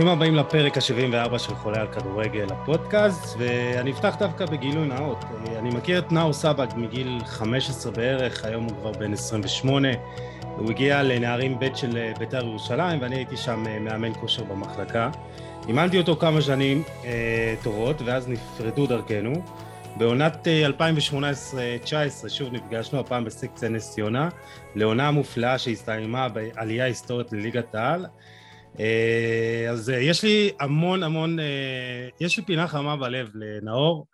ברוכים 0.00 0.16
הבאים 0.18 0.34
לפרק 0.34 0.76
ה-74 0.76 1.38
של 1.38 1.54
חולה 1.54 1.80
על 1.80 1.86
כדורגל, 1.86 2.46
הפודקאסט, 2.50 3.36
ואני 3.38 3.90
אפתח 3.90 4.16
דווקא 4.18 4.46
בגילוי 4.46 4.88
נאות. 4.88 5.24
אני 5.58 5.70
מכיר 5.70 5.98
את 5.98 6.12
נאור 6.12 6.32
סבג 6.32 6.66
מגיל 6.76 7.18
15 7.24 7.92
בערך, 7.92 8.44
היום 8.44 8.64
הוא 8.64 8.72
כבר 8.80 8.92
בן 8.92 9.12
28. 9.12 9.88
הוא 10.56 10.70
הגיע 10.70 11.02
לנערים 11.02 11.58
ב' 11.58 11.74
של 11.74 12.12
בית"ר 12.18 12.44
ירושלים, 12.46 13.02
ואני 13.02 13.16
הייתי 13.16 13.36
שם 13.36 13.64
מאמן 13.80 14.14
כושר 14.20 14.44
במחלקה. 14.44 15.10
אימנתי 15.68 15.98
אותו 15.98 16.16
כמה 16.16 16.40
שנים 16.40 16.82
אה, 17.04 17.54
טובות, 17.62 18.02
ואז 18.04 18.28
נפרדו 18.28 18.86
דרכנו. 18.86 19.32
בעונת 19.96 20.46
2018-2019 22.24 22.28
שוב 22.28 22.52
נפגשנו, 22.52 23.00
הפעם 23.00 23.24
בסקציה 23.24 23.68
נס 23.68 23.90
ציונה, 23.90 24.28
לעונה 24.74 25.10
מופלאה 25.10 25.58
שהסתיימה 25.58 26.28
בעלייה 26.28 26.84
היסטורית 26.84 27.32
לליגת 27.32 27.74
העל. 27.74 28.06
אז 29.70 29.88
יש 29.88 30.24
לי 30.24 30.50
המון 30.60 31.02
המון, 31.02 31.38
יש 32.20 32.38
לי 32.38 32.44
פינה 32.44 32.68
חמה 32.68 32.96
בלב 32.96 33.30
לנאור, 33.34 34.06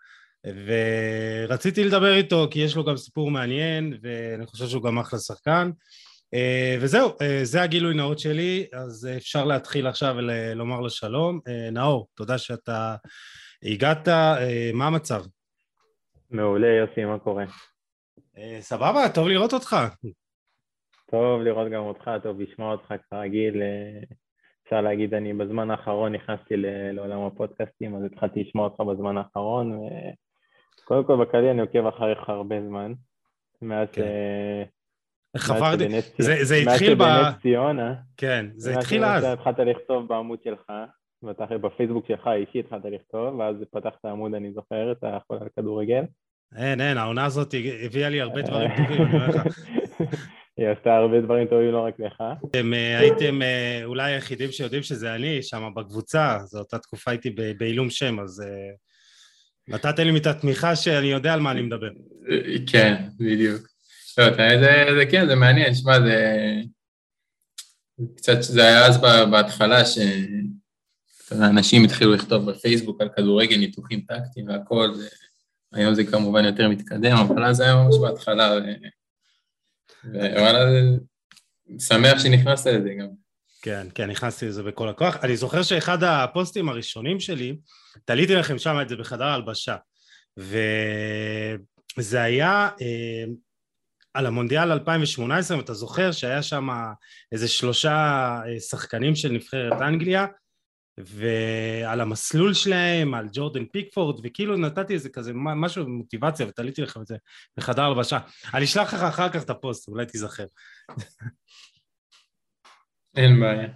ורציתי 1.47 1.85
לדבר 1.85 2.15
איתו 2.15 2.49
כי 2.51 2.59
יש 2.59 2.77
לו 2.77 2.85
גם 2.85 2.97
סיפור 2.97 3.31
מעניין, 3.31 3.99
ואני 4.03 4.47
חושב 4.47 4.67
שהוא 4.67 4.83
גם 4.83 4.99
אחלה 4.99 5.19
שחקן. 5.19 5.71
וזהו, 6.81 7.13
זה 7.43 7.63
הגילוי 7.63 7.95
נאות 7.95 8.19
שלי, 8.19 8.67
אז 8.73 9.09
אפשר 9.17 9.45
להתחיל 9.45 9.87
עכשיו 9.87 10.15
ולומר 10.19 10.81
לו 10.81 10.91
שלום. 10.91 11.41
נאור, 11.73 12.09
תודה 12.15 12.39
שאתה 12.39 12.97
הגעת, 13.63 14.09
מה 14.73 14.87
המצב? 14.87 15.23
מעולה, 16.31 16.69
יוסי, 16.69 17.05
מה 17.05 17.19
קורה? 17.19 17.45
סבבה, 18.61 19.09
טוב 19.15 19.29
לראות 19.29 19.53
אותך. 19.53 19.77
טוב 21.11 21.43
לראות 21.43 21.73
גם 21.73 21.83
אותך, 21.83 22.11
טוב 22.23 22.41
לשמוע 22.41 22.73
אותך 22.73 22.95
כרגיל. 23.11 23.63
אפשר 24.67 24.81
להגיד, 24.81 25.15
אני 25.15 25.33
בזמן 25.33 25.71
האחרון 25.71 26.15
נכנסתי 26.15 26.55
לעולם 26.93 27.21
הפודקאסטים, 27.21 27.97
אז 27.97 28.03
התחלתי 28.05 28.41
לשמוע 28.41 28.65
אותך 28.65 28.81
בזמן 28.81 29.17
האחרון. 29.17 29.81
קודם 30.85 31.05
כל, 31.05 31.25
בכללי 31.25 31.51
אני 31.51 31.61
עוקב 31.61 31.87
אחריך 31.87 32.29
הרבה 32.29 32.57
זמן. 32.69 32.93
מאז 33.63 33.89
כן. 33.93 34.03
חפרתי, 35.37 35.89
זה, 36.19 36.45
זה 36.45 36.55
התחיל 36.55 36.95
ב... 36.95 36.99
מאז 36.99 37.21
שבנס 37.21 37.43
ציונה. 37.43 37.95
כן, 38.17 38.47
זה 38.55 38.79
התחיל 38.79 39.05
אז. 39.05 39.25
התחלת 39.25 39.59
לכתוב 39.59 40.09
בעמוד 40.09 40.39
שלך, 40.45 40.73
בפייסבוק 41.63 42.07
שלך 42.09 42.27
האישי 42.27 42.61
התחלת 42.61 42.85
לכתוב, 42.85 43.39
ואז 43.39 43.57
פתחת 43.73 44.05
עמוד, 44.05 44.35
אני 44.35 44.53
זוכר, 44.53 44.93
את 44.93 45.05
החולה 45.05 45.41
על 45.41 45.49
כדורגל. 45.57 46.03
אין, 46.57 46.81
אין, 46.81 46.99
העונה 46.99 47.25
הזאת 47.25 47.55
הביאה 47.85 48.09
לי 48.09 48.21
הרבה 48.21 48.43
דברים 48.43 48.71
טובים, 48.77 49.03
אני 49.03 49.15
אומר 49.15 49.29
לך. 49.29 49.47
היא 50.57 50.69
עשתה 50.69 50.97
הרבה 50.97 51.21
דברים 51.21 51.47
טובים, 51.47 51.73
לא 51.73 51.87
רק 51.87 51.95
לך. 51.99 52.23
אתם 52.51 52.73
הייתם 52.73 53.41
אולי 53.85 54.13
היחידים 54.13 54.53
שיודעים 54.53 54.83
שזה 54.83 55.15
אני 55.15 55.43
שם 55.43 55.73
בקבוצה, 55.77 56.39
זו 56.45 56.59
אותה 56.59 56.79
תקופה 56.79 57.11
הייתי 57.11 57.31
בעילום 57.59 57.91
שם, 57.91 58.21
אז 58.21 58.43
נתתם 59.69 60.03
לי 60.03 60.19
את 60.19 60.27
התמיכה 60.27 60.77
שאני 60.77 61.07
יודע 61.07 61.35
על 61.35 61.41
מה 61.41 61.51
אני 61.51 61.63
מדבר. 61.63 61.91
כן, 62.67 63.05
בדיוק. 63.19 63.63
לא, 64.19 64.31
זה, 64.37 64.87
זה 64.99 65.07
כן, 65.11 65.27
זה 65.27 65.35
מעניין, 65.35 65.75
שמע, 65.75 66.01
זה... 66.01 66.47
קצת, 68.17 68.43
זה 68.43 68.63
היה 68.63 68.87
אז 68.87 69.01
בהתחלה 69.31 69.83
שאנשים 71.31 71.85
התחילו 71.85 72.15
לכתוב 72.15 72.51
בפייסבוק 72.51 73.01
על 73.01 73.09
כדורגל, 73.17 73.57
ניתוחים 73.57 74.01
טקטיים 74.01 74.49
והכל, 74.49 74.89
היום 75.73 75.95
זה 75.95 76.05
כמובן 76.05 76.45
יותר 76.45 76.69
מתקדם, 76.69 77.17
אבל 77.17 77.45
אז 77.45 77.61
היה 77.61 77.75
ממש 77.75 77.95
בהתחלה, 78.03 78.59
ווואלה, 80.15 80.81
שמח 81.79 82.19
שנכנסת 82.19 82.67
לזה 82.67 82.95
גם. 83.01 83.07
כן, 83.63 83.87
כן, 83.95 84.11
נכנסתי 84.11 84.47
לזה 84.47 84.63
בכל 84.63 84.89
הכוח. 84.89 85.17
אני 85.23 85.37
זוכר 85.37 85.63
שאחד 85.63 86.03
הפוסטים 86.03 86.69
הראשונים 86.69 87.21
שלי, 87.21 87.57
תליתי 88.05 88.35
לכם 88.35 88.59
שם 88.59 88.77
את 88.83 88.89
זה 88.89 88.97
בחדר 88.97 89.25
הלבשה, 89.25 89.77
וזה 90.37 92.23
היה 92.23 92.69
אה, 92.81 93.25
על 94.15 94.27
המונדיאל 94.27 94.73
2018, 94.73 95.57
אם 95.57 95.63
אתה 95.63 95.75
זוכר 95.75 96.13
שהיה 96.13 96.43
שם 96.43 96.69
איזה 97.33 97.49
שלושה 97.49 98.39
שחקנים 98.71 99.15
של 99.15 99.33
נבחרת 99.33 99.81
אנגליה, 99.81 100.27
ועל 100.99 102.01
המסלול 102.01 102.55
שלהם, 102.55 103.15
על 103.15 103.29
ג'ורדן 103.33 103.65
פיקפורד, 103.65 104.21
וכאילו 104.23 104.57
נתתי 104.57 104.95
איזה 104.95 105.09
כזה 105.09 105.33
משהו 105.35 105.89
מוטיבציה 105.89 106.47
ותליתי 106.47 106.83
לכם 106.83 107.03
את 107.03 107.07
זה 107.07 107.17
בחדר 107.57 107.83
הלבשה. 107.83 108.19
אני 108.55 108.65
אשלח 108.65 108.95
לך 108.95 109.03
אחר 109.03 109.29
כך 109.29 109.43
את 109.43 109.51
הפוסט, 109.51 109.89
אולי 109.89 110.07
תיזכר. 110.07 110.47
אין 113.17 113.41
בעיה. 113.41 113.69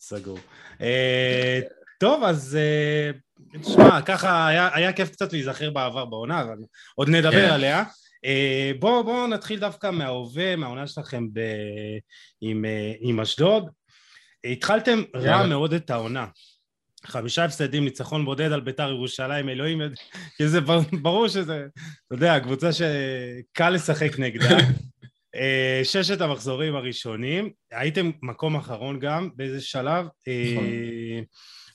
סגור. 0.00 0.38
Uh, 0.78 1.64
טוב, 2.00 2.24
אז 2.24 2.58
תשמע, 3.62 3.98
uh, 3.98 4.02
ככה 4.02 4.46
היה, 4.46 4.70
היה 4.74 4.92
כיף 4.92 5.10
קצת 5.10 5.32
להיזכר 5.32 5.70
בעבר 5.70 6.04
בעונה, 6.04 6.42
אבל 6.42 6.58
עוד 6.94 7.08
נדבר 7.08 7.48
yeah. 7.48 7.52
עליה. 7.52 7.82
Uh, 7.82 8.78
בואו 8.78 9.04
בוא 9.04 9.26
נתחיל 9.26 9.60
דווקא 9.60 9.90
מההווה, 9.90 10.56
מהעונה 10.56 10.86
שלכם 10.86 11.26
ב, 11.32 11.40
עם, 12.40 12.64
עם 13.00 13.20
אשדוד. 13.20 13.70
התחלתם 14.44 15.02
yeah. 15.02 15.18
רע 15.18 15.46
מאוד 15.46 15.72
את 15.72 15.90
העונה. 15.90 16.26
חמישה 17.06 17.44
הפסדים, 17.44 17.84
ניצחון 17.84 18.24
בודד 18.24 18.52
על 18.52 18.60
ביתר 18.60 18.90
ירושלים, 18.90 19.48
אלוהים, 19.48 19.80
כי 20.36 20.48
זה 20.48 20.60
ברור 21.02 21.28
שזה, 21.28 21.66
אתה 22.06 22.14
יודע, 22.14 22.40
קבוצה 22.40 22.70
שקל 22.72 23.70
לשחק 23.70 24.18
נגדה. 24.18 24.56
ששת 25.84 26.20
המחזורים 26.20 26.76
הראשונים, 26.76 27.50
הייתם 27.72 28.10
מקום 28.22 28.56
אחרון 28.56 28.98
גם 28.98 29.28
באיזה 29.36 29.60
שלב, 29.60 30.06
נכון. 30.52 30.64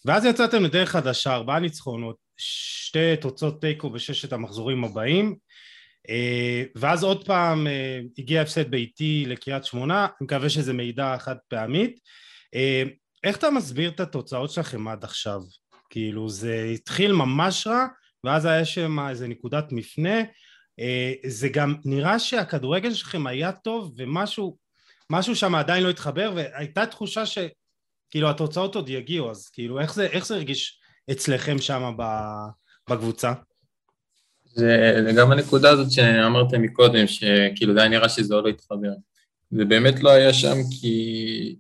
ואז 0.06 0.26
יצאתם 0.26 0.64
לדרך 0.64 0.90
חדשה, 0.90 1.34
ארבעה 1.34 1.60
ניצחונות, 1.60 2.16
שתי 2.38 3.16
תוצאות 3.22 3.62
תיקו 3.62 3.90
בששת 3.90 4.34
המחזורים 4.34 4.84
הבאים, 4.84 5.36
ואז 6.76 7.04
עוד 7.04 7.26
פעם 7.26 7.68
הגיע 8.18 8.42
הפסד 8.42 8.72
ביתי 8.72 9.26
לקריית 9.28 9.66
שמונה, 9.66 10.06
אני 10.06 10.26
מקווה 10.26 10.50
שזה 10.50 10.74
מידע 10.74 11.16
חד 11.20 11.36
פעמית. 11.48 12.00
איך 13.24 13.38
אתה 13.38 13.52
מסביר 13.52 13.90
את 13.90 14.00
התוצאות 14.00 14.52
שלכם 14.52 14.88
עד 14.88 15.04
עכשיו? 15.04 15.42
כאילו 15.90 16.30
זה 16.30 16.72
התחיל 16.74 17.14
ממש 17.14 17.68
רע 17.68 17.86
ואז 18.24 18.46
היה 18.46 18.66
שם 18.66 19.00
איזה 19.10 19.28
נקודת 19.28 19.66
מפנה 19.72 20.22
זה 21.28 21.50
גם 21.50 21.76
נראה 21.86 22.20
שהכדורגל 22.20 22.94
שלכם 22.94 23.28
היה 23.28 23.52
טוב 23.52 23.94
ומשהו 23.98 24.58
משהו 25.10 25.36
שם 25.36 25.56
עדיין 25.56 25.84
לא 25.84 25.90
התחבר 25.90 26.32
והייתה 26.36 26.86
תחושה 26.86 27.24
שכאילו 27.26 28.30
התוצאות 28.30 28.76
עוד 28.76 28.90
יגיעו 28.90 29.32
אז 29.32 29.50
כאילו 29.50 29.80
איך 29.80 29.94
זה, 29.94 30.06
איך 30.06 30.26
זה 30.26 30.36
הרגיש 30.36 30.80
אצלכם 31.12 31.58
שם 31.58 31.98
בקבוצה? 32.90 33.34
זה 34.44 35.12
גם 35.18 35.32
הנקודה 35.32 35.70
הזאת 35.70 35.92
שאמרתם 35.92 36.62
מקודם 36.62 37.08
שכאילו 37.08 37.80
היה 37.80 37.90
נראה 37.90 38.10
שזה 38.10 38.36
עוד 38.36 38.44
לא 38.44 38.50
התחבר 38.50 38.92
זה 39.52 39.66
באמת 39.66 40.04
לא 40.04 40.10
היה 40.10 40.34
שם 40.34 40.56
כי 40.82 41.56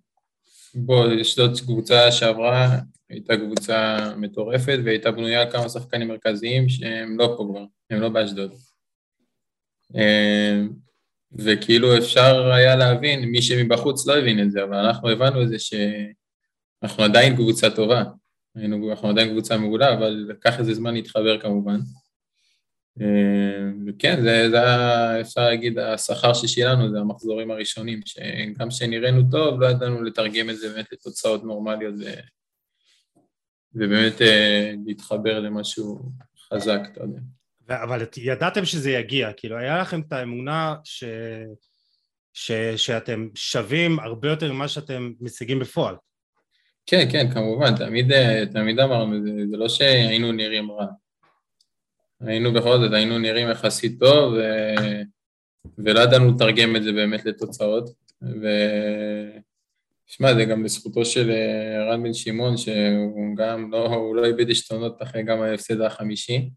בוא, 0.75 1.11
יש 1.11 1.35
זאת 1.35 1.59
קבוצה 1.59 2.11
שעברה, 2.11 2.77
הייתה 3.09 3.37
קבוצה 3.37 3.97
מטורפת 4.17 4.79
והייתה 4.85 5.11
בנויה 5.11 5.41
על 5.41 5.51
כמה 5.51 5.69
שחקנים 5.69 6.07
מרכזיים 6.07 6.69
שהם 6.69 7.19
לא 7.19 7.33
פה 7.37 7.47
כבר, 7.51 7.65
הם 7.89 8.01
לא 8.01 8.09
באשדוד. 8.09 8.51
אמ, 9.95 10.69
וכאילו 11.31 11.97
אפשר 11.97 12.51
היה 12.51 12.75
להבין, 12.75 13.25
מי 13.25 13.41
שמבחוץ 13.41 14.07
לא 14.07 14.17
הבין 14.17 14.43
את 14.43 14.51
זה, 14.51 14.63
אבל 14.63 14.75
אנחנו 14.75 15.09
הבנו 15.09 15.43
את 15.43 15.49
זה 15.49 15.55
שאנחנו 15.59 17.03
עדיין 17.03 17.35
קבוצה 17.35 17.69
טובה, 17.69 18.03
אנחנו 18.91 19.09
עדיין 19.09 19.29
קבוצה 19.29 19.57
מעולה, 19.57 19.93
אבל 19.93 20.25
לקח 20.29 20.59
איזה 20.59 20.73
זמן 20.73 20.93
להתחבר 20.93 21.39
כמובן. 21.41 21.79
וכן, 22.97 24.21
זה, 24.21 24.49
זה 24.49 24.57
אפשר 25.21 25.41
להגיד 25.41 25.79
השכר 25.79 26.33
ששילנו, 26.33 26.91
זה 26.91 26.99
המחזורים 26.99 27.51
הראשונים, 27.51 27.99
שגם 28.05 28.69
כשנראינו 28.69 29.21
טוב, 29.31 29.61
לא 29.61 29.67
ידענו 29.67 30.03
לתרגם 30.03 30.49
את 30.49 30.57
זה 30.57 30.69
באמת 30.69 30.91
לתוצאות 30.91 31.43
נורמליות 31.43 31.95
ו... 31.99 32.03
ובאמת 33.73 34.21
אה, 34.21 34.73
להתחבר 34.85 35.39
למשהו 35.39 35.99
חזק, 36.53 36.79
אתה 36.91 37.01
יודע. 37.01 37.19
אבל 37.83 38.05
ידעתם 38.17 38.65
שזה 38.65 38.91
יגיע, 38.91 39.33
כאילו 39.33 39.57
היה 39.57 39.81
לכם 39.81 40.01
את 40.01 40.13
האמונה 40.13 40.75
ש... 40.83 41.03
ש... 42.33 42.51
שאתם 42.75 43.27
שווים 43.35 43.99
הרבה 43.99 44.29
יותר 44.29 44.53
ממה 44.53 44.67
שאתם 44.67 45.11
משיגים 45.21 45.59
בפועל. 45.59 45.95
כן, 46.85 47.07
כן, 47.11 47.33
כמובן, 47.33 47.75
תמיד, 47.75 48.11
אה, 48.11 48.43
תמיד 48.51 48.79
אמרנו, 48.79 49.23
זה, 49.23 49.31
זה 49.51 49.57
לא 49.57 49.69
שהיינו 49.69 50.31
נראים 50.31 50.71
רע. 50.71 50.85
היינו 52.27 52.53
בכל 52.53 52.77
זאת, 52.79 52.93
היינו 52.93 53.19
נראים 53.19 53.49
יחסית 53.49 53.99
טוב, 53.99 54.33
ו... 54.33 54.41
ולא 55.77 55.99
ידענו 55.99 56.31
לתרגם 56.31 56.75
את 56.75 56.83
זה 56.83 56.91
באמת 56.91 57.25
לתוצאות. 57.25 57.89
ו... 58.21 58.47
זה 60.19 60.45
גם 60.45 60.63
בזכותו 60.63 61.05
של 61.05 61.31
אה, 61.31 61.77
ערן 61.77 62.03
בן 62.03 62.13
שמעון, 62.13 62.57
שהוא 62.57 63.35
גם 63.35 63.71
לא, 63.71 63.87
הוא 63.87 64.15
לא 64.15 64.25
איבד 64.25 64.49
עשתונות 64.49 65.01
אחרי 65.01 65.23
גם 65.23 65.41
ההפסד 65.41 65.81
החמישי, 65.81 66.49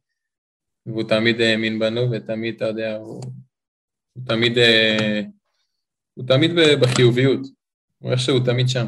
והוא 0.87 1.03
תמיד 1.09 1.41
האמין 1.41 1.79
בנו, 1.79 2.11
ותמיד, 2.11 2.55
אתה 2.55 2.65
יודע, 2.65 2.97
הוא, 2.97 3.23
הוא 4.13 4.25
תמיד, 4.27 4.59
אה, 4.59 5.21
הוא 6.15 6.27
תמיד 6.27 6.51
בחיוביות, 6.81 7.41
הוא 7.99 8.13
איכשהו 8.13 8.41
תמיד 8.41 8.69
שם. 8.69 8.87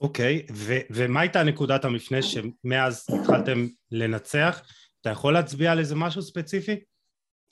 אוקיי, 0.00 0.46
ו- 0.52 0.80
ומה 0.90 1.20
הייתה 1.20 1.42
נקודת 1.42 1.84
המפנה 1.84 2.18
שמאז 2.22 3.06
התחלתם 3.20 3.66
לנצח? 3.90 4.62
אתה 5.02 5.10
יכול 5.10 5.34
להצביע 5.34 5.72
על 5.72 5.78
איזה 5.78 5.94
משהו 5.94 6.22
ספציפי 6.22 6.80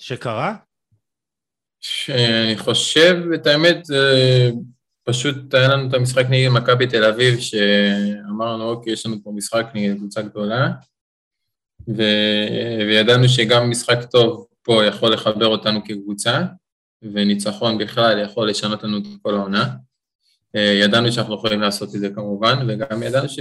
שקרה? 0.02 0.56
שאני 1.80 2.58
חושב, 2.58 3.14
את 3.34 3.46
האמת, 3.46 3.82
פשוט 5.04 5.54
היה 5.54 5.68
לנו 5.68 5.88
את 5.88 5.94
המשחק 5.94 6.24
נגד 6.30 6.48
מכבי 6.48 6.86
תל 6.86 7.04
אביב, 7.04 7.40
שאמרנו, 7.40 8.70
אוקיי, 8.70 8.92
יש 8.92 9.06
לנו 9.06 9.16
פה 9.22 9.32
משחק 9.34 9.66
נגד 9.74 9.96
קבוצה 9.96 10.22
גדולה, 10.22 10.70
ו... 11.88 12.02
וידענו 12.88 13.28
שגם 13.28 13.70
משחק 13.70 13.98
טוב 14.10 14.46
פה 14.62 14.84
יכול 14.84 15.12
לחבר 15.12 15.46
אותנו 15.46 15.84
כקבוצה, 15.84 16.42
וניצחון 17.02 17.78
בכלל 17.78 18.22
יכול 18.24 18.50
לשנות 18.50 18.82
לנו 18.82 18.98
את 18.98 19.04
כל 19.22 19.34
העונה. 19.34 19.76
ידענו 20.54 21.12
שאנחנו 21.12 21.34
יכולים 21.34 21.60
לעשות 21.60 21.94
את 21.94 22.00
זה 22.00 22.08
כמובן, 22.14 22.66
וגם 22.68 23.02
ידענו 23.02 23.28
ש... 23.28 23.38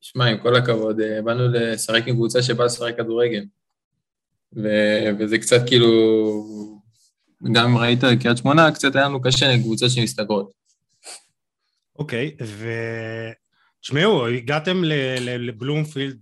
שמע, 0.00 0.24
עם 0.24 0.38
כל 0.38 0.56
הכבוד, 0.56 1.00
באנו 1.24 1.48
לשחק 1.48 2.02
עם 2.06 2.14
קבוצה 2.14 2.42
שבאה 2.42 2.66
לשחק 2.66 2.96
כדורגל. 2.96 3.44
ו... 4.56 4.68
וזה 5.18 5.38
קצת 5.38 5.60
כאילו, 5.66 5.90
גם 7.52 7.70
אם 7.70 7.78
ראית 7.78 8.00
קריית 8.20 8.38
שמונה, 8.38 8.72
קצת 8.72 8.96
היה 8.96 9.04
לנו 9.04 9.22
קשה 9.22 9.50
עם 9.50 9.62
קבוצות 9.62 9.90
שמסתגרות. 9.90 10.50
אוקיי, 11.98 12.36
ותשמעו, 13.80 14.26
הגעתם 14.26 14.82
לבלומפילד 15.20 16.18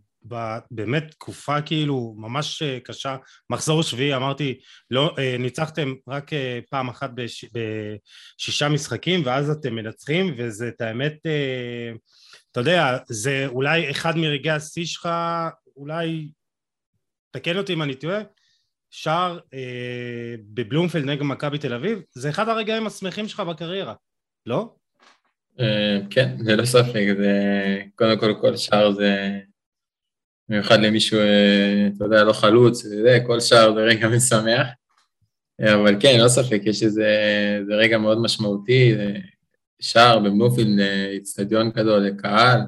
באמת 0.71 1.11
תקופה 1.11 1.63
כאילו 1.63 2.15
ממש 2.19 2.63
אה, 2.63 2.79
קשה, 2.85 3.17
מחזור 3.51 3.83
שביעי, 3.83 4.17
אמרתי, 4.17 4.61
לא, 4.91 5.15
אה, 5.19 5.37
ניצחתם 5.39 5.95
רק 6.09 6.33
אה, 6.33 6.61
פעם 6.71 6.89
אחת 6.89 7.11
בש, 7.15 7.45
בשישה 7.45 8.69
משחקים 8.69 9.23
ואז 9.25 9.51
אתם 9.51 9.75
מנצחים 9.75 10.35
וזה 10.39 10.69
את 10.69 10.81
האמת, 10.81 11.17
אתה 12.53 12.61
יודע, 12.61 12.99
זה 13.09 13.47
אולי 13.47 13.91
אחד 13.91 14.17
מרגעי 14.17 14.53
השיא 14.53 14.85
שלך, 14.85 15.09
אולי, 15.77 16.29
תקן 17.31 17.57
אותי 17.57 17.73
אם 17.73 17.83
אני 17.83 17.95
טועה, 17.95 18.21
שער 18.91 19.39
אה, 19.55 20.35
בבלומפילד 20.55 21.05
נגד 21.05 21.23
מכבי 21.23 21.59
תל 21.59 21.75
אביב, 21.75 21.99
זה 22.13 22.31
אחד 22.31 22.49
הרגעים 22.49 22.87
השמחים 22.87 23.29
שלך 23.29 23.41
בקריירה, 23.41 23.95
לא? 24.47 24.75
כן, 26.11 26.37
ללא 26.39 26.65
ספק, 26.65 27.07
זה 27.17 27.33
קודם 27.95 28.19
כל 28.21 28.35
כל 28.41 28.57
שער 28.57 28.93
זה 28.93 29.41
במיוחד 30.49 30.81
למישהו, 30.81 31.19
אה, 31.19 31.89
אתה 31.97 32.05
יודע, 32.05 32.25
לא 32.25 32.33
חלוץ, 32.33 32.83
זה, 32.83 33.19
כל 33.27 33.41
שער 33.41 33.75
זה 33.75 33.81
רגע 33.81 34.09
משמח. 34.17 34.67
אבל 35.75 35.97
כן, 36.01 36.21
לא 36.21 36.29
ספק, 36.29 36.61
יש 36.65 36.83
איזה 36.83 37.09
זה 37.67 37.75
רגע 37.75 37.99
מאוד 37.99 38.23
משמעותי, 38.23 38.95
שער 39.81 40.19
בבלומפילד, 40.19 40.81
איצטדיון 41.13 41.71
גדול, 41.71 41.99
לקהל. 41.99 42.61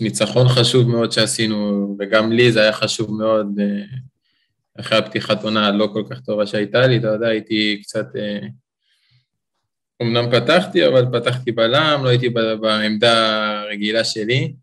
ניצחון 0.00 0.48
חשוב 0.48 0.88
מאוד 0.88 1.12
שעשינו, 1.12 1.96
וגם 1.98 2.32
לי 2.32 2.52
זה 2.52 2.60
היה 2.60 2.72
חשוב 2.72 3.12
מאוד, 3.12 3.46
אחרי 4.80 4.98
הפתיחת 4.98 5.44
עונה 5.44 5.66
הלא 5.66 5.88
כל 5.92 6.02
כך 6.10 6.20
טובה 6.20 6.46
שהייתה 6.46 6.86
לי, 6.86 6.96
אתה 6.96 7.06
יודע, 7.06 7.28
הייתי 7.28 7.80
קצת 7.82 8.06
אמנם 10.02 10.30
פתחתי, 10.30 10.86
אבל 10.86 11.06
פתחתי 11.12 11.52
בלם, 11.52 12.00
לא 12.04 12.08
הייתי 12.08 12.28
בעמדה 12.60 13.60
הרגילה 13.60 14.04
שלי, 14.04 14.54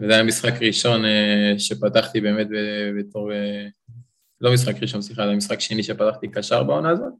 וזה 0.00 0.14
היה 0.14 0.22
משחק 0.22 0.62
ראשון 0.62 1.04
אה, 1.04 1.54
שפתחתי 1.58 2.20
באמת 2.20 2.46
בתור... 2.98 3.32
אה, 3.32 3.66
לא 4.40 4.52
משחק 4.52 4.74
ראשון, 4.82 5.02
סליחה, 5.02 5.26
זה 5.26 5.32
משחק 5.32 5.60
שני 5.60 5.82
שפתחתי 5.82 6.28
קשר 6.28 6.62
בעונה 6.62 6.90
הזאת. 6.90 7.12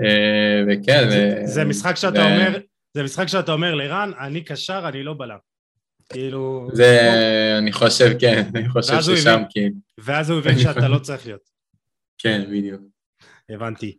אה, 0.00 0.62
וכן... 0.68 1.10
זה, 1.10 1.40
ו... 1.42 1.46
זה 1.46 1.64
משחק 1.64 1.96
שאתה 1.96 2.18
ו... 2.18 2.22
אומר, 2.22 2.58
זה 2.94 3.02
משחק 3.02 3.26
שאתה 3.26 3.52
אומר 3.52 3.74
לרן, 3.74 4.12
אני 4.20 4.44
קשר, 4.44 4.88
אני 4.88 5.02
לא 5.02 5.14
בלם. 5.18 5.36
כאילו... 6.12 6.68
זה, 6.72 7.00
אני 7.58 7.72
חושב, 7.72 8.18
כן, 8.18 8.42
אני 8.54 8.68
חושב 8.68 9.00
ששם, 9.00 9.42
כאילו. 9.50 9.74
ואז 9.98 10.30
הוא 10.30 10.38
הבין 10.38 10.58
שאתה 10.58 10.88
לא 10.88 10.98
צריך 10.98 11.26
להיות. 11.26 11.42
כן, 12.22 12.44
בדיוק. 12.50 12.80
הבנתי. 13.48 13.96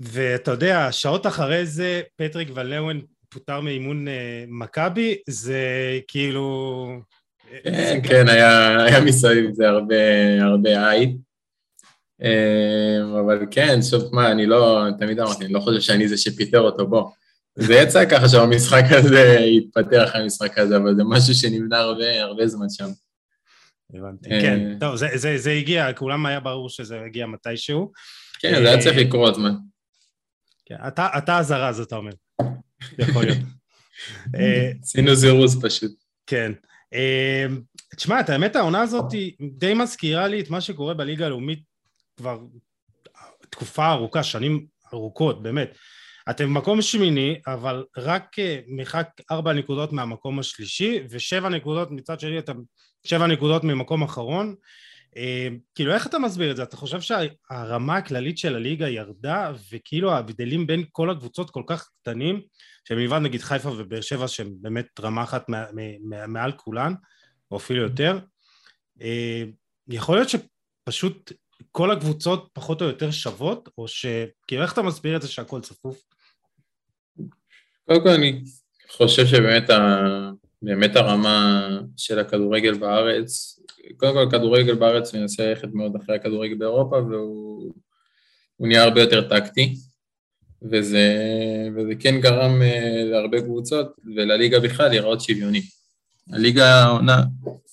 ואתה 0.00 0.50
יודע, 0.50 0.92
שעות 0.92 1.26
אחרי 1.26 1.66
זה 1.66 2.02
פטריק 2.16 2.48
ולאון 2.54 3.00
פוטר 3.34 3.60
מאימון 3.60 4.08
אה, 4.08 4.44
מכבי, 4.48 5.16
זה 5.28 5.60
כאילו... 6.08 7.00
כן, 7.64 8.00
כן, 8.08 8.28
היה, 8.28 8.84
היה 8.84 9.00
מסביב 9.00 9.52
זה 9.52 9.68
הרבה, 9.68 9.94
הרבה 10.42 10.90
עין. 10.90 11.18
אה, 12.22 13.20
אבל 13.20 13.46
כן, 13.50 13.82
שוב, 13.82 14.14
מה, 14.14 14.30
אני 14.30 14.46
לא, 14.46 14.84
תמיד 14.98 15.20
אמרתי, 15.20 15.44
אני 15.44 15.52
לא 15.52 15.60
חושב 15.60 15.80
שאני 15.80 16.08
זה 16.08 16.16
שפיטר 16.16 16.60
אותו, 16.60 16.86
בוא. 16.86 17.10
זה 17.56 17.74
יצא 17.74 18.04
ככה 18.10 18.28
שהמשחק 18.28 18.84
הזה 18.90 19.38
אחרי 20.04 20.22
המשחק 20.22 20.58
הזה, 20.58 20.76
אבל 20.76 20.96
זה 20.96 21.02
משהו 21.04 21.34
שנבנה 21.34 21.78
הרבה, 21.78 22.22
הרבה 22.22 22.46
זמן 22.46 22.66
שם. 22.70 22.88
הבנתי, 23.94 24.30
כן, 24.30 24.78
טוב, 24.80 24.96
זה, 24.96 25.08
זה, 25.14 25.38
זה 25.38 25.50
הגיע, 25.50 25.92
כולם 25.92 26.26
היה 26.26 26.40
ברור 26.40 26.68
שזה 26.68 27.00
הגיע 27.00 27.26
מתישהו. 27.26 27.92
כן, 28.38 28.62
זה 28.62 28.68
היה 28.68 28.80
צריך 28.80 28.96
לקרות, 28.96 29.38
מה. 29.38 29.50
כן, 30.66 30.76
אתה, 30.88 31.08
אתה 31.18 31.38
הזרז, 31.38 31.80
אתה 31.80 31.96
אומר. 31.96 32.12
יכול 32.98 33.24
להיות. 33.24 33.38
אה, 34.36 34.72
עשינו 34.82 35.14
זירוז 35.14 35.64
פשוט. 35.64 35.92
כן. 36.26 36.52
אה, 36.94 37.46
תשמע, 37.96 38.20
את 38.20 38.30
האמת 38.30 38.56
העונה 38.56 38.82
הזאת 38.82 39.04
די 39.58 39.74
מזכירה 39.74 40.28
לי 40.28 40.40
את 40.40 40.50
מה 40.50 40.60
שקורה 40.60 40.94
בליגה 40.94 41.26
הלאומית 41.26 41.62
כבר 42.16 42.40
תקופה 43.50 43.90
ארוכה, 43.90 44.22
שנים 44.22 44.66
ארוכות, 44.94 45.42
באמת. 45.42 45.76
אתם 46.30 46.44
במקום 46.44 46.82
שמיני, 46.82 47.40
אבל 47.46 47.84
רק 47.96 48.38
אה, 48.38 48.60
מרחק 48.66 49.08
ארבע 49.30 49.52
נקודות 49.52 49.92
מהמקום 49.92 50.38
השלישי, 50.38 51.00
ושבע 51.10 51.48
נקודות 51.48 51.90
מצד 51.90 52.20
שני, 52.20 52.38
אתם 52.38 52.56
שבע 53.06 53.26
נקודות 53.26 53.64
ממקום 53.64 54.02
אחרון. 54.02 54.54
אה, 55.16 55.48
כאילו 55.74 55.94
איך 55.94 56.06
אתה 56.06 56.18
מסביר 56.18 56.50
את 56.50 56.56
זה? 56.56 56.62
אתה 56.62 56.76
חושב 56.76 57.00
שהרמה 57.00 57.96
הכללית 57.96 58.38
של 58.38 58.56
הליגה 58.56 58.88
ירדה 58.88 59.52
וכאילו 59.72 60.12
ההבדלים 60.12 60.66
בין 60.66 60.84
כל 60.92 61.10
הקבוצות 61.10 61.50
כל 61.50 61.62
כך 61.66 61.88
קטנים 62.02 62.40
שמלבד 62.84 63.18
נגיד 63.18 63.40
חיפה 63.40 63.70
ובאר 63.70 64.00
שבע 64.00 64.28
שהם 64.28 64.50
באמת 64.60 65.00
רמה 65.00 65.22
אחת 65.22 65.46
מעל 66.28 66.52
כולן 66.52 66.94
או 67.50 67.56
אפילו 67.56 67.82
יותר. 67.82 68.18
אה, 69.02 69.44
יכול 69.88 70.16
להיות 70.16 70.28
שפשוט 70.28 71.32
כל 71.72 71.90
הקבוצות 71.90 72.48
פחות 72.52 72.82
או 72.82 72.86
יותר 72.86 73.10
שוות 73.10 73.68
או 73.78 73.88
שכאילו 73.88 74.62
איך 74.62 74.72
אתה 74.72 74.82
מסביר 74.82 75.16
את 75.16 75.22
זה 75.22 75.28
שהכל 75.28 75.60
צפוף? 75.60 76.02
קודם 77.86 78.02
כל 78.02 78.08
אני 78.08 78.42
חושב 78.88 79.26
שבאמת 79.26 79.70
ה... 79.70 80.04
באמת 80.62 80.96
הרמה 80.96 81.68
של 81.96 82.18
הכדורגל 82.18 82.78
בארץ, 82.78 83.60
קודם 83.96 84.12
כל 84.12 84.22
הכדורגל 84.22 84.74
בארץ 84.74 85.14
מנסה 85.14 85.46
ללכת 85.46 85.68
מאוד 85.74 85.96
אחרי 85.96 86.16
הכדורגל 86.16 86.54
באירופה 86.54 86.96
והוא 86.96 87.72
נהיה 88.60 88.82
הרבה 88.82 89.00
יותר 89.00 89.28
טקטי 89.28 89.74
וזה, 90.70 91.08
וזה 91.76 91.94
כן 92.00 92.20
גרם 92.20 92.62
uh, 92.62 93.04
להרבה 93.04 93.40
קבוצות 93.40 93.96
ולליגה 94.16 94.60
בכלל 94.60 94.88
להיראות 94.88 95.20
שוויוני. 95.20 95.62
הליגה 96.32 96.82
העונה 96.82 97.22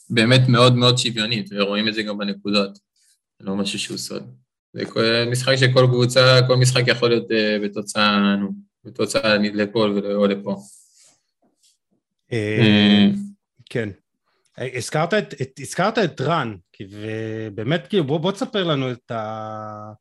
באמת 0.09 0.41
מאוד 0.47 0.75
מאוד 0.75 0.97
שוויונית 0.97 1.49
ורואים 1.51 1.87
את 1.87 1.93
זה 1.93 2.03
גם 2.03 2.17
בנקודות, 2.17 2.79
לא 3.39 3.55
משהו 3.55 3.79
שהוא 3.79 3.97
סוד. 3.97 4.23
זה 4.73 5.25
משחק 5.31 5.55
שכל 5.55 5.87
קבוצה, 5.87 6.39
כל 6.47 6.55
משחק 6.55 6.83
יכול 6.87 7.09
להיות 7.09 7.31
uh, 7.31 7.63
בתוצאה, 7.63 8.35
נו, 8.35 8.49
בתוצאה 8.85 9.37
לפה 9.37 9.85
או 10.13 10.27
לפה. 10.27 10.57
אה, 12.33 13.07
כן. 13.69 13.89
הזכרת 14.57 15.13
את, 15.13 15.33
את, 15.41 15.59
הזכרת 15.59 15.97
את 15.97 16.21
רן, 16.21 16.55
ובאמת 16.89 17.87
כאילו 17.87 18.03
בוא, 18.03 18.17
בוא 18.17 18.31
תספר 18.31 18.63
לנו 18.63 18.91
את 18.91 19.11
ה... 19.11 19.91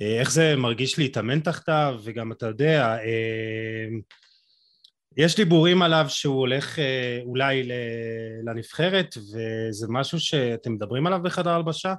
אה, 0.00 0.20
איך 0.20 0.30
זה 0.30 0.56
מרגיש 0.56 0.98
להתאמן 0.98 1.40
תחתיו, 1.40 2.00
וגם 2.04 2.32
אתה 2.32 2.46
יודע, 2.46 2.96
אה, 2.98 3.86
יש 5.16 5.36
דיבורים 5.36 5.82
עליו 5.82 6.06
שהוא 6.08 6.38
הולך 6.38 6.78
אולי 7.24 7.68
לנבחרת, 8.44 9.14
וזה 9.16 9.86
משהו 9.88 10.20
שאתם 10.20 10.72
מדברים 10.72 11.06
עליו 11.06 11.22
בחדר 11.22 11.50
הלבשה? 11.50 11.94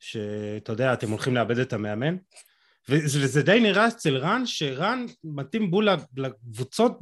שאתה 0.00 0.72
יודע, 0.72 0.92
אתם 0.92 1.10
הולכים 1.10 1.34
לאבד 1.34 1.58
את 1.58 1.72
המאמן? 1.72 2.16
וזה 2.88 3.42
די 3.42 3.60
נראה 3.60 3.88
אצל 3.88 4.16
רן, 4.16 4.42
שרן 4.46 5.06
מתאים 5.24 5.70
בול 5.70 5.88
לקבוצות 6.16 6.98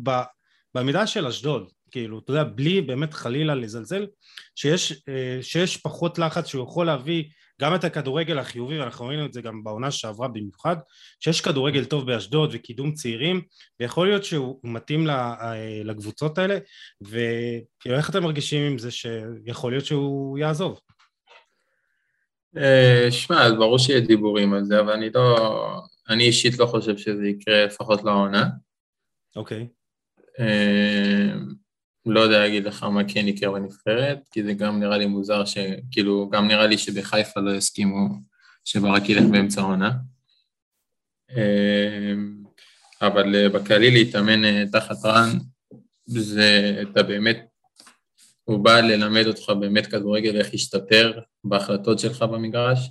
במידה 0.75 1.07
של 1.07 1.27
אשדוד. 1.27 1.71
כאילו, 1.91 2.19
אתה 2.19 2.31
יודע, 2.31 2.45
בלי 2.45 2.81
באמת 2.81 3.15
חלילה 3.15 3.55
לזלזל, 3.55 4.07
שיש, 4.55 4.93
אה, 5.09 5.39
שיש 5.43 5.77
פחות 5.77 6.19
לחץ 6.19 6.47
שהוא 6.47 6.65
יכול 6.65 6.87
להביא 6.87 7.25
גם 7.61 7.75
את 7.75 7.85
הכדורגל 7.85 8.39
החיובי, 8.39 8.81
ואנחנו 8.81 9.07
ראינו 9.07 9.27
את 9.27 9.33
זה 9.33 9.43
גם 9.43 9.65
בעונה 9.65 9.91
שעברה 9.91 10.29
במיוחד, 10.29 10.77
שיש 11.21 11.41
כדורגל 11.41 11.85
טוב 11.85 12.07
באשדוד 12.07 12.51
וקידום 12.53 12.93
צעירים, 12.93 13.43
ויכול 13.81 14.09
להיות 14.09 14.25
שהוא 14.25 14.61
מתאים 14.65 15.11
אה, 15.11 15.81
לקבוצות 15.85 16.39
האלה, 16.39 16.59
וכאילו 17.03 17.97
איך 17.97 18.11
אתם 18.11 18.23
מרגישים 18.23 18.73
עם 18.73 18.79
זה 18.79 18.91
שיכול 18.91 19.73
להיות 19.73 19.85
שהוא 19.85 20.39
יעזוב? 20.39 20.81
אה, 22.57 23.07
שמע, 23.11 23.51
ברור 23.51 23.79
שיהיה 23.79 24.01
דיבורים 24.01 24.55
על 24.55 24.65
זה, 24.65 24.81
אבל 24.81 24.93
אני 24.93 25.11
לא, 25.15 25.81
אני 26.09 26.25
אישית 26.25 26.59
לא 26.59 26.67
חושב 26.67 26.97
שזה 26.97 27.27
יקרה, 27.27 27.65
לפחות 27.65 28.05
לעונה. 28.05 28.49
אוקיי. 29.37 29.69
אה, 30.41 31.35
לא 32.07 32.21
יודע 32.21 32.39
להגיד 32.39 32.65
לך 32.65 32.83
מה 32.83 33.03
כן 33.09 33.29
יקרה 33.29 33.53
בנבחרת, 33.53 34.19
כי 34.31 34.43
זה 34.45 34.53
גם 34.53 34.81
נראה 34.81 34.99
לי 34.99 35.07
מוזר, 35.07 35.45
שכאילו, 35.45 36.31
גם 36.31 36.49
נראה 36.49 36.67
לי 36.67 36.79
שבחיפה 36.79 37.41
לא 37.41 37.51
יסכימו 37.51 38.09
שברק 38.65 39.09
ילך 39.09 39.25
באמצע 39.31 39.61
העונה. 39.61 39.91
אה, 41.31 42.15
אבל 43.03 43.49
בכללי 43.49 43.91
להתאמן 43.91 44.67
תחת 44.67 45.05
רן, 45.05 45.31
זה, 46.07 46.83
אתה 46.83 47.03
באמת, 47.03 47.47
הוא 48.45 48.65
בא 48.65 48.81
ללמד 48.81 49.27
אותך 49.27 49.51
באמת 49.61 49.87
כדורגל, 49.87 50.37
איך 50.37 50.53
להשתפר 50.53 51.21
בהחלטות 51.45 51.99
שלך 51.99 52.23
במגרש, 52.23 52.91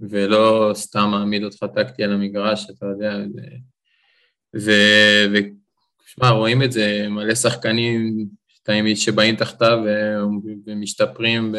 ולא 0.00 0.70
סתם 0.74 1.08
מעמיד 1.10 1.44
אותך 1.44 1.64
טקטי 1.74 2.04
על 2.04 2.12
המגרש, 2.12 2.70
אתה 2.70 2.86
יודע, 2.86 3.16
ושמע, 6.10 6.30
רואים 6.30 6.62
את 6.62 6.72
זה, 6.72 7.06
מלא 7.08 7.34
שחקנים 7.34 8.28
שבאים 8.94 9.36
תחתיו 9.36 9.78
ומשתפרים 10.66 11.54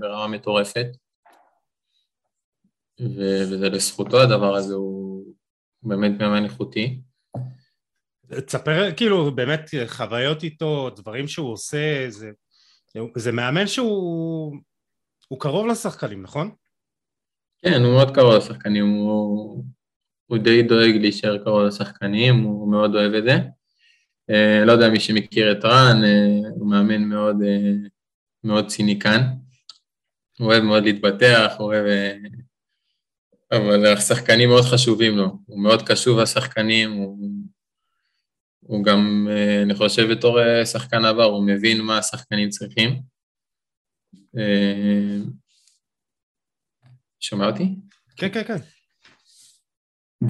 ברמה 0.00 0.26
מטורפת, 0.26 0.86
וזה 3.00 3.68
לזכותו 3.68 4.22
הדבר 4.22 4.54
הזה, 4.54 4.74
הוא 4.74 5.24
באמת 5.82 6.10
מאמן 6.18 6.44
איכותי. 6.44 7.00
תספר 8.46 8.94
כאילו 8.96 9.34
באמת 9.34 9.70
חוויות 9.86 10.42
איתו, 10.42 10.90
דברים 10.90 11.28
שהוא 11.28 11.52
עושה, 11.52 12.06
זה, 12.08 12.30
זה 13.16 13.32
מאמן 13.32 13.66
שהוא 13.66 14.60
קרוב 15.38 15.66
לשחקנים, 15.66 16.22
נכון? 16.22 16.50
כן, 17.62 17.82
הוא 17.82 17.92
מאוד 17.92 18.14
קרוב 18.14 18.34
לשחקנים, 18.34 18.88
הוא, 18.88 19.64
הוא 20.26 20.38
די 20.38 20.62
דואג 20.62 20.96
להישאר 21.00 21.44
קרוב 21.44 21.62
לשחקנים, 21.62 22.34
הוא 22.34 22.70
מאוד 22.70 22.94
אוהב 22.94 23.14
את 23.14 23.24
זה. 23.24 23.36
Uh, 24.32 24.64
לא 24.66 24.72
יודע 24.72 24.88
מי 24.88 25.00
שמכיר 25.00 25.52
את 25.52 25.64
רן, 25.64 26.02
uh, 26.02 26.48
הוא 26.54 26.70
מאמן 26.70 27.04
מאוד, 27.04 27.36
uh, 27.42 27.88
מאוד 28.44 28.66
ציניקן. 28.66 29.20
הוא 30.38 30.46
אוהב 30.46 30.62
מאוד 30.62 30.82
להתבטח, 30.82 31.52
הוא 31.58 31.66
אוהב... 31.66 31.84
אבל 33.52 33.86
השחקנים 33.86 34.48
מאוד 34.48 34.64
חשובים 34.64 35.16
לו, 35.16 35.38
הוא 35.46 35.62
מאוד 35.62 35.88
קשוב 35.88 36.18
לשחקנים, 36.18 36.92
הוא, 36.92 37.28
הוא 38.60 38.84
גם, 38.84 39.28
אני 39.62 39.74
חושב 39.74 40.02
בתור 40.10 40.38
שחקן 40.64 41.04
עבר, 41.04 41.24
הוא 41.24 41.46
מבין 41.46 41.80
מה 41.80 41.98
השחקנים 41.98 42.48
צריכים. 42.48 43.02
שומע 47.20 47.46
אותי? 47.46 47.74
כן, 48.16 48.28
כן, 48.32 48.44
כן. 48.44 48.56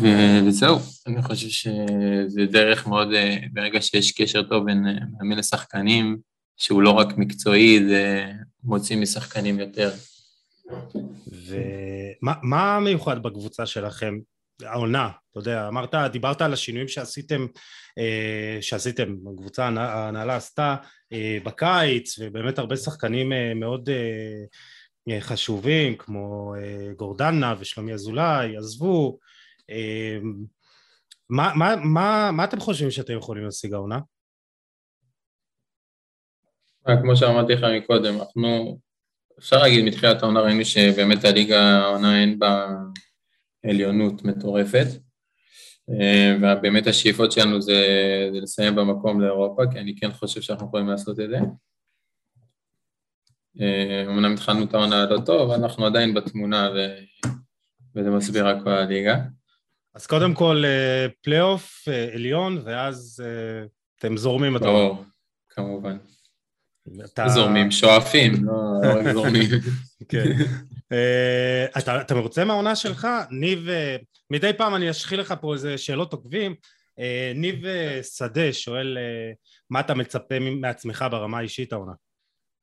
וזהו, 0.01 0.79
אני 1.07 1.23
חושב 1.23 1.49
שזה 1.49 2.47
דרך 2.51 2.87
מאוד, 2.87 3.13
אה, 3.13 3.37
ברגע 3.53 3.81
שיש 3.83 4.13
קשר 4.13 4.43
טוב 4.43 4.65
בין 4.65 4.87
אה, 4.87 4.93
מאמן 5.19 5.39
לשחקנים, 5.39 6.19
שהוא 6.57 6.83
לא 6.83 6.91
רק 6.91 7.09
מקצועי, 7.17 7.89
זה 7.89 8.33
מוציא 8.65 8.97
משחקנים 8.97 9.61
יותר. 9.61 9.91
ומה 12.23 12.81
מיוחד 12.81 13.23
בקבוצה 13.23 13.67
שלכם? 13.67 14.19
העונה, 14.63 15.11
אתה 15.31 15.39
יודע, 15.39 15.69
אמרת, 15.69 15.95
דיברת 15.95 16.43
על 16.43 16.53
השינויים 16.53 16.89
שעשיתם, 16.89 17.47
אה, 17.99 18.59
שעשיתם, 18.61 19.15
הקבוצה, 19.33 19.65
ההנהלה 19.65 20.37
עשתה 20.37 20.77
בקיץ, 21.45 22.19
ובאמת 22.19 22.59
הרבה 22.59 22.77
שחקנים 22.77 23.33
מאוד 23.57 23.89
חשובים 25.21 25.97
כמו 25.97 26.55
גורדנה 26.97 27.55
ושלומי 27.59 27.93
אזולאי 27.93 28.57
עזבו 28.57 29.19
מה, 31.31 31.53
מה, 31.57 31.77
מה, 31.77 32.31
מה 32.33 32.45
אתם 32.45 32.61
חושבים 32.61 32.91
שאתם 32.91 33.17
יכולים 33.17 33.45
להשיג 33.45 33.73
העונה? 33.75 33.99
כמו 37.03 37.17
שאמרתי 37.17 37.53
לך 37.53 37.67
מקודם, 37.77 38.15
אנחנו, 38.21 38.79
אפשר 39.39 39.57
להגיד 39.57 39.85
מתחילת 39.85 40.23
העונה 40.23 40.41
ראינו 40.41 40.65
שבאמת 40.65 41.25
הליגה 41.25 41.61
העונה 41.61 42.21
אין 42.21 42.39
בה 42.39 42.69
עליונות 43.65 44.25
מטורפת 44.25 44.87
ובאמת 45.89 46.87
השאיפות 46.87 47.33
שלנו 47.33 47.63
זה, 47.63 47.83
זה 48.33 48.41
לסיים 48.41 48.75
במקום 48.75 49.21
לאירופה 49.21 49.63
כי 49.73 49.79
אני 49.79 49.97
כן 49.97 50.13
חושב 50.13 50.41
שאנחנו 50.41 50.67
יכולים 50.67 50.89
לעשות 50.89 51.21
את 51.21 51.31
זה 51.31 51.39
אה, 53.61 54.05
אמנם 54.07 54.33
התחלנו 54.33 54.65
את 54.65 54.75
העונה 54.75 55.07
לא 55.07 55.21
טוב, 55.27 55.51
אנחנו 55.51 55.87
עדיין 55.87 56.15
בתמונה 56.15 56.71
ו... 56.75 56.79
וזה 57.97 58.11
מסביר 58.11 58.49
רק 58.49 58.63
בליגה. 58.65 59.17
אז 59.95 60.07
קודם 60.07 60.35
כל 60.35 60.63
אה, 60.65 61.07
פלייאוף 61.23 61.89
אה, 61.89 62.15
עליון, 62.15 62.63
ואז 62.65 63.23
אתם 63.99 64.17
זורמים 64.17 64.57
את 64.57 64.63
העונה. 64.63 65.01
כמובן. 65.49 65.99
אתה... 67.05 67.29
זורמים, 67.29 67.71
שואפים, 67.71 68.33
לא, 68.45 69.03
לא 69.05 69.13
זורמים. 69.13 69.49
כן. 70.09 70.25
אתה, 71.79 72.01
אתה 72.01 72.15
מרוצה 72.15 72.45
מהעונה 72.45 72.77
שלך? 72.77 73.09
ניב, 73.31 73.67
מדי 74.31 74.51
פעם 74.59 74.75
אני 74.75 74.91
אשחיל 74.91 75.21
לך 75.21 75.35
פה 75.41 75.55
איזה 75.55 75.79
שאלות 75.79 76.13
עוקבים. 76.13 76.55
ניב 77.35 77.65
שדה 78.03 78.53
שואל 78.53 78.99
מה 79.71 79.81
אתה 79.81 79.95
מצפה 79.95 80.39
מעצמך 80.39 81.05
ברמה 81.11 81.39
האישית 81.39 81.73
העונה? 81.73 81.93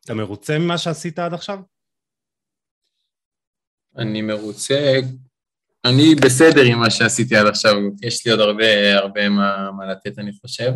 אתה 0.06 0.14
מרוצה 0.14 0.60
ממה 0.60 0.78
שעשית 0.78 1.20
עד 1.20 1.34
עכשיו? 1.34 1.60
אני 3.98 4.22
מרוצה, 4.22 5.00
אני 5.86 6.16
בסדר 6.16 6.62
עם 6.62 6.80
מה 6.80 6.90
שעשיתי 6.90 7.36
עד 7.36 7.48
עכשיו, 7.48 7.76
יש 8.02 8.26
לי 8.26 8.32
עוד 8.32 8.40
הרבה, 8.40 8.96
הרבה 8.98 9.30
מה, 9.30 9.72
מה 9.78 9.86
לתת 9.86 10.20
אני 10.20 10.32
חושב. 10.42 10.72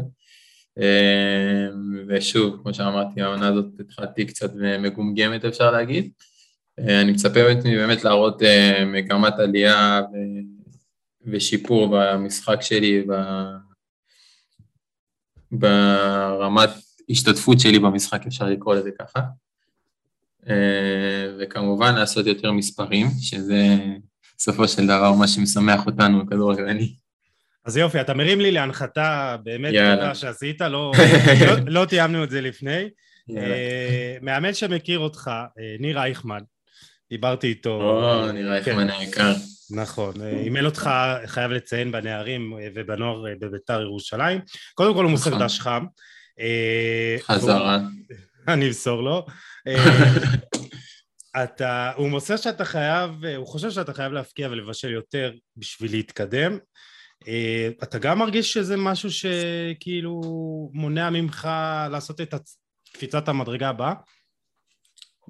אה, 0.79 1.67
ושוב, 2.07 2.59
כמו 2.63 2.73
שאמרתי, 2.73 3.21
העונה 3.21 3.47
הזאת 3.47 3.65
התחלתי 3.79 4.25
קצת 4.25 4.51
מגומגמת 4.79 5.45
אפשר 5.45 5.71
להגיד. 5.71 6.11
אה, 6.79 7.01
אני 7.01 7.11
מצפה 7.11 7.29
באמת, 7.29 7.63
באמת 7.63 8.03
להראות 8.03 8.43
אה, 8.43 8.85
מגמת 8.85 9.39
עלייה 9.39 10.01
ו... 10.13 10.15
ושיפור 11.25 11.87
במשחק 11.91 12.61
שלי, 12.61 13.05
ברמת 15.51 16.69
ההשתתפות 17.09 17.59
שלי 17.59 17.79
במשחק, 17.79 18.27
אפשר 18.27 18.45
לקרוא 18.45 18.75
לזה 18.75 18.89
ככה. 18.99 19.19
אה, 20.49 21.35
וכמובן 21.39 21.95
לעשות 21.95 22.25
יותר 22.25 22.51
מספרים, 22.51 23.07
שזה 23.21 23.77
בסופו 24.43 24.67
של 24.67 24.87
דבר 24.87 25.11
מה 25.11 25.27
שמשמח 25.27 25.85
אותנו, 25.85 26.21
הכדורגלני. 26.21 26.93
אז 27.65 27.77
יופי, 27.77 28.01
אתה 28.01 28.13
מרים 28.13 28.39
לי 28.39 28.51
להנחתה 28.51 29.35
באמת 29.43 29.73
תודה 29.73 30.15
שעשית, 30.15 30.61
לא, 30.61 30.91
לא, 31.47 31.55
לא 31.67 31.85
תיאמנו 31.85 32.23
את 32.23 32.29
זה 32.29 32.41
לפני. 32.41 32.89
אה, 33.37 34.17
מאמן 34.21 34.53
שמכיר 34.53 34.99
אותך, 34.99 35.31
אה, 35.59 35.75
ניר 35.79 35.99
אייכמן, 35.99 36.39
דיברתי 37.09 37.47
איתו. 37.47 37.81
או, 37.81 38.31
ניר 38.31 38.53
אייכמן 38.53 38.87
כן. 38.87 38.99
היקר. 38.99 39.33
נכון, 39.71 40.13
אימן 40.21 40.65
אותך, 40.65 40.89
חייב 41.25 41.51
לציין, 41.51 41.91
בנערים 41.91 42.53
ובנוער 42.75 43.25
בביתר 43.39 43.81
ירושלים. 43.81 44.39
קודם 44.73 44.93
כל 44.93 45.03
הוא 45.03 45.11
מוסר 45.11 45.29
נכון. 45.29 45.43
דש 45.43 45.59
חם. 45.59 45.85
אה, 46.39 47.15
חזרה. 47.21 47.79
אני 48.47 48.67
אמסור 48.67 49.03
לו. 49.03 49.25
אה, 51.35 51.43
אתה, 51.43 51.91
הוא 51.95 52.09
מוסר 52.09 52.37
שאתה 52.37 52.65
חייב, 52.65 53.25
הוא 53.37 53.47
חושב 53.47 53.71
שאתה 53.71 53.93
חייב 53.93 54.11
להפקיע 54.11 54.49
ולבשל 54.49 54.91
יותר 54.91 55.31
בשביל 55.57 55.91
להתקדם. 55.91 56.57
אה, 57.27 57.69
אתה 57.83 57.99
גם 57.99 58.19
מרגיש 58.19 58.53
שזה 58.53 58.77
משהו 58.77 59.09
שכאילו 59.11 60.21
מונע 60.73 61.09
ממך 61.09 61.49
לעשות 61.91 62.21
את 62.21 62.33
קפיצת 62.93 63.27
המדרגה 63.27 63.69
הבאה? 63.69 63.93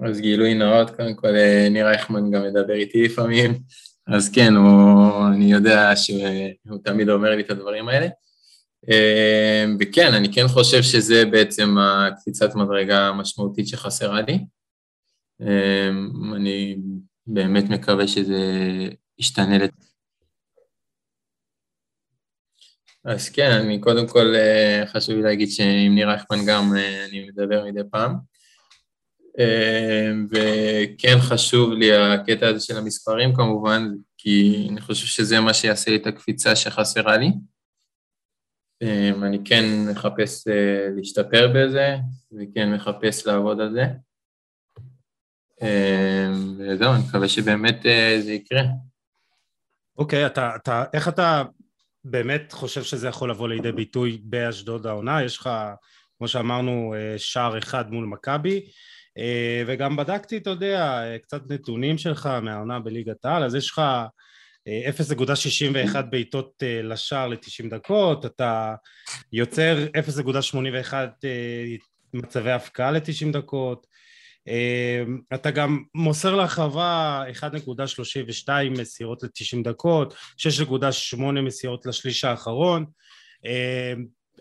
אז 0.06 0.20
גילוי 0.20 0.54
נאות, 0.54 0.90
קודם 0.90 1.14
כל 1.14 1.32
ניר 1.70 1.88
אייכמן 1.88 2.30
גם 2.30 2.42
מדבר 2.42 2.74
איתי 2.74 3.02
לפעמים, 3.02 3.58
אז 4.06 4.32
כן, 4.32 4.54
הוא, 4.54 5.26
אני 5.34 5.52
יודע 5.52 5.96
שהוא 5.96 6.78
תמיד 6.84 7.08
אומר 7.08 7.30
לי 7.30 7.42
את 7.42 7.50
הדברים 7.50 7.88
האלה. 7.88 8.06
וכן, 9.80 10.14
אני 10.14 10.32
כן 10.32 10.48
חושב 10.48 10.82
שזה 10.82 11.24
בעצם 11.24 11.76
הקפיצת 11.78 12.54
מדרגה 12.54 13.08
המשמעותית 13.08 13.68
שחסרה 13.68 14.20
לי. 14.22 14.38
אמ, 15.44 16.34
אני 16.34 16.76
באמת 17.26 17.64
מקווה 17.70 18.08
שזה 18.08 18.42
ישתנה. 19.18 19.56
אז 23.04 23.28
כן, 23.28 23.50
אני 23.50 23.80
קודם 23.80 24.08
כל 24.08 24.34
אה, 24.34 24.82
חשוב 24.86 25.14
לי 25.14 25.22
להגיד 25.22 25.48
שעם 25.50 25.94
ניר 25.94 26.08
רייכמן 26.08 26.38
גם 26.46 26.76
אה, 26.76 27.04
אני 27.04 27.28
מדבר 27.28 27.64
מדי 27.64 27.80
פעם. 27.90 28.14
אמ, 29.38 30.26
וכן 30.30 31.16
חשוב 31.20 31.72
לי 31.72 31.96
הקטע 31.96 32.48
הזה 32.48 32.60
של 32.60 32.76
המספרים 32.76 33.34
כמובן, 33.34 33.88
כי 34.18 34.66
אני 34.70 34.80
חושב 34.80 35.06
שזה 35.06 35.40
מה 35.40 35.54
שיעשה 35.54 35.90
לי 35.90 35.96
את 35.96 36.06
הקפיצה 36.06 36.56
שחסרה 36.56 37.16
לי. 37.16 37.30
אמ, 38.82 39.24
אני 39.24 39.38
כן 39.44 39.64
מחפש 39.90 40.48
אה, 40.48 40.88
להשתפר 40.96 41.52
בזה, 41.54 41.96
וכן 42.32 42.72
מחפש 42.74 43.26
לעבוד 43.26 43.60
על 43.60 43.72
זה. 43.72 43.84
וזהו, 46.58 46.92
אני 46.92 47.02
מקווה 47.08 47.28
שבאמת 47.28 47.86
אה, 47.86 48.16
זה 48.20 48.32
יקרה. 48.32 48.62
אוקיי, 49.98 50.26
אתה, 50.26 50.56
אתה, 50.56 50.84
איך 50.92 51.08
אתה 51.08 51.42
באמת 52.04 52.52
חושב 52.52 52.82
שזה 52.82 53.08
יכול 53.08 53.30
לבוא 53.30 53.48
לידי 53.48 53.72
ביטוי 53.72 54.20
באשדוד 54.24 54.86
העונה? 54.86 55.22
יש 55.22 55.38
לך, 55.38 55.50
כמו 56.18 56.28
שאמרנו, 56.28 56.94
אה, 56.96 57.18
שער 57.18 57.58
אחד 57.58 57.92
מול 57.92 58.06
מכבי, 58.06 58.66
אה, 59.18 59.62
וגם 59.66 59.96
בדקתי, 59.96 60.36
אתה 60.36 60.50
יודע, 60.50 61.02
קצת 61.22 61.42
נתונים 61.50 61.98
שלך 61.98 62.26
מהעונה 62.42 62.80
בליגת 62.80 63.24
העל, 63.24 63.44
אז 63.44 63.54
יש 63.54 63.70
לך 63.70 63.82
0.61 64.68 66.00
בעיטות 66.10 66.62
לשער 66.82 67.28
ל-90 67.28 67.70
דקות, 67.70 68.26
אתה 68.26 68.74
יוצר 69.32 69.86
0.81 70.90 70.94
מצבי 72.14 72.50
הפקעה 72.50 72.90
ל-90 72.90 73.32
דקות, 73.32 73.86
אתה 75.34 75.50
גם 75.50 75.82
מוסר 75.94 76.34
להרחבה 76.34 77.24
1.32 77.40 78.48
מסירות 78.70 79.22
ל-90 79.22 79.62
דקות, 79.64 80.14
6.8 80.38 81.22
מסירות 81.22 81.86
לשליש 81.86 82.24
האחרון, 82.24 82.84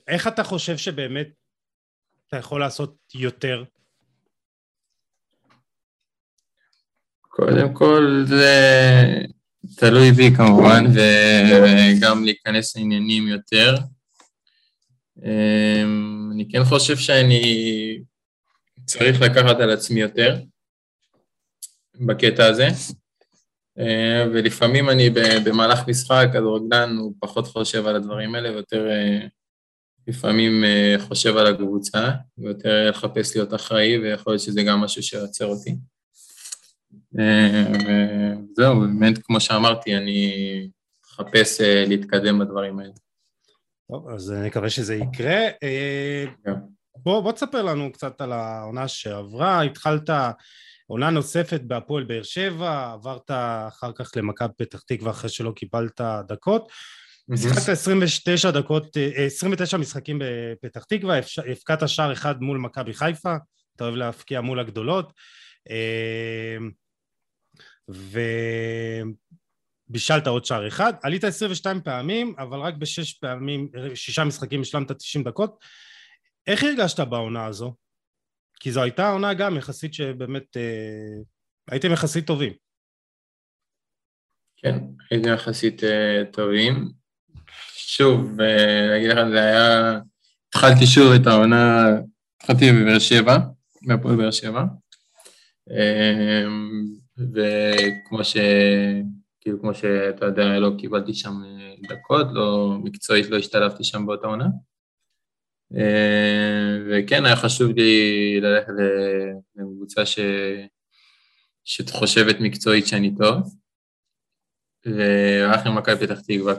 איך 0.07 0.27
אתה 0.27 0.43
חושב 0.43 0.77
שבאמת 0.77 1.27
אתה 2.27 2.37
יכול 2.37 2.59
לעשות 2.59 2.95
יותר? 3.15 3.63
קודם 7.21 7.73
כל 7.73 8.23
זה 8.25 8.55
תלוי 9.77 10.11
בי 10.11 10.31
כמובן, 10.37 10.83
וגם 10.93 12.23
להיכנס 12.23 12.77
לעניינים 12.77 13.27
יותר. 13.27 13.75
אמ, 15.23 16.29
אני 16.33 16.49
כן 16.49 16.63
חושב 16.63 16.97
שאני 16.97 17.41
צריך 18.85 19.21
לקחת 19.21 19.59
על 19.59 19.69
עצמי 19.69 20.01
יותר 20.01 20.35
בקטע 21.95 22.45
הזה, 22.45 22.67
אמ, 23.77 24.29
ולפעמים 24.33 24.89
אני 24.89 25.09
במהלך 25.45 25.87
משחק, 25.87 26.27
כדורגלן 26.33 26.97
הוא 26.97 27.13
פחות 27.19 27.47
חושב 27.47 27.87
על 27.87 27.95
הדברים 27.95 28.35
האלה, 28.35 28.51
ויותר 28.51 28.89
אה, 28.89 29.27
לפעמים 30.07 30.63
אה, 30.63 30.95
חושב 30.99 31.37
על 31.37 31.47
הקבוצה, 31.47 32.09
ויותר 32.37 32.89
לחפש 32.89 33.35
להיות 33.35 33.53
אחראי, 33.53 33.97
ויכול 33.97 34.33
להיות 34.33 34.41
שזה 34.41 34.63
גם 34.63 34.79
משהו 34.79 35.03
שיוצר 35.03 35.45
אותי. 35.45 35.75
וזהו, 37.13 38.79
באמת, 38.79 39.17
כמו 39.23 39.39
שאמרתי, 39.39 39.97
אני 39.97 40.33
אחפש 41.05 41.61
אה, 41.61 41.85
להתקדם 41.87 42.39
בדברים 42.39 42.79
האלה. 42.79 42.93
טוב, 43.91 44.09
אז 44.09 44.31
אני 44.31 44.47
מקווה 44.47 44.69
שזה 44.69 44.95
יקרה. 44.95 45.47
אה, 45.63 46.25
כן. 46.45 46.51
בוא, 47.03 47.21
בוא 47.21 47.31
תספר 47.31 47.61
לנו 47.61 47.91
קצת 47.91 48.21
על 48.21 48.31
העונה 48.31 48.87
שעברה, 48.87 49.61
התחלת 49.61 50.09
עונה 50.87 51.09
נוספת 51.09 51.61
בהפועל 51.61 52.03
באר 52.03 52.23
שבע, 52.23 52.91
עברת 52.93 53.31
אחר 53.67 53.91
כך 53.95 54.11
למכבי 54.15 54.53
פתח 54.57 54.81
תקווה 54.87 55.11
אחרי 55.11 55.29
שלא 55.29 55.51
קיבלת 55.55 56.01
דקות. 56.27 56.71
שיחקת 57.35 57.69
29 57.69 58.51
דקות, 58.51 58.97
29 59.15 59.77
אה, 59.77 59.81
משחקים 59.81 60.21
בפתח 60.21 60.83
תקווה, 60.83 61.19
הפקעת 61.51 61.89
שער 61.89 62.13
אחד 62.13 62.41
מול 62.41 62.57
מכבי 62.57 62.93
חיפה, 62.93 63.35
אתה 63.75 63.83
אוהב 63.83 63.95
להפקיע 63.95 64.41
מול 64.41 64.59
הגדולות. 64.59 65.13
ובישלת 69.89 70.27
עוד 70.27 70.45
שער 70.45 70.67
אחד, 70.67 70.93
עלית 71.03 71.23
22 71.23 71.81
פעמים, 71.81 72.35
אבל 72.37 72.59
רק 72.59 72.73
בשש 72.73 73.13
פעמים, 73.13 73.69
שישה 73.95 74.23
משחקים 74.23 74.61
השלמת 74.61 74.91
90 74.91 75.23
דקות. 75.23 75.63
איך 76.47 76.63
הרגשת 76.63 76.99
בעונה 76.99 77.45
הזו? 77.45 77.73
כי 78.59 78.71
זו 78.71 78.81
הייתה 78.81 79.09
עונה 79.09 79.33
גם 79.33 79.57
יחסית 79.57 79.93
שבאמת 79.93 80.57
אה, 80.57 81.21
הייתם 81.71 81.91
יחסית 81.91 82.27
טובים. 82.27 82.53
כן, 84.57 84.79
הייתם 85.11 85.29
יחסית 85.29 85.83
אה, 85.83 86.23
טובים. 86.31 86.91
שוב, 87.75 88.41
אה, 88.41 88.87
להגיד 88.89 89.09
לך, 89.09 89.17
זה 89.31 89.39
היה... 89.39 89.99
התחלתי 90.49 90.85
שוב 90.85 91.13
את 91.21 91.27
העונה, 91.27 91.85
התחלתי 92.37 92.71
בבאר 92.71 92.99
שבע, 92.99 93.37
בהפועל 93.87 94.15
באר 94.15 94.31
שבע. 94.31 94.63
אה, 95.71 96.45
וכמו 97.17 98.23
ש... 98.23 98.37
כאילו 99.41 99.61
כמו 99.61 99.73
שאתה 99.73 100.25
יודע, 100.25 100.59
לא 100.59 100.71
קיבלתי 100.77 101.13
שם 101.13 101.33
אה, 101.45 101.73
דקות, 101.89 102.27
לא 102.31 102.77
מקצועית 102.83 103.29
לא 103.29 103.37
השתלבתי 103.37 103.83
שם 103.83 104.05
באותה 104.05 104.27
עונה. 104.27 104.45
אה, 105.77 106.77
וכן, 106.89 107.25
היה 107.25 107.35
חשוב 107.35 107.71
לי 107.71 108.39
ללכת 108.41 108.73
לקבוצה 109.55 110.05
ש... 110.05 110.19
שחושבת 111.65 112.35
מקצועית 112.39 112.87
שאני 112.87 113.15
טוב, 113.17 113.55
והלכנו 114.85 115.71
למכבי 115.71 116.07
פתח 116.07 116.19
תקווה, 116.19 116.55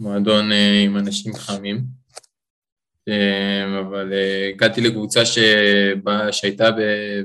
מועדון 0.00 0.52
אה, 0.52 0.82
עם 0.84 0.96
אנשים 0.96 1.34
חמים, 1.34 2.04
אבל 3.80 4.12
הגעתי 4.54 4.80
לקבוצה 4.80 5.20
שבא, 5.26 6.32
שהייתה 6.32 6.70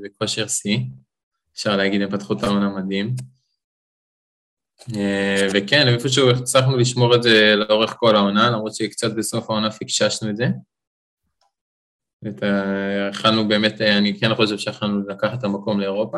בכושר 0.04 0.47
שיא, 0.47 0.80
אפשר 1.54 1.78
להגיד, 1.78 2.02
הם 2.02 2.10
פתחו 2.10 2.34
את 2.34 2.43
העונה 2.43 2.69
מדהים. 2.69 3.15
אה, 4.95 5.47
וכן, 5.54 5.88
איפשהו 5.88 6.30
הצלחנו 6.30 6.78
לשמור 6.78 7.15
את 7.15 7.23
זה 7.23 7.56
לאורך 7.56 7.95
כל 7.99 8.15
העונה, 8.15 8.49
למרות 8.49 8.75
שקצת 8.75 9.12
בסוף 9.15 9.49
העונה 9.49 9.71
פיקששנו 9.71 10.30
את 10.30 10.38
זה. 10.38 10.45
התחלנו 13.10 13.47
באמת, 13.47 13.82
אני 13.82 14.19
כן 14.19 14.36
חושב 14.36 14.58
שיכולנו 14.58 15.08
לקחת 15.08 15.39
את 15.39 15.43
המקום 15.43 15.79
לאירופה. 15.79 16.17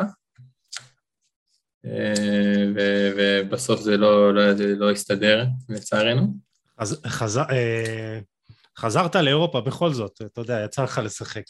אה, 1.86 2.64
ובסוף 3.16 3.80
זה 3.80 3.96
לא, 3.96 4.34
לא, 4.34 4.54
זה 4.54 4.74
לא 4.76 4.90
הסתדר, 4.90 5.44
לצערנו. 5.68 6.34
אז 6.78 7.00
חזר, 7.06 7.42
אה, 7.50 8.18
חזרת 8.78 9.16
לאירופה 9.16 9.60
בכל 9.60 9.92
זאת, 9.92 10.22
אתה 10.26 10.40
יודע, 10.40 10.62
יצא 10.64 10.82
לך 10.82 11.00
לשחק. 11.04 11.42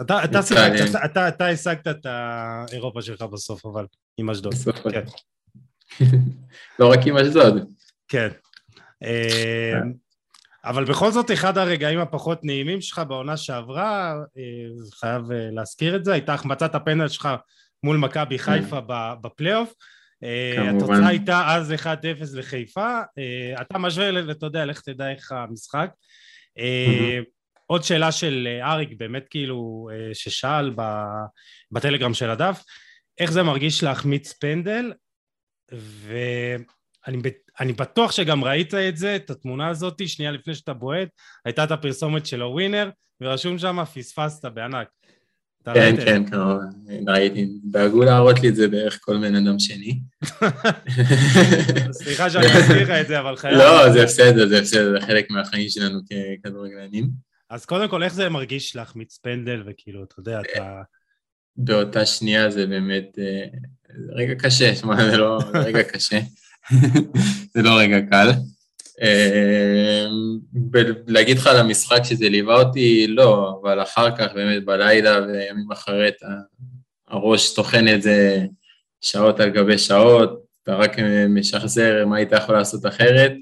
אתה, 0.00 0.24
אתה, 0.24 0.42
שיחקת, 0.42 0.90
אתה, 0.90 1.04
אתה, 1.04 1.28
אתה 1.28 1.48
השגת 1.48 1.86
את 1.88 2.06
האירופה 2.06 3.02
שלך 3.02 3.22
בסוף, 3.22 3.66
אבל 3.66 3.86
עם 4.18 4.30
אשדוד. 4.30 4.54
כן. 4.92 5.04
לא 6.78 6.90
רק 6.92 6.98
עם 7.06 7.16
אשדוד. 7.16 7.72
כן. 8.08 8.28
אה, 10.64 10.70
אבל 10.70 10.84
בכל 10.84 11.10
זאת, 11.10 11.30
אחד 11.30 11.58
הרגעים 11.58 11.98
הפחות 11.98 12.44
נעימים 12.44 12.80
שלך 12.80 13.02
בעונה 13.08 13.36
שעברה, 13.36 14.14
אה, 14.38 14.42
חייב 15.00 15.32
אה, 15.32 15.48
להזכיר 15.52 15.96
את 15.96 16.04
זה, 16.04 16.12
הייתה 16.12 16.34
החמצת 16.34 16.74
הפנדל 16.74 17.08
שלך 17.08 17.28
מול 17.82 17.96
מכבי 17.96 18.38
חיפה 18.38 18.80
בפלייאוף. 19.20 19.72
התוצאה 20.68 21.08
הייתה 21.08 21.54
אז 21.54 21.72
1-0 21.72 21.86
לחיפה. 22.34 23.00
אתה 23.60 23.78
משווה, 23.78 24.30
אתה 24.30 24.46
יודע, 24.46 24.64
לך 24.64 24.80
תדע 24.80 25.10
איך 25.10 25.32
המשחק. 25.32 25.90
עוד 27.70 27.82
שאלה 27.82 28.12
של 28.12 28.48
אה, 28.50 28.72
אריק, 28.72 28.90
באמת 28.96 29.28
כאילו, 29.30 29.88
אה, 29.92 30.14
ששאל 30.14 30.74
בטלגרם 31.70 32.14
של 32.14 32.30
הדף, 32.30 32.62
איך 33.18 33.32
זה 33.32 33.42
מרגיש 33.42 33.82
להחמיץ 33.82 34.32
פנדל, 34.32 34.92
ואני 35.72 37.16
בטוח 37.66 38.12
שגם 38.12 38.44
ראית 38.44 38.74
את 38.74 38.96
זה, 38.96 39.16
את 39.16 39.30
התמונה 39.30 39.68
הזאת, 39.68 40.08
שנייה 40.08 40.30
לפני 40.30 40.54
שאתה 40.54 40.72
בועט, 40.72 41.08
הייתה 41.44 41.64
את 41.64 41.70
הפרסומת 41.70 42.26
של 42.26 42.42
הווינר, 42.42 42.90
ורשום 43.20 43.58
שם 43.58 43.84
פספסת 43.84 44.44
בענק. 44.44 44.88
כן, 45.74 45.96
כן, 46.04 46.24
כמובן, 46.30 46.64
ראיתי. 47.06 47.48
דאגו 47.64 48.04
להראות 48.04 48.40
לי 48.40 48.48
את 48.48 48.56
זה 48.56 48.68
בערך 48.68 48.98
כל 49.00 49.16
בן 49.16 49.34
אדם 49.34 49.58
שני. 49.58 50.00
סליחה 52.02 52.30
שאני 52.30 52.46
מזכיר 52.58 52.82
לך 52.82 52.90
את 52.90 53.08
זה, 53.08 53.20
אבל 53.20 53.36
חייב... 53.36 53.54
לא, 53.54 53.92
זה 53.92 54.04
בסדר, 54.04 54.48
זה 54.48 54.60
בסדר, 54.60 55.00
זה 55.00 55.06
חלק 55.06 55.30
מהחיים 55.30 55.68
שלנו 55.68 56.00
ככדורגלנים. 56.00 57.08
אז 57.50 57.64
קודם 57.64 57.88
כל, 57.88 58.02
איך 58.02 58.14
זה 58.14 58.28
מרגיש 58.28 58.76
להחמיץ 58.76 59.18
פנדל, 59.22 59.62
וכאילו, 59.66 60.04
אתה 60.04 60.14
יודע, 60.18 60.40
אתה... 60.40 60.82
באותה 61.56 62.06
שנייה 62.06 62.50
זה 62.50 62.66
באמת 62.66 63.18
אה, 63.18 63.44
רגע 64.14 64.34
קשה, 64.34 64.74
שמע, 64.74 65.10
זה 65.10 65.16
לא 65.16 65.38
רגע 65.54 65.82
קשה, 65.82 66.18
זה 67.54 67.62
לא 67.62 67.78
רגע 67.78 68.00
קל. 68.10 68.30
אה, 69.02 70.06
להגיד 71.06 71.38
לך 71.38 71.46
על 71.46 71.56
המשחק 71.56 72.00
שזה 72.04 72.28
ליווה 72.28 72.62
אותי, 72.62 73.06
לא, 73.06 73.58
אבל 73.62 73.82
אחר 73.82 74.16
כך, 74.16 74.32
באמת, 74.34 74.64
בלילה 74.64 75.18
וימים 75.26 75.72
אחרי, 75.72 76.10
הראש 77.08 77.54
טוחן 77.54 77.88
את 77.88 78.02
זה 78.02 78.46
שעות 79.00 79.40
על 79.40 79.50
גבי 79.50 79.78
שעות, 79.78 80.44
אתה 80.62 80.76
רק 80.76 80.98
משחזר 81.28 82.06
מה 82.06 82.16
היית 82.16 82.32
יכול 82.32 82.54
לעשות 82.54 82.86
אחרת. 82.86 83.32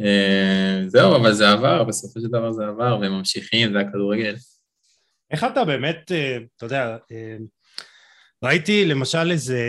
אה, 0.00 0.82
זהו, 0.86 1.16
אבל 1.16 1.32
זה 1.32 1.50
עבר, 1.50 1.84
בסופו 1.84 2.20
של 2.20 2.28
דבר 2.28 2.52
זה 2.52 2.66
עבר, 2.66 2.98
והם 3.00 3.12
ממשיכים, 3.12 3.72
זה 3.72 3.78
הכדורגל. 3.80 4.34
איך 5.30 5.44
אתה 5.44 5.64
באמת, 5.64 6.12
אה, 6.12 6.36
אתה 6.56 6.66
יודע, 6.66 6.96
אה, 7.12 7.36
ראיתי 8.44 8.84
למשל 8.84 9.30
איזה, 9.30 9.60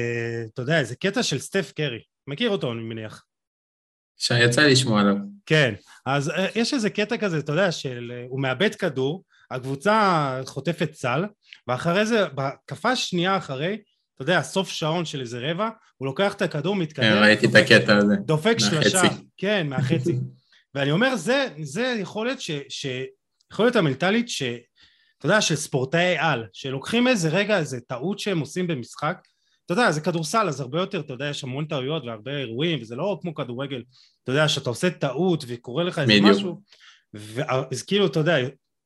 אתה 0.53 0.61
יודע, 0.61 0.79
איזה 0.79 0.95
קטע 0.95 1.23
של 1.23 1.39
סטף 1.39 1.71
קרי, 1.75 1.99
מכיר 2.27 2.49
אותו 2.49 2.71
אני 2.71 2.81
מניח. 2.81 3.25
שיצא 4.19 4.61
לי 4.61 4.71
לשמוע 4.71 5.01
עליו. 5.01 5.15
כן, 5.45 5.73
אז 6.05 6.31
יש 6.55 6.73
איזה 6.73 6.89
קטע 6.89 7.17
כזה, 7.17 7.39
אתה 7.39 7.51
יודע, 7.51 7.71
של 7.71 8.11
הוא 8.29 8.41
מאבד 8.41 8.75
כדור, 8.75 9.23
הקבוצה 9.51 10.41
חוטפת 10.45 10.93
סל, 10.93 11.25
ואחרי 11.67 12.05
זה, 12.05 12.27
בהתקפה 12.27 12.95
שנייה 12.95 13.37
אחרי, 13.37 13.77
אתה 14.15 14.23
יודע, 14.23 14.41
סוף 14.41 14.69
שעון 14.69 15.05
של 15.05 15.21
איזה 15.21 15.39
רבע, 15.41 15.69
הוא 15.97 16.05
לוקח 16.05 16.33
את 16.33 16.41
הכדור, 16.41 16.75
כן, 16.75 16.81
מתקדם, 16.81 17.17
ראיתי 17.21 17.45
את 17.45 17.55
הקטע 17.55 17.97
הזה. 17.97 18.15
דופק. 18.25 18.55
שלושה, 18.59 19.01
כן, 19.37 19.67
מהחצי. 19.67 20.15
ואני 20.75 20.91
אומר, 20.91 21.15
זה, 21.15 21.47
זה 21.61 21.95
יכולת 21.99 22.41
ש... 22.41 22.51
ש... 22.69 22.85
יכולת 23.51 23.75
המנטלית 23.75 24.29
ש... 24.29 24.43
אתה 25.17 25.25
יודע, 25.25 25.41
של 25.41 25.55
ספורטאי 25.55 26.17
על, 26.17 26.45
שלוקחים 26.53 27.07
איזה 27.07 27.29
רגע, 27.29 27.57
איזה 27.57 27.79
טעות 27.87 28.19
שהם 28.19 28.39
עושים 28.39 28.67
במשחק, 28.67 29.17
אתה 29.71 29.81
יודע, 29.81 29.91
זה 29.91 30.01
כדורסל, 30.01 30.47
אז 30.47 30.61
הרבה 30.61 30.79
יותר, 30.79 30.99
אתה 30.99 31.13
יודע, 31.13 31.25
יש 31.25 31.43
המון 31.43 31.65
טעויות 31.65 32.03
והרבה 32.05 32.37
אירועים, 32.37 32.79
וזה 32.81 32.95
לא 32.95 33.19
כמו 33.21 33.33
כדורגל, 33.33 33.83
אתה 34.23 34.31
יודע, 34.31 34.47
שאתה 34.47 34.69
עושה 34.69 34.89
טעות 34.89 35.43
וקורה 35.47 35.83
לך 35.83 35.99
איזה. 35.99 36.13
משהו, 36.21 36.61
ואז 37.13 37.83
כאילו, 37.83 38.05
אתה 38.05 38.19
יודע, 38.19 38.37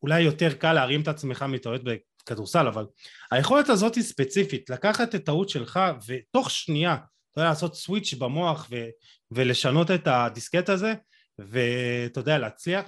אולי 0.01 0.21
יותר 0.21 0.53
קל 0.53 0.73
להרים 0.73 1.01
את 1.01 1.07
עצמך 1.07 1.41
מטעויות 1.41 1.81
בכדורסל, 1.83 2.67
אבל 2.67 2.85
היכולת 3.31 3.69
הזאת 3.69 3.95
היא 3.95 4.03
ספציפית, 4.03 4.69
לקחת 4.69 5.15
את 5.15 5.25
טעות 5.25 5.49
שלך, 5.49 5.79
ותוך 6.07 6.51
שנייה, 6.51 6.93
אתה 7.31 7.41
יודע, 7.41 7.49
לעשות 7.49 7.75
סוויץ' 7.75 8.13
במוח 8.13 8.67
ו... 8.71 8.85
ולשנות 9.31 9.91
את 9.91 10.07
הדיסקט 10.07 10.69
הזה, 10.69 10.93
ואתה 11.39 12.19
יודע, 12.19 12.37
להצליח, 12.37 12.85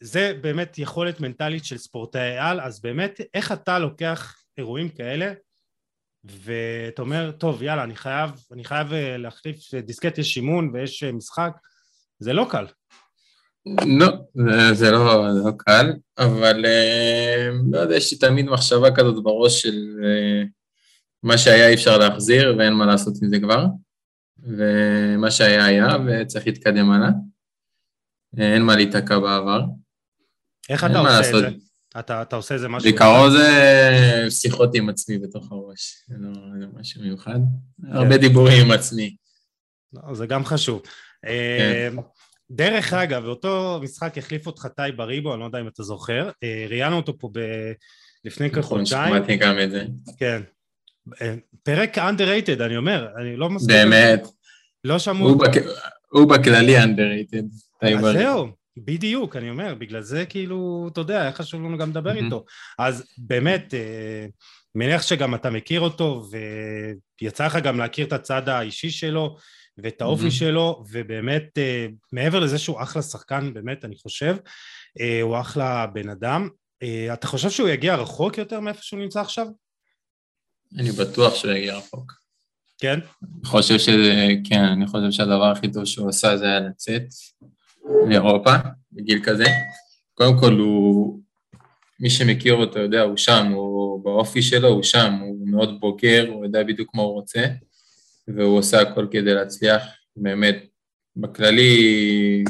זה 0.00 0.38
באמת 0.40 0.78
יכולת 0.78 1.20
מנטלית 1.20 1.64
של 1.64 1.78
ספורטאי 1.78 2.38
על, 2.38 2.60
אז 2.60 2.80
באמת, 2.80 3.20
איך 3.34 3.52
אתה 3.52 3.78
לוקח 3.78 4.36
אירועים 4.58 4.88
כאלה, 4.88 5.32
ואתה 6.24 7.02
אומר, 7.02 7.30
טוב, 7.30 7.62
יאללה, 7.62 7.84
אני 7.84 7.96
חייב, 7.96 8.30
אני 8.52 8.64
חייב 8.64 8.92
אה, 8.92 9.16
להחליף 9.16 9.74
דיסקט, 9.74 10.18
יש 10.18 10.36
אימון 10.36 10.70
ויש 10.72 11.02
אה, 11.02 11.12
משחק, 11.12 11.52
זה 12.18 12.32
לא 12.32 12.46
קל. 12.50 12.66
לא, 13.86 14.06
זה, 14.34 14.74
זה, 14.74 14.90
לא, 14.90 15.32
זה 15.32 15.40
לא 15.44 15.52
קל, 15.58 15.92
אבל 16.18 16.66
אה, 16.66 17.48
לא 17.72 17.78
יודע, 17.78 17.96
יש 17.96 18.12
לי 18.12 18.18
תמיד 18.18 18.46
מחשבה 18.46 18.94
כזאת 18.94 19.22
בראש 19.22 19.62
של 19.62 20.00
אה, 20.04 20.42
מה 21.22 21.38
שהיה 21.38 21.68
אי 21.68 21.74
אפשר 21.74 21.98
להחזיר 21.98 22.54
ואין 22.58 22.72
מה 22.72 22.86
לעשות 22.86 23.14
עם 23.22 23.28
זה 23.28 23.38
כבר, 23.38 23.66
ומה 24.38 25.30
שהיה 25.30 25.64
היה 25.64 25.96
וצריך 26.06 26.46
להתקדם 26.46 26.90
הלאה. 26.90 27.08
אה, 28.38 28.54
אין 28.54 28.62
מה 28.62 28.76
להיתקע 28.76 29.18
בעבר. 29.18 29.60
איך 30.68 30.84
אתה 30.84 30.98
עושה 30.98 31.20
את. 31.20 31.40
זה? 31.40 31.48
אתה, 31.98 32.22
אתה 32.22 32.36
עושה 32.36 32.54
איזה 32.54 32.68
משהו? 32.68 32.90
בעיקרון 32.90 33.30
זה 33.30 33.50
שיחות 34.30 34.74
עם 34.74 34.88
עצמי 34.88 35.18
בתוך 35.18 35.52
הראש, 35.52 36.04
זה 36.08 36.14
לא 36.18 36.30
זה 36.60 36.66
משהו 36.80 37.02
מיוחד. 37.02 37.38
הרבה 37.88 38.16
דיבורים 38.16 38.64
עם 38.64 38.70
עצמי. 38.70 39.16
לא, 39.92 40.14
זה 40.14 40.26
גם 40.26 40.44
חשוב. 40.44 40.82
אה, 41.26 41.88
דרך 42.50 42.92
אגב, 42.92 43.22
באותו 43.24 43.80
משחק 43.82 44.18
החליף 44.18 44.46
אותך 44.46 44.66
טי 44.76 44.82
בריבו, 44.96 45.32
אני 45.32 45.40
לא 45.40 45.44
יודע 45.44 45.60
אם 45.60 45.68
אתה 45.68 45.82
זוכר, 45.82 46.30
אה, 46.42 46.66
ראיינו 46.68 46.96
אותו 46.96 47.18
פה 47.18 47.30
ב- 47.32 47.72
לפני 48.24 48.46
נכון, 48.48 48.62
כחודשיים, 48.62 49.14
שמעתי 49.14 49.36
גם 49.36 49.60
את 49.60 49.70
זה. 49.70 49.84
כן. 50.18 50.42
אה, 51.22 51.34
פרק 51.62 51.98
underrated, 51.98 52.62
אני 52.62 52.76
אומר, 52.76 53.08
אני 53.20 53.36
לא 53.36 53.50
מספיק... 53.50 53.76
באמת, 53.76 54.26
לא 54.84 54.98
שמעו 54.98 55.28
הוא 55.28 55.32
אותו. 55.40 55.50
בק- 55.50 55.66
הוא 56.08 56.28
בכללי 56.28 56.78
underrated. 56.82 57.44
אז. 57.82 58.00
זהו, 58.12 58.48
בדיוק, 58.76 59.36
אני 59.36 59.50
אומר, 59.50 59.74
בגלל 59.74 60.02
זה 60.02 60.26
כאילו, 60.26 60.88
אתה 60.92 61.00
יודע, 61.00 61.20
היה 61.20 61.32
חשוב 61.32 61.60
לנו 61.60 61.78
גם 61.78 61.90
לדבר. 61.90 62.12
איתו. 62.12 62.44
אז 62.78 63.04
באמת, 63.18 63.74
אה, 63.74 64.26
מניח 64.74 65.02
שגם 65.02 65.34
אתה 65.34 65.50
מכיר 65.50 65.80
אותו, 65.80 66.24
ויצא 67.22 67.46
לך 67.46 67.56
גם 67.56 67.78
להכיר 67.78 68.06
את 68.06 68.12
הצד 68.12 68.48
האישי 68.48 68.90
שלו, 68.90 69.36
ואת 69.78 70.02
האופי. 70.02 70.30
שלו, 70.30 70.84
ובאמת, 70.90 71.58
אה, 71.58 71.86
מעבר 72.12 72.40
לזה 72.40 72.58
שהוא 72.58 72.82
אחלה 72.82 73.02
שחקן, 73.02 73.54
באמת, 73.54 73.84
אני 73.84 73.96
חושב, 73.96 74.36
אה, 75.00 75.22
הוא 75.22 75.40
אחלה 75.40 75.86
בן 75.86 76.08
אדם. 76.08 76.48
אתה 77.12 77.26
חושב 77.26 77.50
שהוא 77.50 77.68
יגיע 77.68 77.94
רחוק 77.94 78.38
יותר 78.38 78.60
מאיפה 78.60 78.82
שהוא 78.82 79.00
נמצא 79.00 79.20
עכשיו? 79.20 79.46
אני 80.78 80.90
בטוח 80.92 81.34
שהוא 81.34 81.52
יגיע 81.52 81.76
רחוק. 81.76 82.12
כן? 82.78 82.98
אני 83.22 83.44
חושב 83.44 83.78
שזה, 83.78 84.28
כן, 84.44 84.64
אני 84.64 84.86
חושב 84.86 85.10
שהדבר 85.10 85.50
הכי 85.50 85.72
טוב 85.72 85.84
שהוא 85.84 86.08
עשה 86.08 86.36
זה 86.36 86.44
היה 86.44 86.60
לצאת 86.60 87.02
לאירופה, 88.08 88.50
בגיל 88.92 89.24
כזה. 89.24 89.44
קודם 90.14 90.38
כל 90.40 90.52
הוא, 90.52 91.20
מי 92.00 92.10
שמכיר 92.10 92.54
אותו 92.54 92.78
יודע, 92.78 93.02
הוא 93.02 93.16
שם, 93.16 93.46
הוא 93.54 94.04
באופי 94.04 94.42
שלו, 94.42 94.68
הוא 94.68 94.82
שם, 94.82 95.12
הוא 95.20 95.48
מאוד 95.48 95.80
בוגר, 95.80 96.28
הוא 96.28 96.44
יודע 96.44 96.62
בדיוק 96.62 96.94
מה 96.94 97.02
הוא 97.02 97.12
רוצה, 97.12 97.44
והוא 98.28 98.58
עושה 98.58 98.80
הכל 98.80 99.06
כדי 99.10 99.34
להצליח. 99.34 99.82
באמת, 100.16 100.56
בכללי, 101.16 102.44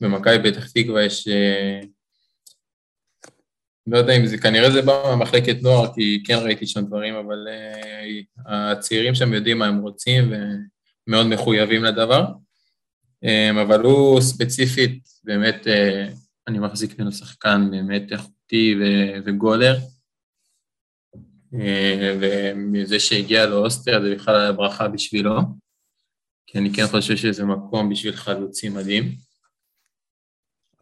במכבי 0.00 0.50
פתח 0.50 0.70
תקווה 0.70 1.04
יש... 1.04 1.28
אה, 1.28 1.80
לא 3.86 3.98
יודע 3.98 4.16
אם 4.16 4.26
זה, 4.26 4.38
כנראה 4.38 4.70
זה 4.70 4.82
בא 4.82 5.02
מהמחלקת 5.04 5.62
נוער, 5.62 5.94
כי 5.94 6.22
כן 6.26 6.38
ראיתי 6.42 6.66
שם 6.66 6.84
דברים, 6.86 7.14
אבל 7.14 7.46
uh, 7.48 8.42
הצעירים 8.46 9.14
שם 9.14 9.32
יודעים 9.32 9.58
מה 9.58 9.66
הם 9.66 9.78
רוצים 9.78 10.32
ומאוד 11.08 11.26
מחויבים 11.26 11.84
לדבר. 11.84 12.24
Um, 13.24 13.60
אבל 13.62 13.80
הוא 13.80 14.20
ספציפית, 14.20 15.08
באמת, 15.24 15.66
uh, 15.66 16.16
אני 16.48 16.58
מחזיק 16.58 16.98
ממנו 16.98 17.12
שחקן 17.12 17.68
באמת 17.70 18.12
איכותי 18.12 18.74
וגולר. 19.24 19.76
Uh, 21.54 21.58
ומזה 22.20 23.00
שהגיע 23.00 23.46
לאוסטריה 23.46 24.00
זה 24.00 24.14
בכלל 24.14 24.40
היה 24.40 24.52
ברכה 24.52 24.88
בשבילו, 24.88 25.40
כי 26.46 26.58
אני 26.58 26.74
כן 26.74 26.86
חושב 26.86 27.16
שזה 27.16 27.44
מקום 27.44 27.90
בשביל 27.90 28.16
חלוצי 28.16 28.68
מדהים. 28.68 29.16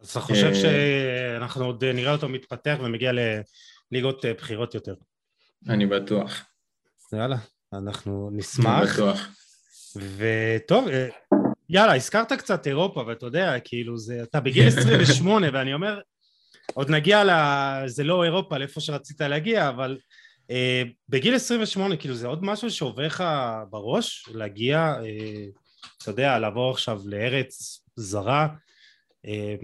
אז 0.01 0.11
אתה 0.11 0.21
חושב 0.21 0.47
אה, 0.47 0.55
שאנחנו 0.55 1.65
עוד 1.65 1.85
נראה 1.85 2.13
אותו 2.13 2.29
מתפתח 2.29 2.77
ומגיע 2.81 3.13
לליגות 3.13 4.25
אה, 4.25 4.35
בכירות 4.35 4.75
יותר. 4.75 4.95
אני 5.69 5.87
בטוח. 5.87 6.45
יאללה, 7.13 7.37
אנחנו 7.73 8.29
אני 8.29 8.39
נשמח. 8.39 8.95
בטוח. 8.95 9.29
וטוב, 9.97 10.89
אה, 10.89 11.09
יאללה, 11.73 11.97
הזכרת 11.97 12.33
קצת 12.33 12.67
אירופה, 12.67 13.05
ואתה 13.07 13.27
יודע, 13.27 13.61
כאילו, 13.65 13.99
זה, 13.99 14.23
אתה 14.23 14.41
בגיל 14.41 14.69
28, 14.69 15.47
ואני 15.53 15.75
אומר, 15.75 16.01
עוד 16.75 16.91
נגיע 16.91 17.25
ל... 17.25 17.31
זה 17.87 18.05
לא 18.05 18.25
אירופה, 18.25 18.59
לאיפה 18.59 18.81
שרצית 18.81 19.21
להגיע, 19.21 19.69
אבל 19.69 19.99
אה, 20.51 20.83
בגיל 21.09 21.35
28, 21.35 21.97
כאילו, 21.97 22.15
זה 22.15 22.27
עוד 22.27 22.45
משהו 22.45 22.71
שעובר 22.71 23.07
לך 23.07 23.25
בראש, 23.71 24.29
להגיע, 24.35 24.79
אה, 24.79 25.45
אתה 25.99 26.11
יודע, 26.11 26.39
לעבור 26.39 26.71
עכשיו 26.71 27.01
לארץ 27.05 27.85
זרה, 27.97 28.49
אה, 29.27 29.55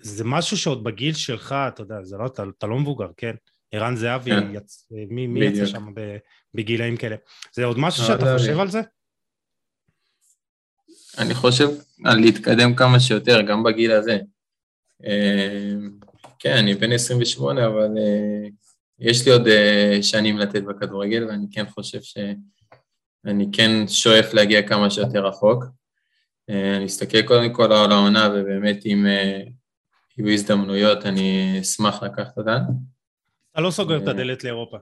זה 0.00 0.24
משהו 0.24 0.56
שעוד 0.56 0.84
בגיל 0.84 1.14
שלך, 1.14 1.54
אתה 1.68 1.82
יודע, 1.82 2.02
זה 2.02 2.16
לא, 2.16 2.26
אתה, 2.26 2.42
אתה 2.58 2.66
לא 2.66 2.78
מבוגר, 2.78 3.08
כן? 3.16 3.34
ערן 3.72 3.96
זהבי, 3.96 4.30
כן. 4.30 4.54
יצ... 4.54 4.88
מי, 4.90 5.26
מי 5.26 5.44
יצא. 5.44 5.66
שם 5.66 5.86
בגילאים 6.54 6.96
כאלה? 6.96 7.16
זה 7.52 7.64
עוד 7.64 7.78
משהו 7.78 8.04
שאתה 8.04 8.34
חושב. 8.38 8.60
על 8.60 8.68
זה? 8.68 8.80
אני 11.18 11.34
חושב 11.34 11.68
על 12.04 12.20
להתקדם 12.20 12.74
כמה 12.74 13.00
שיותר, 13.00 13.42
גם 13.42 13.62
בגיל 13.62 13.92
הזה. 13.92 14.18
אה, 15.04 15.74
כן, 16.38 16.56
אני 16.56 16.74
בן 16.74 16.92
28, 16.92 17.66
אבל 17.66 17.98
אה, 17.98 18.48
יש 18.98 19.26
לי 19.26 19.32
עוד 19.32 19.46
אה, 19.46 19.98
שנים 20.02 20.38
לתת 20.38 20.62
בכדורגל, 20.62 21.24
ואני 21.28 21.46
כן 21.52 21.64
חושב 21.66 22.02
שאני 22.02 23.46
כן 23.52 23.88
שואף 23.88 24.34
להגיע 24.34 24.68
כמה 24.68 24.90
שיותר 24.90 25.26
רחוק. 25.26 25.64
אני 26.48 26.86
אסתכל 26.86 27.22
קודם 27.22 27.52
כל 27.52 27.72
על 27.72 27.92
העונה, 27.92 28.28
ובאמת 28.34 28.86
אם 28.86 29.06
יהיו 30.18 30.28
הזדמנויות, 30.28 31.06
אני 31.06 31.58
אשמח 31.60 32.02
לקחת 32.02 32.38
אותן. 32.38 32.58
אתה 33.52 33.60
לא 33.60 33.70
סוגר 33.70 34.02
את. 34.02 34.08
הדלת 34.08 34.44
לאירופה. 34.44 34.76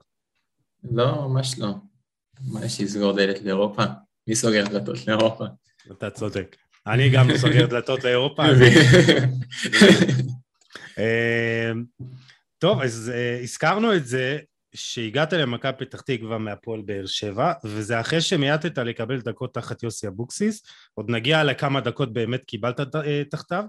לא, 0.91 1.27
ממש 1.27 1.59
לא. 1.59 1.73
מה 2.47 2.65
יש 2.65 2.81
לסגור 2.81 3.11
דלת 3.11 3.41
לאירופה? 3.41 3.83
מי 4.27 4.35
סוגר 4.35 4.67
דלתות 4.67 5.07
לאירופה? 5.07 5.45
אתה 5.91 6.09
צודק. 6.09 6.55
אני 6.87 7.09
גם 7.09 7.37
סוגר 7.37 7.65
דלתות 7.65 8.03
לאירופה. 8.03 8.43
אה, 10.99 11.71
טוב, 12.57 12.81
אז 12.81 13.11
אה, 13.15 13.39
הזכרנו 13.41 13.95
את 13.95 14.05
זה 14.05 14.39
שהגעת 14.75 15.33
למכבי 15.33 15.71
פתח 15.77 16.01
תקווה 16.01 16.37
מהפועל 16.37 16.81
באר 16.81 17.05
שבע, 17.05 17.53
וזה 17.63 17.99
אחרי 17.99 18.21
שמייתת 18.21 18.77
לקבל 18.77 19.21
דקות 19.21 19.53
תחת 19.53 19.83
יוסי 19.83 20.07
אבוקסיס, 20.07 20.63
עוד 20.93 21.11
נגיע 21.11 21.43
לכמה 21.43 21.81
דקות 21.81 22.13
באמת 22.13 22.43
קיבלת 22.43 22.95
אה, 22.95 23.23
תחתיו. 23.31 23.63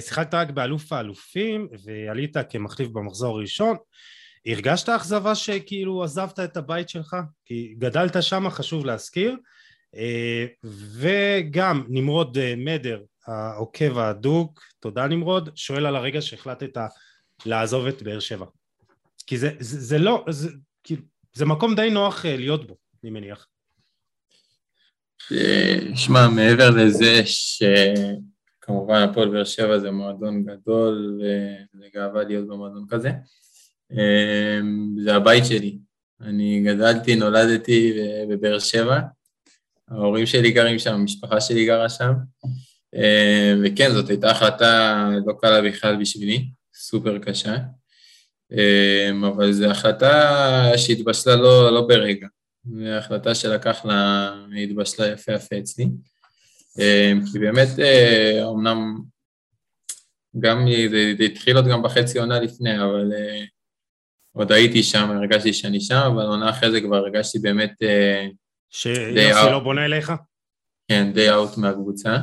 שיחקת 0.00 0.34
רק 0.34 0.50
באלוף 0.50 0.92
האלופים, 0.92 1.68
ועלית 1.84 2.36
כמחליף 2.50 2.88
במחזור 2.88 3.38
הראשון. 3.38 3.76
הרגשת 4.46 4.88
אכזבה 4.88 5.34
שכאילו 5.34 6.04
עזבת 6.04 6.40
את 6.40 6.56
הבית 6.56 6.88
שלך? 6.88 7.16
כי 7.44 7.74
גדלת 7.78 8.22
שם, 8.22 8.50
חשוב 8.50 8.86
להזכיר. 8.86 9.36
אה, 9.96 10.46
וגם 10.94 11.84
נמרוד 11.88 12.38
אה, 12.38 12.54
מדר, 12.56 13.02
העוקב 13.26 13.98
ההדוק, 13.98 14.62
תודה 14.80 15.06
נמרוד, 15.06 15.50
שואל 15.54 15.86
על 15.86 15.96
הרגע 15.96 16.22
שהחלטת 16.22 16.78
לעזוב 17.46 17.86
את 17.86 18.02
באר 18.02 18.20
שבע. 18.20 18.46
כי 19.26 19.38
זה, 19.38 19.50
זה, 19.58 19.80
זה 19.80 19.98
לא, 19.98 20.24
זה, 20.28 20.48
כאילו, 20.84 21.02
זה 21.32 21.44
מקום 21.44 21.74
די 21.74 21.90
נוח 21.90 22.26
אה, 22.26 22.36
להיות 22.36 22.66
בו, 22.66 22.76
אני 23.02 23.10
מניח. 23.10 23.46
שמע, 25.94 26.28
מעבר 26.28 26.70
לזה 26.70 27.22
שכמובן 27.24 29.02
הפועל 29.02 29.28
באר 29.28 29.44
שבע 29.44 29.78
זה 29.78 29.90
מועדון 29.90 30.44
גדול, 30.44 31.20
זה 31.72 31.86
גאווה 31.94 32.24
להיות 32.24 32.48
במועדון 32.48 32.86
כזה. 32.88 33.10
זה 35.04 35.14
הבית 35.14 35.44
שלי, 35.46 35.78
אני 36.20 36.62
גדלתי, 36.66 37.16
נולדתי 37.16 37.92
בבאר 38.28 38.58
שבע. 38.58 39.00
ההורים 39.90 40.26
שלי 40.26 40.50
גרים 40.50 40.78
שם, 40.78 40.94
המשפחה 40.94 41.40
שלי 41.40 41.66
גרה 41.66 41.88
שם. 41.88 42.12
אה, 42.94 43.54
וכן, 43.64 43.90
זאת 43.92 44.08
הייתה 44.08 44.30
החלטה 44.30 45.08
לא 45.26 45.32
קלה 45.40 45.62
בכלל 45.62 46.00
בשבילי, 46.00 46.48
סופר 46.74 47.18
קשה. 47.18 47.56
אה, 48.52 49.10
אבל 49.28 49.52
זו 49.52 49.66
החלטה 49.66 50.72
שהתבשלה 50.76 51.36
לא, 51.36 51.72
לא 51.74 51.80
ברגע. 51.88 52.26
זו 52.64 52.88
החלטה 52.88 53.34
שלקח 53.34 53.84
לה, 53.84 54.32
התבשלה 54.62 55.06
יפה 55.06 55.32
יפה 55.32 55.58
אצלי. 55.58 55.86
אה, 56.80 57.12
כי 57.32 57.38
באמת, 57.38 57.68
אמנם 58.54 59.00
גם 60.40 60.66
זה, 60.90 61.12
זה 61.18 61.24
התחיל 61.24 61.56
עוד 61.56 61.66
גם 61.68 61.82
בחצי 61.82 62.18
עונה 62.18 62.40
לפני, 62.40 62.82
אבל 62.82 63.12
עוד 64.32 64.52
הייתי 64.52 64.82
שם, 64.82 65.10
הרגשתי 65.10 65.52
שאני 65.52 65.80
שם, 65.80 66.10
אבל 66.14 66.22
עונה 66.22 66.50
אחרי 66.50 66.70
זה 66.70 66.80
כבר 66.80 66.96
הרגשתי 66.96 67.38
באמת... 67.38 67.72
שיוסי 68.70 69.50
לא 69.50 69.58
בונה 69.58 69.84
אליך? 69.84 70.12
כן, 70.88 71.12
די 71.12 71.30
אאוט 71.30 71.56
מהקבוצה. 71.56 72.16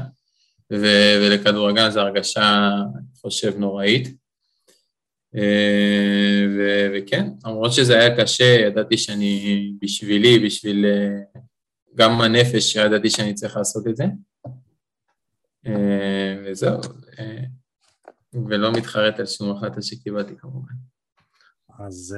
ו- 0.73 1.15
ולכדורגל 1.21 1.89
זו 1.89 1.99
הרגשה, 1.99 2.69
אני 2.95 3.17
חושב, 3.21 3.57
נוראית. 3.57 4.17
אה, 5.35 6.45
ו- 6.57 6.87
וכן, 6.93 7.27
למרות 7.45 7.73
שזה 7.73 7.99
היה 7.99 8.17
קשה, 8.17 8.43
ידעתי 8.43 8.97
שאני, 8.97 9.73
בשבילי, 9.81 10.39
בשביל 10.39 10.85
אה, 10.85 11.41
גם 11.95 12.21
הנפש, 12.21 12.75
ידעתי 12.75 13.09
שאני 13.09 13.33
צריך 13.33 13.57
לעשות 13.57 13.87
את 13.87 13.95
זה. 13.95 14.03
אה, 15.67 16.35
וזהו, 16.45 16.77
ולא 18.47 18.71
מתחרט 18.71 19.19
על 19.19 19.25
שום 19.25 19.51
החלטה 19.57 19.81
שקיבלתי 19.81 20.33
כמובן. 20.37 20.73
אז 21.79 22.17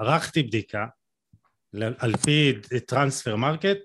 ערכתי 0.00 0.42
בדיקה 0.42 0.86
על 1.98 2.16
פי 2.16 2.52
Transfermarkt, 2.86 3.78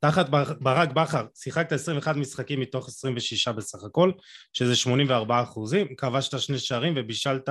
תחת 0.00 0.28
ברק 0.60 0.92
בכר 0.92 1.26
שיחקת 1.34 1.72
21 1.72 2.16
משחקים 2.16 2.60
מתוך 2.60 2.88
26 2.88 3.48
בסך 3.48 3.84
הכל, 3.84 4.12
שזה 4.52 4.76
84 4.76 5.42
אחוזים, 5.42 5.94
כבשת 5.96 6.40
שני 6.40 6.58
שערים 6.58 6.94
ובישלת 6.96 7.48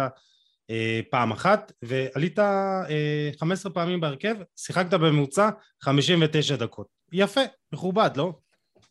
אה, 0.69 1.01
פעם 1.11 1.31
אחת, 1.31 1.71
ועלית 1.81 2.39
אה, 2.39 3.29
15 3.39 3.71
פעמים 3.71 4.01
בהרכב, 4.01 4.35
שיחקת 4.55 4.93
בממוצע 4.93 5.49
59 5.81 6.55
דקות. 6.55 6.87
יפה, 7.11 7.41
מכובד, 7.71 8.09
לא? 8.15 8.33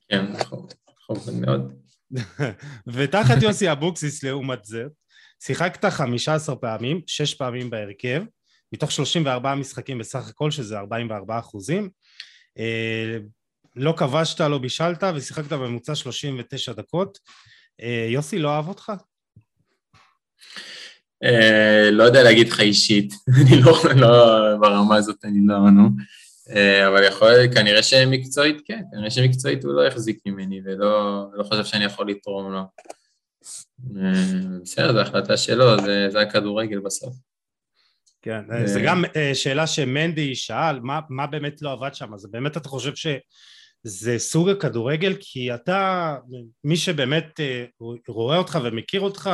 כן, 0.09 0.33
נכון, 0.33 0.67
נכון 1.11 1.41
מאוד. 1.41 1.73
ותחת 2.95 3.43
יוסי 3.43 3.73
אבוקסיס 3.73 4.25
לעומת 4.25 4.65
זה, 4.65 4.85
שיחקת 5.43 5.85
15 5.85 6.57
פעמים, 6.57 7.01
6 7.07 7.35
פעמים 7.35 7.71
בהרכב, 7.71 8.23
מתוך 8.73 8.93
34 8.93 9.55
משחקים 9.55 9.99
בסך 9.99 10.29
הכל, 10.29 10.51
שזה 10.51 10.79
44 10.79 11.39
אחוזים. 11.39 11.91
אה, 12.59 13.19
לא 13.77 13.95
כבשת, 13.97 14.41
לא 14.41 14.59
בישלת, 14.59 15.05
ושיחקת 15.15 15.53
בממוצע 15.53 15.95
39 15.95 16.73
דקות. 16.73 17.19
אה, 17.83 18.07
יוסי 18.11 18.39
לא 18.39 18.51
אהב 18.51 18.69
אותך? 18.69 18.93
אה, 21.25 21.91
לא 21.93 22.05
יודע 22.05 22.23
להגיד 22.23 22.49
לך 22.49 22.61
אישית, 22.61 23.15
אני 23.43 23.61
לא, 23.61 23.73
לא, 23.97 24.57
ברמה 24.61 24.97
הזאת 24.97 25.25
אני 25.25 25.39
לא, 25.47 25.71
נו. 25.71 25.89
אבל 26.89 27.05
יכול, 27.05 27.55
כנראה 27.55 27.83
שמקצועית 27.83 28.57
כן, 28.65 28.83
כנראה 28.93 29.11
שמקצועית 29.11 29.65
הוא 29.65 29.73
לא 29.73 29.87
יחזיק 29.87 30.19
ממני 30.27 30.61
ולא 30.65 31.27
לא 31.33 31.45
חושב 31.45 31.65
שאני 31.65 31.85
יכול 31.85 32.11
לתרום 32.11 32.53
לו. 32.53 32.63
בסדר, 34.63 34.93
זו 34.93 35.01
החלטה 35.01 35.37
שלו, 35.37 35.81
זה, 35.81 36.09
זה 36.11 36.21
הכדורגל 36.21 36.79
בסוף. 36.79 37.15
כן, 38.27 38.67
זה 38.67 38.81
גם 38.81 39.05
שאלה 39.35 39.67
שמנדי 39.67 40.35
שאל, 40.35 40.81
מה, 40.81 41.01
מה 41.09 41.27
באמת 41.27 41.63
לא 41.63 41.73
עבד 41.73 41.95
שם? 41.95 42.15
אז 42.15 42.31
באמת 42.31 42.57
אתה 42.57 42.69
חושב 42.69 42.95
ש... 42.95 43.07
זה 43.87 44.19
סוג 44.19 44.49
הכדורגל 44.49 45.17
כי 45.21 45.55
אתה, 45.55 46.15
מי 46.65 46.77
שבאמת 46.77 47.41
אה, 47.41 47.65
רואה 48.09 48.39
אותך 48.39 48.59
ומכיר 48.65 49.01
אותך, 49.01 49.31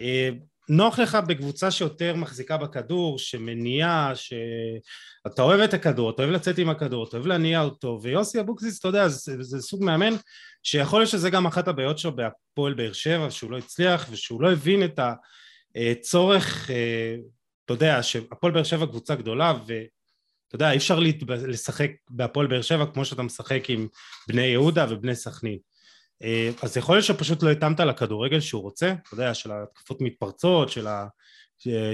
אה, 0.00 0.28
נוח 0.68 0.98
לך 0.98 1.18
בקבוצה 1.26 1.70
שיותר 1.70 2.14
מחזיקה 2.16 2.56
בכדור, 2.56 3.18
שמניעה, 3.18 4.12
שאתה 4.14 5.42
אוהב 5.42 5.60
את 5.60 5.74
הכדור, 5.74 6.10
אתה 6.10 6.22
אוהב 6.22 6.34
לצאת 6.34 6.58
עם 6.58 6.68
הכדור, 6.68 7.08
אתה 7.08 7.16
אוהב 7.16 7.26
להניע 7.26 7.62
אותו, 7.62 7.98
ויוסי 8.02 8.40
אבוקסיס, 8.40 8.78
אתה 8.78 8.88
יודע, 8.88 9.08
זה, 9.08 9.42
זה 9.42 9.60
סוג 9.60 9.84
מאמן 9.84 10.14
שיכול 10.62 11.00
להיות 11.00 11.10
שזה 11.10 11.30
גם 11.30 11.46
אחת 11.46 11.68
הבעיות 11.68 11.98
שלו 11.98 12.16
בהפועל 12.16 12.74
באר 12.74 12.92
שבע, 12.92 13.30
שהוא 13.30 13.50
לא 13.50 13.58
הצליח 13.58 14.06
ושהוא 14.10 14.42
לא 14.42 14.52
הבין 14.52 14.84
את 14.84 15.00
הצורך, 15.76 16.70
אה, 16.70 17.16
אתה 17.64 17.72
יודע, 17.72 18.02
שהפועל 18.02 18.52
באר 18.52 18.62
שבע 18.62 18.86
קבוצה 18.86 19.14
גדולה 19.14 19.52
אתה 20.48 20.56
יודע, 20.56 20.70
אי 20.70 20.76
אפשר 20.76 20.98
לשחק 21.28 21.90
בהפועל 22.10 22.46
באר 22.46 22.62
שבע 22.62 22.86
כמו 22.94 23.04
שאתה 23.04 23.22
משחק 23.22 23.70
עם 23.70 23.88
בני 24.28 24.42
יהודה 24.42 24.86
ובני 24.90 25.14
סכנין. 25.14 25.58
אה, 26.22 26.50
אז 26.62 26.76
יכול 26.76 26.94
להיות 26.94 27.04
שפשוט 27.04 27.42
לא 27.42 27.50
התאמת 27.50 27.80
לכדורגל 27.80 28.40
שהוא 28.40 28.62
רוצה, 28.62 28.94
אתה 29.02 29.14
יודע, 29.14 29.34
של 29.34 29.52
התקפות 29.52 30.00
מתפרצות, 30.00 30.68
של 30.68 30.86
ה... 30.86 31.06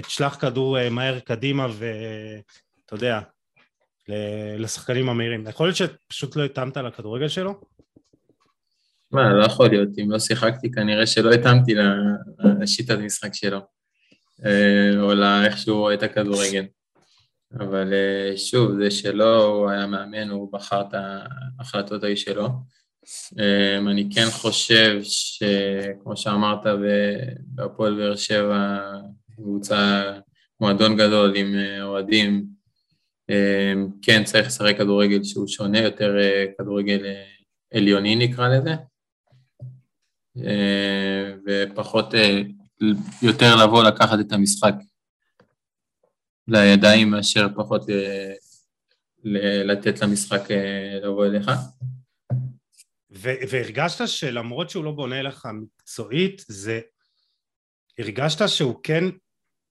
תשלח 0.02 0.36
כדור 0.40 0.78
אה, 0.78 0.90
מהר 0.90 1.20
קדימה 1.20 1.66
ואתה 1.66 2.94
יודע, 2.94 3.20
לשחקנים 4.58 5.08
המהירים. 5.08 5.46
יכול 5.46 5.66
להיות 5.66 5.76
שפשוט 5.76 6.36
לא 6.36 6.44
התאמת 6.44 6.76
לכדורגל 6.76 7.28
שלו? 7.28 7.60
מה, 9.10 9.32
לא 9.32 9.44
יכול 9.44 9.68
להיות. 9.68 9.88
אם 10.02 10.10
לא 10.10 10.18
שיחקתי, 10.18 10.70
כנראה 10.70 11.06
שלא 11.06 11.32
התאמתי 11.32 11.74
לשיטת 12.60 12.98
משחק 12.98 13.34
שלו, 13.34 13.56
אה, 13.56 13.62
או 15.00 15.14
לאיך 15.14 15.58
שהוא 15.58 15.78
רואה 15.78 15.94
את 15.94 16.02
הכדורגל. 16.02 16.64
אבל 17.54 17.92
אה, 17.92 18.36
שוב, 18.36 18.82
זה 18.82 18.90
שלא, 18.90 19.44
הוא 19.44 19.70
היה 19.70 19.86
מאמן, 19.86 20.30
הוא 20.30 20.52
בחר 20.52 20.80
את 20.80 20.94
ההחלטות 21.58 22.04
ההיא 22.04 22.16
שלו. 22.16 22.48
אה, 23.38 23.78
אני 23.78 24.08
כן 24.14 24.26
חושב 24.30 25.00
שכמו 25.02 26.16
שאמרת, 26.16 26.66
בהפועל 27.40 27.96
באר 27.96 28.16
שבע, 28.16 28.78
קבוצה, 29.36 30.12
מועדון 30.60 30.96
גדול 30.96 31.36
עם 31.36 31.54
אה, 31.54 31.82
אוהדים, 31.82 32.58
כן 34.02 34.24
צריך 34.24 34.46
לשחק 34.46 34.78
כדורגל 34.78 35.24
שהוא 35.24 35.48
שונה, 35.48 35.78
יותר 35.78 36.16
כדורגל 36.58 37.06
עליוני 37.74 38.16
נקרא 38.16 38.48
לזה, 38.48 38.74
ופחות, 41.46 42.14
יותר 43.22 43.56
לבוא 43.56 43.84
לקחת 43.84 44.18
את 44.20 44.32
המשחק 44.32 44.74
לידיים 46.48 47.10
מאשר 47.10 47.46
פחות. 47.56 47.90
אה. 47.90 48.32
לתת 49.64 50.02
למשחק 50.02 50.50
אה, 50.50 50.98
לבוא 51.02 51.26
אליך. 51.26 51.50
והרגשת 53.50 54.08
שלמרות 54.08 54.70
שהוא 54.70 54.84
לא 54.84 54.92
בונה 54.92 55.22
לך 55.22 55.48
מקצועית, 55.52 56.44
זה... 56.48 56.80
הרגשת 57.98 58.48
שהוא 58.48 58.80
כן 58.82 59.04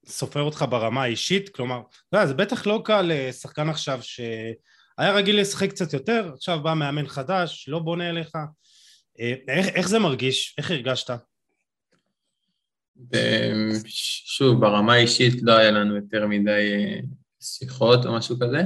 סופר 0.06 0.42
אותך 0.42 0.66
ברמה 0.70 1.04
האישית? 1.04 1.50
כלומר, 1.50 1.82
לא, 2.14 2.26
זה 2.26 2.34
בטח 2.34 2.68
לא 2.68 2.82
קל 2.86 3.12
לשחקן 3.14 3.70
עכשיו 3.70 4.00
שהיה 4.02 5.12
רגיל 5.14 5.42
לשחק 5.42 5.70
קצת 5.70 5.94
יותר, 5.94 6.32
עכשיו 6.34 6.64
בא 6.64 6.74
מאמן 6.74 7.08
חדש, 7.08 7.66
לא 7.68 7.80
בונה 7.80 8.10
אליך. 8.10 8.36
אה, 9.20 9.34
איך, 9.48 9.68
איך 9.68 9.88
זה 9.88 10.00
מרגיש? 10.00 10.56
איך 10.58 10.72
הרגשת? 10.72 11.10
שוב, 14.26 14.62
ברמה 14.62 14.94
האישית 14.94 15.34
לא 15.42 15.58
היה 15.58 15.72
לנו 15.72 15.96
יותר 15.96 16.28
מדי 16.28 16.74
אה, 16.74 17.00
שיחות 17.42 18.06
או 18.06 18.14
משהו 18.14 18.36
כזה, 18.40 18.64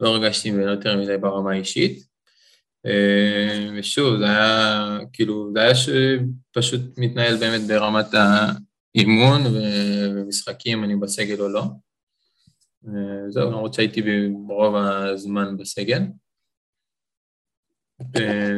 לא 0.00 0.08
הרגשתי 0.08 0.50
ממנו 0.50 0.70
יותר 0.70 0.96
מדי 0.96 1.16
ברמה 1.16 1.52
האישית. 1.52 2.10
אה, 2.86 3.70
ושוב, 3.78 4.18
זה 4.18 4.24
היה, 4.24 4.98
כאילו, 5.12 5.50
זה 5.54 5.60
היה 5.60 5.74
שפשוט 5.74 6.80
מתנהל 6.96 7.36
באמת 7.36 7.60
ברמת 7.68 8.06
האימון 8.14 9.40
ומשחקים, 9.46 10.84
אני 10.84 10.96
בסגל 10.96 11.40
או 11.40 11.48
לא. 11.48 11.64
אה, 12.88 13.30
זהו, 13.30 13.50
למרות 13.50 13.74
שהייתי 13.74 14.02
ברוב 14.46 14.76
הזמן 14.76 15.56
בסגל. 15.56 16.02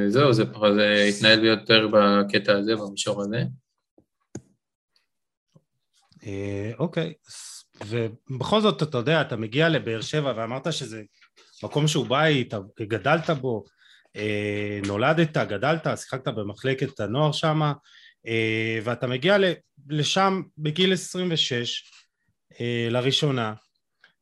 זהו, 0.08 0.32
זה, 0.32 0.44
זה 0.74 1.04
התנהל 1.08 1.44
יותר 1.44 1.88
בקטע 1.92 2.58
הזה, 2.58 2.76
במישור 2.76 3.22
הזה. 3.22 3.44
אה, 6.26 6.70
אוקיי, 6.78 7.12
ובכל 7.86 8.60
זאת 8.60 8.82
אתה 8.82 8.98
יודע, 8.98 9.20
אתה 9.20 9.36
מגיע 9.36 9.68
לבאר 9.68 10.00
שבע 10.00 10.32
ואמרת 10.36 10.72
שזה 10.72 11.02
מקום 11.62 11.88
שהוא 11.88 12.06
בית, 12.06 12.54
גדלת 12.80 13.30
בו, 13.30 13.64
אה, 14.16 14.80
נולדת, 14.86 15.36
גדלת, 15.36 15.86
שיחקת 15.96 16.28
במחלקת 16.28 17.00
הנוער 17.00 17.32
שם, 17.32 17.72
אה, 18.26 18.78
ואתה 18.84 19.06
מגיע 19.06 19.36
לשם 19.88 20.42
בגיל 20.58 20.92
26 20.92 21.90
לראשונה, 22.90 23.54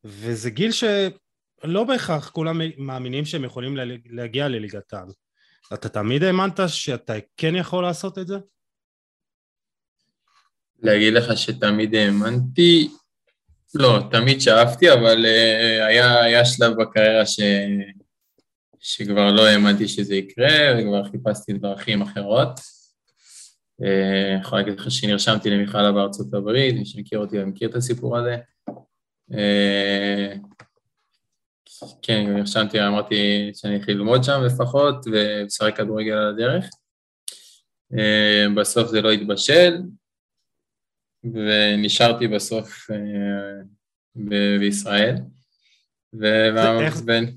וזה 0.05 0.51
גיל 0.51 0.71
שלא 0.73 1.85
בהכרח 1.85 2.31
כולם 2.31 2.61
מאמינים 2.79 3.25
שהם 3.25 3.45
יכולים 3.45 3.77
להגיע 4.11 4.49
לליגת 4.49 4.93
העל. 4.93 5.09
אתה 5.75 5.89
תמיד 5.89 6.23
האמנת 6.23 6.61
שאתה 6.67 7.15
כן 7.37 7.57
יכול 7.57 7.83
לעשות 7.83 8.19
את 8.19 8.27
זה? 8.27 8.37
להגיד 10.83 11.14
לך 11.14 11.37
שתמיד 11.37 11.95
האמנתי, 11.95 12.88
לא, 13.75 13.99
תמיד 14.11 14.40
שאפתי, 14.40 14.93
אבל 14.93 15.25
uh, 15.25 15.85
היה, 15.85 16.23
היה 16.23 16.45
שלב 16.45 16.83
בקריירה 16.83 17.27
ש... 17.27 17.40
שכבר 18.81 19.33
לא 19.33 19.47
האמנתי 19.47 19.88
שזה 19.88 20.14
יקרה, 20.14 20.79
וכבר 20.79 21.05
חיפשתי 21.05 21.53
דרכים 21.53 22.03
אחרות. 22.03 22.61
אני 23.81 24.37
uh, 24.37 24.40
יכול 24.40 24.59
להגיד 24.59 24.81
לך 24.81 24.90
שנרשמתי 24.90 25.51
למכללה 25.51 25.93
בארצות 25.93 26.35
הברית, 26.35 26.75
מי 26.75 26.87
שמכיר 26.87 27.19
אותי 27.19 27.38
ומכיר 27.38 27.69
את 27.69 27.75
הסיפור 27.75 28.19
הזה. 28.19 28.37
Uh, 29.33 30.38
כן, 32.03 32.35
נרשמתי, 32.35 32.87
אמרתי 32.87 33.51
שאני 33.55 33.77
אתחיל 33.77 33.97
ללמוד 33.97 34.25
שם 34.25 34.43
לפחות, 34.45 35.07
ולשחק 35.07 35.77
כדורגל 35.77 36.12
על 36.12 36.29
הדרך. 36.29 36.64
בסוף 38.57 38.88
זה 38.88 39.01
לא 39.03 39.11
התבשל, 39.11 39.79
ונשארתי 41.25 42.29
בסוף 42.29 42.91
uh, 42.91 42.95
ב- 44.17 44.57
בישראל. 44.59 45.17
ו- 46.21 46.81
איך... 46.81 46.97
בין... 46.97 47.37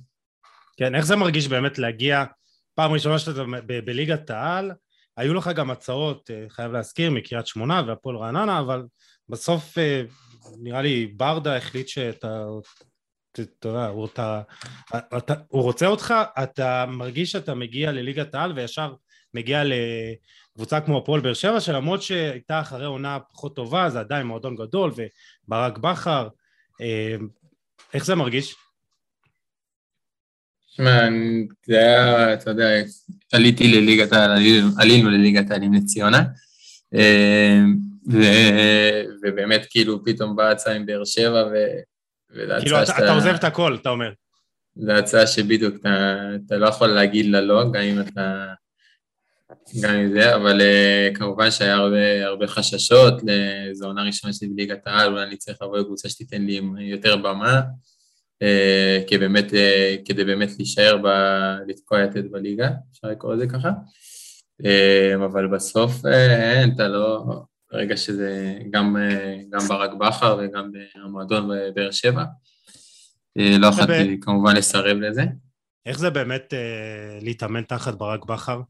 כן, 0.77 0.95
איך 0.95 1.05
זה 1.05 1.15
מרגיש 1.15 1.47
באמת 1.47 1.77
להגיע, 1.77 2.23
פעם 2.75 2.91
ראשונה 2.91 3.19
שאתה 3.19 3.43
ב- 3.65 3.85
בליגת 3.85 4.29
העל, 4.29 4.71
היו 5.17 5.33
לך 5.33 5.49
גם 5.55 5.71
הצעות, 5.71 6.31
אה, 6.31 6.45
חייב 6.49 6.71
להזכיר, 6.71 7.11
מקריית 7.11 7.47
שמונה 7.47 7.83
והפועל 7.87 8.15
רעננה, 8.15 8.59
אבל 8.59 8.83
בסוף 9.29 9.77
אה, 9.77 10.03
נראה 10.63 10.81
לי 10.81 11.07
ברדה 11.17 11.57
החליט 11.57 11.87
שאתה, 11.87 12.45
אתה 13.31 13.67
יודע, 13.67 13.85
הוא, 13.87 14.05
אתה, 14.05 14.41
אתה, 15.17 15.33
הוא 15.47 15.63
רוצה 15.63 15.87
אותך, 15.87 16.13
אתה 16.43 16.85
מרגיש 16.87 17.31
שאתה 17.31 17.55
מגיע 17.55 17.91
לליגת 17.91 18.35
העל 18.35 18.51
וישר 18.51 18.93
מגיע 19.33 19.63
לקבוצה 20.55 20.81
כמו 20.81 20.97
הפועל 20.97 21.21
באר 21.21 21.33
שבע, 21.33 21.59
שלמרות 21.59 22.01
שהייתה 22.01 22.59
אחרי 22.59 22.85
עונה 22.85 23.17
פחות 23.33 23.55
טובה, 23.55 23.89
זה 23.89 23.99
עדיין 23.99 24.27
מועדון 24.27 24.55
גדול, 24.55 24.91
וברק 25.47 25.77
בכר, 25.77 26.27
אה, 26.81 27.15
איך 27.93 28.05
זה 28.05 28.15
מרגיש? 28.15 28.55
תשמע, 30.73 31.07
זה 31.65 31.77
היה, 31.77 32.33
אתה 32.33 32.49
יודע, 32.49 32.65
עליתי 33.33 33.67
לליגת 33.67 34.13
העל, 34.13 34.31
עלינו 34.77 35.09
לליגת 35.09 35.51
העל 35.51 35.63
עם 35.63 35.73
נס 35.73 35.85
ציונה, 35.85 36.23
אה, 36.93 37.59
ובאמת 39.23 39.67
כאילו 39.69 40.05
פתאום 40.05 40.35
באה 40.35 40.51
הצעה 40.51 40.75
עם 40.75 40.85
באר 40.85 41.05
שבע, 41.05 41.43
וזו 42.31 42.53
כאילו 42.61 42.77
אתה, 42.77 42.85
שאתה... 42.85 43.03
אתה 43.03 43.13
עוזב 43.13 43.33
את 43.33 43.43
הכל, 43.43 43.77
אתה 43.81 43.89
אומר. 43.89 44.13
זו 44.75 44.91
הצעה 44.91 45.27
שבדיוק 45.27 45.75
אתה, 45.75 46.19
אתה 46.45 46.57
לא 46.57 46.67
יכול 46.67 46.87
להגיד 46.87 47.25
לה 47.25 47.41
לא, 47.41 47.63
גם 47.73 47.81
אם 47.81 47.99
אתה... 47.99 48.53
גם 49.81 49.95
עם 49.95 50.11
זה, 50.11 50.35
אבל 50.35 50.61
uh, 50.61 51.17
כמובן 51.17 51.51
שהיה 51.51 51.75
הרבה, 51.75 52.25
הרבה 52.25 52.47
חששות, 52.47 53.13
זו 53.71 53.85
עונה 53.85 54.03
ראשונה 54.03 54.33
שלי 54.33 54.47
בליגת 54.47 54.87
העל, 54.87 55.11
אולי 55.11 55.23
אני 55.23 55.37
צריך 55.37 55.61
לבוא 55.61 55.77
לקבוצה 55.77 56.09
שתיתן 56.09 56.41
לי 56.41 56.61
יותר 56.79 57.15
במה, 57.15 57.61
אה, 58.43 59.03
כדי 59.07 59.17
באמת, 59.17 59.53
אה, 59.53 59.95
כדי 60.05 60.23
באמת 60.23 60.49
להישאר, 60.57 60.97
ב, 61.03 61.07
לתקוע 61.67 62.03
יתד 62.03 62.31
בליגה, 62.31 62.69
אפשר 62.91 63.07
לקרוא 63.07 63.33
לזה 63.33 63.47
ככה. 63.47 63.69
אה, 64.65 65.15
אבל 65.15 65.47
בסוף 65.47 66.05
אין, 66.05 66.71
אתה 66.75 66.87
לא, 66.87 67.23
ברגע 67.71 67.97
שזה 67.97 68.59
גם, 68.71 68.95
גם 69.49 69.59
ברק 69.67 69.93
בכר 69.93 70.39
וגם 70.39 70.71
במועדון 71.05 71.49
בבאר 71.49 71.91
שבע, 71.91 72.23
לא 73.35 73.67
יכולתי 73.67 74.19
כמובן 74.21 74.55
לסרב 74.55 74.97
לזה. 74.97 75.23
איך 75.85 75.99
זה 75.99 76.09
באמת 76.09 76.53
להתאמן 77.21 77.61
תחת 77.61 77.93
ברק 77.93 78.25
בכר? 78.25 78.61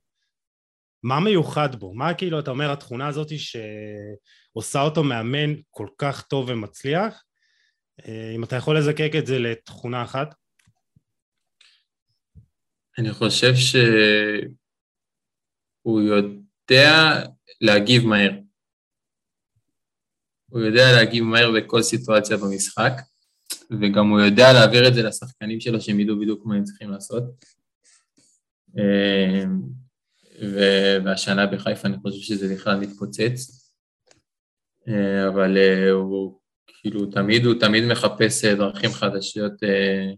מה 1.04 1.20
מיוחד 1.20 1.76
בו? 1.76 1.94
מה 1.94 2.14
כאילו, 2.14 2.40
אתה 2.40 2.52
אומר, 2.52 2.72
התכונה 2.72 3.08
הזאת 3.08 3.28
שעושה 3.38 4.82
אותו 4.82 5.04
מאמן 5.04 5.54
כל 5.70 5.88
כך 5.98 6.22
טוב 6.22 6.50
ומצליח, 6.50 7.24
אה, 8.06 8.32
אם 8.36 8.44
אתה 8.44 8.56
יכול 8.56 8.78
לזקק 8.78 9.12
את 9.20 9.28
זה 9.28 9.40
לתכונה 9.40 10.04
אחת? 10.04 10.36
אני 12.98 13.12
חושב 13.12 13.54
שהוא 13.56 14.52
יודע 16.02 17.24
להגיב 17.62 18.06
מהר. 18.06 18.32
הוא 20.50 20.62
יודע 20.62 20.92
להגיב 20.96 21.24
מהר 21.24 21.52
בכל 21.58 21.82
סיטואציה 21.82 22.38
במשחק, 22.38 22.94
וגם 23.82 24.10
הוא 24.10 24.20
יודע 24.20 24.54
להעביר 24.54 24.88
את 24.88 24.94
זה 24.94 25.04
לשחקנים 25.04 25.60
שלו 25.60 25.82
שהם 25.82 26.00
ידעו 26.00 26.20
בדיוק 26.20 26.46
מה 26.46 26.56
הם 26.56 26.64
צריכים 26.64 26.90
לעשות. 26.90 27.24
אה, 30.44 30.98
והשנה 31.06 31.46
בחיפה 31.46 31.88
אני 31.88 31.98
חושב 31.98 32.20
שזה 32.20 32.56
בכלל 32.56 32.80
מתפוצץ, 32.80 33.70
אה, 34.88 35.28
אבל 35.28 35.58
הוא 35.92 36.40
כאילו 36.84 37.06
תמיד 37.06 37.46
הוא 37.46 37.60
תמיד 37.60 37.84
מחפש 37.86 38.46
אה, 38.46 38.56
דרכים 38.56 38.90
חדשות, 38.90 39.64
אה, 39.64 40.12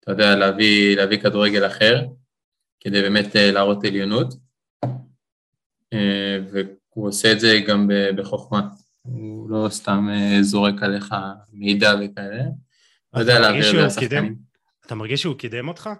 אתה 0.00 0.10
יודע, 0.10 0.36
להביא, 0.36 0.96
להביא 0.96 1.18
כדורגל 1.18 1.66
אחר, 1.66 2.06
כדי 2.80 3.02
באמת 3.02 3.36
אה, 3.36 3.50
להראות 3.50 3.84
עליונות, 3.84 4.34
והוא 6.50 7.08
עושה 7.08 7.32
את 7.32 7.40
זה 7.40 7.60
גם 7.68 7.88
בחוכמה, 8.16 8.68
הוא 9.02 9.50
לא 9.50 9.68
סתם 9.68 10.08
זורק 10.40 10.82
עליך 10.82 11.14
מידע 11.52 11.94
וכאלה, 11.94 12.44
הוא 13.10 13.20
יודע 13.20 13.38
להעביר 13.38 13.70
את 13.70 13.90
זה 13.90 14.02
לשחקנים. 14.02 14.36
אתה 14.86 14.94
מרגיש 14.94 15.22
שהוא 15.22 15.36
קידם 15.36 15.68
אותך? 15.68 15.90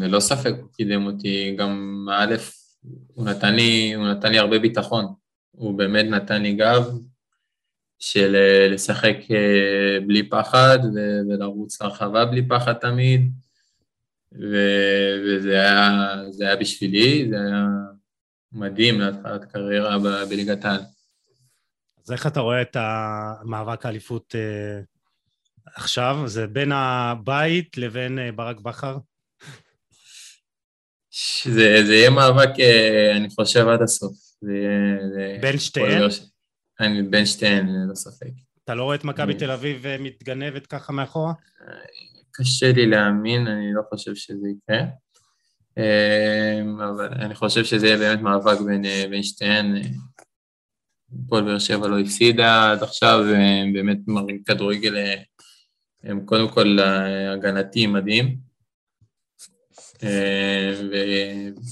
ללא 0.00 0.20
ספק 0.20 0.52
הוא 0.60 0.70
קידם 0.72 1.06
אותי, 1.06 1.56
גם 1.58 2.06
א', 2.12 2.34
הוא 3.14 3.24
נתן 3.24 3.54
לי, 3.54 3.92
הוא 3.94 4.06
נתן 4.08 4.32
לי 4.32 4.38
הרבה 4.38 4.58
ביטחון, 4.58 5.14
הוא 5.50 5.78
באמת 5.78 6.04
נתן 6.04 6.42
לי 6.42 6.54
גב, 6.54 6.90
של 7.98 8.36
אה, 8.36 8.68
לשחק 8.68 9.16
אה, 9.30 10.00
בלי 10.06 10.28
פחד 10.28 10.78
ולרוץ 11.28 11.82
להרחבה 11.82 12.24
בלי 12.24 12.48
פחד 12.48 12.72
תמיד, 12.72 13.32
וזה 14.32 15.50
היה, 15.50 16.14
היה 16.40 16.56
בשבילי, 16.56 17.28
זה 17.30 17.36
היה 17.36 17.66
מדהים 18.52 19.00
להתחלת 19.00 19.44
קריירה 19.44 19.98
בליגת 20.28 20.64
העל. 20.64 20.80
אז 22.04 22.12
איך 22.12 22.26
אתה 22.26 22.40
רואה 22.40 22.62
את 22.62 22.76
המאבק 22.80 23.86
האליפות 23.86 24.34
אה, 24.34 24.80
עכשיו? 25.74 26.16
זה 26.26 26.46
בין 26.46 26.72
הבית 26.72 27.78
לבין 27.78 28.18
ברק 28.36 28.60
בכר? 28.60 28.98
זה, 31.44 31.82
זה 31.86 31.94
יהיה 31.94 32.10
מאבק, 32.10 32.50
אני 33.16 33.28
חושב, 33.30 33.68
עד 33.68 33.82
הסוף. 33.82 34.12
זה, 34.40 34.96
זה 35.14 35.38
בין 35.40 35.58
שתיהן? 35.58 36.02
אני 36.80 37.02
בין 37.02 37.26
שתיהן, 37.26 37.66
ללא 37.68 37.94
ספק. 37.94 38.30
אתה 38.64 38.74
לא 38.74 38.84
רואה 38.84 38.96
את 38.96 39.04
מכבי 39.04 39.34
תל 39.34 39.50
אביב 39.50 39.86
אה, 39.86 39.96
מתגנבת 40.00 40.66
ככה 40.66 40.92
מאחורה? 40.92 41.32
קשה 42.30 42.72
לי 42.72 42.86
להאמין, 42.86 43.46
אני 43.46 43.72
לא 43.74 43.82
חושב 43.90 44.14
שזה 44.14 44.48
יקרה. 44.48 44.84
אה, 45.78 46.62
אבל 46.88 47.06
אני 47.06 47.34
חושב 47.34 47.64
שזה 47.64 47.86
יהיה 47.86 47.98
באמת 47.98 48.20
מאבק 48.20 48.60
בין, 48.60 48.84
אה, 48.84 49.04
בין 49.10 49.22
שתיהן. 49.22 49.74
הפועל 51.24 51.44
באר 51.44 51.58
שבע 51.58 51.88
לא 51.88 51.98
הפסידה 51.98 52.72
עד 52.72 52.82
עכשיו, 52.82 53.24
באמת 53.72 53.98
מראים 54.06 54.42
כדורגל, 54.42 55.14
הם 56.02 56.26
קודם 56.26 56.48
כל 56.48 56.78
הגנתי 57.32 57.86
מדהים. 57.86 58.36
אה, 60.02 60.80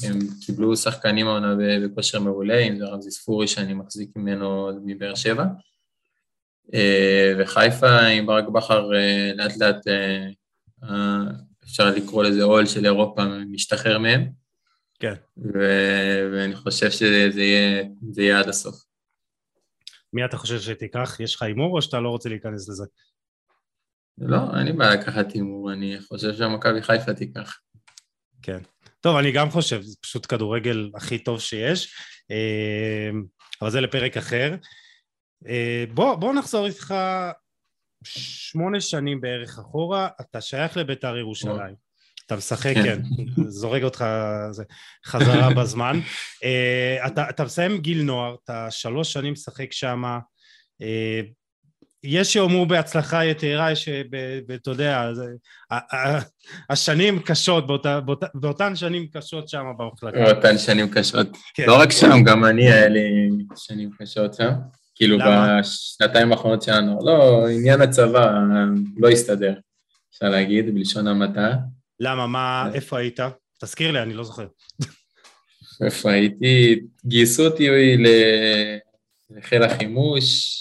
והם 0.03 0.19
קיבלו 0.41 0.77
שחקנים 0.77 1.27
העונה 1.27 1.55
בכושר 1.85 2.21
מעולה, 2.21 2.59
אם 2.59 2.79
זה 2.79 2.85
רמזי 2.85 3.11
ספורי 3.11 3.49
שאני 3.49 3.75
מחזיק 3.75 4.11
ממנו 4.17 4.71
מבאר 4.85 5.15
שבע. 5.15 5.45
אה, 6.75 7.33
וחיפה 7.39 8.01
עם 8.01 8.27
ברק 8.27 8.49
בכר 8.49 8.95
אה, 8.95 9.33
לאט 9.35 9.57
לאט 9.57 9.87
אפשר 11.65 11.91
לקרוא 11.91 12.25
לזה 12.25 12.43
עול 12.43 12.67
של 12.67 12.85
אירופה 12.85 13.25
משתחרר 13.25 13.99
מהם. 13.99 14.29
כן. 15.01 15.15
ו- 15.37 16.31
ואני 16.33 16.57
חושב 16.57 16.91
שזה 16.91 17.43
יהיה, 17.43 17.85
יהיה 18.17 18.41
עד 18.41 18.49
הסוף. 18.49 18.85
מי 20.13 20.25
אתה 20.25 20.37
חושב 20.37 20.61
שתיקח? 20.61 21.21
יש 21.21 21.35
לך 21.35 21.43
הימור 21.43 21.77
או 21.77 21.83
שאתה 21.83 22.01
לא 22.01 22.09
רוצה 22.09 22.29
להיכנס 22.29 22.69
לזה? 22.69 22.85
לא, 24.19 24.39
אין 24.59 24.67
לי 24.67 24.73
בעיה 24.73 24.95
לקחת 24.95 25.33
הימור, 25.33 25.73
אני 25.73 26.01
חושב 26.01 26.33
שמכבי 26.35 26.83
חיפה 26.83 27.15
תיקח. 27.15 27.59
כן. 28.43 28.59
טוב, 29.01 29.17
אני 29.17 29.33
גם 29.33 29.51
חושב, 29.51 29.83
זה 29.83 29.97
פשוט 30.01 30.27
כדורגל 30.29 30.91
הכי 30.95 31.19
טוב 31.19 31.41
שיש, 31.41 31.95
אה, 32.31 33.11
אבל 33.63 33.71
זה 33.71 33.81
לפרק 33.81 34.17
אחר. 34.17 34.55
אה, 35.49 35.85
בוא, 35.95 36.15
בוא 36.15 36.35
נחזור 36.35 36.67
איתך 36.67 36.95
שמונה 38.05 38.81
שנים 38.81 39.21
בערך 39.21 39.59
אחורה, 39.59 40.09
אתה 40.21 40.41
שייך 40.41 40.77
לביתר 40.77 41.17
ירושלים. 41.17 41.75
אתה 42.27 42.37
משחק, 42.37 42.75
כן, 42.75 43.03
זורק 43.47 43.83
אותך 43.83 44.05
חזרה 45.07 45.55
בזמן. 45.61 46.01
אה, 46.45 47.07
אתה, 47.07 47.31
אתה 47.31 47.45
מסיים 47.45 47.79
גיל 47.79 48.03
נוער, 48.03 48.37
אתה 48.45 48.71
שלוש 48.71 49.13
שנים 49.13 49.33
משחק 49.33 49.73
שם, 49.73 50.03
יש 52.05 52.33
שיאמרו 52.33 52.67
בהצלחה 52.67 53.25
יתרה, 53.25 53.73
יש, 53.73 53.89
אתה 54.55 54.71
יודע, 54.71 55.11
השנים 56.71 57.19
קשות, 57.19 57.65
באותן 58.35 58.77
שנים 58.77 59.07
קשות 59.07 59.49
שם 59.49 59.65
במחלקה. 59.79 60.25
באותן 60.25 60.59
שנים 60.59 60.89
קשות. 60.91 61.27
כן. 61.55 61.65
לא 61.67 61.81
רק 61.81 61.93
שם, 61.93 62.23
גם 62.25 62.45
אני, 62.45 62.73
היה 62.73 62.89
לי 62.89 63.29
שנים 63.57 63.91
קשות 63.99 64.35
שם. 64.35 64.51
כאילו 64.95 65.19
למה? 65.19 65.59
בשנתיים 65.61 66.33
האחרונות 66.33 66.63
שלנו, 66.63 66.99
לא, 67.07 67.47
עניין 67.49 67.81
הצבא 67.81 68.33
לא 68.97 69.09
הסתדר, 69.09 69.55
אפשר 70.15 70.29
להגיד, 70.29 70.75
בלשון 70.75 71.07
המעטה. 71.07 71.53
למה, 72.01 72.27
מה. 72.27 72.71
איפה 72.75 72.99
היית? 72.99 73.21
תזכיר 73.61 73.91
לי, 73.91 74.03
אני 74.03 74.15
לא 74.15 74.25
זוכר. 74.25 74.47
איפה 75.85 76.11
הייתי? 76.13 76.81
גייסו 77.07 77.45
אותי 77.45 77.69
לחיל 79.31 79.63
החימוש, 79.63 80.59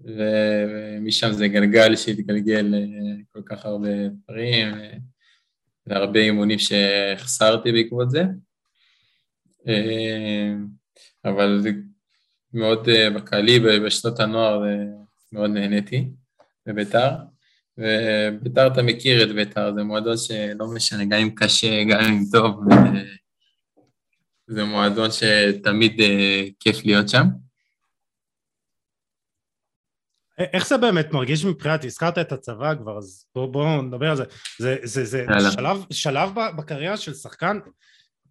ומשם 0.00 1.32
זה 1.32 1.48
גלגל 1.48 1.96
שהתגלגל 1.96 2.74
לכל 3.20 3.42
כך 3.46 3.64
הרבה 3.64 3.88
דברים, 4.08 4.68
והרבה 5.86 6.20
אימונים 6.20 6.58
שהחסרתי 6.58 7.72
בעקבות 7.72 8.10
זה. 8.10 8.24
אה, 9.68 10.54
אבל 11.24 11.60
זה 11.62 11.70
מאוד 12.52 12.88
אה, 12.88 13.10
בקהלי, 13.10 13.60
בשנות 13.60 14.20
הנוער 14.20 14.66
אה, 14.66 14.84
מאוד 15.32 15.50
נהניתי 15.50 16.08
בביתר. 16.66 17.10
וביתר, 17.78 18.66
אתה 18.66 18.82
מכיר 18.82 19.22
את 19.22 19.34
ביתר, 19.34 19.74
זה 19.74 19.82
מועדון 19.82 20.16
שלא 20.16 20.66
משנה, 20.74 21.04
גם 21.04 21.20
אם 21.20 21.30
קשה, 21.30 21.84
גם 21.84 22.00
אם 22.00 22.22
טוב, 22.32 22.72
אה, 22.72 23.02
זה 24.46 24.64
מועדון 24.64 25.08
שתמיד 25.10 26.00
אה, 26.00 26.44
כיף 26.60 26.84
להיות 26.84 27.08
שם. 27.08 27.26
איך 30.52 30.66
זה 30.66 30.76
באמת 30.76 31.12
מרגיש 31.12 31.44
מבחינת, 31.44 31.84
הזכרת 31.84 32.18
את 32.18 32.32
הצבא 32.32 32.74
כבר, 32.74 32.98
אז 32.98 33.26
בואו 33.34 33.52
בוא 33.52 33.82
נדבר 33.82 34.10
על 34.10 34.16
זה. 34.16 34.24
זה, 34.58 34.76
זה, 34.82 35.04
זה. 35.04 35.26
שלב, 35.50 35.84
שלב 35.92 36.30
בקריירה 36.56 36.96
של 36.96 37.14
שחקן 37.14 37.58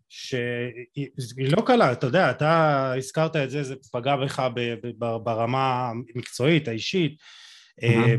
שהיא 0.09 1.07
היא 1.37 1.51
לא 1.57 1.61
קלה, 1.65 1.91
אתה 1.91 2.07
יודע, 2.07 2.31
אתה 2.31 2.93
הזכרת 2.97 3.35
את 3.35 3.49
זה, 3.49 3.63
זה 3.63 3.75
פגע 3.91 4.15
בך 4.15 4.43
ברמה 5.23 5.89
המקצועית, 5.89 6.67
האישית. 6.67 7.17
אה, 7.83 8.15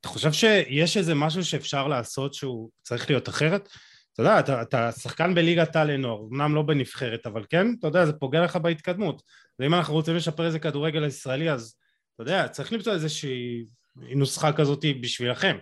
אתה 0.00 0.08
חושב 0.08 0.32
שיש 0.32 0.96
איזה 0.96 1.14
משהו 1.14 1.44
שאפשר 1.44 1.88
לעשות 1.88 2.34
שהוא 2.34 2.70
צריך 2.82 3.10
להיות 3.10 3.28
אחרת? 3.28 3.68
אתה 4.12 4.22
יודע, 4.22 4.40
אתה, 4.40 4.62
אתה 4.62 4.92
שחקן 4.92 5.34
בליגת 5.34 5.76
העל 5.76 5.90
לנוער, 5.90 6.20
אמנם 6.30 6.54
לא 6.54 6.62
בנבחרת, 6.62 7.26
אבל 7.26 7.44
כן, 7.50 7.66
אתה 7.78 7.86
יודע, 7.86 8.06
זה 8.06 8.12
פוגע 8.12 8.44
לך 8.44 8.56
בהתקדמות. 8.56 9.22
ואם 9.58 9.74
אנחנו 9.74 9.94
רוצים 9.94 10.16
לשפר 10.16 10.46
איזה 10.46 10.58
כדורגל 10.58 11.04
הישראלי, 11.04 11.50
אז 11.50 11.74
אתה 12.20 12.30
יודע, 12.30 12.48
צריך 12.48 12.72
למצוא 12.72 12.92
איזושהי 12.92 13.64
נוסחה 13.96 14.52
כזאת 14.52 14.84
בשבילכם. 15.00 15.56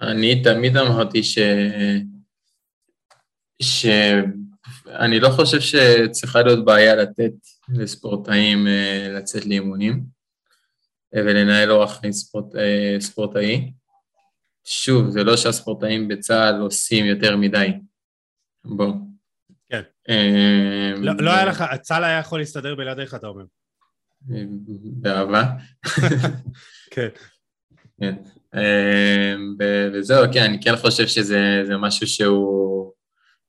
אני 0.00 0.42
תמיד 0.42 0.76
אמרתי 0.76 1.22
ש... 1.22 1.38
שאני 3.62 5.20
לא 5.20 5.28
חושב 5.28 5.60
שצריכה 5.60 6.42
להיות 6.42 6.64
בעיה 6.64 6.94
לתת 6.94 7.32
לספורטאים 7.68 8.66
אה, 8.66 9.08
לצאת 9.16 9.46
לאימונים 9.46 10.04
אה, 11.14 11.20
ולנהל 11.20 11.70
אורח 11.70 12.00
חיים 12.00 12.12
ספורט, 12.12 12.56
אה, 12.56 12.96
ספורטאי. 13.00 13.72
שוב, 14.64 15.10
זה 15.10 15.24
לא 15.24 15.36
שהספורטאים 15.36 16.08
בצה"ל 16.08 16.60
עושים 16.60 17.06
יותר 17.06 17.36
מדי. 17.36 17.68
בוא. 18.64 18.92
כן. 19.68 19.82
לא, 20.96 21.12
לא 21.18 21.30
היה 21.30 21.44
לך, 21.44 21.64
צה"ל 21.80 22.04
היה 22.04 22.18
יכול 22.18 22.38
להסתדר 22.38 22.74
בלעדיך, 22.74 23.14
אתה 23.14 23.26
אומר. 23.26 23.44
באהבה. 25.00 25.44
כן. 26.90 27.08
כן. 28.00 28.14
ו- 29.58 29.88
וזהו, 29.94 30.24
כן, 30.32 30.42
אני 30.42 30.62
כן 30.62 30.76
חושב 30.76 31.06
שזה 31.06 31.62
זה 31.66 31.76
משהו 31.76 32.06
שהוא 32.06 32.92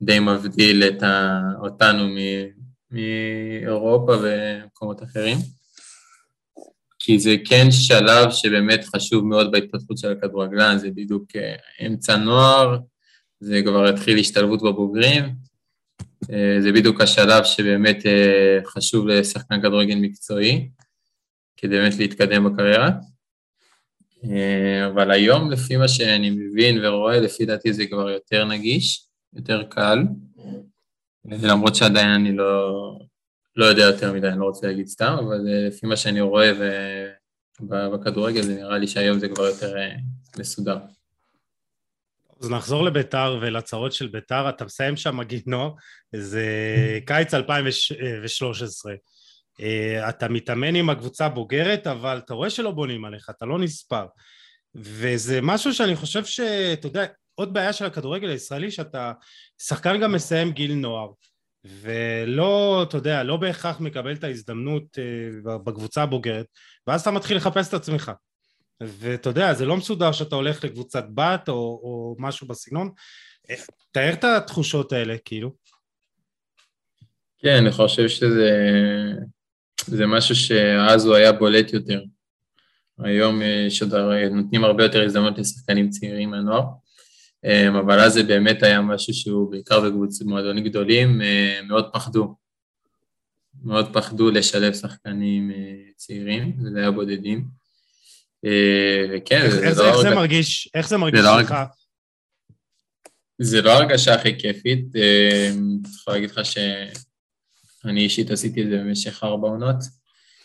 די 0.01 0.19
מבדיל 0.19 0.84
את 0.84 1.03
ה, 1.03 1.39
אותנו 1.61 2.07
מ- 2.07 2.61
מאירופה 2.91 4.13
ומקומות 4.24 5.03
אחרים. 5.03 5.38
כי 6.99 7.19
זה 7.19 7.36
כן 7.45 7.67
שלב 7.72 8.32
שבאמת 8.32 8.86
חשוב 8.95 9.26
מאוד 9.26 9.51
בהתפתחות 9.51 9.97
של 9.97 10.11
הכדורגלן, 10.11 10.78
זה 10.78 10.89
בדיוק 10.89 11.36
אה, 11.36 11.55
אמצע 11.88 12.17
נוער, 12.17 12.78
זה 13.39 13.61
כבר 13.65 13.86
התחיל 13.88 14.17
השתלבות 14.19 14.61
בבוגרים, 14.61 15.24
זה 16.59 16.72
בדיוק 16.76 17.01
השלב 17.01 17.43
שבאמת 17.43 18.05
אה, 18.05 18.59
חשוב 18.65 19.07
לשחקן 19.07 19.61
כדורגל 19.61 19.95
מקצועי, 19.95 20.69
כדי 21.57 21.78
באמת 21.78 21.97
להתקדם 21.97 22.43
בקריירה. 22.43 22.89
אה, 24.24 24.88
אבל 24.88 25.11
היום, 25.11 25.51
לפי 25.51 25.78
מה 25.78 25.88
שאני 25.88 26.30
מבין 26.30 26.86
ורואה, 26.86 27.19
לפי 27.19 27.45
דעתי 27.45 27.74
זה 27.74 27.86
כבר 27.86 28.09
יותר 28.09 28.45
נגיש, 28.45 29.07
יותר 29.34 29.63
קל, 29.63 29.99
למרות 31.26 31.76
שעדיין 31.76 32.09
אני 32.09 32.36
לא, 32.36 32.74
לא 33.55 33.65
יודע 33.65 33.84
יותר 33.84 34.13
מדי, 34.13 34.28
אני 34.28 34.39
לא 34.39 34.45
רוצה 34.45 34.67
להגיד 34.67 34.88
סתם, 34.88 35.15
אבל 35.19 35.47
אה, 35.47 35.67
לפי 35.67 35.88
מה 35.88 35.97
שאני 35.97 36.22
רואה 36.22 36.51
ו- 36.59 37.07
בכדורגל, 37.69 38.41
זה 38.41 38.55
נראה 38.55 38.78
לי 38.78 38.88
שהיום 38.88 39.19
זה 39.19 39.30
כבר 39.30 39.43
יותר 39.43 39.78
אה, 39.78 39.95
מסודר. 40.39 40.78
אז 42.42 42.50
נחזור 42.50 42.84
לביתר 42.84 43.38
ולצרות 43.42 43.94
של 43.94 44.08
ביתר, 44.08 44.50
אתה 44.50 44.66
מסיים 44.66 44.98
שם 44.98 45.24
גינו, 45.24 45.76
זה 46.16 46.46
קיץ 47.08 47.34
2013. 47.34 48.94
אה, 49.62 50.10
אתה 50.10 50.30
מתאמן 50.30 50.76
עם 50.76 50.89
הקבוצה 50.89 51.26
הבוגרת, 51.26 51.88
אבל 51.88 52.18
אתה 52.18 52.34
רואה 52.34 52.50
שלא 52.50 52.72
בונים 52.72 53.06
עליך, 53.06 53.30
אתה 53.30 53.46
לא 53.46 53.60
נספר. 53.60 54.06
וזה 54.76 55.39
משהו 55.42 55.74
שאני 55.74 55.96
חושב 55.96 56.26
שאתה 56.26 56.88
יודע, 56.88 57.06
עוד 57.36 57.54
בעיה 57.54 57.74
של 57.74 57.86
הכדורגל 57.86 58.30
הישראלי, 58.30 58.72
שאתה 58.72 59.12
שחקן 59.62 60.00
גם 60.02 60.12
מסיים 60.12 60.52
גיל 60.52 60.74
נוער, 60.74 61.12
ולא, 61.66 62.84
אתה 62.89 62.98
יודע, 62.98 63.24
לא 63.24 63.38
בהכרח 63.38 63.80
מקבל 63.80 64.14
את 64.14 64.24
ההזדמנות 64.24 64.84
אה, 65.00 65.58
בקבוצה 65.58 66.04
הבוגרת, 66.04 66.46
ואז 66.88 67.02
אתה 67.02 67.12
מתחיל 67.12 67.38
לחפש 67.38 67.70
את 67.70 67.74
עצמך. 67.74 68.12
ואתה 68.88 69.30
יודע, 69.30 69.54
זה 69.54 69.66
לא 69.66 69.78
מסודר 69.78 70.12
שאתה 70.12 70.36
הולך 70.36 70.64
לקבוצת 70.64 71.06
בת 71.14 71.50
או, 71.50 71.54
או 71.56 72.16
משהו 72.20 72.48
בסגנון. 72.48 72.90
אה, 73.50 73.56
תאר 73.92 74.14
את 74.14 74.24
התחושות 74.24 74.94
האלה, 74.94 75.16
כאילו. 75.26 75.52
כן, 77.38 77.56
אני 77.56 77.72
חושב 77.72 78.08
שזה 78.10 78.52
זה 79.86 80.08
משהו 80.08 80.36
שאז 80.36 81.06
הוא 81.06 81.16
היה 81.16 81.32
בולט 81.32 81.74
יותר. 81.74 82.04
היום 83.00 83.42
עוד, 83.82 83.94
הר- 83.94 84.30
נותנים 84.30 84.64
הרבה 84.64 84.84
יותר 84.84 85.04
הזדמנות 85.04 85.38
לשחקנים 85.38 85.90
צעירים 85.90 86.30
מהנוער, 86.30 86.64
אמ, 87.46 87.76
אבל 87.76 88.00
אז 88.00 88.14
זה 88.14 88.24
באמת 88.24 88.64
היה 88.64 88.82
משהו 88.82 89.14
שהוא 89.14 89.52
בעיקר 89.52 89.80
בקבוצות 89.80 90.28
מועדונים 90.28 90.64
גדולים, 90.64 91.22
אה, 91.22 91.60
מאוד 91.68 91.90
פחדו. 91.94 92.36
מאוד 93.64 93.94
פחדו 93.94 94.32
לשלב 94.32 94.74
שחקנים 94.74 95.52
אה, 95.52 95.76
צעירים, 95.96 96.54
וזה 96.64 96.80
היה 96.80 96.92
בודדים. 96.92 97.61
אה, 98.46 99.18
איך, 99.32 99.50
זה, 99.50 99.60
זה, 99.60 99.74
זה, 99.74 99.88
איך 99.88 99.96
לא 99.96 100.02
זה 100.02 100.16
מרגיש, 100.16 100.70
איך 100.74 100.89
זה 100.89 100.98
מרגיש 100.98 101.20
לא 101.20 101.42
לך? 101.42 101.56
זה 103.42 103.62
לא 103.62 103.72
ההרגשה 103.72 104.14
הכי 104.14 104.39
כיפית. 104.39 104.96
אה, 104.96 105.50
אני 105.52 105.78
יכול 105.96 106.14
להגיד 106.14 106.30
לך 106.30 106.42
שאני 106.46 108.02
אישית 108.02 108.32
עשיתי 108.32 108.64
את 108.64 108.70
זה 108.70 108.78
במשך 108.78 109.24
ארבע 109.24 109.48
עונות. 109.48 109.76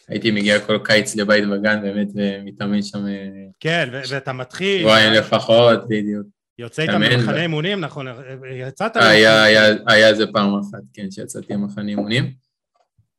הייתי 0.09 0.31
מגיע 0.31 0.61
כל 0.61 0.79
קיץ 0.85 1.17
לבית 1.17 1.45
בגן 1.49 1.83
באמת 1.83 2.09
ומתאמן 2.15 2.83
שם 2.83 3.07
אה, 3.07 3.29
כן, 3.61 3.89
ואתה 4.09 4.33
מתחיל, 4.33 4.81
שבועיים 4.81 5.13
לפחות, 5.13 5.89
בדיוק. 5.89 6.27
יוצא 6.59 6.83
איתם 6.83 7.01
ו- 7.27 7.37
אימונים, 7.37 7.81
נכון? 7.81 8.07
יצאת... 8.55 8.97
היה, 8.97 9.43
היה, 9.43 9.75
היה 9.87 10.09
איזה 10.09 10.27
פעם 10.27 10.59
אחת, 10.59 10.83
כן, 10.93 11.11
שיצאתי 11.11 11.55
עם 11.55 11.65
מחנה 11.65 11.91
אימונים. 11.91 12.33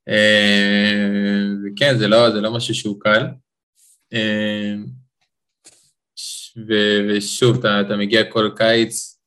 אה, 0.10 0.94
וכן, 1.66 1.98
זה 1.98 2.08
לא, 2.08 2.32
זה 2.32 2.42
לא 2.42 2.54
משהו 2.54 2.74
שהוא 2.74 3.00
קל. 3.00 3.28
אה, 4.14 4.74
ו- 6.68 7.08
ושוב, 7.10 7.60
אתה, 7.60 7.82
אתה 7.82 7.98
מגיע 7.98 8.32
כל 8.32 8.50
קיץ 8.58 9.20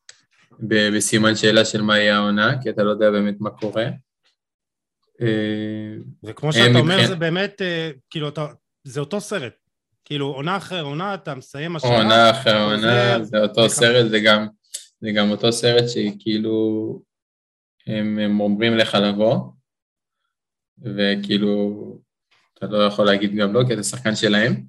ב- 0.69 0.97
בסימן 0.97 1.37
שאלה 1.37 1.65
של 1.65 1.83
מה 1.83 1.99
יהיה 1.99 2.17
העונה, 2.17 2.63
כי 2.63 2.71
אתה 2.71 2.83
לא 2.83 2.91
יודע 2.91 3.11
באמת 3.11 3.35
מה 3.41 3.51
קורה. 3.51 3.87
אה, 5.21 5.97
וכמו 6.25 6.53
שאתה 6.53 6.79
אומר, 6.79 7.07
זה 7.07 7.17
באמת, 7.17 7.63
אה, 7.63 7.91
כאילו, 8.11 8.29
אתה, 8.29 8.47
זה 8.85 9.01
אותו 9.01 9.21
סרט. 9.21 9.53
כאילו, 10.05 10.27
עונה 10.27 10.57
אחרי 10.57 10.81
עונה, 10.81 11.15
אתה 11.15 11.35
מסיים 11.35 11.77
השנה. 11.77 11.97
עונה 11.97 12.31
אחרי 12.31 12.61
עונה, 12.61 13.25
זה 13.25 13.43
אותו. 13.43 13.69
סרט, 13.69 14.11
זה 14.11 14.21
גם, 14.25 14.47
זה 15.01 15.11
גם 15.11 15.31
אותו 15.31 15.53
סרט 15.53 15.85
שכאילו 15.89 17.03
הם, 17.87 18.19
הם 18.19 18.41
אומרים 18.41 18.77
לך 18.77 18.95
לבוא, 18.95 19.37
וכאילו 20.79 22.00
אתה 22.65 22.73
לא 22.73 22.83
יכול 22.85 23.07
להגיד 23.07 23.35
גם 23.37 23.53
לא, 23.53 23.63
כי 23.67 23.75
אתה 23.75 23.83
שחקן 23.83 24.17
שלהם, 24.17 24.63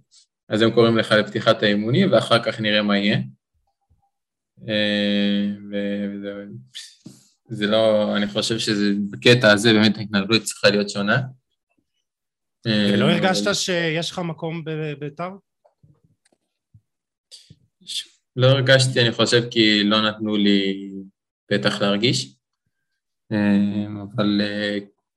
אז 0.49 0.61
הם 0.61 0.71
קוראים 0.71 0.97
לך 0.97 1.11
לפתיחת 1.11 1.63
האימונים, 1.63 2.11
ואחר 2.11 2.43
כך 2.43 2.59
נראה 2.59 2.81
מה 2.81 2.97
יהיה. 2.97 3.17
אה, 4.69 5.45
וזה 5.71 6.29
זה 7.49 7.67
לא, 7.67 8.15
אני 8.17 8.27
חושב 8.27 8.59
שזה, 8.59 8.85
בקטע 9.11 9.51
הזה 9.51 9.73
באמת 9.73 9.97
ההתנהלות 9.97 10.43
צריכה 10.43 10.69
להיות 10.69 10.89
שונה. 10.89 11.21
ולא 12.65 13.05
אה, 13.05 13.13
הרגשת 13.13 13.43
אבל- 13.43 13.53
שיש 13.53 14.11
לך 14.11 14.19
מקום 14.19 14.63
בביתר? 14.65 15.29
לא 18.35 18.47
הרגשתי, 18.47 19.01
אני 19.01 19.11
חושב, 19.11 19.43
כי 19.51 19.83
לא 19.83 20.01
נתנו 20.09 20.37
לי 20.37 20.89
פתח 21.47 21.81
להרגיש. 21.81 22.35
אה, 23.31 23.37
אבל 24.15 24.41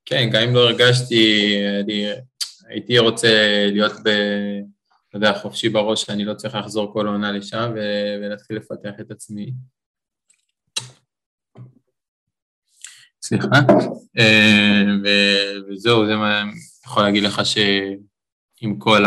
כן, 0.04 0.28
גם 0.32 0.42
אם 0.42 0.54
לא 0.54 0.60
הרגשתי, 0.70 1.54
לי, 1.86 2.06
הייתי 2.68 2.98
רוצה 2.98 3.28
להיות 3.72 3.92
ב... 3.92 4.08
אתה 5.08 5.16
יודע, 5.16 5.38
חופשי 5.38 5.68
בראש, 5.68 6.02
שאני 6.04 6.24
לא 6.24 6.34
צריך 6.34 6.54
לחזור 6.54 6.92
כל 6.92 7.06
עונה 7.06 7.32
לשם 7.32 7.72
ולהתחיל 8.20 8.56
לפתח 8.56 8.92
את 9.00 9.10
עצמי. 9.10 9.52
סליחה. 13.22 13.48
אה, 14.18 14.82
וזהו, 15.68 16.06
זה 16.06 16.16
מה 16.16 16.42
אני 16.42 16.50
יכול 16.86 17.02
להגיד 17.02 17.22
לך 17.22 17.40
שעם 17.46 18.78
כל 18.78 19.04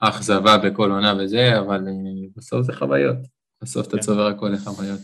האכזבה 0.00 0.58
בכל 0.58 0.90
עונה 0.90 1.14
וזה, 1.18 1.58
אבל 1.58 1.88
אה, 1.88 2.28
בסוף 2.36 2.62
זה 2.66 2.72
חוויות. 2.72 3.16
בסוף 3.62 3.86
אתה 3.86 3.96
כן. 3.96 4.02
צובר 4.02 4.26
הכל 4.26 4.48
לחוויות. 4.48 5.00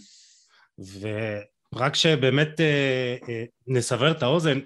ורק 0.79 1.95
שבאמת 1.95 2.61
אה, 2.61 3.45
נסבר 3.67 4.11
את 4.11 4.23
האוזן, 4.23 4.59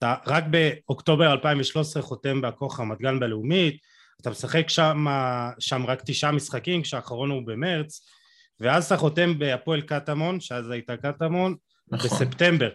אתה 0.00 0.14
רק 0.26 0.44
באוקטובר 0.50 1.32
2013 1.32 2.02
חותם 2.02 2.40
בהכוח 2.40 2.80
רמת 2.80 2.98
גן 2.98 3.20
בלאומית, 3.20 3.76
אתה 4.20 4.30
משחק 4.30 4.68
שם, 4.68 5.06
שם 5.58 5.86
רק 5.86 6.02
תשעה 6.06 6.32
משחקים, 6.32 6.82
כשהאחרון 6.82 7.30
הוא 7.30 7.42
במרץ, 7.46 8.06
ואז 8.60 8.86
אתה 8.86 8.96
חותם 8.96 9.38
בהפועל 9.38 9.80
קטמון, 9.80 10.40
שאז 10.40 10.70
הייתה 10.70 10.96
קטמון, 10.96 11.54
נכון. 11.88 12.10
בספטמבר. 12.10 12.70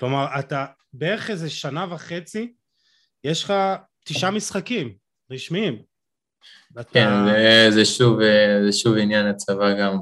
כלומר, 0.00 0.26
אתה 0.38 0.66
בערך 0.92 1.30
איזה 1.30 1.50
שנה 1.50 1.86
וחצי, 1.90 2.52
יש 3.24 3.44
לך 3.44 3.54
תשעה 4.04 4.30
משחקים 4.30 4.94
רשמיים. 5.30 5.82
ואתה... 6.74 6.90
כן, 6.92 7.08
זה, 7.26 7.66
זה, 7.70 7.84
שוב, 7.84 8.18
זה 8.66 8.72
שוב 8.72 8.96
עניין 8.96 9.26
הצבא 9.26 9.80
גם 9.80 9.98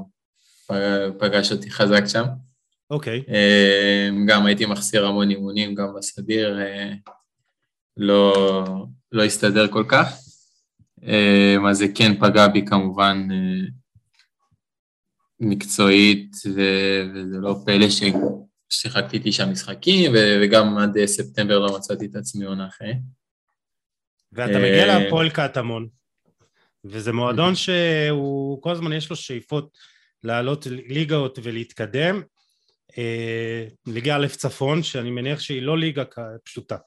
פגש 1.19 1.51
אותי 1.51 1.71
חזק 1.71 2.05
שם. 2.07 2.25
אוקיי. 2.89 3.23
אה, 3.29 4.09
גם 4.27 4.45
הייתי 4.45 4.65
מחסיר 4.65 5.05
המון 5.05 5.29
אימונים, 5.29 5.75
גם 5.75 5.87
בסדיר, 5.97 6.59
אה, 6.61 6.93
לא, 7.97 8.33
לא 9.11 9.23
הסתדר 9.23 9.67
כל 9.67 9.83
כך. 9.87 10.17
אה, 11.03 11.55
אז 11.69 11.77
זה 11.77 11.85
כן 11.95 12.19
פגע 12.19 12.47
בי 12.47 12.65
כמובן 12.65 13.27
מקצועית, 15.39 16.35
וזה 16.45 17.37
לא 17.41 17.55
פלא 17.65 17.85
ששיחקתי 18.69 19.19
תשעה 19.23 19.45
משחקים, 19.45 20.11
וגם 20.41 20.77
עד 20.77 21.05
ספטמבר 21.05 21.59
לא 21.59 21.75
מצאתי 21.77 22.05
את 22.05 22.15
עצמי 22.15 22.45
עונה 22.45 22.67
אחרי. 22.67 22.93
ואתה 24.31 24.59
מגיע 24.59 24.87
להפועל 24.87 25.29
קטמון, 25.29 25.87
וזה 26.85 27.13
מועדון 27.13 27.55
שהוא, 27.55 28.61
כל 28.61 28.71
הזמן 28.71 28.93
יש 28.93 29.09
לו 29.09 29.15
שאיפות 29.15 29.77
לעלות 30.23 30.67
ליגות 30.69 31.39
ולהתקדם. 31.43 32.21
אה, 32.97 33.65
ליגה 33.87 34.15
א' 34.15 34.27
צפון, 34.27 34.83
שאני 34.83 35.11
מניח 35.11 35.39
שהיא 35.39 35.61
לא 35.61 35.77
ליגה 35.77 36.03
פשוטה. 36.43 36.77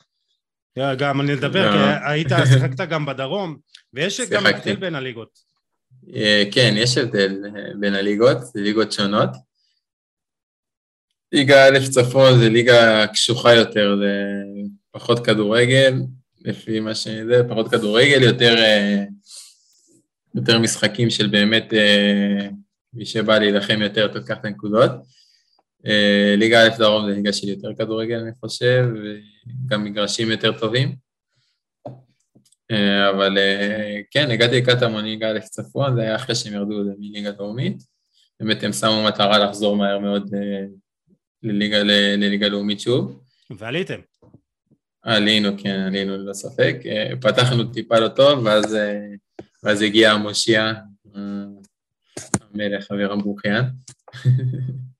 גם 0.98 1.20
אני 1.20 1.34
אדבר, 1.34 1.72
כי 1.72 1.78
לא. 1.78 2.10
היית, 2.10 2.28
שיחקת 2.52 2.88
גם 2.88 3.06
בדרום, 3.06 3.56
ויש 3.92 4.20
גם 4.20 4.46
הבדל 4.46 4.76
בין 4.76 4.94
הליגות. 4.94 5.38
אה, 6.14 6.44
כן, 6.52 6.74
יש 6.76 6.98
הבדל 6.98 7.44
אה, 7.56 7.62
בין 7.80 7.94
הליגות, 7.94 8.36
זה 8.40 8.60
ליגות 8.60 8.92
שונות. 8.92 9.30
ליגה 11.32 11.68
א' 11.68 11.78
צפון 11.90 12.38
זה 12.38 12.48
ליגה 12.48 13.06
קשוחה 13.06 13.54
יותר, 13.54 13.96
זה 14.00 14.32
פחות 14.90 15.26
כדורגל, 15.26 15.94
לפי 16.40 16.80
מה 16.80 16.94
שזה, 16.94 17.42
פחות 17.48 17.70
כדורגל, 17.70 18.22
יותר, 18.22 18.54
יותר 20.34 20.58
משחקים 20.58 21.10
של 21.10 21.26
באמת 21.26 21.72
מי 22.94 23.06
שבא 23.06 23.38
להילחם 23.38 23.82
יותר 23.82 24.08
תוקח 24.08 24.36
את 24.40 24.44
הנקודות. 24.44 24.90
אה, 25.86 26.34
ליגה 26.36 26.66
א' 26.66 26.68
דרום 26.78 27.08
זה 27.08 27.14
ליגה 27.16 27.32
של 27.32 27.48
יותר 27.48 27.74
כדורגל, 27.78 28.18
אני 28.18 28.30
חושב, 28.40 28.86
וגם 29.66 29.84
מגרשים 29.84 30.30
יותר 30.30 30.58
טובים. 30.58 30.96
אה, 32.70 33.10
אבל 33.10 33.38
אה, 33.38 34.00
כן, 34.10 34.30
הגעתי 34.30 34.56
לקטמון 34.56 35.04
ליגה 35.04 35.30
א' 35.30 35.38
צפון, 35.38 35.94
זה 35.96 36.02
היה 36.02 36.16
אחרי 36.16 36.34
שהם 36.34 36.54
ירדו 36.54 36.84
מליגה 36.98 37.30
דרומית. 37.30 37.82
באמת 38.40 38.62
הם 38.62 38.72
שמו 38.72 39.04
מטרה 39.04 39.38
לחזור 39.38 39.76
מהר 39.76 39.98
מאוד 39.98 40.30
לליגה, 41.42 41.82
לליגה 42.16 42.48
לאומית 42.48 42.80
שוב. 42.80 43.22
ועליתם. 43.50 44.00
עלינו, 45.02 45.50
כן, 45.58 45.80
עלינו 45.80 46.16
ללא 46.16 46.32
ספק. 46.32 46.76
פתחנו 47.20 47.64
טיפה 47.64 47.98
לא 47.98 48.08
טוב, 48.08 48.44
ואז, 48.44 48.76
ואז 49.62 49.82
הגיע 49.82 50.12
המושיע, 50.12 50.72
המלך 52.54 52.92
אבירם 52.92 53.18
ברוכיאן. 53.18 53.64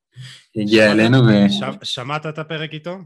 הגיע 0.57 0.93
אלינו 0.93 1.19
ו... 1.19 1.31
שמעת 1.83 2.27
את 2.27 2.39
הפרק 2.39 2.73
איתו? 2.73 2.99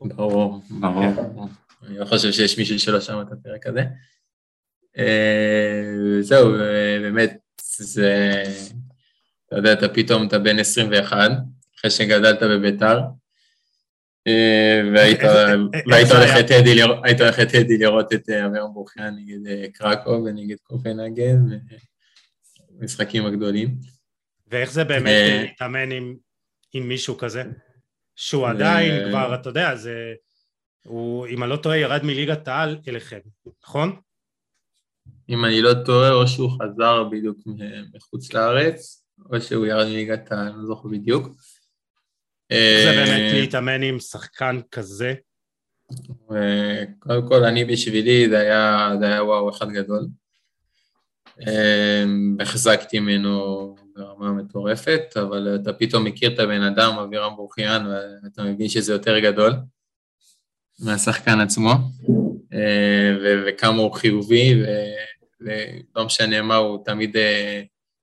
ברור, 0.00 0.60
ברור. 0.70 1.48
אני 1.86 1.98
לא 1.98 2.04
חושב 2.04 2.32
שיש 2.32 2.58
מישהו 2.58 2.78
שלא 2.78 3.00
שמע 3.00 3.22
את 3.22 3.32
הפרק 3.32 3.66
הזה. 3.66 3.84
אה, 4.98 5.82
זהו, 6.20 6.52
באמת, 7.02 7.36
זה... 7.78 8.42
אתה 9.46 9.56
יודע, 9.56 9.72
אתה 9.72 9.88
פתאום, 9.88 10.26
אתה 10.26 10.38
בן 10.38 10.58
21, 10.58 11.30
אחרי 11.78 11.90
שגדלת 11.90 12.42
בביתר, 12.42 13.00
אה, 14.26 14.80
והיית 15.86 16.10
הולך 16.10 17.40
את 17.40 17.50
טדי 17.52 17.78
לראות 17.78 18.12
את 18.12 18.30
אה, 18.30 18.46
אבירם 18.46 18.74
ברוכיאן 18.74 19.14
נגד 19.16 19.70
קרקו 19.72 20.24
ונגד 20.24 20.56
קופנהגן, 20.62 21.38
משחקים 22.80 23.26
הגדולים. 23.26 23.74
ואיך 24.50 24.72
זה 24.72 24.84
באמת 24.84 25.42
להתאמן 25.42 25.92
עם 25.92 26.16
עם 26.76 26.88
מישהו 26.88 27.18
כזה, 27.18 27.42
שהוא 28.16 28.48
עדיין 28.48 29.08
כבר, 29.08 29.34
אתה 29.34 29.48
יודע, 29.48 29.76
זה... 29.76 30.14
הוא, 30.86 31.26
אם 31.26 31.42
אני 31.42 31.50
לא 31.50 31.56
טועה, 31.56 31.78
ירד 31.78 32.04
מליגת 32.04 32.48
העל 32.48 32.78
אליכם, 32.88 33.18
נכון? 33.64 33.96
אם 35.28 35.44
אני 35.44 35.62
לא 35.62 35.70
טועה, 35.84 36.12
או 36.12 36.28
שהוא 36.28 36.50
חזר 36.50 37.04
בדיוק 37.04 37.38
מחוץ 37.94 38.32
לארץ, 38.32 39.06
או 39.32 39.40
שהוא 39.40 39.66
ירד 39.66 39.86
מליגת 39.86 40.32
העל, 40.32 40.46
אני 40.46 40.56
לא 40.56 40.66
זוכר 40.66 40.88
בדיוק. 40.88 41.26
זה 42.52 42.92
באמת 42.96 43.32
אה, 43.32 43.40
להתאמן 43.40 43.82
עם 43.82 44.00
שחקן 44.00 44.60
כזה? 44.70 45.14
קודם 46.98 47.28
כל, 47.28 47.44
אני 47.44 47.64
בשבילי, 47.64 48.28
זה 48.28 48.38
היה, 48.38 48.90
זה 49.00 49.06
היה 49.06 49.24
וואו 49.24 49.50
אחד 49.50 49.70
גדול. 49.70 50.06
אה, 51.46 52.04
החזקתי 52.40 53.00
ממנו 53.00 53.74
ברמה 54.18 54.32
מטורפת, 54.32 55.16
אבל 55.16 55.58
אתה 55.62 55.72
פתאום 55.72 56.04
מכיר 56.04 56.34
את 56.34 56.38
הבן 56.38 56.62
אדם, 56.62 56.98
אבירם 56.98 57.36
ברוכיאן, 57.36 57.86
ואתה 58.24 58.42
מבין 58.42 58.68
שזה 58.68 58.92
יותר 58.92 59.18
גדול 59.18 59.52
מהשחקן 60.80 61.40
עצמו, 61.40 61.72
אה, 62.52 63.16
וכמה 63.46 63.82
הוא 63.82 63.92
חיובי, 63.92 64.62
ולא 65.40 66.06
משנה 66.06 66.42
מה, 66.42 66.56
הוא 66.56 66.84
תמיד 66.84 67.16
אה, 67.16 67.62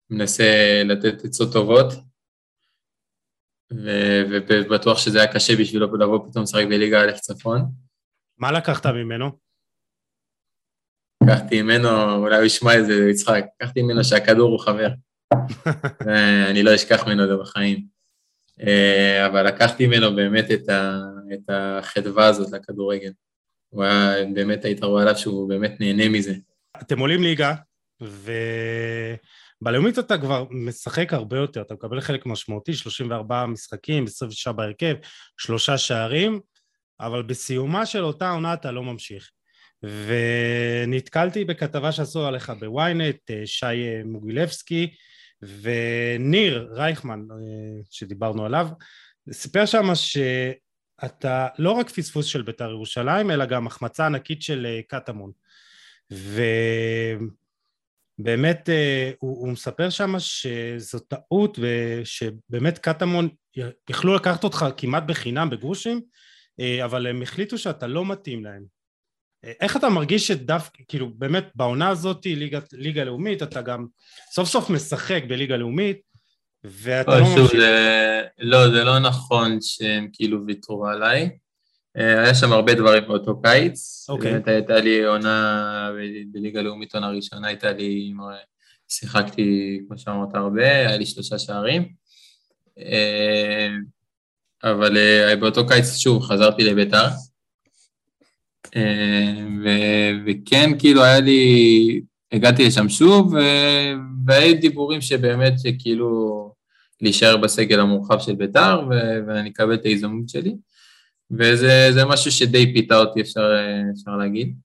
מנסה 0.09 0.82
לתת 0.86 1.26
עצות 1.26 1.53
טובות, 1.53 1.93
ובטוח 4.30 4.97
שזה 4.97 5.22
היה 5.22 5.34
קשה 5.34 5.55
בשבילו 5.55 5.97
לבוא 5.97 6.30
פתאום 6.30 6.43
לשחק 6.43 6.66
בליגה 6.70 7.01
א' 7.01 7.11
צפון. 7.11 7.61
מה 8.38 8.51
לקחת 8.51 8.86
ממנו? 8.86 9.32
לקחתי 11.24 11.61
ממנו, 11.61 12.16
אולי 12.16 12.36
הוא 12.36 12.45
ישמע 12.45 12.80
את 12.80 12.86
זה, 12.86 12.93
יצחק, 13.09 13.45
לקחתי 13.61 13.82
ממנו 13.82 14.03
שהכדור 14.03 14.51
הוא 14.51 14.59
חבר. 14.59 14.89
אני 16.49 16.63
לא 16.63 16.75
אשכח 16.75 17.07
ממנו 17.07 17.27
זה 17.27 17.38
בחיים. 17.38 17.93
אה, 18.61 19.25
אבל 19.25 19.47
לקחתי 19.47 19.88
ממנו 19.88 20.15
באמת 20.15 20.51
את, 20.51 20.69
ה, 20.69 20.99
את 21.34 21.49
החדווה 21.49 22.25
הזאת 22.25 22.51
לכדורגל. 22.51 23.11
הוא 23.69 23.84
היה, 23.84 24.25
באמת 24.34 24.65
היית 24.65 24.84
רואה 24.84 25.01
עליו 25.01 25.17
שהוא 25.17 25.49
באמת 25.49 25.79
נהנה 25.79 26.09
מזה. 26.09 26.34
אתם 26.81 26.99
עולים 26.99 27.23
ליגה, 27.23 27.53
ובלאומית 29.61 29.99
אתה 29.99 30.17
כבר 30.17 30.45
משחק 30.49 31.13
הרבה 31.13 31.38
יותר, 31.38 31.61
אתה 31.61 31.73
מקבל 31.73 32.01
חלק 32.01 32.25
משמעותי, 32.25 32.73
34 32.73 33.45
משחקים, 33.45 34.03
26 34.03 34.47
בהרכב, 34.47 34.95
שלושה 35.38 35.77
שערים, 35.77 36.39
אבל 36.99 37.21
בסיומה 37.21 37.86
של 37.86 38.03
אותה 38.03 38.29
עונה 38.29 38.53
אתה 38.53 38.71
לא 38.71 38.84
ממשיך. 38.84 39.29
ונתקלתי 39.84 41.45
בכתבה 41.45 41.91
שעשו 41.91 42.27
עליך 42.27 42.49
בוויינט, 42.59 43.31
אה, 43.31 43.41
שי 43.45 44.03
מוגילבסקי, 44.05 44.93
וניר 45.61 46.69
רייכמן, 46.71 47.19
אה, 47.31 47.35
שדיברנו 47.91 48.45
עליו, 48.45 48.67
סיפר 49.31 49.65
שם 49.65 49.95
שאתה 49.95 51.47
לא 51.59 51.71
רק 51.71 51.89
פספוס 51.89 52.25
של 52.25 52.41
בית"ר 52.41 52.69
ירושלים, 52.69 53.31
אלא 53.31 53.45
גם 53.45 53.67
החמצה 53.67 54.05
ענקית 54.05 54.41
של 54.41 54.65
אה, 54.65 54.81
קטמון. 54.87 55.31
ובאמת 58.19 58.69
אה, 58.69 59.11
הוא, 59.19 59.39
הוא 59.39 59.49
מספר 59.49 59.89
שם 59.89 60.19
שזו 60.19 60.99
טעות 60.99 61.59
ושבאמת 61.61 62.77
קטמון 62.77 63.29
יכלו 63.89 64.15
לקחת 64.15 64.43
אותך 64.43 64.65
כמעט 64.77 65.03
בחינם 65.03 65.49
בגרושים, 65.49 66.01
אבל 66.83 67.07
הם 67.07 67.21
החליטו 67.21 67.57
שאתה 67.57 67.87
לא 67.87 68.05
מתאים 68.05 68.45
להם. 68.45 68.82
איך 69.43 69.77
אתה 69.77 69.89
מרגיש 69.89 70.27
שדווקא, 70.27 70.83
כאילו 70.87 71.09
באמת 71.15 71.45
בעונה 71.55 71.89
הזאת 71.89 72.25
ליגה, 72.25 72.59
ליגה 72.73 73.03
לאומית, 73.03 73.43
אתה 73.43 73.61
גם 73.61 73.85
סוף 74.31 74.49
סוף 74.49 74.69
משחק 74.69 75.23
בליגה 75.27 75.57
לאומית 75.57 75.97
ואתה 76.63 77.19
לא 77.19 77.25
ממשיך... 77.25 77.59
זה, 77.59 78.21
לא, 78.39 78.71
זה 78.71 78.83
לא 78.83 78.99
נכון 78.99 79.57
שהם 79.61 80.07
כאילו 80.13 80.45
ויתרו 80.47 80.87
עליי. 80.87 81.29
אה, 81.97 82.23
היה 82.23 82.35
שם 82.35 82.53
הרבה 82.53 82.73
דברים 82.73 83.03
באותו 83.07 83.41
קיץ. 83.41 84.05
אוקיי. 84.09 84.31
באמת 84.31 84.47
הייתה 84.47 84.75
לי 84.79 85.05
עונה 85.05 85.89
ב- 85.95 86.37
בליגה 86.37 86.61
לאומית, 86.61 86.95
עונה 86.95 87.09
ראשונה 87.09 87.47
הייתה 87.47 87.71
לי, 87.71 88.13
שיחקתי, 88.87 89.79
כמו 89.87 89.97
שאמרת, 89.97 90.35
הרבה, 90.35 90.63
היה 90.63 90.97
לי 90.97 91.05
שלושה 91.05 91.39
שערים. 91.39 91.93
אה, 92.79 93.69
אבל 94.63 94.97
אה, 94.97 95.35
באותו 95.35 95.67
קיץ, 95.67 95.97
שוב, 95.97 96.23
חזרתי 96.23 96.63
לביתר. 96.63 97.07
אה, 98.76 99.34
ו- 99.64 100.11
וכן, 100.28 100.70
כאילו, 100.80 101.03
היה 101.03 101.20
לי, 101.20 102.01
הגעתי 102.32 102.66
לשם 102.68 102.89
שוב, 102.89 103.34
ו- 103.34 103.93
והיו 104.26 104.59
דיבורים 104.61 105.01
שבאמת, 105.01 105.53
כאילו, 105.80 106.51
להישאר 107.01 107.38
בסגל 107.38 107.80
המורחב 107.80 108.20
של 108.20 108.36
ביתר, 108.36 108.82
ו- 108.89 109.20
ואני 109.28 109.49
אקבל 109.49 109.74
את 109.74 109.86
ההזדמנות 109.86 110.30
שלי. 110.30 110.55
וזה 111.32 111.89
זה 111.91 112.05
משהו 112.05 112.32
שדי 112.32 112.74
פיתה 112.74 112.97
אותי, 112.97 113.22
אפשר, 113.22 113.49
אפשר 113.93 114.11
להגיד. 114.11 114.55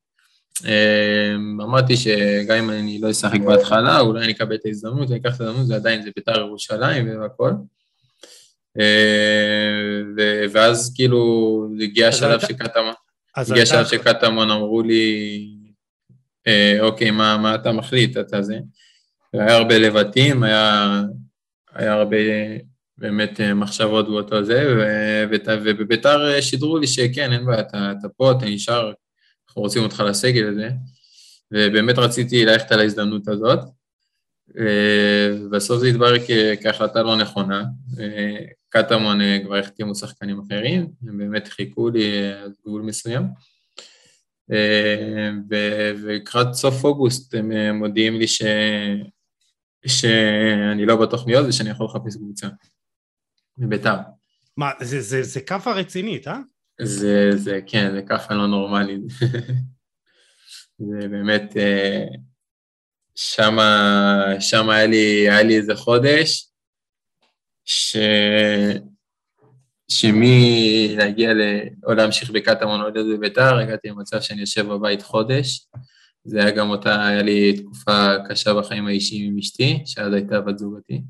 אה, 0.66 1.34
אמרתי 1.64 1.96
שגם 1.96 2.56
אם 2.58 2.70
אני 2.70 2.98
לא 3.02 3.10
אשחק 3.10 3.40
בהתחלה, 3.40 4.00
אולי 4.00 4.24
אני 4.24 4.32
אקבל 4.32 4.54
את 4.54 4.60
ההזדמנות, 4.66 5.10
אני 5.10 5.18
אקח 5.18 5.36
את 5.36 5.40
ההזדמנות, 5.40 5.66
זה 5.66 5.74
עדיין 5.76 6.02
זה 6.02 6.10
בית"ר 6.16 6.38
ירושלים 6.38 7.20
והכל. 7.20 7.50
אה, 8.80 10.02
ואז 10.52 10.92
כאילו 10.96 11.18
הגיע 11.82 12.08
השלב 12.08 12.40
אתה- 12.50 12.80
אתה- 13.42 13.62
השלב 13.62 13.86
שקטמון 13.86 14.50
אמרו 14.50 14.82
לי, 14.82 15.46
אה, 16.46 16.76
אוקיי, 16.80 17.10
מה, 17.10 17.36
מה 17.36 17.54
אתה 17.54 17.72
מחליט, 17.72 18.16
אתה 18.16 18.42
זה. 18.42 18.58
והיה 19.34 19.56
הרבה 19.56 19.78
לבטים, 19.78 20.42
היה, 20.42 21.02
היה 21.74 21.92
הרבה 21.92 22.16
באמת 22.98 23.40
אה, 23.40 23.54
מחשבות 23.54 24.06
באותו 24.08 24.44
זה, 24.44 24.62
ובביתר 25.64 26.34
אה, 26.34 26.42
שידרו 26.42 26.78
לי 26.78 26.86
שכן, 26.86 27.32
אין 27.32 27.46
בעיה, 27.46 27.60
אתה, 27.60 27.92
אתה 27.98 28.08
פה, 28.08 28.32
אתה 28.32 28.46
נשאר, 28.46 28.92
אנחנו 29.48 29.62
רוצים 29.62 29.82
אותך 29.82 30.00
לסגל 30.06 30.48
הזה, 30.48 30.68
ובאמת 31.52 31.98
רציתי 31.98 32.44
ללכת 32.44 32.72
על 32.72 32.80
ההזדמנות 32.80 33.28
הזאת. 33.28 33.58
אה, 34.58 35.28
בסוף 35.50 35.78
זה 35.80 35.86
התברר 35.86 36.14
כהחלטה 36.62 37.02
לא 37.02 37.16
נכונה. 37.16 37.64
קטמון 38.68 39.20
אה, 39.20 39.38
כבר 39.44 39.56
החתימו 39.56 39.94
שחקנים 39.94 40.40
אחרים, 40.40 40.90
הם 41.08 41.18
באמת 41.18 41.48
חיכו 41.48 41.88
לי 41.90 42.18
אה, 42.22 42.42
עד 42.44 42.52
גבול 42.66 42.82
מסוים. 42.82 43.22
אה, 44.52 45.30
ולקראת 45.50 46.54
סוף 46.54 46.84
אוגוסט 46.84 47.34
הם 47.34 47.52
מודיעים 47.78 48.14
לי 48.18 48.28
ש... 48.28 48.42
שאני 49.86 50.86
לא 50.86 50.96
בתוכניות 50.96 51.46
ושאני 51.48 51.70
יכול 51.70 51.86
לחפש 51.86 52.16
קבוצה. 52.16 52.48
בביתר. 53.58 53.94
מה, 54.56 54.70
זה- 54.80 55.00
זה 55.00 55.22
זה 55.22 55.40
כאפה 55.40 55.72
רצינית, 55.72 56.28
אה? 56.28 56.38
זה, 56.82 57.30
זה, 57.36 57.60
כן, 57.66 57.90
זה 57.94 58.02
ככה 58.08 58.34
לא 58.34 58.46
נורמלי. 58.46 58.98
זה 60.88 61.08
באמת, 61.08 61.54
שמה, 63.14 64.22
שמה 64.40 64.74
היה 64.76 64.86
לי, 64.86 64.96
היה 65.30 65.42
לי 65.42 65.56
איזה 65.56 65.74
חודש, 65.76 66.47
ש... 67.68 67.96
שמי 69.88 70.94
להגיע 70.98 71.34
ל... 71.34 71.40
או 71.86 71.94
להמשיך 71.94 72.30
בקטמון 72.30 72.80
או 72.80 72.88
להיות 72.88 73.06
בביתר, 73.18 73.58
הגעתי 73.58 73.88
למצב 73.88 74.20
שאני 74.20 74.40
יושב 74.40 74.66
בבית 74.66 75.02
חודש. 75.02 75.66
זה 76.24 76.40
היה 76.40 76.50
גם 76.50 76.70
אותה, 76.70 77.06
היה 77.06 77.22
לי 77.22 77.56
תקופה 77.56 78.14
קשה 78.28 78.54
בחיים 78.54 78.86
האישיים 78.86 79.32
עם 79.32 79.38
אשתי, 79.38 79.82
שאז 79.86 80.12
הייתה 80.12 80.40
בת 80.40 80.58
זוגתי. 80.58 81.02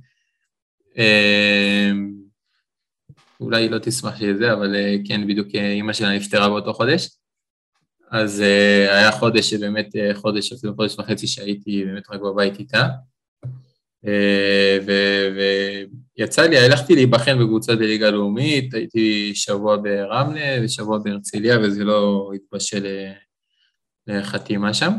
אה, 0.99 1.91
אולי 3.41 3.63
היא 3.63 3.71
לא 3.71 3.79
תשמח 3.79 4.17
שזה, 4.17 4.53
אבל 4.53 4.75
אה, 4.77 4.97
כן, 5.05 5.27
בדיוק 5.27 5.49
אה, 5.55 5.73
אימא 5.73 5.93
שלה 5.93 6.17
נפטרה 6.17 6.49
באותו 6.49 6.75
חודש. 6.75 7.09
אז 8.11 8.41
אה, 8.41 8.99
היה 8.99 9.13
חודש 9.13 9.51
שבאמת, 9.51 9.89
חודש, 10.15 10.53
אפילו 10.53 10.75
חודש 10.75 10.99
וחצי 10.99 11.27
שהייתי 11.27 11.85
באמת 11.85 12.11
רק 12.11 12.21
בבית 12.21 12.59
איתה. 12.59 12.89
אה, 14.07 14.79
ויצא 16.19 16.43
לי, 16.43 16.59
הלכתי 16.59 16.95
להיבחן 16.95 17.39
בקבוצה 17.39 17.77
בליגה 17.77 18.11
לאומית, 18.11 18.75
הייתי 18.75 19.35
שבוע 19.35 19.77
ברמלה 19.77 20.59
ושבוע 20.63 20.99
בהרצליה, 20.99 21.59
וזה 21.61 21.85
לא 21.85 22.31
התבשל 22.35 22.87
אה, 22.87 23.13
לחתימה 24.07 24.75
שם. 24.75 24.93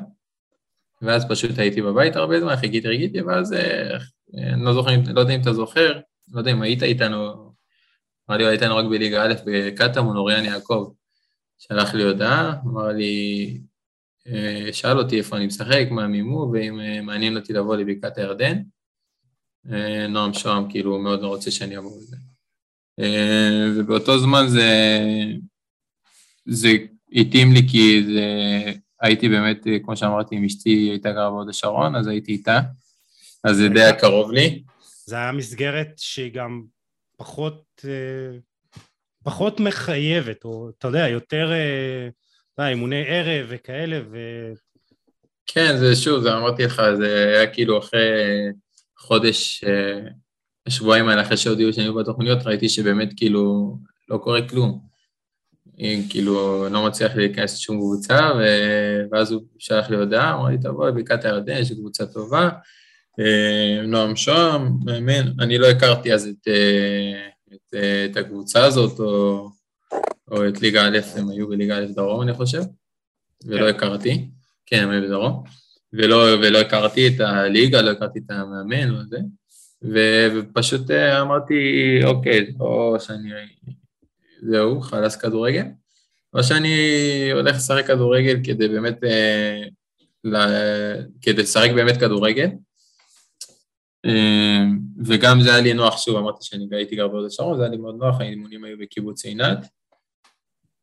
ואז 1.02 1.26
פשוט 1.30 1.60
הייתי 1.60 1.82
בבית 1.82 2.16
הרבה 2.16 2.40
זמן, 2.40 2.56
חיכיתי, 2.56 2.88
חיכיתי, 2.88 3.22
ואז, 3.22 3.54
אה, 3.54 3.98
אני 4.38 4.66
לא 4.66 4.74
זוכר, 4.74 4.92
לא 5.14 5.20
יודע 5.20 5.36
אם 5.36 5.42
אתה 5.42 5.54
זוכר, 5.54 6.00
לא 6.32 6.40
יודע 6.40 6.52
אם 6.52 6.62
היית 6.62 6.84
איתנו, 6.84 7.50
אמר 8.30 8.38
לי, 8.38 8.46
היית 8.46 8.62
איתנו 8.62 8.78
רק 8.78 8.86
בליגה 8.86 9.24
א' 9.24 9.34
בקטמון, 9.46 10.18
אוריאן 10.18 10.46
יעקב. 10.46 10.92
שלח 11.58 11.94
לי 11.94 12.04
הודעה, 12.04 12.54
אמר 12.66 12.88
לי, 12.88 13.58
שאל 14.72 14.98
אותי 14.98 15.18
איפה 15.18 15.38
אני 15.38 15.46
משחק, 15.46 15.88
מה 15.92 16.04
המימו, 16.04 16.52
ואם 16.54 16.80
מעניין 17.06 17.38
אותי 17.38 17.54
לבוא 17.54 17.76
לבקעת 17.76 18.18
הירדן. 18.18 18.62
אה, 19.74 20.08
נועם 20.08 20.34
שוהם, 20.34 20.72
כאילו, 20.72 21.00
מאוד 21.00 21.22
לא 21.22 21.28
רוצה 21.28 21.52
שאני 21.52 21.78
אבוא 21.78 21.98
לזה. 21.98 22.16
אה, 23.00 23.66
ובאותו 23.76 24.20
זמן 24.20 24.46
זה, 24.48 24.70
זה 26.46 26.70
התאים 27.12 27.54
לי 27.54 27.68
כי 27.72 28.04
זה, 28.06 28.24
הייתי 29.02 29.30
באמת, 29.30 29.68
אה, 29.68 29.80
כמו 29.80 29.98
שאמרתי, 29.98 30.36
עם 30.36 30.46
אשתי 30.46 30.70
הייתה 30.70 31.12
גרה 31.12 31.30
בהוד 31.30 31.50
השרון, 31.50 31.96
אז 31.96 32.08
הייתי 32.08 32.32
איתה, 32.32 32.60
אז 33.44 33.58
זה 33.58 33.70
די 33.70 33.82
היה 33.82 34.00
קרוב 34.00 34.32
לי. 34.32 34.64
זה 35.06 35.16
היה 35.16 35.32
מסגרת 35.32 35.92
שהיא 35.98 36.34
גם 36.34 36.64
פחות, 37.18 37.86
פחות 39.24 39.60
מחייבת, 39.60 40.44
או 40.44 40.70
אתה 40.78 40.88
יודע, 40.88 41.08
יותר, 41.08 41.52
אה, 41.52 42.68
אימוני 42.70 43.04
ערב 43.08 43.46
וכאלה, 43.50 44.00
ו... 44.12 44.18
כן, 45.46 45.78
זה 45.78 45.96
שוב, 45.96 46.22
זה 46.22 46.38
אמרתי 46.38 46.64
לך, 46.64 46.82
זה 46.98 47.28
היה 47.28 47.54
כאילו 47.54 47.80
אחרי 47.80 48.00
חודש, 49.10 49.64
אה, 49.64 50.10
השבועיים 50.68 51.08
האלה, 51.08 51.22
אחרי 51.22 51.38
שהודיעו 51.38 51.74
שאני 51.74 51.92
בתוכניות, 51.92 52.40
ראיתי 52.46 52.70
שבאמת 52.70 53.10
כאילו 53.18 53.76
לא 54.10 54.18
קורה 54.18 54.48
כלום. 54.50 54.80
אם 55.80 56.02
כאילו 56.10 56.66
לא 56.70 56.86
מצליח 56.86 57.16
להיכנס 57.16 57.54
לשום 57.54 57.78
קבוצה, 57.78 58.32
ואז 59.12 59.32
הוא 59.32 59.42
שלח 59.60 59.90
לי 59.90 59.96
הודעה, 59.96 60.34
אמר 60.34 60.50
לי, 60.50 60.58
תבוא 60.58 60.90
לבקעת 60.90 61.26
הירדן, 61.26 61.58
יש 61.58 61.72
קבוצה 61.72 62.06
טובה. 62.06 62.50
אה, 63.20 63.82
נועם 63.88 64.16
שוהם, 64.16 64.78
מאמן, 64.86 65.40
אני 65.40 65.58
לא 65.58 65.68
הכרתי 65.68 66.14
אז 66.14 66.28
את, 66.28 66.48
אה, 66.48 67.28
את, 67.54 67.74
אה, 67.74 68.06
את 68.06 68.18
הקבוצה 68.18 68.66
הזאת, 68.66 69.00
או, 69.00 69.50
או 70.32 70.48
את 70.48 70.62
ליגה 70.62 70.88
א', 70.88 71.00
הם 71.16 71.30
היו 71.30 71.48
בליגה 71.48 71.78
א' 71.78 71.86
דרום, 71.96 72.22
אני 72.22 72.34
חושב, 72.34 72.62
ולא 73.46 73.72
כן. 73.72 73.76
הכרתי. 73.76 74.30
כן, 74.66 74.84
הם 74.84 74.90
היו 74.90 75.04
בדרום. 75.04 75.44
ולא, 75.94 76.26
ולא 76.42 76.58
הכרתי 76.58 77.08
את 77.08 77.20
הליגה, 77.20 77.82
לא 77.82 77.92
הכרתי 77.92 78.20
את 78.20 78.32
המאמן 78.32 78.96
וזה. 78.96 79.18
ופשוט 79.82 80.92
אה, 80.92 81.22
אמרתי, 81.22 81.56
אוקיי, 82.04 82.54
או 82.60 82.96
שאני... 83.00 83.30
זהו, 84.42 84.82
חלאס 84.82 85.16
כדורגל, 85.16 85.66
או 86.34 86.44
שאני 86.44 86.78
הולך 87.34 87.56
לשחק 87.56 87.88
כדורגל 87.88 88.40
כדי 88.44 88.68
באמת... 88.68 89.04
אה, 89.04 89.62
כדי 91.22 91.42
לשחק 91.42 91.70
באמת 91.76 91.98
כדורגל. 91.98 92.50
אה, 94.06 94.64
וגם 95.06 95.42
זה 95.42 95.50
היה 95.50 95.62
לי 95.62 95.74
נוח, 95.74 95.98
שוב, 95.98 96.18
אמרתי 96.18 96.46
שאני 96.46 96.68
הייתי 96.72 96.96
גר 96.96 97.08
בהוד 97.08 97.26
השרון, 97.26 97.58
זה 97.58 97.64
היה 97.64 97.72
לי 97.72 97.78
מאוד 97.78 97.96
נוח, 97.96 98.22
האימונים 98.22 98.64
היו 98.64 98.78
בקיבוץ 98.78 99.26
עינת. 99.26 99.68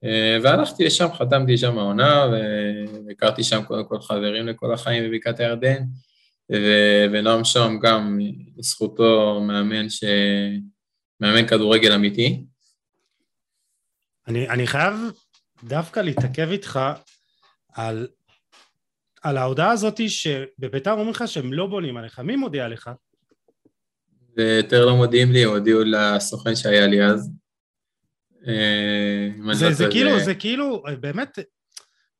אה, 0.04 0.38
והלכתי 0.42 0.84
לשם, 0.84 1.06
חתמתי 1.12 1.58
שם 1.58 1.78
העונה, 1.78 2.26
והכרתי 3.06 3.44
שם 3.44 3.62
קודם 3.62 3.84
כל 3.88 4.00
חברים 4.00 4.46
לכל 4.46 4.72
החיים 4.74 5.10
בבקעת 5.10 5.40
הירדן, 5.40 5.82
ו- 6.52 7.04
ונועם 7.12 7.44
שוהם 7.44 7.78
גם, 7.78 8.18
לזכותו 8.56 9.40
מאמן 9.40 9.88
ש... 9.88 10.04
מאמן 11.20 11.48
כדורגל 11.48 11.92
אמיתי. 11.92 12.44
אני, 14.28 14.48
אני 14.48 14.66
חייב 14.66 14.94
דווקא 15.64 16.00
להתעכב 16.00 16.48
איתך 16.50 16.80
על, 17.72 18.08
על 19.22 19.36
ההודעה 19.36 19.70
הזאת 19.70 20.00
שבביתר 20.08 20.92
אומרים 20.92 21.10
לך 21.10 21.24
שהם 21.26 21.52
לא 21.52 21.66
בונים 21.66 21.96
עליך, 21.96 22.18
מי 22.18 22.36
מודיע 22.36 22.68
לך? 22.68 22.90
ויותר 24.36 24.86
לא 24.86 24.96
מודיעים 24.96 25.32
לי, 25.32 25.44
הודיעו 25.44 25.80
לסוכן 25.84 26.56
שהיה 26.56 26.86
לי 26.86 27.04
אז. 27.04 27.30
אה, 28.48 29.28
זה, 29.54 29.66
לא 29.66 29.72
זה 29.72 29.78
טועה, 29.84 29.90
כאילו, 29.90 30.20
זה 30.20 30.34
כאילו, 30.34 30.82
באמת, 31.00 31.38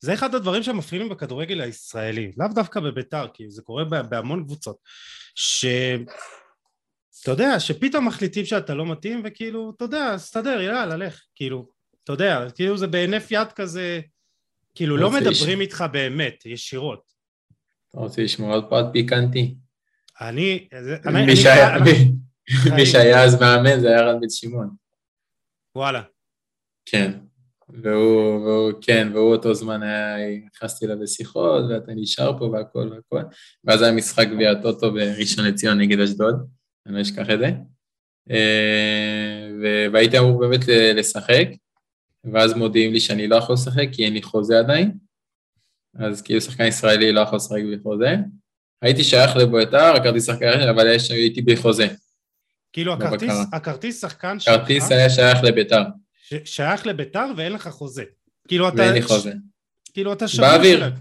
זה 0.00 0.14
אחד 0.14 0.34
הדברים 0.34 0.62
שמפריעים 0.62 1.08
בכדורגל 1.08 1.60
הישראלי, 1.60 2.32
לאו 2.36 2.48
דווקא 2.54 2.80
בביתר, 2.80 3.26
כי 3.34 3.50
זה 3.50 3.62
קורה 3.62 3.84
בה- 3.84 4.02
בהמון 4.02 4.44
קבוצות, 4.44 4.76
ש... 5.34 5.64
אתה 7.22 7.30
יודע, 7.30 7.60
שפתאום 7.60 8.06
מחליטים 8.06 8.44
שאתה 8.44 8.74
לא 8.74 8.86
מתאים, 8.86 9.22
וכאילו, 9.24 9.72
אתה 9.76 9.84
יודע, 9.84 10.04
אז 10.04 10.22
תסתדר, 10.24 10.60
יאללה, 10.60 10.96
לך, 10.96 11.22
כאילו, 11.34 11.68
אתה 12.04 12.12
יודע, 12.12 12.46
כאילו 12.54 12.76
זה 12.78 12.86
בהינף 12.86 13.30
יד 13.30 13.52
כזה, 13.52 14.00
כאילו, 14.74 14.96
לא 14.96 15.10
מדברים 15.10 15.60
איתך 15.60 15.84
באמת, 15.92 16.46
ישירות. 16.46 17.12
אתה 17.90 17.98
רוצה 17.98 18.22
לשמוע 18.22 18.54
עוד 18.54 18.70
פרט 18.70 18.86
פיקנטי? 18.92 19.54
אני, 20.20 20.68
זה- 20.82 20.96
מי 22.76 22.86
שהיה 22.86 23.24
אז 23.24 23.40
מאמן 23.40 23.80
זה 23.80 23.88
היה 23.88 24.02
רן 24.02 24.20
בן 24.20 24.30
שמעון. 24.30 24.70
וואלה, 25.76 26.02
כן. 26.86 27.12
והוא, 27.68 28.44
והוא, 28.44 28.72
כן, 28.80 29.08
והוא 29.12 29.32
אותו 29.32 29.54
זמן 29.54 29.82
היה, 29.82 30.16
נכנסתי 30.46 30.86
אליו 30.86 31.02
לשיחות, 31.02 31.64
ואתה 31.70 31.92
נשאר 31.96 32.38
פה 32.38 32.44
והכל 32.44 32.90
והכל. 32.92 33.28
ואז 33.64 33.82
היה 33.82 33.92
משחק 33.92 34.26
גביע 34.28 34.50
הטוטו 34.50 34.92
בראשון 34.92 35.44
לציון 35.44 35.80
נגד 35.80 36.00
אשדוד, 36.00 36.34
אני 36.86 36.94
לא 36.94 37.00
אשכח 37.00 37.30
את 37.30 37.38
זה. 37.38 37.50
אה, 38.30 39.48
והייתי 39.92 40.18
אמור 40.18 40.40
באמת 40.40 40.60
לשחק, 40.94 41.48
ואז 42.32 42.54
מודיעים 42.54 42.92
לי 42.92 43.00
שאני 43.00 43.28
לא 43.28 43.36
יכול 43.36 43.54
לשחק 43.54 43.88
כי 43.92 44.04
אין 44.04 44.12
לי 44.12 44.22
חוזה 44.22 44.58
עדיין, 44.58 44.92
אז 45.98 46.22
כאילו 46.22 46.40
שחקן 46.40 46.64
ישראלי 46.64 47.12
לא 47.12 47.20
יכול 47.20 47.36
לשחק 47.36 47.62
בלי 47.62 47.78
חוזה. 47.82 48.16
הייתי 48.82 49.04
שייך 49.04 49.36
לבית"ר, 49.36 49.94
הכרטיס 49.96 50.26
שחקן, 50.26 50.60
אבל 50.70 50.86
הייתי 51.10 51.42
בלי 51.42 51.56
חוזה. 51.56 51.86
כאילו 52.72 52.92
הכרטיס, 52.92 53.32
הכרטיס 53.52 54.00
שחקן 54.00 54.40
שלך... 54.40 54.54
הכרטיס 54.54 54.90
היה 54.90 55.10
שייך 55.10 55.38
לבית"ר. 55.42 55.82
שייך 56.44 56.86
לביתר 56.86 57.26
ואין 57.36 57.52
לך 57.52 57.68
חוזה. 57.68 58.04
כאילו 58.48 58.68
אתה... 58.68 58.76
ואין 58.76 58.92
לי 58.92 59.02
חוזה. 59.02 59.32
כאילו 59.92 60.12
אתה 60.12 60.28
שבוי 60.28 60.48
באוויר. 60.48 60.78
שלהם. 60.78 60.92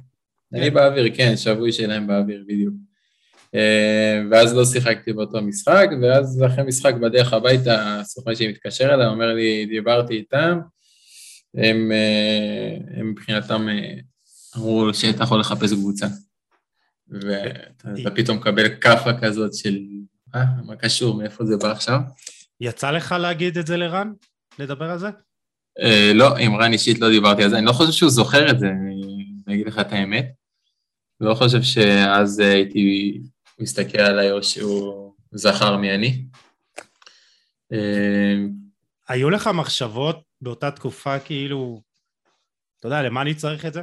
אני 0.53 0.67
כן. 0.67 0.73
באוויר, 0.73 1.15
כן, 1.15 1.37
שבוי 1.37 1.71
שלהם 1.71 2.07
באוויר, 2.07 2.43
בדיוק. 2.47 2.73
אה, 3.55 4.21
ואז 4.31 4.55
לא 4.55 4.65
שיחקתי 4.65 5.13
באותו 5.13 5.41
משחק, 5.41 5.87
ואז 6.01 6.43
אחרי 6.45 6.63
משחק 6.63 6.93
בדרך 6.93 7.33
הביתה, 7.33 7.99
הסוכן 7.99 8.35
שלי 8.35 8.47
מתקשר 8.47 8.93
אליי, 8.93 9.07
אומר 9.07 9.33
לי, 9.33 9.65
דיברתי 9.65 10.13
איתם, 10.13 10.59
הם, 11.57 11.91
אה, 11.91 12.99
הם 12.99 13.11
מבחינתם 13.11 13.69
אה, 13.69 13.95
אמרו 14.57 14.93
שאתה 14.93 15.23
יכול 15.23 15.39
לחפש 15.39 15.73
קבוצה. 15.73 16.07
ואתה 17.07 18.11
פתאום 18.15 18.37
מקבל 18.37 18.75
כאפה 18.75 19.13
כזאת 19.21 19.53
של, 19.53 19.77
אה, 20.35 20.43
מה 20.65 20.75
קשור, 20.75 21.17
מאיפה 21.17 21.45
זה 21.45 21.57
בא 21.57 21.71
עכשיו? 21.71 21.99
יצא 22.61 22.91
לך 22.91 23.15
להגיד 23.19 23.57
את 23.57 23.67
זה 23.67 23.77
לרן? 23.77 24.13
לדבר 24.59 24.91
על 24.91 24.97
זה? 24.97 25.09
Uh, 25.79 26.13
לא, 26.13 26.37
עם 26.37 26.55
רן 26.55 26.73
אישית 26.73 26.99
לא 26.99 27.09
דיברתי 27.09 27.43
על 27.43 27.49
זה, 27.49 27.57
אני 27.57 27.65
לא 27.65 27.71
חושב 27.71 27.91
שהוא 27.91 28.09
זוכר 28.09 28.51
את 28.51 28.59
זה, 28.59 28.67
אני 29.47 29.55
אגיד 29.55 29.67
לך 29.67 29.79
את 29.79 29.91
האמת. 29.91 30.31
לא 31.19 31.35
חושב 31.35 31.61
שאז 31.61 32.39
הייתי 32.39 33.17
מסתכל 33.59 34.01
עליי 34.01 34.31
או 34.31 34.43
שהוא 34.43 35.13
זכר 35.31 35.77
מי 35.77 35.95
אני. 35.95 36.25
Uh, 37.73 37.77
היו 39.07 39.29
לך 39.29 39.47
מחשבות 39.47 40.23
באותה 40.41 40.71
תקופה 40.71 41.19
כאילו, 41.19 41.81
אתה 42.79 42.87
יודע, 42.87 43.01
למה 43.01 43.21
אני 43.21 43.35
צריך 43.35 43.65
את 43.65 43.73
זה? 43.73 43.81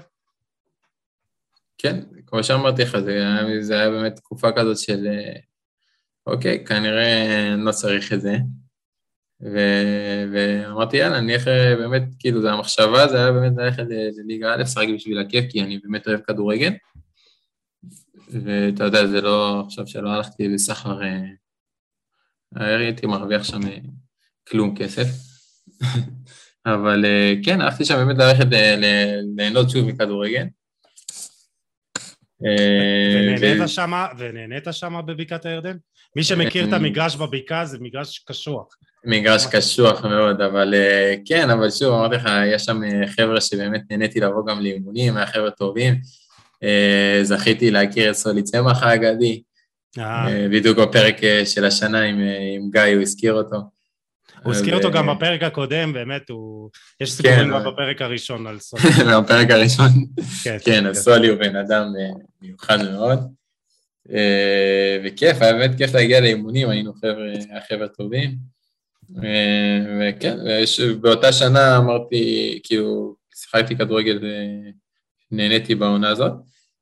כן, 1.79 2.01
כמו 2.27 2.45
שאמרתי 2.45 2.83
לך, 2.83 2.99
זה 2.99 3.11
היה, 3.11 3.63
זה 3.63 3.75
היה 3.75 3.91
באמת 3.91 4.17
תקופה 4.17 4.49
כזאת 4.57 4.79
של 4.79 5.07
אה, 5.07 5.41
אוקיי, 6.27 6.65
כנראה 6.67 7.53
אני 7.55 7.65
לא 7.65 7.73
צריך 7.73 8.13
את 8.13 8.21
זה. 8.21 8.37
ו... 9.43 9.59
ואמרתי, 10.33 10.97
יאללה, 10.97 11.19
אני 11.19 11.35
איך 11.35 11.47
באמת, 11.79 12.03
כאילו, 12.19 12.43
זה 12.43 12.53
המחשבה, 12.53 13.09
זה 13.09 13.17
היה 13.17 13.33
באמת 13.33 13.53
ללכת 13.57 13.85
לליגה 14.17 14.55
א', 14.55 14.57
לשחק 14.57 14.87
בשביל 14.95 15.19
הכיף, 15.19 15.45
כי 15.51 15.63
אני 15.63 15.79
באמת 15.79 16.09
אוהב 16.09 16.21
כדורגל. 16.21 16.73
ואתה 18.29 18.85
יודע, 18.85 19.07
זה 19.07 19.21
לא, 19.21 19.63
עכשיו 19.67 19.87
שלא 19.87 20.11
הלכתי 20.11 20.49
לסחר, 20.49 21.03
אה, 21.03 22.77
הייתי 22.77 23.07
מרוויח 23.07 23.45
שם 23.45 23.67
אה, 23.67 23.79
כלום 24.49 24.75
כסף. 24.77 25.07
אבל 26.67 27.05
אה, 27.05 27.35
כן, 27.45 27.61
הלכתי 27.61 27.85
שם 27.85 27.95
באמת 27.95 28.19
ללכת 28.19 28.47
ליהנות 29.37 29.71
שוב 29.71 29.87
מכדורגל. 29.87 30.45
ונהנית 34.19 34.65
שמה 34.73 35.03
בבקעת 35.03 35.47
הירדן? 35.47 35.77
מי 36.17 36.25
שמכיר 36.25 36.69
את 36.69 36.73
המגרש 36.73 37.17
בבקעה 37.17 37.67
זה 37.67 37.79
מגרש 37.81 38.19
קשוח. 38.19 38.77
מגרש 39.05 39.47
קשוח 39.47 40.05
מאוד, 40.05 40.41
אבל 40.41 40.75
אה, 40.75 41.15
כן, 41.25 41.51
אבל 41.51 41.71
שוב, 41.71 41.95
אמרתי 41.95 42.15
לך, 42.17 42.31
יש 42.47 42.63
שם 42.63 42.85
אה, 42.85 43.09
חבר'ה 43.09 43.41
שבאמת 43.41 43.83
נהניתי 43.91 44.21
לבוא 44.21 44.47
גם 44.47 44.61
לאימונים, 44.61 45.17
היה 45.17 45.27
חבר'ה 45.27 45.51
טובים. 45.51 46.01
אה, 46.63 47.21
זכיתי 47.23 47.71
להכיר 47.71 48.11
את 48.11 48.15
סולי 48.15 48.43
צמח 48.43 48.83
האגדי, 48.83 49.43
בדיוק 50.51 50.79
בפרק 50.79 51.17
של 51.45 51.65
השנה 51.65 52.01
עם, 52.01 52.21
עם 52.57 52.71
גיא, 52.71 52.95
הוא 52.95 53.03
הזכיר 53.03 53.33
אותו. 53.33 53.57
הוא 54.43 54.53
הזכיר 54.53 54.77
אותו 54.77 54.91
גם 54.91 55.07
בפרק 55.17 55.43
הקודם, 55.43 55.93
באמת, 55.93 56.31
הוא... 56.31 56.71
יש 57.01 57.13
סיפורים 57.13 57.39
כן, 57.39 57.51
גם 57.51 57.65
בפרק 57.65 58.03
הראשון 58.03 58.47
על 58.47 58.59
סולי. 58.59 58.83
בפרק 59.23 59.51
הראשון, 59.57 59.89
כן, 60.45 60.57
כן, 60.65 60.87
אז 60.87 61.05
סולי 61.05 61.29
הוא 61.29 61.39
בן 61.39 61.57
אדם 61.57 61.87
מיוחד 62.43 62.79
מאוד. 62.93 63.19
וכיף, 65.05 65.43
היה 65.43 65.53
באמת 65.53 65.79
כיף 65.79 65.95
להגיע 65.95 66.21
לאימונים, 66.21 66.69
היינו 66.69 66.93
חבר'ה 67.69 67.89
טובים. 67.89 68.53
וכן, 69.11 70.37
באותה 71.01 71.33
שנה 71.33 71.77
אמרתי, 71.77 72.61
כאילו, 72.65 73.17
שיחקתי 73.35 73.77
כדורגל 73.77 74.19
ונהניתי 75.33 75.75
בעונה 75.75 76.09
הזאת, 76.09 76.33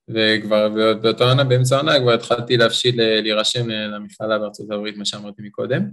וכבר 0.08 0.68
באותה 0.94 1.24
עונה, 1.24 1.44
באמצע 1.44 1.76
העונה, 1.76 2.00
כבר 2.00 2.12
התחלתי 2.12 2.56
להפשיל 2.56 3.20
להירשם 3.20 3.68
למכללה 3.68 4.38
בארצות 4.38 4.70
הברית, 4.70 4.96
מה 4.96 5.04
שאמרתי 5.04 5.42
מקודם. 5.42 5.90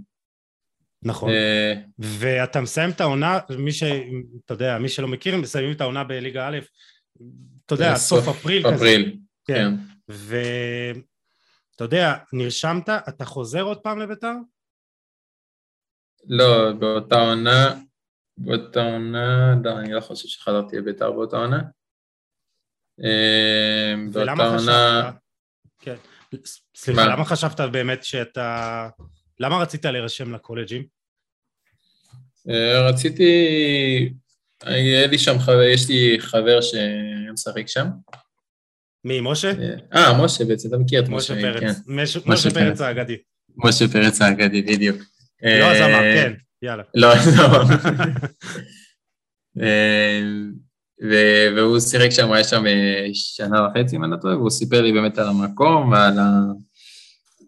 נכון, 1.02 1.30
אה, 1.30 1.74
ואתה 1.98 2.60
מסיים 2.60 2.90
את 2.90 3.00
העונה, 3.00 3.38
מי 3.58 3.72
ש... 3.72 3.82
אתה 4.44 4.54
יודע, 4.54 4.78
מי 4.78 4.88
שלא 4.88 5.08
מכיר, 5.08 5.36
מסיימים 5.36 5.72
את 5.72 5.80
העונה 5.80 6.04
בליגה 6.04 6.48
א', 6.48 6.58
אתה 7.66 7.74
יודע, 7.74 7.96
סוף 7.96 8.28
אפריל 8.28 8.62
כזה. 8.62 8.74
אפריל, 8.74 9.16
כן. 9.44 9.74
ואתה 10.08 11.84
יודע, 11.84 12.14
נרשמת, 12.32 12.88
אתה 12.88 13.24
חוזר 13.24 13.62
עוד 13.62 13.78
פעם 13.78 13.98
לביתר? 13.98 14.32
לא, 16.28 16.72
באותה 16.72 17.16
עונה, 17.16 17.74
באותה 18.36 18.82
עונה, 18.82 19.54
לא, 19.64 19.78
אני 19.78 19.92
לא 19.92 20.00
חושב 20.00 20.28
שחזרתי 20.28 20.76
לביתר 20.76 21.12
באותה 21.12 21.36
עונה. 21.36 21.60
אה, 23.04 23.94
באותה 24.12 24.46
עונה... 24.46 25.10
כן. 25.78 25.94
סליחה, 26.76 27.06
למה 27.06 27.24
חשבת 27.24 27.60
באמת 27.60 28.04
שאתה... 28.04 28.88
למה 29.40 29.58
רצית 29.58 29.84
להירשם 29.84 30.34
לקולג'ים? 30.34 30.86
אה, 32.48 32.88
רציתי... 32.88 33.32
היה 34.62 35.06
לי 35.06 35.18
שם 35.18 35.38
חבר, 35.38 35.62
יש 35.62 35.88
לי 35.88 36.16
חבר 36.20 36.58
שמשחק 36.60 37.68
שם. 37.68 37.86
מי, 39.04 39.20
משה? 39.20 39.52
אה, 39.94 40.24
משה 40.24 40.44
בעצם, 40.44 40.68
אתה 40.68 40.78
מכיר 40.78 41.04
את 41.04 41.08
משה, 41.08 41.34
משה 41.34 41.42
פרץ. 41.42 41.80
כן. 41.86 41.92
משה 42.32 42.50
פרץ 42.50 42.80
האגדי. 42.80 43.16
משה 43.56 43.88
פרץ 43.92 44.20
האגדי, 44.20 44.62
בדיוק. 44.62 44.96
לא 45.42 45.64
הזמר, 45.64 46.04
אה, 46.04 46.14
כן, 46.14 46.32
יאללה. 46.62 46.82
לא, 46.94 47.08
לא. 47.38 47.64
אה, 49.62 50.20
והוא 51.56 51.80
שיחק 51.80 52.10
שם, 52.10 52.26
הוא 52.26 52.34
היה 52.34 52.44
שם 52.44 52.66
אה, 52.66 53.08
שנה 53.12 53.66
וחצי, 53.66 53.96
אם 53.96 54.04
אני 54.04 54.12
לא 54.12 54.16
טועה, 54.16 54.36
והוא 54.36 54.50
סיפר 54.50 54.82
לי 54.82 54.92
באמת 54.92 55.18
על 55.18 55.28
המקום 55.28 55.92
ועל 55.92 56.18
ה... 56.18 56.30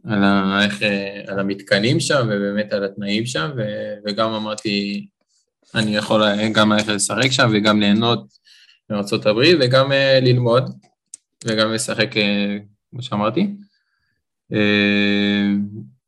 על, 0.04 0.24
ה, 0.24 0.60
איך, 0.64 0.82
על 1.26 1.38
המתקנים 1.38 2.00
שם 2.00 2.28
ובאמת 2.30 2.72
על 2.72 2.84
התנאים 2.84 3.26
שם, 3.26 3.50
ו, 3.56 3.62
וגם 4.06 4.32
אמרתי, 4.32 5.06
אני 5.74 5.96
יכול 5.96 6.22
גם 6.52 6.72
ללכת 6.72 6.88
לשחק 6.88 7.30
שם 7.30 7.50
וגם 7.52 7.80
ליהנות 7.80 8.26
מארה"ב 8.90 9.38
וגם 9.60 9.92
ללמוד 10.22 10.70
וגם 11.44 11.72
לשחק, 11.72 12.10
כמו 12.90 13.02
שאמרתי. 13.02 13.46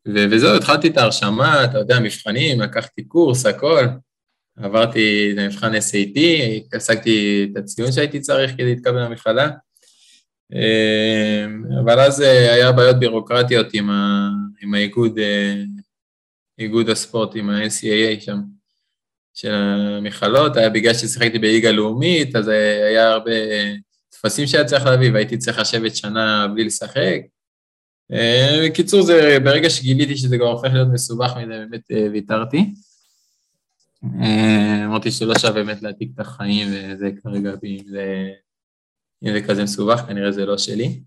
וזהו, 0.08 0.56
התחלתי 0.56 0.88
את 0.88 0.96
ההרשמה, 0.96 1.64
אתה 1.64 1.78
יודע, 1.78 2.00
מבחנים, 2.00 2.60
לקחתי 2.60 3.04
קורס, 3.04 3.46
הכל. 3.46 3.86
עברתי 4.56 5.30
את 5.32 5.38
המבחן 5.38 5.74
SAT, 5.74 6.18
השגתי 6.76 7.48
את 7.52 7.56
הציון 7.56 7.92
שהייתי 7.92 8.20
צריך 8.20 8.52
כדי 8.52 8.64
להתקבל 8.64 9.04
למכללה. 9.04 9.50
אמ, 10.52 11.64
אבל 11.84 12.00
אז 12.00 12.22
אה, 12.22 12.54
היה 12.54 12.72
בעיות 12.72 12.98
בירוקרטיות 12.98 13.66
עם, 13.72 13.90
ה, 13.90 14.28
עם 14.62 14.74
האיגוד, 14.74 15.18
אה, 15.18 15.54
איגוד 16.58 16.88
הספורט, 16.88 17.36
עם 17.36 17.50
ה-NCAA 17.50 18.20
שם, 18.20 18.38
של 19.34 19.52
המכללות, 19.54 20.56
היה 20.56 20.70
בגלל 20.70 20.94
ששיחקתי 20.94 21.38
בליגה 21.38 21.70
לאומית, 21.70 22.36
אז 22.36 22.48
היה 22.48 23.10
הרבה 23.10 23.32
טפסים 24.10 24.46
שהיה 24.46 24.64
צריך 24.64 24.84
להביא, 24.84 25.10
והייתי 25.12 25.38
צריך 25.38 25.58
לשבת 25.58 25.96
שנה 25.96 26.48
בלי 26.54 26.64
לשחק, 26.64 26.96
אה, 26.96 27.41
בקיצור, 28.64 29.02
זה 29.02 29.36
ברגע 29.44 29.70
שגיליתי 29.70 30.16
שזה 30.16 30.36
כבר 30.38 30.48
הופך 30.48 30.68
להיות 30.72 30.88
מסובך 30.92 31.36
מדי, 31.36 31.46
באמת 31.46 31.90
אה, 31.90 32.06
ויתרתי. 32.12 32.74
אה, 34.04 34.84
אמרתי 34.84 35.10
שלא 35.10 35.38
שווה 35.38 35.52
באמת 35.52 35.82
להעתיק 35.82 36.10
את 36.14 36.20
החיים, 36.20 36.68
וזה 36.72 37.10
כרגע, 37.22 37.50
אם 37.64 37.84
זה, 37.90 38.30
אם 39.24 39.32
זה 39.32 39.40
כזה 39.48 39.62
מסובך, 39.62 40.00
כנראה 40.08 40.32
זה 40.32 40.46
לא 40.46 40.58
שלי. 40.58 41.00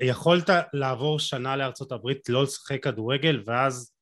יכולת 0.00 0.50
לעבור 0.72 1.18
שנה 1.18 1.56
לארצות 1.56 1.92
הברית, 1.92 2.28
לא 2.28 2.42
לשחק 2.42 2.82
כדורגל, 2.82 3.42
ואז... 3.46 3.92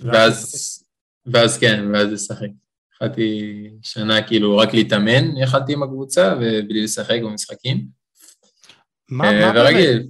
ואז, 0.00 0.84
ואז 1.26 1.58
כן, 1.58 1.84
ואז 1.92 2.12
לשחק. 2.12 2.48
יכלתי 2.94 3.70
שנה 3.82 4.26
כאילו 4.28 4.56
רק 4.56 4.74
להתאמן, 4.74 5.36
יכלתי 5.36 5.72
עם 5.72 5.82
הקבוצה, 5.82 6.34
ובלי 6.36 6.84
לשחק 6.84 7.18
במשחקים. 7.22 7.86
מה, 9.08 9.32
מה 9.40 9.52
באמת? 9.52 10.02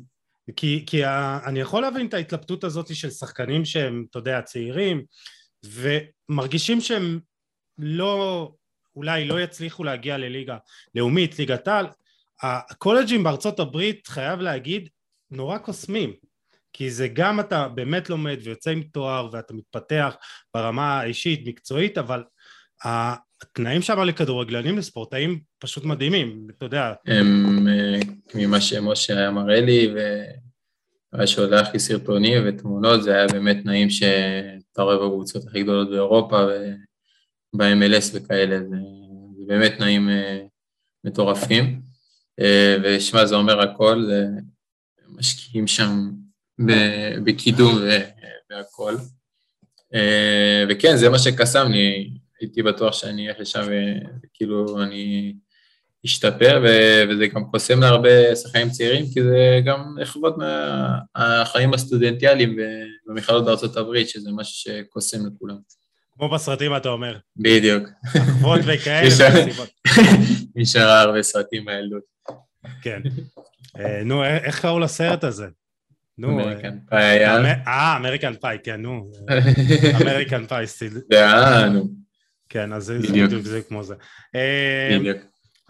כי, 0.56 0.84
כי 0.86 1.04
ה, 1.04 1.38
אני 1.46 1.60
יכול 1.60 1.82
להבין 1.82 2.06
את 2.06 2.14
ההתלבטות 2.14 2.64
הזאת 2.64 2.94
של 2.94 3.10
שחקנים 3.10 3.64
שהם, 3.64 4.06
אתה 4.10 4.18
יודע, 4.18 4.42
צעירים, 4.42 5.04
ומרגישים 5.64 6.80
שהם 6.80 7.20
לא, 7.78 8.52
אולי 8.96 9.24
לא 9.24 9.40
יצליחו 9.40 9.84
להגיע 9.84 10.18
לליגה 10.18 10.56
לאומית, 10.94 11.38
ליגת 11.38 11.68
העל, 11.68 11.86
הקולג'ים 12.42 13.22
בארצות 13.22 13.60
הברית, 13.60 14.06
חייב 14.06 14.40
להגיד, 14.40 14.88
נורא 15.30 15.58
קוסמים. 15.58 16.12
כי 16.72 16.90
זה 16.90 17.08
גם 17.08 17.40
אתה 17.40 17.68
באמת 17.68 18.10
לומד 18.10 18.38
ויוצא 18.42 18.70
עם 18.70 18.82
תואר 18.82 19.28
ואתה 19.32 19.54
מתפתח 19.54 20.16
ברמה 20.54 21.00
האישית, 21.00 21.46
מקצועית, 21.46 21.98
אבל 21.98 22.24
התנאים 22.84 23.82
שם 23.82 24.00
לכדורגלנים 24.00 24.78
לספורטאים 24.78 25.40
פשוט 25.58 25.84
מדהימים, 25.84 26.46
אתה 26.56 26.64
יודע. 26.64 26.92
הם, 27.06 27.68
אה, 27.68 28.00
ממה 28.34 28.60
שמשה 28.60 29.18
היה 29.18 29.30
מראה 29.30 29.60
לי, 29.60 29.94
והיה 31.12 31.26
שולח 31.26 31.68
לי 31.72 31.78
סרטונים 31.78 32.42
ותמונות, 32.46 33.02
זה 33.02 33.14
היה 33.14 33.26
באמת 33.26 33.56
תנאים 33.62 33.90
שאתה 33.90 34.82
רואה 34.82 34.96
בקבוצות 34.96 35.46
הכי 35.46 35.62
גדולות 35.62 35.90
באירופה 35.90 36.46
וב-MLS 37.54 38.10
וכאלה, 38.12 38.58
זה, 38.58 38.76
זה 39.38 39.44
באמת 39.46 39.72
תנאים 39.76 40.08
אה, 40.08 40.44
מטורפים. 41.04 41.82
אה, 42.40 42.76
ושמע, 42.82 43.26
זה 43.26 43.34
אומר 43.34 43.60
הכל, 43.60 44.10
משקיעים 45.08 45.66
שם 45.66 46.10
בקידום 47.24 47.74
והכל. 48.50 48.94
וכן, 50.68 50.96
זה 50.96 51.08
מה 51.08 51.18
שקסם 51.18 51.66
לי, 51.72 52.10
הייתי 52.42 52.62
בטוח 52.62 52.92
שאני 52.92 53.28
אלך 53.28 53.36
לשם 53.40 53.62
וכאילו 54.24 54.82
אני 54.82 55.34
אשתפר, 56.06 56.64
וזה 57.10 57.26
גם 57.26 57.44
קוסם 57.44 57.80
להרבה 57.80 58.36
שחקנים 58.36 58.70
צעירים, 58.70 59.04
כי 59.14 59.22
זה 59.22 59.60
גם 59.64 59.94
לכבוד 59.98 60.36
מהחיים 60.38 61.74
הסטודנטיאליים 61.74 62.56
במכללות 63.06 63.44
בארצות 63.44 63.76
הברית, 63.76 64.08
שזה 64.08 64.30
משהו 64.32 64.54
שקוסם 64.54 65.26
לכולם. 65.26 65.56
כמו 66.12 66.28
בסרטים 66.28 66.76
אתה 66.76 66.88
אומר. 66.88 67.16
בדיוק. 67.36 67.88
אחוות 68.04 68.60
וכאלה 68.66 69.08
ומסיבות. 69.08 69.68
שראה 70.72 71.00
הרבה 71.00 71.22
סרטים 71.22 71.64
מהילדות. 71.64 72.02
כן. 72.82 73.00
אה, 73.78 74.04
נו, 74.04 74.24
איך 74.24 74.60
קראו 74.60 74.78
לסרט 74.78 75.24
הזה? 75.24 75.46
נו. 76.18 76.30
American 76.30 76.78
Pie 76.88 77.04
היה. 77.04 77.36
אה, 77.66 77.96
American 77.96 78.34
Pie, 78.40 78.58
כן, 78.64 78.82
נו. 78.82 79.12
American 80.02 80.46
Pie 80.46 80.66
סטיל. 80.66 80.98
אה, 81.12 81.68
נו. 81.68 82.01
כן, 82.52 82.72
אז 82.72 82.84
זה 82.84 82.98
בדיוק 82.98 83.42
זה 83.42 83.62
כמו 83.62 83.82
זה. 83.82 83.94
אה, 84.34 84.98
בדיוק. 84.98 85.18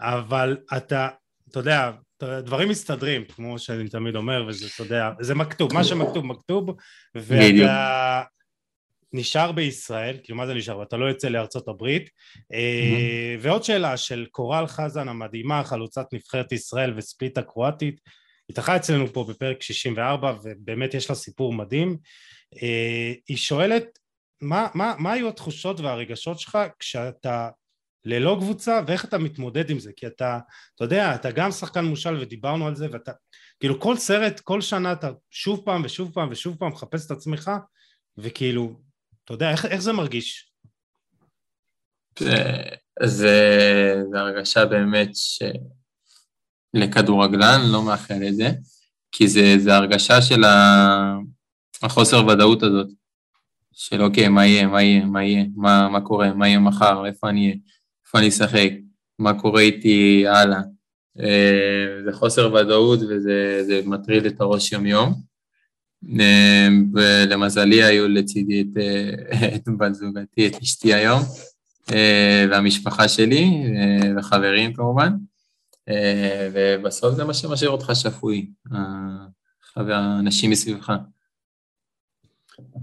אבל 0.01 0.57
אתה, 0.77 1.07
אתה 1.49 1.59
יודע, 1.59 1.91
דברים 2.23 2.69
מסתדרים, 2.69 3.25
כמו 3.25 3.59
שאני 3.59 3.89
תמיד 3.89 4.15
אומר, 4.15 4.45
וזה, 4.47 4.67
אתה 4.75 4.83
יודע, 4.83 5.09
זה 5.21 5.35
מכתוב, 5.35 5.73
מה 5.73 5.83
שמכתוב 5.83 6.25
מכתוב, 6.25 6.69
ואתה 7.15 8.21
נשאר 9.13 9.51
בישראל, 9.51 10.17
כאילו 10.23 10.37
מה 10.37 10.47
זה 10.47 10.53
נשאר? 10.53 10.77
ואתה 10.77 10.97
לא 10.97 11.05
יוצא 11.05 11.27
לארצות 11.27 11.67
הברית. 11.67 12.09
Mm-hmm. 12.09 13.39
ועוד 13.39 13.63
שאלה 13.63 13.97
של 13.97 14.25
קורל 14.31 14.67
חזן 14.67 15.07
המדהימה, 15.07 15.63
חלוצת 15.63 16.05
נבחרת 16.13 16.51
ישראל 16.51 16.93
וספליט 16.97 17.37
הקרואטית, 17.37 17.99
התארחה 18.49 18.75
אצלנו 18.75 19.07
פה 19.07 19.25
בפרק 19.29 19.61
64, 19.61 20.33
ובאמת 20.43 20.93
יש 20.93 21.09
לה 21.09 21.15
סיפור 21.15 21.53
מדהים. 21.53 21.97
אה, 22.63 23.13
היא 23.27 23.37
שואלת 23.37 23.99
מה, 24.41 24.67
מה, 24.73 24.95
מה 24.99 25.11
היו 25.11 25.29
התחושות 25.29 25.79
והרגשות 25.79 26.39
שלך 26.39 26.57
כשאתה 26.79 27.49
ללא 28.05 28.37
קבוצה 28.39 28.81
ואיך 28.87 29.05
אתה 29.05 29.17
מתמודד 29.17 29.69
עם 29.69 29.79
זה 29.79 29.91
כי 29.95 30.07
אתה, 30.07 30.39
אתה 30.75 30.83
יודע, 30.83 31.15
אתה 31.15 31.31
גם 31.31 31.51
שחקן 31.51 31.85
מושל 31.85 32.17
ודיברנו 32.21 32.67
על 32.67 32.75
זה 32.75 32.87
ואתה, 32.91 33.11
כאילו 33.59 33.79
כל 33.79 33.97
סרט, 33.97 34.39
כל 34.39 34.61
שנה 34.61 34.91
אתה 34.91 35.09
שוב 35.31 35.61
פעם 35.65 35.81
ושוב 35.85 36.11
פעם 36.13 36.27
ושוב 36.31 36.57
פעם 36.59 36.71
מחפש 36.71 37.05
את 37.05 37.11
עצמך 37.11 37.51
וכאילו, 38.17 38.81
אתה 39.25 39.33
יודע, 39.33 39.51
איך, 39.51 39.65
איך 39.65 39.81
זה 39.81 39.93
מרגיש? 39.93 40.53
זה, 42.19 42.35
זה, 43.03 43.95
זה 44.11 44.19
הרגשה 44.19 44.65
באמת 44.65 45.09
שלכדורגלן 46.75 47.61
לא 47.71 47.85
מאחל 47.85 48.19
את 48.27 48.35
זה, 48.35 48.49
כי 49.11 49.27
זה, 49.27 49.55
זה 49.57 49.75
הרגשה 49.75 50.21
של 50.21 50.41
החוסר 51.83 52.27
ודאות 52.27 52.63
הזאת. 52.63 52.87
של 53.73 54.01
אוקיי, 54.01 54.29
מה 54.29 54.45
יהיה, 54.45 54.67
מה 54.67 54.81
יהיה, 54.83 55.05
מה 55.05 55.23
יהיה, 55.23 55.45
מה, 55.55 55.89
מה 55.89 56.01
קורה, 56.01 56.33
מה 56.33 56.47
יהיה 56.47 56.59
מחר, 56.59 57.05
איפה 57.05 57.29
אני 57.29 57.45
אהיה, 57.45 57.55
איפה 58.05 58.19
אני 58.19 58.27
אשחק, 58.27 58.69
מה 59.19 59.39
קורה 59.39 59.61
איתי 59.61 60.27
הלאה. 60.27 60.61
אה, 61.19 62.03
זה 62.05 62.11
חוסר 62.13 62.53
ודאות 62.53 62.99
וזה 63.09 63.81
מטריד 63.85 64.25
את 64.25 64.41
הראש 64.41 64.71
יום-יום. 64.71 65.13
אה, 66.19 66.67
ולמזלי 66.93 67.83
היו 67.83 68.07
לצידי 68.07 68.61
את, 68.61 68.77
אה, 68.77 69.55
את 69.55 69.63
בת 69.77 69.93
זוגתי, 69.93 70.47
את 70.47 70.61
אשתי 70.61 70.93
היום, 70.93 71.21
והמשפחה 72.49 73.07
שלי, 73.07 73.45
וחברים 74.17 74.73
כמובן, 74.73 75.13
ובסוף 76.53 77.15
זה 77.15 77.23
מה 77.23 77.33
שמשאיר 77.33 77.69
אותך 77.69 77.91
שפוי, 77.93 78.49
האנשים 79.75 80.51
מסביבך. 80.51 80.93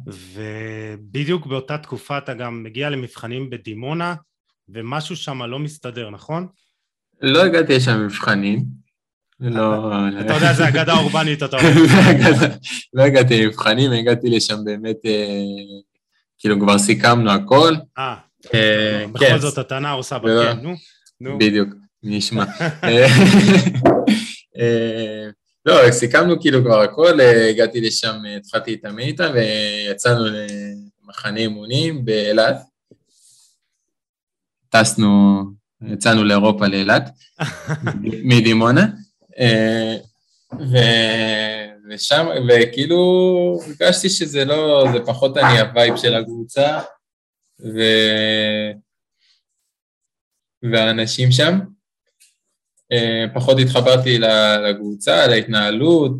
ובדיוק 0.06 1.46
באותה 1.46 1.78
תקופה 1.78 2.18
אתה 2.18 2.34
גם 2.34 2.62
מגיע 2.62 2.90
למבחנים 2.90 3.50
בדימונה, 3.50 4.14
ומשהו 4.68 5.16
שם 5.16 5.42
לא 5.42 5.58
מסתדר, 5.58 6.10
נכון? 6.10 6.46
לא 7.20 7.44
הגעתי 7.44 7.76
לשם 7.76 8.04
מבחנים. 8.04 8.64
לא... 9.40 9.92
אתה 10.20 10.34
יודע, 10.34 10.52
זה 10.52 10.68
אגדה 10.68 10.96
אורבנית, 10.96 11.42
אתה 11.42 11.56
אומר. 11.56 11.70
לא 12.94 13.02
הגעתי 13.02 13.44
למבחנים, 13.44 13.92
הגעתי 13.92 14.30
לשם 14.30 14.64
באמת, 14.64 14.96
אה, 15.06 15.80
כאילו 16.38 16.60
כבר 16.60 16.78
סיכמנו 16.78 17.30
הכל. 17.30 17.74
אה, 17.98 18.14
אה 18.54 19.06
בכל 19.12 19.24
כן. 19.24 19.38
זאת 19.38 19.58
הטענה 19.58 19.90
עושה 19.90 20.18
בקן, 20.18 20.58
נו. 21.20 21.38
בדיוק, 21.38 21.68
מי 22.02 22.16
ישמע. 22.16 22.44
אה, 24.58 25.28
לא, 25.66 25.90
סיכמנו 25.90 26.40
כאילו 26.40 26.64
כבר 26.64 26.80
הכל, 26.80 27.20
אה, 27.20 27.48
הגעתי 27.48 27.80
לשם, 27.80 28.16
אה, 28.26 28.36
התחלתי 28.36 28.70
להתאמן 28.70 28.98
איתם 28.98 29.30
ויצאנו 29.34 30.24
למחנה 31.04 31.40
אימונים 31.40 32.04
באילת. 32.04 32.56
טסנו, 34.68 35.42
יצאנו 35.82 36.24
לאירופה 36.24 36.66
לאילת, 36.66 37.10
מדימונה, 38.24 38.86
אה, 39.38 39.96
ו... 40.52 40.76
ושם, 41.90 42.26
וכאילו 42.48 42.98
הרגשתי 43.66 44.08
שזה 44.08 44.44
לא, 44.44 44.84
זה 44.92 44.98
פחות 45.06 45.36
אני 45.36 45.60
ה 45.60 45.67
vibe 45.67 45.96
של 45.96 46.14
הקבוצה, 46.14 46.78
ו... 47.60 47.80
והאנשים 50.72 51.32
שם. 51.32 51.58
אה, 52.92 53.24
פחות 53.34 53.58
התחברתי 53.58 54.18
לקבוצה, 54.68 55.26
להתנהלות, 55.26 56.12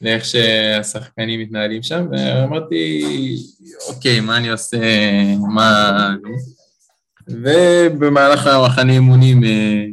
לאיך 0.00 0.24
שהשחקנים 0.24 1.40
מתנהלים 1.40 1.82
שם, 1.82 2.06
ואמרתי, 2.10 3.04
אוקיי, 3.88 4.20
מה 4.20 4.36
אני 4.36 4.48
עושה, 4.48 4.78
מה... 5.54 6.14
ובמהלך 7.28 8.46
המחנה 8.46 8.92
אימונים 8.92 9.44
אה, 9.44 9.84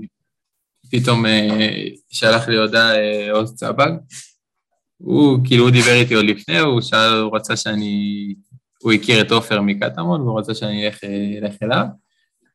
פתאום 0.92 1.26
אה, 1.26 1.88
שלח 2.10 2.48
לי 2.48 2.58
הודעה 2.58 2.92
עוז 3.32 3.56
צבג. 3.56 3.92
הוא, 4.98 5.40
כאילו, 5.44 5.64
הוא 5.64 5.72
דיבר 5.72 5.94
איתי 5.94 6.14
עוד 6.14 6.26
לפני, 6.26 6.60
הוא 6.60 6.82
שאל, 6.82 7.14
הוא 7.14 7.36
רצה 7.36 7.56
שאני, 7.56 8.36
הוא 8.82 8.94
הכיר 8.94 9.22
את 9.22 9.32
עופר 9.32 9.62
מקטמון, 9.62 10.22
והוא 10.22 10.40
רצה 10.40 10.56
שאני 10.56 10.88
אלך 11.42 11.64
אליו. 11.64 11.86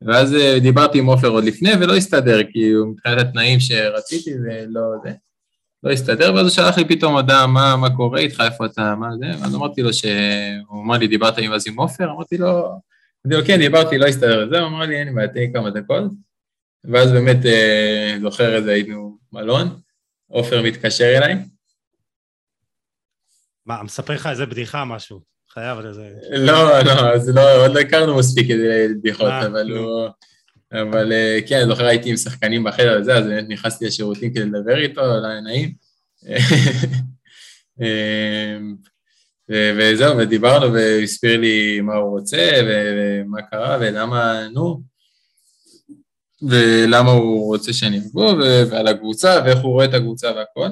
ואז 0.02 0.34
אה, 0.34 0.58
דיברתי 0.60 0.98
עם 0.98 1.06
עופר 1.06 1.28
עוד 1.28 1.44
לפני 1.44 1.70
ולא 1.80 1.96
הסתדר, 1.96 2.40
כי 2.52 2.70
הוא 2.70 2.88
מבחינת 2.88 3.18
התנאים 3.18 3.60
שרציתי 3.60 4.30
ולא 4.34 4.80
זה, 5.04 5.12
לא 5.82 5.90
הסתדר, 5.90 6.34
ואז 6.34 6.42
הוא 6.42 6.50
שלח 6.50 6.78
לי 6.78 6.88
פתאום 6.88 7.14
הודעה, 7.14 7.46
מה, 7.46 7.76
מה 7.76 7.96
קורה 7.96 8.20
איתך, 8.20 8.42
איפה 8.44 8.66
אתה, 8.66 8.94
מה 8.94 9.08
זה, 9.18 9.26
ואז 9.40 9.54
אמרתי 9.54 9.82
לו 9.82 9.92
ש... 9.92 10.04
הוא 10.66 10.82
אמר 10.82 10.98
לי, 10.98 11.06
דיברת 11.06 11.38
עם 11.38 11.52
אז 11.52 11.68
עם 11.68 11.80
עופר? 11.80 12.10
אמרתי 12.10 12.38
לו, 12.38 12.48
אמרתי 13.26 13.40
לו, 13.40 13.46
כן, 13.46 13.58
דיברתי, 13.58 13.98
לא 13.98 14.06
הסתדר 14.06 14.44
את 14.44 14.50
זה, 14.50 14.58
הוא 14.58 14.68
אמר 14.68 14.80
לי, 14.80 14.96
אין 14.96 15.08
לי 15.08 15.14
בעיה, 15.14 15.28
תן 15.28 15.40
לי 15.40 15.50
כמה 15.52 15.70
דקות, 15.70 16.12
ואז 16.84 17.12
באמת, 17.12 17.46
אה, 17.46 18.16
זוכר 18.20 18.56
איזה 18.56 18.72
היינו 18.72 19.18
מלון, 19.32 19.80
עופר 20.30 20.62
מתקשר 20.62 21.16
אליי. 21.16 21.36
מה, 23.66 23.82
מספר 23.82 24.14
לך 24.14 24.26
איזה 24.26 24.46
בדיחה, 24.46 24.84
משהו. 24.84 25.37
חייב 25.58 25.78
לזה. 25.78 26.10
לא, 26.30 26.80
לא, 26.82 27.14
אז 27.14 27.28
לא, 27.28 27.64
עוד 27.64 27.74
לא 27.74 27.80
הכרנו 27.80 28.16
מספיק 28.16 28.48
בדיחות, 28.90 29.30
אה, 29.30 29.46
אבל 29.46 29.70
הוא... 29.70 30.08
אבל 30.72 31.12
אה, 31.12 31.38
כן, 31.46 31.56
אני 31.56 31.66
זוכר 31.66 31.84
הייתי 31.84 32.10
עם 32.10 32.16
שחקנים 32.16 32.64
בחדר 32.64 32.98
וזה, 33.00 33.16
אז 33.16 33.26
באמת 33.26 33.44
נכנסתי 33.48 33.86
לשירותים 33.86 34.34
כדי 34.34 34.44
לדבר 34.44 34.78
איתו, 34.78 35.00
לא 35.00 35.26
היה 35.26 35.40
נעים. 35.40 35.72
אמ, 37.80 38.76
וזהו, 39.50 40.18
ודיברנו 40.18 40.72
והוא 40.72 41.02
הסביר 41.02 41.40
לי 41.40 41.80
מה 41.80 41.94
הוא 41.94 42.18
רוצה 42.18 42.60
ומה 42.68 43.42
קרה 43.42 43.78
ולמה, 43.80 44.48
נו, 44.48 44.82
ולמה 46.42 47.10
הוא 47.10 47.46
רוצה 47.46 47.72
שאני 47.72 47.98
אבוא, 47.98 48.32
ועל 48.70 48.86
הקבוצה, 48.86 49.40
ואיך 49.44 49.58
הוא 49.58 49.72
רואה 49.72 49.84
את 49.84 49.94
הקבוצה 49.94 50.32
והכל. 50.32 50.68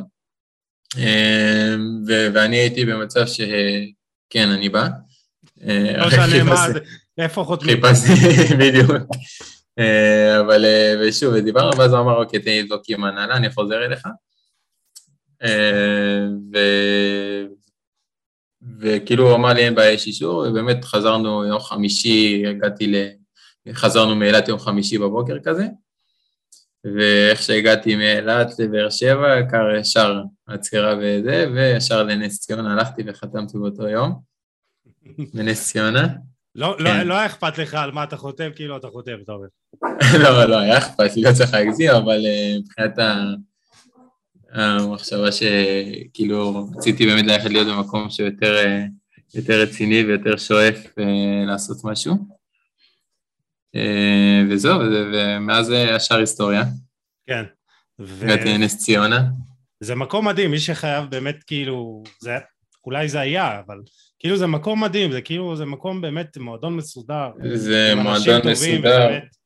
אמ, 0.96 2.04
ואני 2.34 2.56
הייתי 2.56 2.84
במצב 2.84 3.26
ש... 3.26 3.40
כן, 4.30 4.48
אני 4.48 4.68
בא. 4.68 4.88
לא 5.96 6.06
משנה 6.06 6.44
מה, 6.44 6.66
איפה 7.18 7.44
חותמים? 7.44 7.76
חיפשתי, 7.76 8.54
בדיוק. 8.60 8.90
אה, 9.78 10.40
אבל, 10.40 10.64
אה, 10.64 10.94
ושוב, 11.00 11.36
דיברנו, 11.36 11.76
ואז 11.76 11.92
הוא 11.92 12.00
אמר, 12.00 12.22
אוקיי, 12.22 12.40
תן 12.40 12.50
לי 12.50 12.62
לבדוק 12.62 12.82
עם 12.88 13.04
הנהלה, 13.04 13.36
אני 13.36 13.50
חוזר 13.50 13.84
אליך. 13.84 14.08
אה, 15.42 16.26
ו... 16.52 16.58
וכאילו 18.80 19.28
הוא 19.28 19.36
אמר 19.36 19.52
לי, 19.52 19.64
אין 19.64 19.74
בעיה, 19.74 19.92
יש 19.92 20.06
אישור, 20.06 20.36
ובאמת 20.36 20.84
חזרנו 20.84 21.44
יום 21.44 21.60
חמישי, 21.60 22.42
הגעתי 22.46 22.86
ל... 22.86 22.94
חזרנו 23.72 24.14
מאילת 24.16 24.48
יום 24.48 24.58
חמישי 24.58 24.98
בבוקר 24.98 25.36
כזה, 25.44 25.66
ואיך 26.94 27.42
שהגעתי 27.42 27.96
מאילת 27.96 28.58
לבאר 28.58 28.90
שבע, 28.90 29.42
קר 29.50 29.76
ישר 29.80 30.22
עצירה 30.46 30.94
וזה, 31.00 31.46
וישר 31.54 32.02
לנס 32.02 32.40
ציונה 32.40 32.72
הלכתי 32.72 33.02
וחתמתי 33.06 33.58
באותו 33.58 33.88
יום, 33.88 34.20
בנס 35.34 35.72
ציונה. 35.72 36.08
לא, 36.54 36.76
לא, 36.78 37.02
לא 37.02 37.14
היה 37.14 37.26
אכפת 37.26 37.58
לך 37.58 37.74
על 37.74 37.92
מה 37.92 38.04
אתה 38.04 38.16
חותם, 38.16 38.50
כאילו 38.54 38.76
אתה 38.76 38.88
חותם, 38.88 39.12
אתה 39.24 39.32
אומר. 39.32 39.46
לא, 40.22 40.44
לא, 40.44 40.58
היה 40.58 40.78
אכפת 40.78 41.16
לי, 41.16 41.22
לא 41.22 41.32
צריך 41.32 41.54
להגזים, 41.54 41.90
אבל 41.90 42.20
uh, 42.20 42.60
מבחינת 42.60 42.98
המחשבה 44.52 45.32
שכאילו 45.32 46.68
רציתי 46.76 47.06
באמת 47.06 47.24
ללכת 47.26 47.50
להיות 47.50 47.66
במקום 47.68 48.10
שיותר 48.10 48.56
uh, 48.64 48.90
יותר 49.34 49.60
רציני 49.60 50.04
ויותר 50.04 50.36
שואף 50.36 50.86
uh, 50.86 51.02
לעשות 51.46 51.84
משהו. 51.84 52.35
Uh, 53.76 54.52
וזהו, 54.52 54.80
ומאז 55.12 55.70
השאר 55.70 56.16
היסטוריה. 56.16 56.62
כן. 57.26 57.44
הגעתי 57.98 58.44
לנס 58.44 58.78
ציונה. 58.78 59.24
זה 59.80 59.94
מקום 59.94 60.28
מדהים, 60.28 60.50
מי 60.50 60.58
שחייב 60.58 61.04
באמת 61.10 61.36
כאילו, 61.46 62.02
זה, 62.20 62.38
אולי 62.84 63.08
זה 63.08 63.20
היה, 63.20 63.60
אבל 63.66 63.78
כאילו 64.18 64.36
זה 64.36 64.46
מקום 64.46 64.84
מדהים, 64.84 65.12
זה 65.12 65.20
כאילו, 65.20 65.56
זה 65.56 65.64
מקום 65.64 66.00
באמת 66.00 66.36
מועדון 66.36 66.76
מסודר. 66.76 67.30
זה 67.54 67.92
מועדון 67.96 68.50
מסודר. 68.50 68.78
ובאמת... 68.78 69.36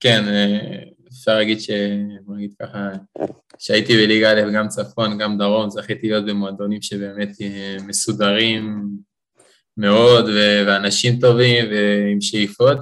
כן, 0.00 0.28
אה, 0.28 0.78
אפשר 1.08 1.34
להגיד 1.34 1.60
ש... 1.60 1.70
בוא 2.24 2.36
נגיד 2.36 2.54
ככה, 2.62 2.90
שהייתי 3.58 3.96
בליגה 3.96 4.32
א', 4.32 4.50
גם 4.54 4.68
צפון, 4.68 5.18
גם 5.18 5.38
דרום, 5.38 5.70
זכיתי 5.70 6.08
להיות 6.08 6.26
במועדונים 6.26 6.82
שבאמת 6.82 7.28
אה, 7.40 7.76
מסודרים 7.86 8.88
מאוד, 9.76 10.24
ואנשים 10.66 11.20
טובים 11.20 11.64
ועם 11.70 12.20
שאיפות. 12.20 12.78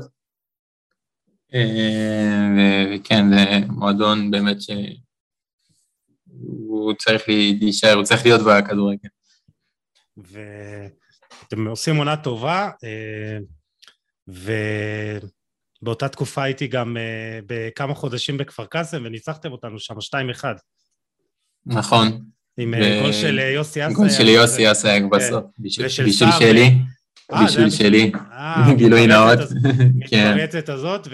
אה, 1.55 2.87
וכן, 2.95 3.31
זה 3.31 3.67
מועדון 3.69 4.31
באמת 4.31 4.57
שהוא 4.63 6.95
צריך 6.99 7.29
להישאר, 7.29 7.95
הוא 7.95 8.05
צריך 8.05 8.27
להיות 8.27 8.41
בכדורגל. 8.41 9.09
ואתם 10.17 11.67
עושים 11.67 11.97
עונה 11.97 12.17
טובה, 12.17 12.71
ובאותה 14.29 16.09
תקופה 16.09 16.43
הייתי 16.43 16.67
גם 16.67 16.97
אה, 16.97 17.41
בכמה 17.47 17.95
חודשים 17.95 18.39
בכפר 18.39 18.67
קאסם 18.67 19.03
וניצחתם 19.05 19.53
אותנו 19.53 19.79
שם 19.79 19.95
2-1. 19.95 19.99
נכון. 21.67 22.25
עם 22.59 22.75
אה, 22.75 23.01
גול 23.03 23.13
של 23.13 23.39
אה, 23.39 23.51
יוסי 23.51 23.81
אסייג. 23.81 23.97
גול 23.97 24.11
של 24.11 24.29
יוסי 24.29 24.73
אסייג 24.73 25.03
כן. 25.03 25.11
בסוף, 25.11 25.45
בישול 25.59 25.89
שלי. 25.89 26.75
בישול 27.41 27.71
שלי, 27.71 28.13
גילוי 28.77 29.07
נאות. 29.07 29.39
כן. 30.11 30.35
מתפרצת 30.35 30.69
הזאת, 30.69 31.09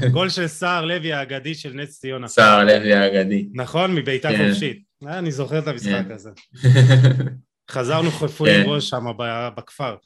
וגול 0.00 0.28
של 0.28 0.46
סער 0.46 0.84
לוי 0.84 1.12
האגדי 1.12 1.54
של 1.54 1.72
נס 1.72 2.00
ציונה. 2.00 2.28
סער 2.28 2.64
לוי 2.64 2.94
האגדי. 2.94 3.48
נכון, 3.54 3.94
מבעיטה 3.94 4.28
כן. 4.28 4.48
חופשית. 4.48 4.82
אני 5.06 5.32
זוכר 5.32 5.58
את 5.58 5.68
המשחק 5.68 6.04
הזה. 6.10 6.30
חזרנו 7.70 8.10
חפויים 8.10 8.64
כן. 8.64 8.70
ראש 8.70 8.88
שם 8.88 9.04
בכפר. 9.56 9.96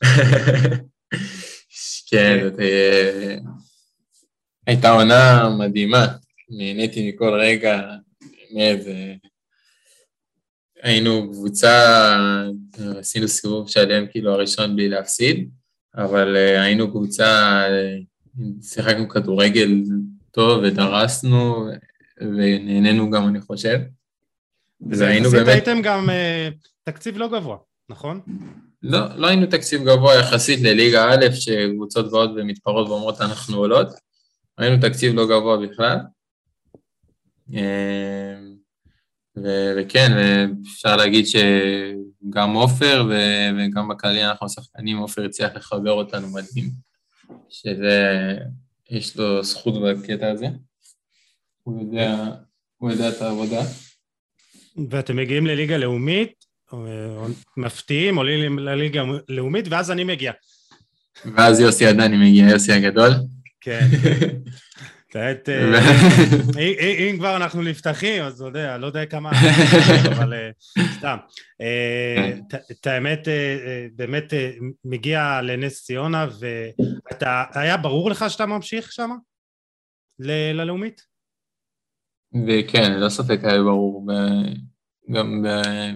כן, 2.10 2.38
זאת 2.42 2.60
אה, 2.60 3.36
הייתה 4.66 4.90
עונה 4.90 5.48
מדהימה, 5.58 6.06
נהניתי 6.50 7.08
מכל 7.08 7.38
רגע, 7.40 7.80
באמת, 8.54 8.78
היינו 10.82 11.30
קבוצה, 11.32 12.16
עשינו 12.98 13.28
סיבוב 13.28 13.68
שלם 13.68 14.06
כאילו 14.10 14.32
הראשון 14.32 14.76
בלי 14.76 14.88
להפסיד, 14.88 15.50
אבל 15.94 16.36
אה, 16.36 16.62
היינו 16.62 16.90
קבוצה, 16.90 17.62
שיחקנו 18.62 19.08
כדורגל 19.08 19.82
טוב 20.30 20.62
ודרסנו 20.62 21.68
ונהנינו 22.20 23.10
גם 23.10 23.28
אני 23.28 23.40
חושב. 23.40 23.78
והיינו 24.80 25.30
באמת... 25.30 25.48
הייתם 25.48 25.82
גם 25.82 26.10
אה, 26.10 26.48
תקציב 26.84 27.18
לא 27.18 27.28
גבוה, 27.28 27.56
נכון? 27.88 28.20
לא, 28.82 28.98
לא 29.16 29.26
היינו 29.26 29.46
תקציב 29.46 29.82
גבוה 29.82 30.14
יחסית 30.14 30.60
לליגה 30.60 31.10
א', 31.10 31.30
שקבוצות 31.32 32.10
באות 32.10 32.30
ומתפרעות 32.36 32.88
ואומרות 32.88 33.20
אנחנו 33.20 33.56
עולות, 33.56 33.88
היינו 34.58 34.88
תקציב 34.88 35.14
לא 35.14 35.26
גבוה 35.26 35.56
בכלל. 35.56 35.96
ו- 39.36 39.72
וכן, 39.78 40.12
אפשר 40.62 40.96
להגיד 40.96 41.24
שגם 41.26 42.52
עופר 42.52 43.04
ו- 43.08 43.48
וגם 43.58 43.88
בכללי 43.88 44.24
אנחנו 44.24 44.48
שחקנים, 44.48 44.98
עופר 44.98 45.24
הצליח 45.24 45.50
לחבר 45.56 45.92
אותנו 45.92 46.28
מדהים, 46.28 46.70
שזה, 47.48 48.34
יש 48.90 49.16
לו 49.16 49.42
זכות 49.44 49.74
בקטע 49.82 50.30
הזה, 50.30 50.46
הוא 51.62 51.80
יודע, 51.82 52.24
הוא 52.76 52.90
יודע 52.90 53.08
את 53.08 53.22
העבודה. 53.22 53.62
ואתם 54.90 55.16
מגיעים 55.16 55.46
לליגה 55.46 55.76
לאומית, 55.76 56.44
מפתיעים, 57.56 58.16
עולים 58.16 58.58
לליגה 58.58 59.02
לאומית, 59.28 59.64
ואז 59.68 59.90
אני 59.90 60.04
מגיע. 60.04 60.32
ואז 61.36 61.60
יוסי 61.60 61.86
עדני 61.86 62.16
מגיע, 62.16 62.48
יוסי 62.48 62.72
הגדול. 62.72 63.10
כן. 63.60 63.88
כעת, 65.11 65.48
אה, 66.58 67.11
אם 67.11 67.16
כבר 67.18 67.36
אנחנו 67.36 67.62
נפתחים, 67.62 68.22
אז 68.22 68.34
אתה 68.34 68.44
יודע, 68.44 68.78
לא 68.78 68.86
יודע 68.86 69.06
כמה, 69.06 69.30
אבל 70.12 70.34
אה, 70.34 70.50
סתם. 70.98 71.16
אה, 71.61 72.38
את 72.70 72.86
האמת, 72.86 73.28
באמת 73.96 74.34
מגיע 74.84 75.40
לנס 75.42 75.84
ציונה, 75.84 76.26
ואתה, 76.40 77.44
היה 77.54 77.76
ברור 77.76 78.11
לך 78.11 78.24
שאתה 78.28 78.46
ממשיך 78.46 78.92
שם? 78.92 79.11
ללאומית? 80.18 81.02
וכן, 82.46 82.92
ללא 82.92 83.08
ספק 83.08 83.40
היה 83.42 83.62
ברור. 83.62 84.06
גם 85.11 85.44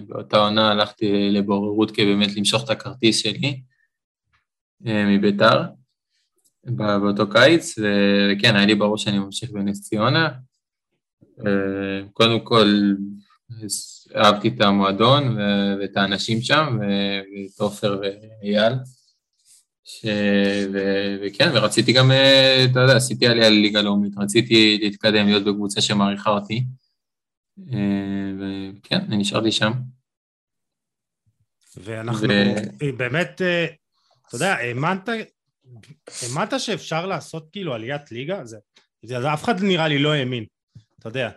באותה 0.07 0.37
עונה 0.37 0.71
הלכתי 0.71 1.29
לבוררות 1.31 1.91
כדי 1.91 2.05
באמת 2.05 2.35
למשוך 2.35 2.63
את 2.63 2.69
הכרטיס 2.69 3.17
שלי 3.17 3.61
מביתר. 4.81 5.61
באותו 6.65 7.29
קיץ, 7.29 7.75
וכן, 7.79 8.55
היה 8.55 8.65
לי 8.65 8.75
ברור 8.75 8.97
שאני 8.97 9.19
ממשיך 9.19 9.51
בנס 9.51 9.81
ציונה. 9.81 10.29
קודם 12.13 12.39
כל, 12.43 12.67
אהבתי 14.15 14.47
את 14.47 14.61
המועדון 14.61 15.37
ואת 15.79 15.97
האנשים 15.97 16.41
שם, 16.41 16.79
ואת 16.79 17.59
עופר 17.59 18.01
ואייל. 18.01 18.73
ש... 19.83 20.05
ו... 20.73 20.79
וכן, 21.21 21.49
ורציתי 21.53 21.93
גם, 21.93 22.11
אתה 22.71 22.79
יודע, 22.79 22.95
עשיתי 22.95 23.27
עלייה 23.27 23.49
לליגה 23.49 23.81
לאומית, 23.81 24.13
רציתי 24.17 24.79
להתקדם, 24.81 25.25
להיות 25.25 25.43
בקבוצה 25.43 25.81
שמעריכה 25.81 26.29
אותי. 26.29 26.63
וכן, 28.39 28.99
אני 29.07 29.17
נשארתי 29.17 29.51
שם. 29.51 29.71
ואנחנו 31.77 32.27
ו... 32.29 32.53
באמת, 32.97 33.41
אתה 34.27 34.35
יודע, 34.35 34.53
האמנת 34.53 35.09
האמנת 36.23 36.59
שאפשר 36.59 37.05
לעשות 37.05 37.47
כאילו 37.51 37.73
עליית 37.73 38.11
ליגה? 38.11 38.45
זה, 38.45 38.57
זה 39.03 39.33
אף 39.33 39.43
אחד 39.43 39.63
נראה 39.63 39.87
לי 39.87 39.99
לא 39.99 40.13
האמין, 40.13 40.45
אתה 40.99 41.09
יודע. 41.09 41.29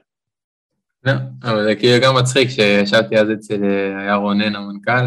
לא, 1.05 1.13
אבל 1.43 1.65
זה 1.65 1.75
כאילו 1.75 2.05
גם 2.05 2.17
מצחיק 2.17 2.51
שישבתי 2.51 3.19
אז 3.19 3.29
אצל, 3.33 3.65
אה, 3.65 4.01
היה 4.01 4.15
רונן 4.15 4.57
המנכ"ל, 4.57 5.07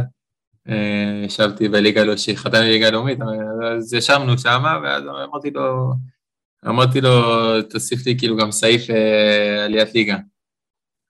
אה, 0.70 1.22
ישבתי 1.26 1.70
בליגה, 1.70 2.04
לא, 2.04 2.18
שחתם 2.18 2.52
בליגה 2.52 2.90
לאומית, 2.90 3.20
אז 3.78 3.94
ישבנו 3.94 4.38
שם, 4.38 4.64
ואז 4.84 5.04
אמרתי 5.04 5.52
לו, 5.52 5.94
אמרתי 6.68 7.02
לו, 7.02 7.12
תוסיף 7.62 8.06
לי 8.06 8.16
כאילו 8.18 8.38
גם 8.38 8.52
סעיף 8.52 8.90
אה, 8.90 9.66
עליית 9.66 9.96
ליגה. 9.96 10.18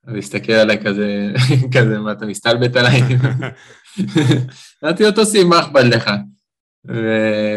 הוא 0.07 0.17
הסתכל 0.17 0.51
עליי 0.53 0.83
כזה, 0.85 1.31
כזה, 1.75 1.99
מה 1.99 2.11
אתה 2.11 2.25
מסתלבט 2.25 2.75
עליי? 2.75 3.01
אמרתי 4.83 5.03
לו, 5.03 5.11
תוסיף, 5.11 5.43
מה 5.47 5.59
אכפת 5.59 5.83
לך? 5.83 6.11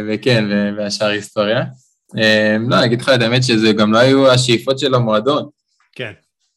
וכן, 0.09 0.45
והשאר 0.77 1.07
היסטוריה. 1.07 1.65
אמ, 2.17 2.71
לא, 2.71 2.79
אני 2.79 2.87
אגיד 2.87 3.01
לך 3.01 3.09
את 3.09 3.23
האמת 3.23 3.45
שזה 3.45 3.73
גם 3.73 3.93
לא 3.93 3.99
היו 3.99 4.31
השאיפות 4.31 4.79
של 4.79 4.95
המועדון. 4.95 5.49
כן. 5.93 6.13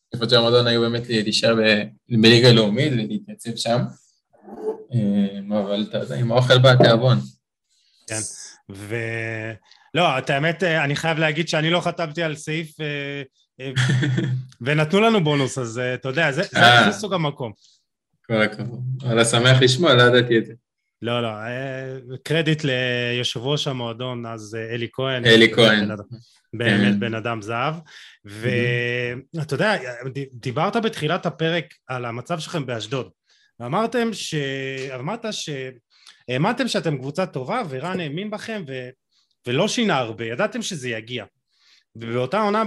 השאיפות 0.07 0.29
של 0.29 0.35
המועדון 0.35 0.67
היו 0.67 0.81
באמת 0.81 1.09
להישאר 1.09 1.55
בליגה 2.09 2.51
לאומית 2.51 2.93
ולהתייצב 2.93 3.55
שם. 3.55 3.81
אמ, 4.93 5.53
אבל 5.53 5.85
אתה 5.89 5.97
יודע, 5.97 6.15
עם 6.15 6.31
האוכל 6.31 6.57
בא 6.57 6.71
התיאבון. 6.71 7.17
כן, 8.07 8.19
ו... 8.71 8.95
לא, 9.93 10.17
את 10.17 10.29
האמת, 10.29 10.63
אני 10.63 10.95
חייב 10.95 11.17
להגיד 11.17 11.47
שאני 11.47 11.69
לא 11.69 11.79
חתמתי 11.79 12.23
על 12.23 12.35
סעיף 12.35 12.81
אה, 12.81 13.21
אה, 13.59 13.71
ונתנו 14.61 15.01
לנו 15.01 15.23
בונוס, 15.23 15.57
אז 15.57 15.79
אה, 15.79 15.93
אתה 15.93 16.09
יודע, 16.09 16.31
זה 16.31 16.43
סוג 16.91 17.13
המקום. 17.13 17.51
כל 18.25 18.41
הכבוד. 18.41 18.79
אבל 19.03 19.23
שמח 19.23 19.61
לשמוע, 19.61 19.93
לא 19.93 20.03
ידעתי 20.03 20.37
את 20.37 20.45
זה. 20.45 20.53
לא, 21.01 21.21
לא, 21.21 21.27
אה, 21.27 21.97
קרדיט 22.23 22.61
ליושב 22.63 23.39
ראש 23.39 23.67
המועדון, 23.67 24.25
אז 24.25 24.55
אה, 24.59 24.73
אלי 24.73 24.87
כהן. 24.93 25.25
אלי 25.25 25.53
כהן. 25.53 25.91
אדם- 25.91 26.03
באמת 26.53 26.99
בן 26.99 27.13
אדם 27.13 27.41
זהב. 27.41 27.75
ואתה 28.25 29.55
יודע, 29.55 29.75
ד- 30.07 30.25
דיברת 30.33 30.75
בתחילת 30.75 31.25
הפרק 31.25 31.65
על 31.87 32.05
המצב 32.05 32.39
שלכם 32.39 32.65
באשדוד. 32.65 33.09
ואמרתם 33.59 34.09
ש... 34.13 34.35
אמרת 34.95 35.25
שהאמנתם 35.31 36.67
שאתם 36.67 36.97
קבוצה 36.97 37.25
טובה, 37.25 37.61
ורן 37.69 37.99
האמין 37.99 38.29
בכם, 38.29 38.63
ו... 38.67 38.89
ולא 39.47 39.67
שינה 39.67 39.97
הרבה, 39.97 40.25
ידעתם 40.25 40.61
שזה 40.61 40.89
יגיע. 40.89 41.25
ובאותה 41.95 42.41
עונה 42.41 42.63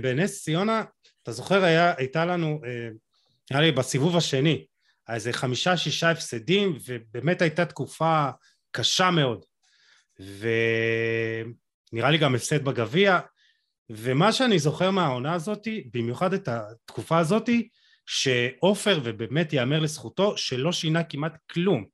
בנס 0.00 0.42
ציונה, 0.44 0.82
אתה 1.22 1.32
זוכר, 1.32 1.64
היה, 1.64 1.94
הייתה 1.96 2.24
לנו, 2.24 2.60
אה, 2.66 2.88
היה 3.50 3.60
לי 3.60 3.72
בסיבוב 3.72 4.16
השני, 4.16 4.64
איזה 5.08 5.32
חמישה 5.32 5.76
שישה 5.76 6.10
הפסדים, 6.10 6.78
ובאמת 6.86 7.42
הייתה 7.42 7.64
תקופה 7.64 8.28
קשה 8.70 9.10
מאוד. 9.10 9.44
ונראה 10.18 12.10
לי 12.10 12.18
גם 12.18 12.34
הפסד 12.34 12.64
בגביע, 12.64 13.18
ומה 13.90 14.32
שאני 14.32 14.58
זוכר 14.58 14.90
מהעונה 14.90 15.34
הזאתי, 15.34 15.88
במיוחד 15.92 16.32
את 16.32 16.48
התקופה 16.48 17.18
הזאתי, 17.18 17.68
שעופר, 18.06 19.00
ובאמת 19.04 19.52
ייאמר 19.52 19.80
לזכותו, 19.80 20.36
שלא 20.36 20.72
שינה 20.72 21.04
כמעט 21.04 21.36
כלום. 21.50 21.84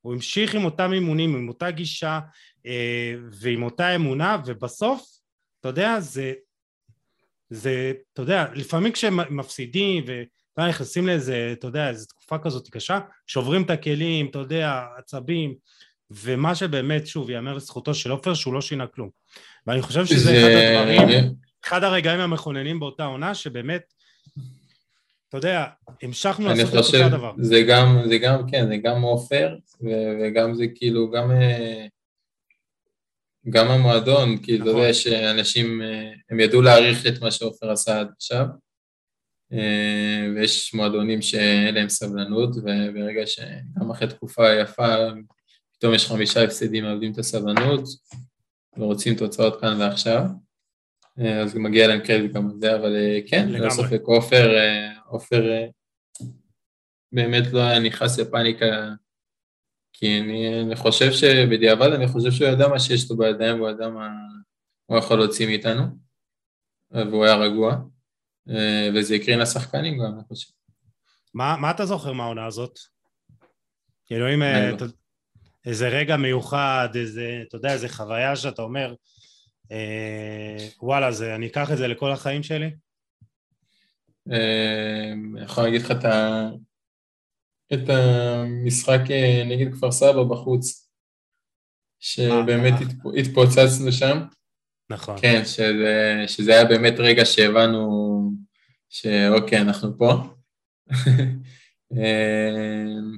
הוא 0.00 0.14
המשיך 0.14 0.54
עם 0.54 0.64
אותם 0.64 0.92
אימונים, 0.92 1.36
עם 1.36 1.48
אותה 1.48 1.70
גישה 1.70 2.20
אה, 2.66 3.14
ועם 3.30 3.62
אותה 3.62 3.94
אמונה, 3.94 4.36
ובסוף, 4.46 5.06
אתה 5.60 5.68
יודע, 5.68 6.00
זה, 6.00 6.32
זה, 7.50 7.92
אתה 8.12 8.22
יודע, 8.22 8.46
לפעמים 8.54 8.92
כשמפסידים 8.92 10.04
ואתה 10.56 10.68
נכנסים 10.68 11.06
לאיזה, 11.06 11.50
אתה 11.52 11.66
יודע, 11.66 11.88
איזו 11.88 12.06
תקופה 12.06 12.38
כזאת 12.38 12.68
קשה, 12.70 12.98
שוברים 13.26 13.62
את 13.62 13.70
הכלים, 13.70 14.26
אתה 14.30 14.38
יודע, 14.38 14.82
עצבים, 14.98 15.54
ומה 16.10 16.54
שבאמת, 16.54 17.06
שוב, 17.06 17.30
ייאמר 17.30 17.54
לזכותו 17.54 17.94
של 17.94 18.10
עופר, 18.10 18.34
שהוא 18.34 18.54
לא 18.54 18.60
שינה 18.60 18.86
כלום. 18.86 19.08
ואני 19.66 19.82
חושב 19.82 20.06
שזה 20.06 20.20
זה- 20.24 20.76
אחד 20.78 20.88
הדברים, 20.88 21.34
אחד 21.64 21.84
הרגעים 21.84 22.20
המכוננים 22.20 22.80
באותה 22.80 23.04
עונה, 23.04 23.34
שבאמת, 23.34 23.82
אתה 25.28 25.36
יודע, 25.38 25.64
המשכנו 26.02 26.48
לעשות 26.48 26.68
את 26.74 26.94
אותו 26.94 27.04
הדבר. 27.04 27.32
זה 27.38 27.62
גם, 27.68 27.98
זה 28.08 28.18
גם, 28.18 28.50
כן, 28.50 28.66
זה 28.68 28.76
גם 28.76 29.02
עופר, 29.02 29.54
וגם 30.22 30.54
זה 30.54 30.64
כאילו, 30.74 31.10
גם, 31.10 31.30
אה, 31.30 31.86
גם 33.50 33.68
המועדון, 33.70 34.42
כאילו, 34.42 34.62
אתה 34.64 34.70
נכון. 34.70 34.80
יודע 34.82 34.94
שאנשים, 34.94 35.82
אה, 35.82 36.10
הם 36.30 36.40
ידעו 36.40 36.62
להעריך 36.62 37.06
את 37.06 37.20
מה 37.22 37.30
שעופר 37.30 37.70
עשה 37.70 38.00
עד 38.00 38.08
עכשיו, 38.16 38.46
ויש 40.36 40.74
מועדונים 40.74 41.22
שאין 41.22 41.74
להם 41.74 41.88
סבלנות, 41.88 42.56
וברגע 42.56 43.26
שגם 43.26 43.90
אחרי 43.90 44.08
תקופה 44.08 44.52
יפה, 44.52 44.94
פתאום 45.72 45.94
יש 45.94 46.06
חמישה 46.06 46.44
הפסדים, 46.44 46.84
מאבדים 46.84 47.12
את 47.12 47.18
הסבלנות, 47.18 47.84
ורוצים 48.78 49.14
תוצאות 49.14 49.60
כאן 49.60 49.80
ועכשיו. 49.80 50.22
אה, 51.20 51.40
אז 51.40 51.54
מגיע 51.54 51.88
להם 51.88 52.00
קרדיט 52.00 52.32
גם 52.32 52.50
על 52.50 52.56
זה, 52.60 52.76
אבל 52.76 52.96
אה, 52.96 53.18
כן, 53.26 53.48
ללא. 53.48 53.70
ספק, 53.70 54.00
עופר, 54.04 54.54
אה, 54.54 54.92
עופר 55.06 55.50
אה, 55.50 55.66
באמת 57.12 57.52
לא 57.52 57.60
היה 57.60 57.78
נכנס 57.78 58.18
לפאניקה, 58.18 58.66
כי 59.92 60.20
אני, 60.20 60.62
אני 60.62 60.76
חושב 60.76 61.12
שבדיעבד, 61.12 61.92
אני 61.92 62.08
חושב 62.08 62.30
שהוא 62.30 62.48
ידע 62.48 62.68
מה 62.68 62.80
שיש 62.80 63.10
לו 63.10 63.16
בידיים, 63.16 63.60
והוא 63.60 63.70
ידע 63.70 63.88
מה 63.88 64.08
הוא 64.86 64.98
יכול 64.98 65.18
להוציא 65.18 65.46
מאיתנו, 65.46 65.82
והוא 66.90 67.24
היה 67.24 67.36
רגוע, 67.36 67.72
אה, 67.72 67.78
וזה 68.94 69.14
הקרין 69.14 69.38
לשחקנים 69.38 69.98
גם, 69.98 70.14
אני 70.14 70.22
חושב. 70.28 70.52
מה, 71.34 71.56
מה 71.56 71.70
אתה 71.70 71.86
זוכר 71.86 72.12
מהעונה 72.12 72.46
הזאת? 72.46 72.78
כאילו 74.06 74.34
אם 74.34 74.42
אה, 74.42 74.70
לא. 74.70 74.76
אתה- 74.76 74.84
איזה 75.66 75.88
רגע 75.88 76.16
מיוחד, 76.16 76.88
איזה, 76.94 77.42
אתה 77.48 77.56
יודע, 77.56 77.72
איזה 77.72 77.88
חוויה 77.88 78.36
שאתה 78.36 78.62
אומר, 78.62 78.94
אה, 79.72 80.68
וואלה, 80.80 81.12
זה, 81.12 81.34
אני 81.34 81.46
אקח 81.46 81.72
את 81.72 81.76
זה 81.78 81.88
לכל 81.88 82.12
החיים 82.12 82.42
שלי? 82.42 82.70
אה, 84.32 85.12
יכול 85.44 85.64
להגיד 85.64 85.80
לך 85.82 85.90
את, 85.90 86.04
ה... 86.04 86.48
את 87.72 87.88
המשחק 87.88 89.00
אה, 89.10 89.42
נגד 89.46 89.72
כפר 89.74 89.92
סבא 89.92 90.22
בחוץ, 90.30 90.88
שבאמת 91.98 92.72
אה. 92.72 92.78
התפ- 92.78 93.18
התפוצצנו 93.20 93.92
שם. 93.92 94.18
נכון. 94.90 95.16
כן, 95.20 95.44
שזה, 95.44 96.24
שזה 96.26 96.52
היה 96.52 96.64
באמת 96.64 96.94
רגע 96.98 97.24
שהבנו 97.24 98.12
שאוקיי, 98.88 99.60
אנחנו 99.60 99.98
פה. 99.98 100.12
אמ, 101.92 103.16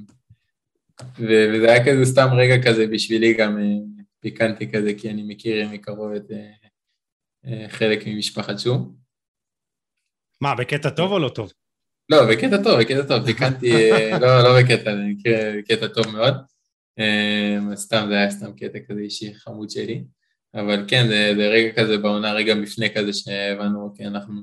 וזה 1.19 1.71
היה 1.71 1.85
כזה 1.85 2.05
סתם 2.05 2.27
רגע 2.37 2.55
כזה 2.65 2.87
בשבילי 2.87 3.33
גם 3.33 3.57
אה, 3.59 3.63
פיקנטי 4.19 4.71
כזה, 4.71 4.91
כי 4.97 5.09
אני 5.09 5.23
מכיר 5.23 5.69
מקרוב 5.69 6.11
את 6.11 6.31
אה, 6.31 6.51
אה, 7.45 7.69
חלק 7.69 8.07
ממשפחת 8.07 8.59
שום. 8.59 8.95
מה, 10.41 10.55
בקטע 10.55 10.89
טוב 10.89 11.11
או 11.11 11.19
לא 11.19 11.29
טוב? 11.29 11.51
לא, 12.09 12.17
בקטע 12.31 12.63
טוב, 12.63 12.79
בקטע 12.79 13.03
טוב, 13.07 13.25
פיקנטי, 13.31 13.89
לא, 14.21 14.43
לא 14.43 14.61
בקטע, 14.61 14.91
בקטע 15.57 15.87
טוב 15.87 16.07
מאוד. 16.07 16.33
אמ, 16.97 17.75
סתם, 17.75 18.05
זה 18.09 18.15
היה 18.15 18.31
סתם 18.31 18.53
קטע 18.53 18.79
כזה 18.87 18.99
אישי 18.99 19.33
חמוד 19.33 19.69
שלי. 19.69 20.03
אבל 20.55 20.85
כן, 20.87 21.07
זה, 21.07 21.33
זה 21.37 21.47
רגע 21.47 21.81
כזה 21.81 21.97
בעונה, 21.97 22.33
רגע 22.33 22.55
מפנה 22.55 22.89
כזה 22.89 23.13
שהבנו, 23.13 23.83
אוקיי, 23.83 24.07
אנחנו, 24.07 24.41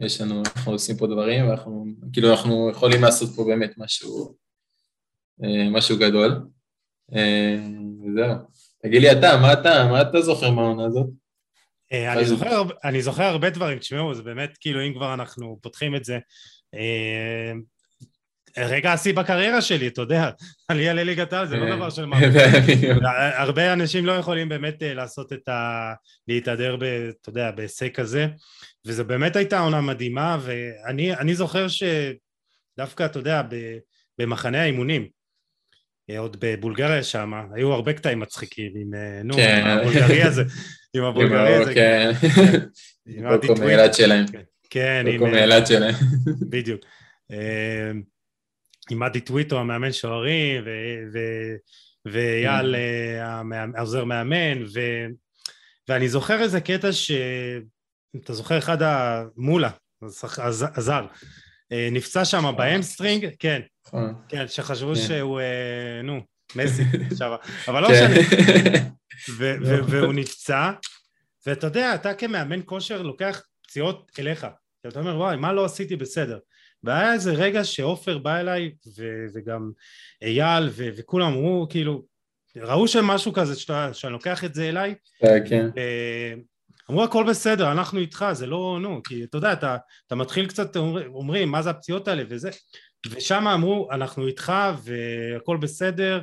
יש 0.00 0.20
לנו, 0.20 0.42
אנחנו 0.56 0.72
עושים 0.72 0.96
פה 0.96 1.06
דברים, 1.06 1.48
ואנחנו, 1.48 1.86
כאילו, 2.12 2.30
אנחנו 2.30 2.70
יכולים 2.70 3.02
לעשות 3.02 3.36
פה 3.36 3.44
באמת 3.44 3.74
משהו, 3.78 4.34
אה, 5.44 5.70
משהו 5.70 5.98
גדול. 5.98 6.40
אה, 7.14 7.56
וזהו. 8.00 8.34
תגיד 8.82 9.02
לי 9.02 9.12
אתה, 9.12 9.36
מה 9.42 9.52
אתה, 9.52 9.88
מה 9.90 10.02
אתה 10.02 10.20
זוכר 10.20 10.50
מהעונה 10.50 10.84
הזאת? 10.84 11.06
אה, 11.92 12.12
אני 12.12 12.24
זוכר, 12.24 12.62
אני 12.84 13.02
זוכר 13.02 13.22
הרבה 13.22 13.50
דברים, 13.50 13.78
תשמעו, 13.78 14.14
זה 14.14 14.22
באמת, 14.22 14.58
כאילו, 14.60 14.86
אם 14.86 14.92
כבר 14.94 15.14
אנחנו 15.14 15.58
פותחים 15.62 15.96
את 15.96 16.04
זה, 16.04 16.18
רגע 18.58 18.92
השיא 18.92 19.14
בקריירה 19.14 19.62
שלי, 19.62 19.86
אתה 19.86 20.00
יודע, 20.00 20.30
עלייה 20.68 20.92
לליגת 20.92 21.32
העל 21.32 21.46
זה 21.46 21.56
לא 21.56 21.76
דבר 21.76 21.90
של 21.90 22.06
מה. 22.10 22.18
הרבה 23.36 23.72
אנשים 23.72 24.06
לא 24.06 24.12
יכולים 24.12 24.48
באמת 24.48 24.82
אה, 24.82 24.94
לעשות 24.94 25.32
את 25.32 25.48
ה... 25.48 25.92
להתהדר, 26.28 26.76
אתה 27.20 27.28
יודע, 27.28 27.50
בהישג 27.50 27.92
כזה, 27.92 28.26
וזו 28.86 29.04
באמת 29.04 29.36
הייתה 29.36 29.60
עונה 29.60 29.80
מדהימה, 29.80 30.38
ואני 30.40 31.14
אני 31.14 31.34
זוכר 31.34 31.66
שדווקא, 31.68 33.04
אתה 33.04 33.18
יודע, 33.18 33.42
במחנה 34.18 34.62
האימונים, 34.62 35.08
אה, 36.10 36.18
עוד 36.18 36.36
בבולגריה 36.40 37.02
שם, 37.02 37.32
היו 37.54 37.72
הרבה 37.72 37.92
קטעים 37.92 38.20
מצחיקים 38.20 38.72
עם, 38.76 38.94
אה, 38.94 39.22
נו, 39.24 39.34
כן. 39.34 39.62
עם 39.66 39.78
הבולגרי 39.78 40.22
הזה, 40.22 40.44
עם 40.94 41.04
הבולגרי 41.04 41.54
הזה, 41.54 41.74
כן, 41.74 42.10
עם 43.06 43.24
קוקו 43.28 43.46
טוויטר. 43.46 43.64
מאילת 43.64 43.94
שלהם, 43.94 44.24
כן, 44.70 45.04
עם. 45.08 45.20
בדיוק. 46.50 46.80
אה, 48.90 48.94
עם 48.96 49.02
אדי 49.02 49.20
טוויטו, 49.20 49.58
המאמן 49.60 49.92
שוערים, 49.92 50.64
ואייל, 52.04 52.74
אה, 52.74 53.24
המאמן- 53.26 53.76
העוזר 53.76 54.04
מאמן, 54.04 54.62
ו- 54.74 55.06
ואני 55.88 56.08
זוכר 56.08 56.42
איזה 56.42 56.60
קטע 56.60 56.92
ש... 56.92 57.10
אתה 58.24 58.32
זוכר 58.34 58.58
אחד 58.58 58.78
המולה, 58.82 59.70
הז- 60.02 60.24
הז- 60.38 60.78
הזר, 60.78 61.06
אה, 61.72 61.88
נפצע 61.92 62.24
שם 62.24 62.54
ב 62.56 62.63
hamstring, 62.63 63.28
כן, 63.38 63.60
נכון. 63.86 64.14
כן, 64.28 64.48
שחשבו 64.48 64.94
כן. 64.94 65.00
שהוא, 65.00 65.40
אה, 65.40 66.00
נו, 66.04 66.20
מסי, 66.56 66.82
אבל 67.68 67.82
לא 67.82 67.88
כן. 67.88 68.06
משנה, 68.12 68.80
ו- 69.38 69.84
והוא 69.88 70.12
נפצע, 70.12 70.70
ואתה 71.46 71.66
יודע, 71.66 71.94
אתה 71.94 72.14
כמאמן 72.14 72.60
כושר 72.64 73.02
לוקח 73.02 73.42
פציעות 73.62 74.12
אליך, 74.18 74.46
כי 74.82 74.88
אתה 74.88 75.00
אומר, 75.00 75.16
וואי, 75.16 75.36
מה 75.36 75.52
לא 75.52 75.64
עשיתי 75.64 75.96
בסדר? 75.96 76.38
והיה 76.84 77.12
איזה 77.12 77.32
רגע 77.32 77.64
שעופר 77.64 78.18
בא 78.18 78.36
אליי, 78.36 78.72
ו- 78.98 79.26
וגם 79.34 79.70
אייל, 80.22 80.68
ו- 80.70 80.88
וכולם 80.96 81.32
אמרו, 81.32 81.66
כאילו, 81.70 82.04
ראו 82.56 82.88
שמשהו 82.88 83.32
כזה, 83.32 83.54
שאתה, 83.56 83.94
שאני 83.94 84.12
לוקח 84.12 84.44
את 84.44 84.54
זה 84.54 84.68
אליי, 84.68 84.94
כן, 85.48 85.68
אה, 85.78 86.34
אמרו 86.90 87.04
הכל 87.04 87.24
בסדר, 87.28 87.72
אנחנו 87.72 88.00
איתך, 88.00 88.26
זה 88.32 88.46
לא, 88.46 88.78
נו, 88.82 89.00
כי 89.02 89.24
אתה 89.24 89.38
יודע, 89.38 89.52
אתה, 89.52 89.76
אתה 90.06 90.14
מתחיל 90.14 90.46
קצת, 90.46 90.76
אומר- 90.76 91.08
אומרים, 91.08 91.48
מה 91.48 91.62
זה 91.62 91.70
הפציעות 91.70 92.08
האלה 92.08 92.22
וזה, 92.28 92.50
ושם 93.10 93.48
אמרו, 93.48 93.88
אנחנו 93.92 94.26
איתך 94.26 94.52
והכל 94.82 95.56
בסדר, 95.56 96.20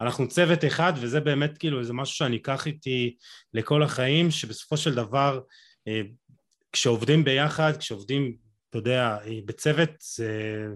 ואנחנו 0.00 0.28
צוות 0.28 0.64
אחד, 0.64 0.92
וזה 0.96 1.20
באמת 1.20 1.58
כאילו 1.58 1.80
איזה 1.80 1.92
משהו 1.92 2.16
שאני 2.16 2.36
אקח 2.36 2.66
איתי 2.66 3.16
לכל 3.54 3.82
החיים, 3.82 4.30
שבסופו 4.30 4.76
של 4.76 4.94
דבר, 4.94 5.40
אה, 5.88 6.00
כשעובדים 6.72 7.24
ביחד, 7.24 7.76
כשעובדים, 7.76 8.47
אתה 8.70 8.78
יודע, 8.78 9.16
אה, 9.26 9.38
בצוות, 9.44 9.90
זה... 10.00 10.66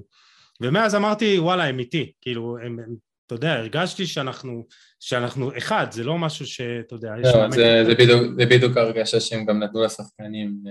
ומאז 0.60 0.94
אמרתי, 0.94 1.38
וואלה, 1.38 1.64
הם 1.64 1.78
איתי, 1.78 2.12
כאילו, 2.20 2.58
הם, 2.58 2.78
הם, 2.78 2.96
אתה 3.26 3.34
יודע, 3.34 3.52
הרגשתי 3.52 4.06
שאנחנו, 4.06 4.66
שאנחנו 5.00 5.56
אחד, 5.58 5.86
זה 5.90 6.04
לא 6.04 6.18
משהו 6.18 6.46
שאתה 6.46 6.94
יודע, 6.94 7.12
יש 7.20 7.34
לא, 7.34 7.50
זה. 7.50 7.84
זה, 7.86 7.94
בדיוק, 7.94 8.22
זה 8.36 8.46
בדיוק 8.46 8.76
הרגשה 8.76 9.20
שהם 9.20 9.44
גם 9.44 9.62
נתנו 9.62 9.84
לשחקנים. 9.84 10.62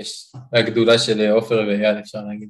יש 0.00 0.32
הגדולה 0.52 0.98
של 0.98 1.30
עופר 1.30 1.64
ואייל, 1.68 1.98
אפשר 1.98 2.18
להגיד. 2.28 2.48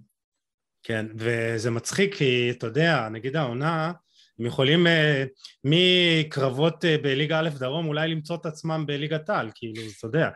כן, 0.83 1.07
וזה 1.17 1.71
מצחיק 1.71 2.15
כי 2.15 2.51
אתה 2.51 2.67
יודע, 2.67 3.09
נגיד 3.09 3.37
העונה, 3.37 3.93
הם 4.39 4.47
יכולים 4.47 4.87
אה, 4.87 5.25
מקרבות 5.65 6.85
אה, 6.85 6.97
בליגה 7.03 7.41
א' 7.41 7.49
דרום 7.59 7.87
אולי 7.87 8.09
למצוא 8.09 8.37
את 8.37 8.47
עצמם 8.47 8.85
בליגת 8.87 9.31
העל, 9.31 9.51
כאילו, 9.55 9.83
אתה 9.99 10.07
יודע. 10.07 10.29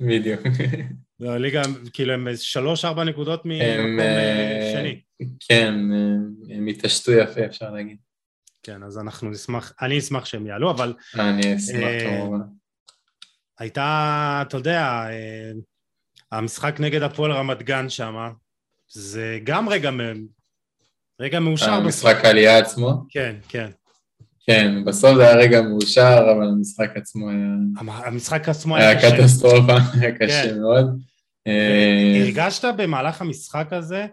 בדיוק. 0.00 0.40
לא, 1.22 1.36
ליגה, 1.36 1.62
כאילו 1.92 2.12
הם 2.12 2.28
שלוש-ארבע 2.36 3.04
נקודות 3.04 3.42
ממקום 3.44 4.00
אה, 4.00 4.04
אה, 4.04 4.72
שני. 4.72 5.00
כן, 5.48 5.74
אה, 5.92 6.56
הם 6.56 6.66
התעשתו 6.66 7.12
יפה, 7.12 7.46
אפשר 7.46 7.70
להגיד. 7.70 7.96
כן, 8.62 8.82
אז 8.82 8.98
אנחנו 8.98 9.30
נשמח, 9.30 9.72
אני 9.82 9.98
אשמח 9.98 10.24
שהם 10.24 10.46
יעלו, 10.46 10.70
אבל 10.70 10.94
אני 11.14 11.56
אשמח 11.56 12.02
כמובן. 12.02 12.38
הייתה, 13.58 14.42
אתה 14.46 14.56
יודע, 14.56 15.06
המשחק 16.32 16.80
נגד 16.80 17.02
הפועל 17.02 17.32
רמת 17.32 17.62
גן 17.62 17.88
שם, 17.88 18.14
זה 18.88 19.38
גם 19.44 19.68
רגע, 19.68 19.90
רגע 21.20 21.40
מאושר. 21.40 21.70
המשחק 21.72 22.24
העלייה 22.24 22.58
עצמו? 22.58 23.04
כן, 23.10 23.36
כן. 23.48 23.70
כן, 24.46 24.84
בסוף 24.84 25.16
זה 25.16 25.22
היה 25.28 25.36
רגע 25.36 25.62
מאושר, 25.62 26.18
אבל 26.36 26.48
המשחק 26.48 26.90
עצמו 26.96 27.30
היה... 27.30 27.38
המ- 27.76 27.90
המשחק 27.90 28.48
עצמו 28.48 28.76
היה 28.76 28.88
היה 28.88 28.98
קשה. 28.98 29.16
קטסטרופה, 29.18 29.76
היה 30.00 30.18
קשה 30.18 30.42
כן. 30.48 30.60
מאוד. 30.60 31.00
הרגשת 31.46 32.64
במהלך 32.76 33.20
המשחק 33.20 33.72
הזה, 33.72 34.06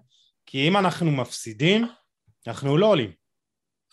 כי 0.46 0.68
אם 0.68 0.78
אנחנו 0.78 1.12
מפסידים, 1.12 1.88
אנחנו 2.48 2.78
לא 2.78 2.86
עולים. 2.86 3.12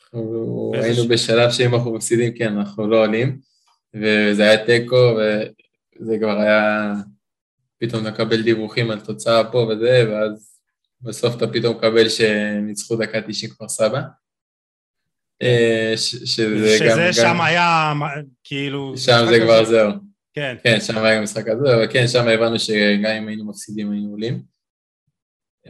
אנחנו 0.05 0.73
היינו 0.75 1.09
בשלב 1.09 1.51
שאם 1.51 1.75
אנחנו 1.75 1.95
מפסידים, 1.95 2.33
כן, 2.39 2.59
אנחנו 2.59 2.89
לא 2.89 3.03
עולים, 3.03 3.39
וזה 3.95 4.43
היה 4.43 4.67
תיקו, 4.67 5.19
וזה 6.01 6.17
כבר 6.21 6.39
היה... 6.41 6.93
פתאום 7.79 8.07
נקבל 8.07 8.43
דיווחים 8.43 8.91
על 8.91 9.01
תוצאה 9.01 9.53
פה 9.53 9.59
וזה, 9.59 10.05
ואז 10.11 10.61
בסוף 11.01 11.37
אתה 11.37 11.47
פתאום 11.47 11.77
מקבל 11.77 12.09
שניצחו 12.09 12.97
דקה 12.97 13.21
90 13.29 13.53
כפר 13.53 13.69
סבא. 13.69 14.01
אה, 15.43 15.93
שזה 15.97 16.77
גם... 16.81 16.95
שזה 16.95 17.07
גם- 17.07 17.13
שם 17.13 17.41
היה, 17.41 17.93
כאילו... 18.45 18.95
שם 18.97 19.25
זה 19.29 19.41
כבר 19.41 19.65
זהו. 19.65 19.91
כן, 20.37 20.57
כן, 20.63 20.81
שם 20.81 20.99
היה 20.99 21.21
משחק 21.21 21.49
הזה, 21.49 21.75
אבל 21.75 21.87
כן, 21.93 22.09
שם 22.09 22.29
הבנו 22.29 22.59
שגם 22.59 23.11
אם 23.19 23.29
היינו 23.29 23.45
מפסידים 23.45 23.93
היינו 23.93 24.11
עולים. 24.11 24.43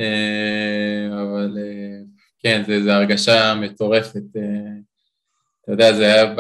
אה, 0.00 1.06
אבל 1.12 1.58
אה, 1.58 1.98
כן, 2.38 2.62
זו 2.84 2.90
הרגשה 2.90 3.54
מטורפת. 3.54 4.36
אה, 4.36 4.42
אתה 5.62 5.72
יודע, 5.72 5.92
זה 5.92 6.04
היה 6.04 6.34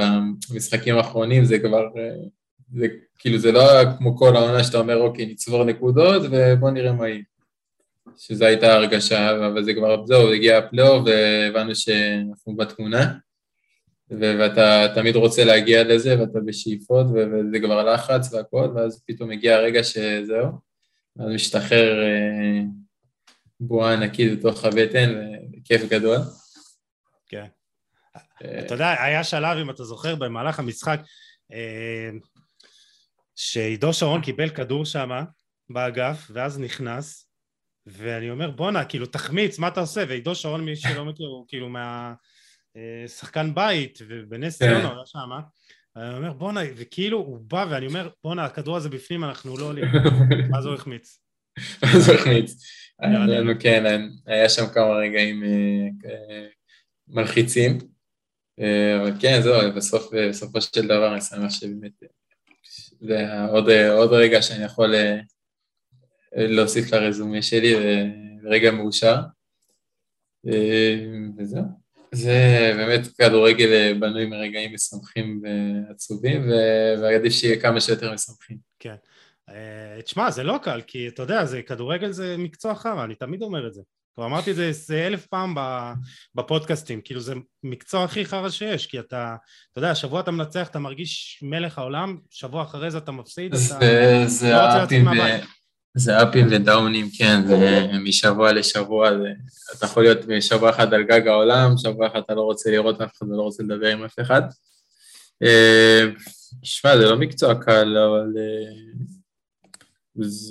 במשחקים 0.50 0.96
האחרונים, 0.96 1.44
זה 1.44 1.58
כבר, 1.58 1.88
זה 2.72 2.86
כאילו, 3.18 3.38
זה 3.38 3.52
לא 3.52 3.70
היה 3.70 3.96
כמו 3.98 4.16
כל 4.16 4.36
העונה 4.36 4.64
שאתה 4.64 4.78
אומר, 4.78 4.96
אוקיי, 4.96 5.26
נצבור 5.26 5.64
נקודות 5.64 6.22
ובוא 6.30 6.70
נראה 6.70 6.92
מה 6.92 7.08
יהיה. 7.08 7.22
שזו 8.18 8.44
הייתה 8.44 8.72
הרגשה, 8.72 9.46
אבל 9.46 9.64
זה 9.64 9.74
כבר, 9.74 10.06
זהו, 10.06 10.32
הגיע 10.32 10.58
הפלייאוף 10.58 11.06
והבנו 11.06 11.74
שאנחנו 11.74 12.56
בתמונה. 12.56 13.14
ואתה 14.10 14.86
תמיד 14.94 15.16
רוצה 15.16 15.44
להגיע 15.44 15.84
לזה, 15.84 16.20
ואתה 16.20 16.38
בשאיפות, 16.46 17.06
וזה 17.06 17.58
כבר 17.60 17.94
לחץ 17.94 18.32
והכל, 18.32 18.68
ואז 18.74 19.04
פתאום 19.06 19.28
מגיע 19.28 19.56
הרגע 19.56 19.84
שזהו, 19.84 20.46
ואז 21.16 21.28
משתחרר 21.34 22.02
אה, 22.02 22.60
בועה 23.60 23.92
ענקית 23.92 24.38
בתוך 24.38 24.64
הבטן, 24.64 25.14
וכיף 25.52 25.82
גדול. 25.88 26.18
כן. 27.28 27.46
אה, 28.44 28.60
אתה 28.60 28.74
יודע, 28.74 29.02
היה 29.02 29.24
שלב, 29.24 29.58
אם 29.58 29.70
אתה 29.70 29.84
זוכר, 29.84 30.14
במהלך 30.14 30.58
המשחק, 30.58 31.00
אה, 31.52 32.10
שעידו 33.36 33.92
שרון 33.92 34.22
קיבל 34.22 34.48
כדור 34.48 34.84
שם 34.84 35.10
באגף, 35.70 36.30
ואז 36.30 36.58
נכנס, 36.58 37.28
ואני 37.86 38.30
אומר, 38.30 38.50
בואנה, 38.50 38.84
כאילו, 38.84 39.06
תחמיץ, 39.06 39.58
מה 39.58 39.68
אתה 39.68 39.80
עושה? 39.80 40.04
ועידו 40.08 40.34
שרון, 40.34 40.64
מי 40.64 40.76
שלא 40.76 41.04
מכיר, 41.04 41.26
הוא 41.26 41.44
כאילו 41.48 41.68
מה... 41.68 42.14
אה, 42.76 43.08
שחקן 43.08 43.54
בית, 43.54 43.98
ובנס 44.08 44.58
כן. 44.58 44.68
ציונה 44.68 44.88
הוא 44.88 44.96
היה 44.96 45.06
שם, 45.06 45.30
אני 45.96 46.16
אומר, 46.16 46.32
בואנה, 46.32 46.60
וכאילו, 46.76 47.18
הוא 47.18 47.38
בא, 47.40 47.66
ואני 47.70 47.86
אומר, 47.86 48.08
בואנה, 48.24 48.44
הכדור 48.44 48.76
הזה 48.76 48.88
בפנים, 48.88 49.24
אנחנו 49.24 49.56
לא 49.56 49.64
עולים. 49.64 49.84
אז 50.58 50.66
הוא 50.66 50.74
החמיץ. 50.74 51.20
אז 51.82 52.08
הוא 52.08 52.18
החמיץ. 52.18 52.64
כן, 53.60 54.00
היה 54.26 54.48
שם 54.48 54.66
כמה 54.74 54.90
רגעים 54.90 55.44
אה, 55.44 56.10
אה, 56.10 56.46
מלחיצים, 57.08 57.78
אה, 58.60 59.00
אבל 59.00 59.12
כן, 59.20 59.40
זהו, 59.42 59.74
בסוף, 59.76 60.14
בסופו 60.14 60.60
של 60.60 60.86
דבר 60.86 61.12
אני 61.12 61.20
שמח 61.20 61.50
שבאמת, 61.50 62.02
אה, 62.02 62.08
זה 63.00 63.42
עוד, 63.50 63.68
אה, 63.68 63.92
עוד 63.92 64.12
רגע 64.12 64.42
שאני 64.42 64.64
יכול 64.64 64.94
אה, 64.94 65.18
להוסיף 66.36 66.92
לרזומה 66.92 67.42
שלי, 67.42 67.74
ורגע 68.42 68.70
מאושר. 68.70 69.16
אה, 70.48 70.96
וזהו. 71.38 71.85
זה 72.16 72.72
באמת 72.76 73.00
כדורגל 73.18 73.72
אה, 73.72 73.92
בנוי 74.00 74.26
מרגעים 74.26 74.74
משמחים 74.74 75.42
ועצובים, 75.42 76.50
ועדיף 77.02 77.32
שיהיה 77.32 77.60
כמה 77.60 77.80
שיותר 77.80 78.12
משמחים. 78.12 78.56
אה, 79.48 80.02
תשמע, 80.02 80.30
זה 80.30 80.42
לא 80.42 80.58
קל, 80.62 80.80
כי 80.86 81.08
אתה 81.08 81.22
יודע, 81.22 81.44
זה, 81.44 81.62
כדורגל 81.62 82.10
זה 82.10 82.36
מקצוע 82.38 82.74
חרא, 82.74 83.04
אני 83.04 83.14
תמיד 83.14 83.42
אומר 83.42 83.66
את 83.66 83.74
זה. 83.74 83.82
כבר 84.14 84.26
אמרתי 84.26 84.50
את 84.50 84.56
זה 84.56 84.66
איזה 84.66 85.06
אלף 85.06 85.26
פעם 85.26 85.54
בפודקאסטים, 86.34 87.00
כאילו 87.04 87.20
זה 87.20 87.34
מקצוע 87.62 88.04
הכי 88.04 88.24
חרא 88.24 88.50
שיש, 88.50 88.86
כי 88.86 88.98
אתה, 88.98 89.36
אתה 89.72 89.78
יודע, 89.78 89.94
שבוע 89.94 90.20
אתה 90.20 90.30
מנצח, 90.30 90.68
אתה 90.68 90.78
מרגיש 90.78 91.40
מלך 91.42 91.78
העולם, 91.78 92.18
שבוע 92.30 92.62
אחרי 92.62 92.90
זה 92.90 92.98
אתה 92.98 93.12
מפסיד, 93.12 93.54
אתה... 93.54 93.56
זה, 93.62 94.24
זה 94.26 94.50
לא 94.50 94.66
רוצה 94.66 94.84
לצאת 94.84 94.98
מהבית. 95.02 95.44
זה 95.96 96.22
אפים 96.22 96.46
ודאונים, 96.50 97.08
כן, 97.18 97.46
זה 97.46 97.86
משבוע 98.04 98.52
לשבוע, 98.52 99.10
זה... 99.18 99.32
אתה 99.76 99.86
יכול 99.86 100.02
להיות 100.02 100.18
משבוע 100.28 100.70
אחד 100.70 100.94
על 100.94 101.02
גג 101.02 101.28
העולם, 101.28 101.76
שבוע 101.76 102.06
אחד 102.06 102.18
אתה 102.18 102.34
לא 102.34 102.40
רוצה 102.40 102.70
לראות 102.70 103.00
אף 103.00 103.12
אחד 103.16 103.26
ולא 103.26 103.42
רוצה 103.42 103.62
לדבר 103.62 103.86
עם 103.86 104.04
אף 104.04 104.20
אחד. 104.20 104.42
אה, 105.42 106.04
שמע, 106.62 106.96
זה 106.96 107.04
לא 107.04 107.16
מקצוע 107.16 107.54
קל, 107.54 107.98
אבל 107.98 108.32
אה, 108.38 108.72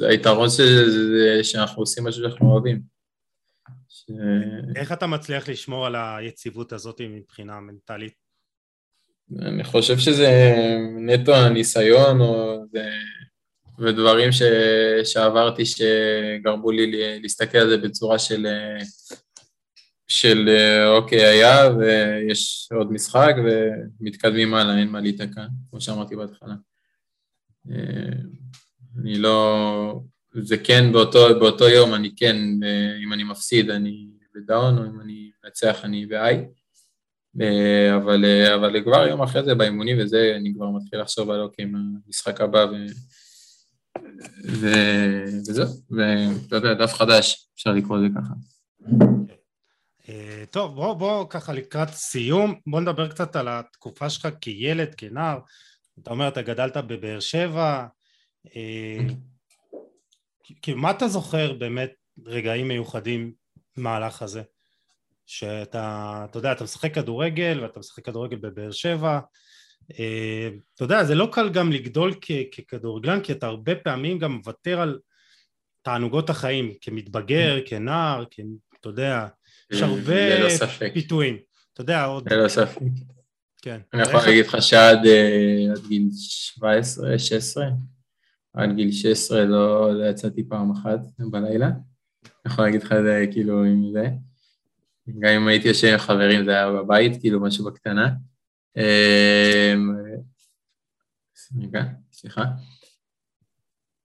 היתרון 0.09 0.49
של 0.49 0.89
זה 0.89 1.43
שאנחנו 1.43 1.81
עושים 1.81 2.03
משהו 2.03 2.23
שאנחנו 2.23 2.51
אוהבים. 2.51 2.81
ש... 3.89 4.03
איך 4.75 4.91
אתה 4.91 5.07
מצליח 5.07 5.49
לשמור 5.49 5.85
על 5.85 5.95
היציבות 5.95 6.73
הזאת 6.73 7.01
מבחינה 7.09 7.59
מנטלית? 7.59 8.13
אני 9.39 9.63
חושב 9.63 9.97
שזה 9.97 10.55
נטו 10.99 11.35
הניסיון, 11.35 12.21
או 12.21 12.63
זה... 12.71 12.89
ודברים 13.79 14.31
ש... 14.31 14.41
שעברתי 15.03 15.63
שגרמו 15.65 16.71
לי 16.71 17.19
להסתכל 17.21 17.57
על 17.57 17.69
זה 17.69 17.77
בצורה 17.77 18.19
של, 18.19 18.47
של 20.07 20.49
אוקיי, 20.87 21.25
היה, 21.25 21.69
ויש 21.77 22.69
עוד 22.75 22.91
משחק, 22.91 23.35
ומתקדמים 23.99 24.53
הלאה, 24.53 24.79
אין 24.79 24.87
מה 24.87 24.99
להיתקע, 24.99 25.45
כמו 25.69 25.81
שאמרתי 25.81 26.15
בהתחלה. 26.15 26.55
אני 29.01 29.17
לא... 29.17 30.01
זה 30.41 30.57
כן, 30.57 30.91
באותו, 30.91 31.39
באותו 31.39 31.69
יום 31.69 31.93
אני 31.93 32.15
כן, 32.15 32.35
אם 33.03 33.13
אני 33.13 33.23
מפסיד 33.23 33.69
אני 33.69 34.07
בדאון, 34.35 34.77
או 34.77 34.83
אם 34.83 35.01
אני 35.01 35.31
מנצח 35.43 35.79
אני 35.83 36.05
ב-I. 36.05 36.35
אה, 37.41 37.95
אבל, 37.95 38.25
אה, 38.25 38.55
אבל 38.55 38.83
כבר 38.83 39.07
יום 39.07 39.21
אחרי 39.21 39.43
זה 39.43 39.55
באימונים 39.55 39.97
וזה, 39.99 40.33
אני 40.35 40.53
כבר 40.55 40.69
מתחיל 40.69 41.01
לחשוב 41.01 41.29
על 41.31 41.41
אוקיי, 41.41 41.65
מה 41.65 41.79
המשחק 42.07 42.41
הבא 42.41 42.65
וזהו, 44.43 45.67
ואתה 45.91 46.55
יודע, 46.55 46.73
דף 46.73 46.93
חדש, 46.93 47.49
אפשר 47.55 47.71
לקרוא 47.71 47.97
לזה 47.97 48.07
ככה. 48.15 48.33
אה, 50.09 50.43
טוב, 50.51 50.75
בוא, 50.75 50.93
בוא 50.93 51.25
ככה 51.29 51.53
לקראת 51.53 51.89
סיום, 51.89 52.59
בוא 52.67 52.81
נדבר 52.81 53.07
קצת 53.07 53.35
על 53.35 53.47
התקופה 53.47 54.09
שלך 54.09 54.27
כילד, 54.41 54.95
כנער. 54.95 55.39
אתה 56.01 56.11
אומר, 56.11 56.27
אתה 56.27 56.41
גדלת 56.41 56.77
בבאר 56.77 57.19
שבע, 57.19 57.85
אה, 58.55 58.97
כאילו, 60.61 60.77
מה 60.77 60.91
אתה 60.91 61.07
זוכר 61.07 61.53
באמת 61.53 61.91
רגעים 62.25 62.67
מיוחדים 62.67 63.33
במהלך 63.77 64.21
הזה? 64.21 64.41
שאתה, 65.25 66.25
אתה 66.29 66.37
יודע, 66.37 66.51
אתה 66.51 66.63
משחק 66.63 66.93
כדורגל 66.93 67.59
ואתה 67.61 67.79
משחק 67.79 68.05
כדורגל 68.05 68.37
בבאר 68.37 68.71
שבע, 68.71 69.19
אתה 69.89 70.83
יודע, 70.83 71.03
זה 71.03 71.15
לא 71.15 71.29
קל 71.31 71.49
גם 71.49 71.71
לגדול 71.71 72.13
כ- 72.21 72.57
ככדורגלן, 72.57 73.19
כי 73.21 73.31
אתה 73.31 73.47
הרבה 73.47 73.75
פעמים 73.75 74.19
גם 74.19 74.31
מוותר 74.31 74.81
על 74.81 74.99
תענוגות 75.81 76.29
החיים, 76.29 76.73
כמתבגר, 76.81 77.59
כנער, 77.65 78.23
כ... 78.31 78.39
אתה 78.79 78.89
יודע, 78.89 79.27
יש 79.71 79.81
הרבה 79.81 80.39
ללא 80.39 80.49
ספק, 80.49 80.91
פיתויים. 80.93 81.37
אתה 81.73 81.81
יודע, 81.81 82.05
עוד... 82.05 82.33
ללא 82.33 82.47
ספק. 82.47 82.81
כן. 83.61 83.81
אני 83.93 84.01
יכול 84.01 84.19
להגיד 84.19 84.45
לך 84.45 84.61
שעד 84.61 85.05
אה, 85.05 85.65
עד 85.71 85.87
גיל 85.87 86.07
17, 86.11 87.19
16, 87.19 87.65
עד 88.53 88.75
גיל 88.75 88.91
16 88.91 89.45
לא 89.45 89.93
לא 89.99 90.09
יצאתי 90.09 90.43
פעם 90.49 90.71
אחת 90.71 90.99
בלילה. 91.31 91.67
אני 91.67 92.53
יכול 92.53 92.65
להגיד 92.65 92.83
לך 92.83 92.91
את 92.91 93.03
זה 93.03 93.25
כאילו 93.31 93.63
עם 93.63 93.91
זה. 93.93 94.07
גם 95.19 95.31
אם 95.31 95.47
הייתי 95.47 95.67
יושב 95.67 95.87
עם 95.87 95.97
חברים 95.97 96.45
זה 96.45 96.51
היה 96.51 96.71
בבית, 96.71 97.21
כאילו 97.21 97.41
משהו 97.41 97.65
בקטנה. 97.65 98.09
אה, 98.77 99.73
רגע, 101.61 101.83
סליחה. 102.11 102.43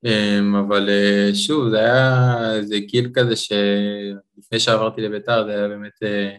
אמ, 0.05 0.55
אבל 0.55 0.89
אה, 0.89 1.35
שוב, 1.35 1.69
זה 1.69 1.79
היה, 1.79 2.37
זה 2.61 2.79
גיל 2.79 3.11
כזה 3.13 3.35
שלפני 3.35 4.59
שעברתי 4.59 5.01
לביתר, 5.01 5.45
זה 5.45 5.51
היה 5.51 5.67
באמת, 5.67 6.03
אה, 6.03 6.35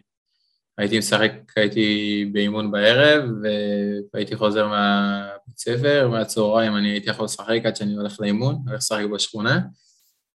הייתי 0.78 0.98
משחק, 0.98 1.32
הייתי 1.56 2.30
באימון 2.32 2.70
בערב, 2.70 3.24
והייתי 4.14 4.36
חוזר 4.36 4.68
מהבית 4.68 5.58
ספר, 5.58 6.08
מהצהריים 6.08 6.76
אני 6.76 6.88
הייתי 6.90 7.10
יכול 7.10 7.24
לשחק 7.24 7.60
עד 7.64 7.76
שאני 7.76 7.94
הולך 7.94 8.20
לאימון, 8.20 8.54
הולך 8.66 8.78
לשחק 8.78 9.04
בשכונה. 9.14 9.60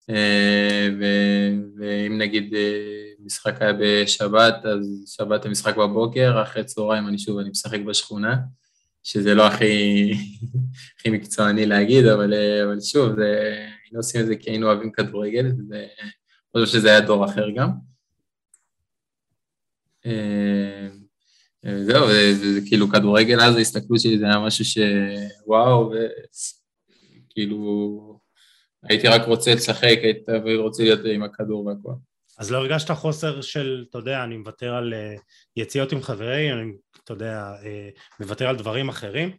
אה, 0.10 0.90
ואם 1.80 2.18
נגיד 2.18 2.54
משחק 3.26 3.62
היה 3.62 3.74
בשבת, 3.80 4.66
אז 4.66 5.04
שבת 5.18 5.46
המשחק 5.46 5.78
בבוקר, 5.78 6.42
אחרי 6.44 6.64
צהריים 6.64 7.08
אני 7.08 7.20
שוב, 7.20 7.40
אני 7.40 7.50
משחק 7.50 7.80
בשכונה. 7.80 8.36
שזה 9.04 9.36
לא 9.36 9.48
הכי, 9.48 10.12
הכי 10.98 11.10
מקצועני 11.10 11.66
להגיד, 11.66 12.06
אבל, 12.06 12.34
אבל 12.66 12.82
שוב, 12.82 13.16
זה, 13.16 13.56
היינו 13.84 14.00
עושים 14.00 14.22
את 14.22 14.26
זה 14.26 14.36
כי 14.36 14.50
היינו 14.50 14.68
אוהבים 14.68 14.92
כדורגל, 14.92 15.46
ואני 15.70 16.66
חושב 16.66 16.80
שזה 16.80 16.90
היה 16.90 17.02
דור 17.02 17.26
אחר 17.26 17.50
גם. 17.56 17.70
אה, 20.06 20.90
זהו, 21.82 22.08
וזה 22.08 22.60
כאילו 22.66 22.90
כדורגל 22.90 23.42
אז 23.42 23.56
ההסתכלות 23.56 24.00
שלי 24.00 24.20
זה 24.20 24.26
היה 24.26 24.40
משהו 24.40 24.66
שוואו, 24.66 25.92
וכאילו 27.30 28.20
הייתי 28.84 29.08
רק 29.08 29.28
רוצה 29.28 29.56
לשחק, 29.56 29.98
הייתי 30.04 30.56
רוצה 30.58 30.84
להיות 30.84 31.00
עם 31.06 31.24
הכדור 31.24 31.66
והכל. 31.66 31.94
אז 32.40 32.52
לא 32.52 32.58
הרגשת 32.58 32.92
חוסר 32.92 33.42
של, 33.42 33.86
אתה 33.90 33.98
יודע, 33.98 34.24
אני 34.24 34.38
מוותר 34.38 34.74
על 34.74 34.94
אה, 34.94 35.16
יציאות 35.58 35.92
עם 35.92 36.02
חברים, 36.02 36.58
אני, 36.58 36.72
אתה 37.04 37.14
יודע, 37.14 37.54
אה, 37.64 37.90
מוותר 38.20 38.48
על 38.48 38.56
דברים 38.56 38.90
אחרים? 38.90 39.32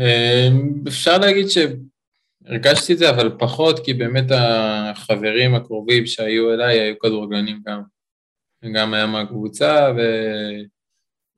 אה, 0.00 0.48
אפשר 0.88 1.18
להגיד 1.18 1.46
שהרגשתי 1.48 2.92
את 2.92 2.98
זה, 2.98 3.10
אבל 3.10 3.36
פחות, 3.38 3.84
כי 3.84 3.94
באמת 3.94 4.24
החברים 4.30 5.54
הקרובים 5.54 6.06
שהיו 6.06 6.54
אליי 6.54 6.80
היו 6.80 6.98
כדורגלנים 6.98 7.62
גם. 7.66 7.82
גם 8.74 8.94
היה 8.94 9.06
מהקבוצה, 9.06 9.92
ו... 9.96 10.00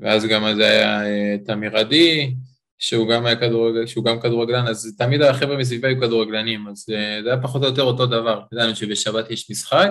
ואז 0.00 0.26
גם 0.26 0.44
אז 0.44 0.58
היה 0.58 1.02
תמיר 1.44 1.76
עדי, 1.76 2.34
שהוא 2.78 3.08
גם 3.08 3.26
היה 3.26 3.36
כדורגל, 3.36 3.86
שהוא 3.86 4.04
גם 4.04 4.20
כדורגלן, 4.20 4.66
אז 4.66 4.94
תמיד 4.98 5.22
החבר'ה 5.22 5.56
מסביבי 5.56 5.88
היו 5.88 6.00
כדורגלנים, 6.00 6.68
אז 6.68 6.84
זה 7.24 7.30
היה 7.30 7.42
פחות 7.42 7.62
או 7.62 7.68
יותר 7.68 7.82
אותו 7.82 8.06
דבר. 8.06 8.42
ידענו 8.52 8.76
שבשבת 8.76 9.30
יש 9.30 9.50
משחק, 9.50 9.90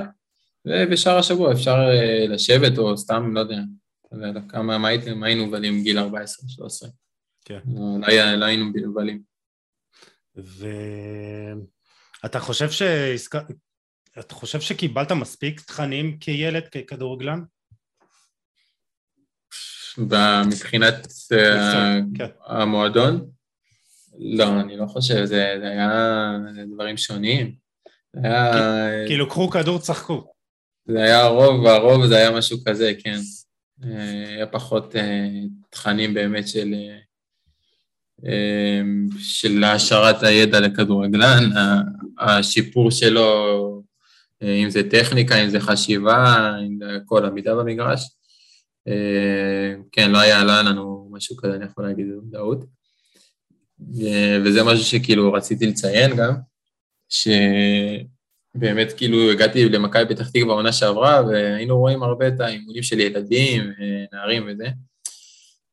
ובשאר 0.65 1.17
השבוע 1.17 1.53
אפשר 1.53 1.75
אה, 1.75 2.25
לשבת 2.27 2.77
או 2.77 2.97
סתם, 2.97 3.33
לא 3.33 3.39
יודע, 3.39 3.57
לא 4.11 4.39
כמה, 4.49 4.77
מה 4.77 4.87
היינו 5.27 5.45
מבלים 5.45 5.83
גיל 5.83 5.99
14-13. 5.99 6.01
כן. 7.45 7.59
לא, 7.75 8.07
לא, 8.07 8.35
לא 8.35 8.45
היינו 8.45 8.65
מבלים. 8.65 9.21
ואתה 12.23 12.39
חושב 12.39 12.71
שעסק... 12.71 13.35
אתה 14.19 14.35
חושב 14.35 14.61
שקיבלת 14.61 15.11
מספיק 15.11 15.61
תכנים 15.61 16.17
כילד, 16.17 16.67
ככדורגלן? 16.67 17.43
מבחינת 20.47 21.07
אה, 21.31 21.99
כן. 22.15 22.27
המועדון? 22.45 23.29
לא, 24.19 24.59
אני 24.59 24.77
לא 24.77 24.85
חושב, 24.85 25.25
זה, 25.25 25.45
היה 25.61 26.31
דברים 26.73 26.97
שונים. 26.97 27.55
כאילו, 29.07 29.29
קחו 29.29 29.49
כדור, 29.49 29.79
צחקו. 29.79 30.31
זה 30.91 31.03
היה 31.03 31.19
הרוב, 31.19 31.63
והרוב 31.63 32.05
זה 32.05 32.17
היה 32.17 32.31
משהו 32.31 32.57
כזה, 32.65 32.91
כן. 33.03 33.19
אה, 33.83 34.29
היה 34.35 34.47
פחות 34.47 34.95
אה, 34.95 35.29
תכנים 35.69 36.13
באמת 36.13 36.47
של, 36.47 36.73
אה, 38.25 38.81
של 39.19 39.63
העשרת 39.63 40.23
הידע 40.23 40.59
לכדורגלן, 40.59 41.49
השיפור 42.19 42.91
שלו, 42.91 43.83
אם 44.41 44.69
זה 44.69 44.89
טכניקה, 44.89 45.43
אם 45.43 45.49
זה 45.49 45.59
חשיבה, 45.59 46.51
אם 46.67 46.77
זה 46.79 46.97
כל 47.05 47.25
עמידה 47.25 47.55
במגרש. 47.55 48.09
כן, 49.91 50.11
לא 50.11 50.17
היה, 50.17 50.43
לא 50.43 50.51
היה 50.51 50.61
לנו 50.61 51.09
משהו 51.11 51.37
כזה, 51.37 51.55
אני 51.55 51.65
יכול 51.65 51.87
להגיד 51.87 52.05
בוודאות. 52.15 52.65
וזה 54.45 54.63
משהו 54.63 54.85
שכאילו 54.85 55.33
רציתי 55.33 55.67
לציין 55.67 56.15
גם, 56.15 56.33
ש... 57.09 57.27
באמת 58.55 58.93
כאילו 58.97 59.31
הגעתי 59.31 59.69
למכבי 59.69 60.15
פתח 60.15 60.29
תקווה 60.29 60.45
בעונה 60.45 60.71
שעברה, 60.71 61.23
והיינו 61.27 61.77
רואים 61.77 62.03
הרבה 62.03 62.27
את 62.27 62.39
האימונים 62.39 62.83
של 62.83 62.99
ילדים, 62.99 63.71
נערים 64.13 64.47
וזה, 64.47 64.67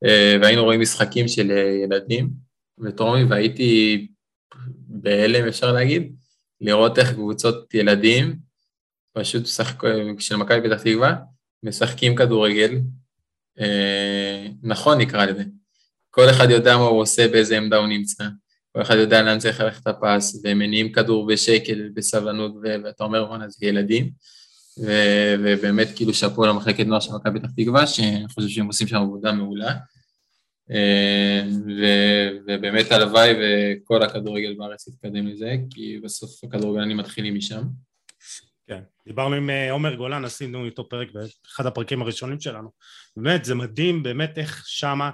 אה, 0.04 0.36
והיינו 0.42 0.64
רואים 0.64 0.80
משחקים 0.80 1.28
של 1.28 1.50
אה, 1.50 1.84
ילדים 1.84 2.30
וטרומי, 2.78 3.24
והייתי 3.24 4.06
בהלם, 4.88 5.48
אפשר 5.48 5.72
להגיד, 5.72 6.12
לראות 6.60 6.98
איך 6.98 7.12
קבוצות 7.12 7.74
ילדים, 7.74 8.36
פשוט 9.12 9.42
משחק, 9.42 9.82
של 10.18 10.36
מכבי 10.36 10.68
פתח 10.68 10.82
תקווה, 10.82 11.16
משחקים 11.62 12.16
כדורגל, 12.16 12.78
אה, 13.60 14.46
נכון 14.62 14.98
נקרא 14.98 15.24
לזה. 15.24 15.44
כל 16.10 16.30
אחד 16.30 16.50
יודע 16.50 16.76
מה 16.76 16.82
הוא 16.82 17.00
עושה, 17.00 17.28
באיזה 17.28 17.56
עמדה 17.56 17.76
הוא 17.76 17.86
נמצא. 17.86 18.24
כל 18.76 18.82
אחד 18.82 18.94
יודע 18.94 19.22
לאן 19.22 19.38
צריך 19.38 19.60
ללכת 19.60 19.86
הפס, 19.86 20.40
והם 20.44 20.58
מניעים 20.58 20.92
כדור 20.92 21.26
בשקל, 21.26 21.88
בסבלנות, 21.94 22.52
ואתה 22.84 23.04
אומר, 23.04 23.24
וואנה, 23.28 23.48
זה 23.48 23.66
ילדים. 23.66 24.10
ו- 24.78 25.34
ובאמת, 25.38 25.88
כאילו, 25.96 26.14
שאפו 26.14 26.46
למחלקת 26.46 26.86
נוער 26.86 27.00
של 27.00 27.12
מכבי 27.14 27.40
פתח 27.40 27.48
תקווה, 27.56 27.86
שאני 27.86 28.28
חושב 28.28 28.48
שהם 28.48 28.66
עושים 28.66 28.86
שם 28.86 28.96
עבודה 28.96 29.32
מעולה. 29.32 29.74
אה, 30.70 31.42
ו- 31.66 32.30
ובאמת 32.46 32.92
הלוואי 32.92 33.32
וכל 33.40 34.02
הכדורגל 34.02 34.54
בארץ 34.58 34.88
יתקדם 34.88 35.26
לזה, 35.26 35.56
כי 35.70 35.98
בסוף 36.04 36.44
הכדורגלנים 36.44 36.96
מתחילים 36.96 37.34
משם. 37.34 37.62
כן, 38.68 38.80
דיברנו 39.06 39.34
עם 39.34 39.50
אה, 39.50 39.70
עומר 39.70 39.94
גולן, 39.94 40.24
עשינו 40.24 40.64
איתו 40.64 40.88
פרק 40.88 41.08
באחד 41.12 41.66
הפרקים 41.66 42.02
הראשונים 42.02 42.40
שלנו. 42.40 42.70
באמת, 43.16 43.44
זה 43.44 43.54
מדהים 43.54 44.02
באמת 44.02 44.38
איך 44.38 44.64
שמה, 44.66 45.10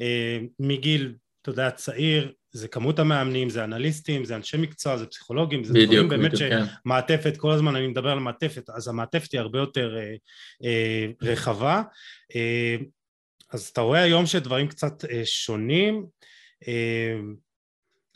אה, 0.00 0.38
מגיל, 0.58 1.14
אתה 1.42 1.50
יודע, 1.50 1.70
צעיר, 1.70 2.32
זה 2.50 2.68
כמות 2.68 2.98
המאמנים, 2.98 3.50
זה 3.50 3.64
אנליסטים, 3.64 4.24
זה 4.24 4.36
אנשי 4.36 4.56
מקצוע, 4.56 4.96
זה 4.96 5.06
פסיכולוגים, 5.06 5.64
זה 5.64 5.72
בדיוק, 5.72 5.92
דברים 5.92 6.08
באמת 6.08 6.32
בדיוק, 6.32 6.52
שמעטפת, 6.84 7.32
כן. 7.34 7.40
כל 7.40 7.50
הזמן 7.50 7.76
אני 7.76 7.86
מדבר 7.86 8.10
על 8.10 8.18
מעטפת, 8.18 8.70
אז 8.70 8.88
המעטפת 8.88 9.32
היא 9.32 9.40
הרבה 9.40 9.58
יותר 9.58 9.96
אה, 9.96 10.14
אה, 10.64 11.06
רחבה. 11.22 11.82
אה, 12.36 12.76
אז 13.52 13.68
אתה 13.68 13.80
רואה 13.80 14.02
היום 14.02 14.26
שדברים 14.26 14.68
קצת 14.68 15.04
אה, 15.04 15.22
שונים. 15.24 16.06
אה, 16.68 17.16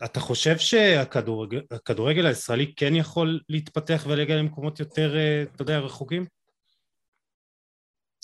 אתה 0.04 0.20
חושב 0.20 0.58
שהכדורגל 0.58 2.26
הישראלי 2.26 2.72
כן 2.76 2.96
יכול 2.96 3.40
להתפתח 3.48 4.04
ולהגיע 4.08 4.36
למקומות 4.36 4.80
יותר, 4.80 5.16
אה, 5.16 5.42
אתה 5.42 5.62
יודע, 5.62 5.78
רחוקים? 5.78 6.26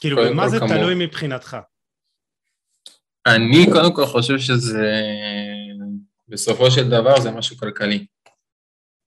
כאילו, 0.01 0.17
במה 0.17 0.49
זה 0.49 0.59
כמו... 0.59 0.69
תלוי 0.69 0.95
מבחינתך? 0.95 1.57
אני 3.27 3.67
קודם 3.73 3.95
כל 3.95 4.07
חושב 4.07 4.39
שזה 4.39 4.93
בסופו 6.29 6.71
של 6.71 6.89
דבר 6.89 7.21
זה 7.21 7.31
משהו 7.31 7.57
כלכלי, 7.57 8.07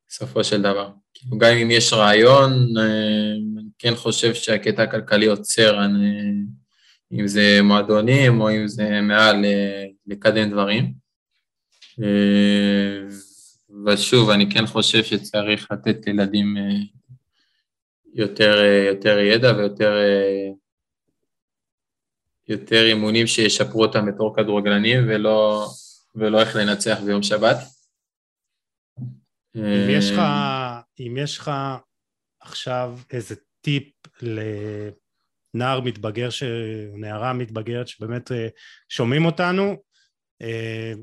בסופו 0.10 0.43
של 0.43 0.61
דבר. 0.61 0.89
כאילו 1.14 1.38
גם 1.38 1.53
אם 1.53 1.72
יש 1.72 1.93
רעיון, 1.93 2.52
אה, 2.77 3.31
אני 3.57 3.69
כן 3.80 3.95
חושב 3.95 4.34
שהקטע 4.34 4.84
הכלכלי 4.84 5.26
עוצר, 5.26 5.85
אני, 5.85 6.31
אם 7.11 7.27
זה 7.27 7.60
מועדונים 7.64 8.41
או 8.41 8.49
אם 8.49 8.68
זה 8.68 9.02
מעל 9.02 9.45
אה, 9.45 9.85
לקדם 10.07 10.49
דברים. 10.52 10.93
אה, 12.03 13.15
ושוב, 13.85 14.30
אני 14.30 14.52
כן 14.52 14.65
חושב 14.65 15.03
שצריך 15.03 15.72
לתת 15.72 16.07
לילדים 16.07 16.57
יותר, 18.14 18.64
יותר 18.88 19.19
ידע 19.19 19.53
ויותר 19.57 19.93
יותר 22.48 22.85
אימונים 22.85 23.27
שישפרו 23.27 23.81
אותם 23.81 24.06
בתור 24.06 24.35
כדורגלנים 24.35 25.06
ולא 25.07 25.68
ולא 26.15 26.41
איך 26.41 26.55
לנצח 26.55 26.99
ביום 27.05 27.23
שבת. 27.23 27.57
אם 29.55 29.89
יש 29.89 30.11
לך, 30.11 30.21
אם 30.99 31.17
יש 31.17 31.38
לך 31.38 31.51
עכשיו 32.41 32.97
איזה 33.11 33.35
טיפ 33.61 33.93
לנער 34.21 35.81
מתבגר, 35.81 36.29
ש... 36.29 36.43
נערה 36.93 37.33
מתבגרת 37.33 37.88
שבאמת 37.88 38.31
אה, 38.31 38.47
שומעים 38.89 39.25
אותנו, 39.25 39.83
אה, 40.41 40.93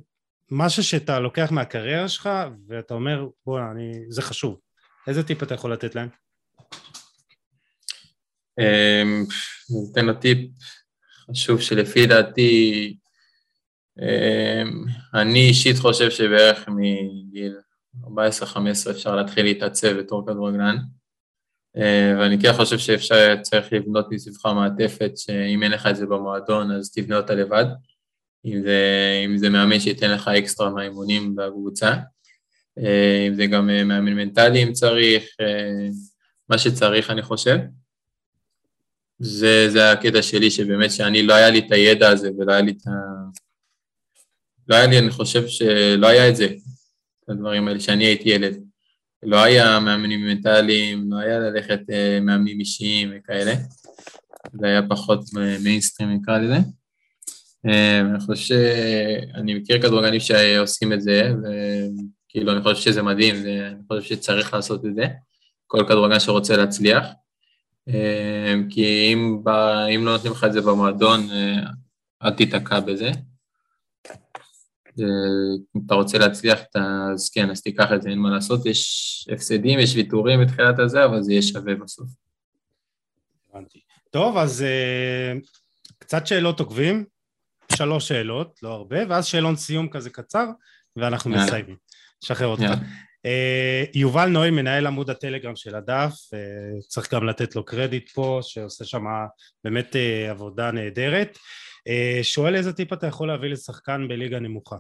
משהו 0.51 0.85
שאתה 0.85 1.21
לוקח 1.21 1.51
מהקריירה 1.51 2.09
שלך 2.09 2.29
ואתה 2.69 2.95
אומר 2.95 3.27
בוא 3.47 3.61
אני, 3.73 3.93
זה 4.09 4.23
חשוב, 4.23 4.61
איזה 5.07 5.23
טיפ 5.23 5.43
אתה 5.43 5.55
יכול 5.55 5.73
לתת 5.73 5.95
להם? 5.95 6.09
אני 8.59 9.93
אתן 9.93 10.07
לו 10.07 10.15
טיפ 10.15 10.51
חשוב 11.31 11.61
שלפי 11.61 12.07
דעתי 12.07 12.98
אני 15.15 15.49
אישית 15.49 15.77
חושב 15.79 16.11
שבערך 16.11 16.69
מגיל 16.69 17.57
14-15 18.05 18.91
אפשר 18.91 19.17
להתחיל 19.17 19.45
להתעצב 19.45 19.93
בתור 19.93 20.27
כדורגלן, 20.27 20.77
אמ, 21.77 22.19
ואני 22.19 22.41
כן 22.41 22.53
חושב 22.53 22.79
שאפשר, 22.79 23.37
צריך 23.43 23.73
לבנות 23.73 24.07
מסביבך 24.11 24.47
מעטפת, 24.47 25.11
שאם 25.17 25.63
אין 25.63 25.73
לך 25.73 25.87
את 25.87 25.97
זה 25.97 26.07
במועדון 26.07 26.71
אז 26.71 26.93
תבנה 26.93 27.17
אותה 27.17 27.35
לבד, 27.35 27.65
אם 28.45 28.63
זה, 28.63 28.83
אם 29.25 29.37
זה 29.37 29.51
מאמן 29.51 29.81
שייתן 29.81 30.11
לך 30.11 30.29
אקסטרה 30.29 30.71
מהאימונים 30.71 31.37
בקבוצה. 31.37 31.95
אה, 32.79 33.27
אם 33.29 33.35
זה 33.35 33.47
גם 33.47 33.71
אה, 33.71 33.85
מאמן 33.85 34.13
מנטלי 34.13 34.63
אם 34.63 34.73
צריך, 34.73 35.25
אה, 35.41 35.89
מה 36.49 36.59
שצריך 36.59 37.11
אני 37.11 37.23
חושב. 37.23 37.59
זה, 39.19 39.71
זה 39.71 39.93
הקטע 39.93 40.23
שלי, 40.23 40.51
שבאמת 40.51 40.91
שאני 40.91 41.23
לא 41.23 41.35
היה 41.35 41.51
לי 41.51 41.59
את 41.59 41.73
הידע 41.73 42.11
הזה 42.11 42.31
ולא 42.39 42.53
היה 42.53 42.61
לי 42.61 42.71
את 42.71 42.87
ה... 42.87 42.91
לא 44.69 44.77
היה 44.77 44.87
לי, 44.87 44.99
אני 44.99 45.11
חושב 45.11 45.49
שלא 45.49 46.07
היה 46.07 46.29
את 46.29 46.37
זה, 46.37 46.45
את 46.45 47.29
הדברים 47.29 47.69
האלה, 47.69 47.81
שאני 47.81 48.05
הייתי 48.05 48.29
ילד. 48.29 48.69
לא 49.23 49.43
היה 49.43 49.81
מאמנים 49.81 50.27
מנטליים, 50.27 51.13
לא 51.13 51.17
היה 51.19 51.39
ללכת 51.39 51.81
אה, 51.93 52.19
מאמנים 52.21 52.61
אישיים 52.61 53.13
וכאלה. 53.17 53.55
זה 54.61 54.67
היה 54.67 54.83
פחות 54.89 55.21
מיינסטרים 55.63 56.11
נקרא 56.11 56.39
לזה. 56.39 56.57
אה, 57.67 58.01
אני 58.01 58.21
חושב 58.21 58.45
שאני 58.45 59.55
מכיר 59.55 59.83
כדורגלנים 59.83 60.21
שעושים 60.21 60.93
את 60.93 61.01
זה, 61.01 61.33
וכאילו 61.39 62.53
אני 62.53 62.63
חושב 62.63 62.77
שזה 62.83 63.03
מדהים, 63.03 63.35
אני 63.37 63.83
חושב 63.89 64.03
שצריך 64.03 64.55
לעשות 64.55 64.87
את 64.87 64.95
זה, 64.95 65.07
כל 65.67 65.85
כדורגלן 65.89 66.21
שרוצה 66.21 66.57
להצליח. 66.57 67.07
אה, 67.89 68.55
כי 68.71 69.13
אם, 69.13 69.43
אם 69.95 70.05
לא 70.05 70.13
נותנים 70.13 70.33
לך 70.33 70.45
את 70.45 70.53
זה 70.53 70.61
במועדון, 70.61 71.29
אל 72.23 72.31
תיתקע 72.31 72.81
בזה. 72.81 73.11
אם 75.77 75.81
אתה 75.87 75.95
רוצה 75.95 76.19
להצליח, 76.19 76.61
אז 77.15 77.31
כן, 77.31 77.51
אז 77.51 77.63
תיקח 77.63 77.93
את 77.95 78.03
זה, 78.03 78.09
אין 78.09 78.19
מה 78.19 78.31
לעשות, 78.31 78.67
יש 78.67 79.29
הפסדים, 79.33 79.79
יש 79.79 79.95
ויתורים 79.95 80.41
בתחילת 80.41 80.79
הזה, 80.79 81.05
אבל 81.05 81.23
זה 81.23 81.33
יהיה 81.33 81.43
שווה 81.43 81.75
בסוף. 81.75 82.09
הבנתי. 83.51 83.81
טוב, 84.11 84.37
אז 84.37 84.65
uh, 84.65 85.47
קצת 85.99 86.27
שאלות 86.27 86.61
עוקבים, 86.61 87.05
שלוש 87.73 88.09
שאלות, 88.09 88.61
לא 88.63 88.73
הרבה, 88.73 88.99
ואז 89.09 89.27
שאלון 89.27 89.57
סיום 89.57 89.89
כזה 89.89 90.11
קצר, 90.11 90.47
ואנחנו 90.97 91.31
מסיימים. 91.31 91.77
נשחרר 92.23 92.47
אותך. 92.47 92.71
Uh, 93.27 93.91
יובל 93.95 94.29
נוי, 94.29 94.51
מנהל 94.51 94.87
עמוד 94.87 95.11
הטלגרם 95.11 95.57
של 95.57 95.75
הדף, 95.75 96.13
uh, 96.13 96.87
צריך 96.89 97.15
גם 97.15 97.27
לתת 97.27 97.57
לו 97.57 97.65
קרדיט 97.65 98.11
פה, 98.11 98.41
שעושה 98.43 98.85
שם 98.85 99.05
באמת 99.65 99.97
uh, 99.97 100.31
עבודה 100.31 100.71
נהדרת. 100.71 101.39
אה, 101.89 102.21
שואל 102.23 102.57
איזה 102.57 102.73
טיפ 102.73 102.93
אתה 102.93 103.07
יכול 103.07 103.29
להביא 103.29 103.49
לשחקן 103.49 104.09
בליגה 104.09 104.39
נמוכה? 104.39 104.77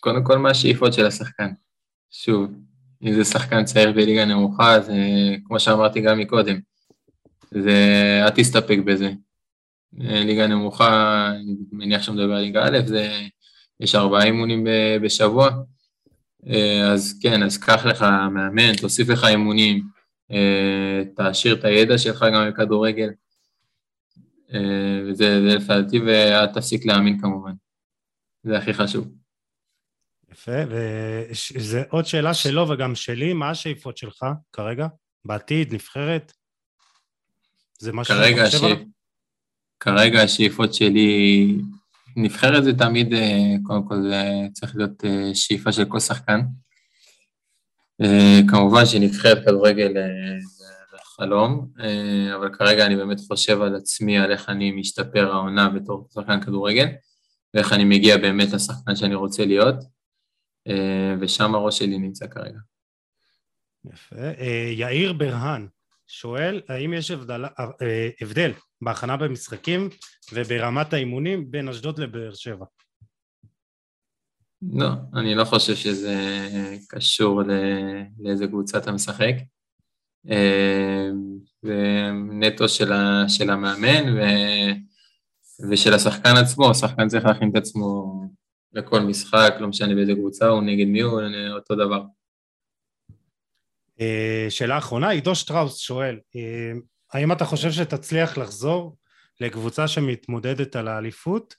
קודם 0.00 0.24
כל 0.24 0.38
מה 0.38 0.50
השאיפות 0.50 0.92
של 0.92 1.06
השחקן. 1.06 1.50
שוב, 2.10 2.50
אם 3.02 3.12
זה 3.12 3.24
שחקן 3.24 3.64
צעיר 3.64 3.92
בליגה 3.92 4.24
נמוכה, 4.24 4.80
זה 4.80 4.96
כמו 5.44 5.60
שאמרתי 5.60 6.00
גם 6.00 6.18
מקודם, 6.18 6.60
זה 7.50 7.72
אל 8.24 8.30
תסתפק 8.30 8.78
בזה. 8.84 9.12
אה, 10.00 10.24
ליגה 10.24 10.46
נמוכה, 10.46 11.28
אני 11.30 11.56
מניח 11.72 12.02
שמדבר 12.02 12.32
על 12.32 12.40
ליגה 12.40 12.64
א', 12.64 12.78
זה, 12.86 13.20
יש 13.80 13.94
ארבעה 13.94 14.24
אימונים 14.24 14.66
בשבוע, 15.02 15.50
אה, 16.46 16.92
אז 16.92 17.18
כן, 17.22 17.42
אז 17.42 17.58
קח 17.58 17.86
לך 17.86 18.02
מאמן, 18.32 18.76
תוסיף 18.76 19.08
לך 19.08 19.24
אימונים, 19.24 19.82
תעשיר 21.16 21.54
את 21.54 21.64
הידע 21.64 21.98
שלך 21.98 22.24
גם 22.32 22.50
בכדורגל. 22.50 23.10
אה, 24.54 25.00
וזה 25.06 25.40
לפי 25.40 25.98
ואל 25.98 26.46
תפסיק 26.46 26.86
להאמין 26.86 27.20
כמובן. 27.20 27.52
זה 28.42 28.58
הכי 28.58 28.74
חשוב. 28.74 29.19
יפה, 30.32 30.52
וזה 30.68 31.82
עוד 31.88 32.06
שאלה 32.06 32.34
שלו 32.34 32.68
וגם 32.68 32.94
שלי, 32.94 33.32
מה 33.32 33.50
השאיפות 33.50 33.96
שלך 33.96 34.24
כרגע? 34.52 34.86
בעתיד, 35.24 35.74
נבחרת? 35.74 36.32
זה 37.78 37.92
משהו 37.92 38.14
שאתה 38.14 38.44
חושב 38.46 38.64
עליו? 38.64 38.76
כרגע 39.80 40.22
השאיפות 40.22 40.74
שלי, 40.74 41.54
נבחרת 42.16 42.64
זה 42.64 42.72
תמיד, 42.78 43.12
אה, 43.12 43.54
קודם 43.62 43.88
כל 43.88 44.02
זה 44.02 44.22
צריך 44.52 44.76
להיות 44.76 45.04
אה, 45.04 45.30
שאיפה 45.34 45.72
של 45.72 45.84
כל 45.84 46.00
שחקן. 46.00 46.40
כמובן 48.48 48.86
שנבחרת 48.86 49.44
כדורגל 49.46 49.92
חלום, 51.20 51.66
אה, 51.80 52.36
אבל 52.36 52.48
כרגע 52.54 52.86
אני 52.86 52.96
באמת 52.96 53.20
חושב 53.28 53.62
על 53.62 53.76
עצמי, 53.76 54.18
על 54.18 54.32
איך 54.32 54.48
אני 54.48 54.72
משתפר 54.72 55.32
העונה 55.32 55.68
בתור 55.68 56.08
שחקן 56.14 56.40
כדורגל, 56.40 56.86
ואיך 57.54 57.72
אני 57.72 57.84
מגיע 57.84 58.16
באמת 58.16 58.52
לשחקן 58.52 58.96
שאני 58.96 59.14
רוצה 59.14 59.44
להיות, 59.44 59.74
אה, 59.74 59.99
ושם 61.20 61.54
הראש 61.54 61.78
שלי 61.78 61.98
נמצא 61.98 62.26
כרגע. 62.26 62.58
יפה. 63.84 64.16
אה, 64.16 64.70
יאיר 64.72 65.12
ברהן 65.12 65.68
שואל, 66.06 66.60
האם 66.68 66.92
יש 66.92 67.10
הבדל, 67.10 67.44
הבדל 68.20 68.52
בהכנה 68.80 69.16
במשחקים 69.16 69.88
וברמת 70.32 70.92
האימונים 70.92 71.50
בין 71.50 71.68
אשדוד 71.68 71.98
לבאר 71.98 72.34
שבע? 72.34 72.64
לא, 74.62 74.88
אני 75.14 75.34
לא 75.34 75.44
חושב 75.44 75.74
שזה 75.74 76.16
קשור 76.88 77.42
לאיזה 78.18 78.46
קבוצה 78.46 78.78
אתה 78.78 78.92
משחק. 78.92 79.34
ונטו 81.62 82.68
של, 82.68 82.92
ה, 82.92 83.24
של 83.28 83.50
המאמן 83.50 84.16
ו, 84.16 84.20
ושל 85.70 85.94
השחקן 85.94 86.36
עצמו, 86.36 86.70
השחקן 86.70 87.08
צריך 87.08 87.24
להכין 87.24 87.50
את 87.50 87.56
עצמו 87.56 88.19
לכל 88.72 89.00
משחק, 89.00 89.54
לא 89.60 89.68
משנה 89.68 89.94
באיזה 89.94 90.14
קבוצה 90.14 90.46
הוא, 90.46 90.62
נגד 90.62 90.86
מי 90.86 91.00
הוא, 91.00 91.20
אותו 91.54 91.74
דבר. 91.74 92.02
אה, 94.00 94.46
שאלה 94.48 94.78
אחרונה, 94.78 95.08
עידו 95.08 95.34
שטראוס 95.34 95.78
שואל, 95.78 96.18
אה, 96.36 96.72
האם 97.12 97.32
אתה 97.32 97.44
חושב 97.44 97.70
שתצליח 97.70 98.38
לחזור 98.38 98.96
לקבוצה 99.40 99.88
שמתמודדת 99.88 100.76
על 100.76 100.88
האליפות 100.88 101.54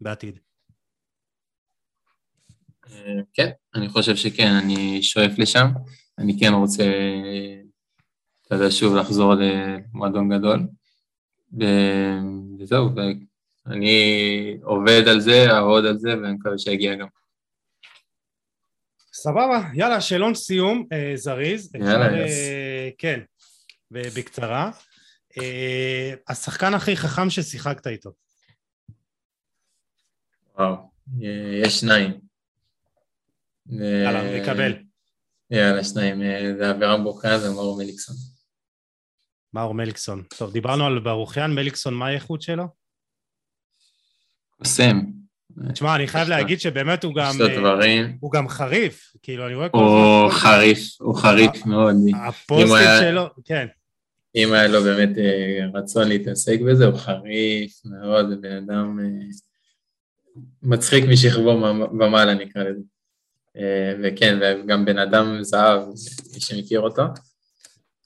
בעתיד? 0.00 0.38
אה, 2.90 3.20
כן, 3.32 3.50
אני 3.74 3.88
חושב 3.88 4.16
שכן, 4.16 4.52
אני 4.64 5.02
שואף 5.02 5.38
לשם. 5.38 5.66
אני 6.18 6.36
כן 6.40 6.52
רוצה 6.52 6.84
אתה 8.46 8.60
יודע, 8.60 8.70
שוב 8.70 8.96
לחזור 8.96 9.34
למועדון 9.34 10.28
גדול. 10.28 10.60
וזהו, 11.52 12.88
ואני 13.66 14.56
עובד 14.62 15.08
על 15.08 15.20
זה, 15.20 15.50
אעבוד 15.50 15.86
על 15.86 15.98
זה, 15.98 16.08
ואני 16.08 16.32
מקווה 16.32 16.58
שיגיע 16.58 16.94
גם. 16.94 17.06
סבבה, 19.12 19.60
יאללה, 19.74 20.00
שאלון 20.00 20.34
סיום, 20.34 20.86
אה, 20.92 21.12
זריז. 21.14 21.74
יאללה, 21.74 22.26
יס. 22.26 22.32
אה, 22.32 22.90
כן, 22.98 23.20
בקצרה. 23.90 24.70
אה, 25.40 26.14
השחקן 26.28 26.74
הכי 26.74 26.96
חכם 26.96 27.30
ששיחקת 27.30 27.86
איתו. 27.86 28.10
וואו, 30.58 30.76
יש 31.62 31.80
שניים. 31.80 32.20
יאללה, 33.70 34.40
נקבל. 34.40 34.74
יאללה, 35.50 35.84
שניים, 35.84 36.22
אה, 36.22 36.52
זה 36.58 36.70
אבירם 36.70 37.04
בוקן 37.04 37.38
ומאור 37.44 37.76
מליקסון. 37.76 38.16
מאור 39.54 39.74
מליקסון. 39.74 40.22
טוב, 40.38 40.52
דיברנו 40.52 40.86
על 40.86 40.98
ברוחיאן, 40.98 41.54
מליקסון, 41.54 41.94
מה 41.94 42.06
האיכות 42.06 42.42
שלו? 42.42 42.81
קוסם. 44.62 45.00
תשמע, 45.72 45.94
אני 45.94 46.06
חייב 46.06 46.28
להגיד 46.28 46.60
שבאמת 46.60 47.04
הוא 47.04 47.14
גם... 47.14 47.34
הוא 48.20 48.32
גם 48.32 48.48
חריף, 48.48 49.12
כאילו, 49.22 49.46
אני 49.46 49.54
רואה 49.54 49.68
כל. 49.68 49.78
הוא 49.78 50.30
חריף, 50.30 51.00
הוא 51.00 51.14
חריף 51.14 51.66
מאוד. 51.66 51.96
הפוסטים 52.26 52.76
שלו, 53.00 53.26
כן. 53.44 53.66
אם 54.34 54.52
היה 54.52 54.68
לו 54.68 54.82
באמת 54.82 55.18
אה, 55.18 55.66
רצון 55.74 56.08
להתעסק 56.08 56.60
בזה, 56.60 56.86
הוא 56.86 56.98
חריף 56.98 57.72
מאוד, 57.84 58.28
זה 58.28 58.36
בן 58.36 58.56
אדם 58.56 58.98
אה, 59.00 59.04
מצחיק 60.62 61.04
משכבו 61.04 61.62
ומעלה 61.92 62.34
נקרא 62.34 62.62
לזה. 62.62 62.82
אה, 63.56 63.94
וכן, 64.02 64.38
וגם 64.42 64.84
בן 64.84 64.98
אדם 64.98 65.42
זהב, 65.42 65.80
מי 66.34 66.40
שמכיר 66.40 66.80
אותו. 66.80 67.02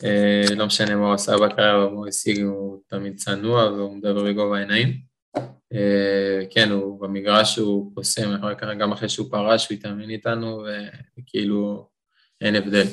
אה, 0.04 0.42
לא 0.56 0.66
משנה 0.66 0.96
מה 0.96 1.06
הוא 1.06 1.14
עשה 1.14 1.36
בקריירה 1.36 1.86
ומה 1.86 1.96
הוא 1.96 2.08
השיג, 2.08 2.42
הוא 2.42 2.78
תמיד 2.86 3.16
צנוע 3.16 3.72
והוא 3.72 3.96
מדבר 3.96 4.24
בגובה 4.24 4.56
העיניים. 4.56 5.15
אה, 5.72 6.47
כן, 6.51 6.70
הוא 6.70 7.01
במגרש 7.01 7.59
הוא 7.59 7.94
קוסם, 7.94 8.30
גם 8.80 8.93
אחרי 8.93 9.09
שהוא 9.09 9.30
פרש 9.30 9.68
הוא 9.68 9.76
התאמן 9.76 10.10
איתנו, 10.10 10.64
וכאילו 11.18 11.88
אין 12.40 12.55
הבדל. 12.55 12.86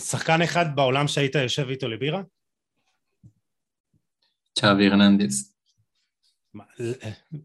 שחקן 0.00 0.42
אחד 0.42 0.64
בעולם 0.74 1.08
שהיית 1.08 1.34
יושב 1.34 1.68
איתו 1.68 1.88
לבירה? 1.88 2.22
צ'אבי 4.58 4.86
הרננדס. 4.86 5.54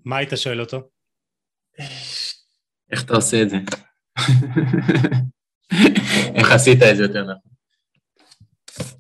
מה 0.05 0.17
היית 0.17 0.29
שואל 0.35 0.61
אותו? 0.61 0.89
איך 2.91 3.03
אתה 3.05 3.13
עושה 3.13 3.41
את 3.41 3.49
זה? 3.49 3.57
איך 6.35 6.51
עשית 6.51 6.79
את 6.91 6.97
זה 6.97 7.03
יותר 7.03 7.23
נכון? 7.23 7.57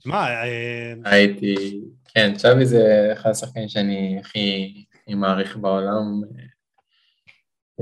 שמע, 0.03 0.15
אה, 0.15 0.93
הייתי, 1.05 1.81
כן, 2.17 2.35
צ'אבי 2.37 2.65
זה 2.65 3.09
אחד 3.13 3.29
השחקנים 3.29 3.69
שאני 3.69 4.19
הכי, 4.19 4.73
הכי 4.93 5.13
מעריך 5.13 5.57
בעולם. 5.57 6.21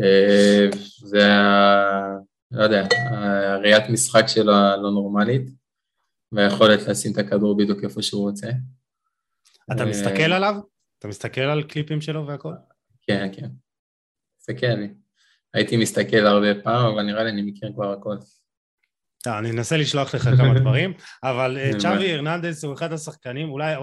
אה, 0.03 0.67
זה 0.97 1.33
ה... 1.33 2.17
לא 2.51 2.63
יודע, 2.63 2.83
הראיית 3.11 3.89
משחק 3.89 4.23
שלו 4.27 4.53
הלא 4.53 4.91
נורמלית, 4.91 5.49
והיכולת 6.31 6.79
לשים 6.87 7.11
את 7.11 7.17
הכדור 7.17 7.57
בדיוק 7.57 7.83
איפה 7.83 8.01
שהוא 8.01 8.29
רוצה. 8.29 8.47
אתה 9.73 9.83
אה, 9.83 9.89
מסתכל 9.89 10.33
עליו? 10.33 10.55
אתה 10.99 11.07
מסתכל 11.07 11.41
על 11.41 11.63
קליפים 11.63 12.01
שלו 12.01 12.27
והכל? 12.27 12.53
כן, 13.01 13.29
כן. 13.31 13.49
מסתכל 14.39 14.67
לי. 14.67 14.93
הייתי 15.53 15.77
מסתכל 15.77 16.25
הרבה 16.25 16.61
פעם, 16.63 16.93
אבל 16.93 17.03
נראה 17.03 17.23
לי 17.23 17.29
אני 17.29 17.41
מכיר 17.41 17.71
כבר 17.73 17.91
הכל. 17.91 18.15
לא, 19.25 19.39
אני 19.39 19.51
אנסה 19.51 19.77
לשלוח 19.77 20.15
לך 20.15 20.29
כמה 20.37 20.53
דברים, 20.59 20.93
אבל 21.23 21.57
אה, 21.57 21.71
צ'אבי 21.79 22.13
הרננדס 22.13 22.63
הוא 22.63 22.73
אחד 22.73 22.93
השחקנים, 22.93 23.49
אולי 23.49 23.75
אה, 23.75 23.79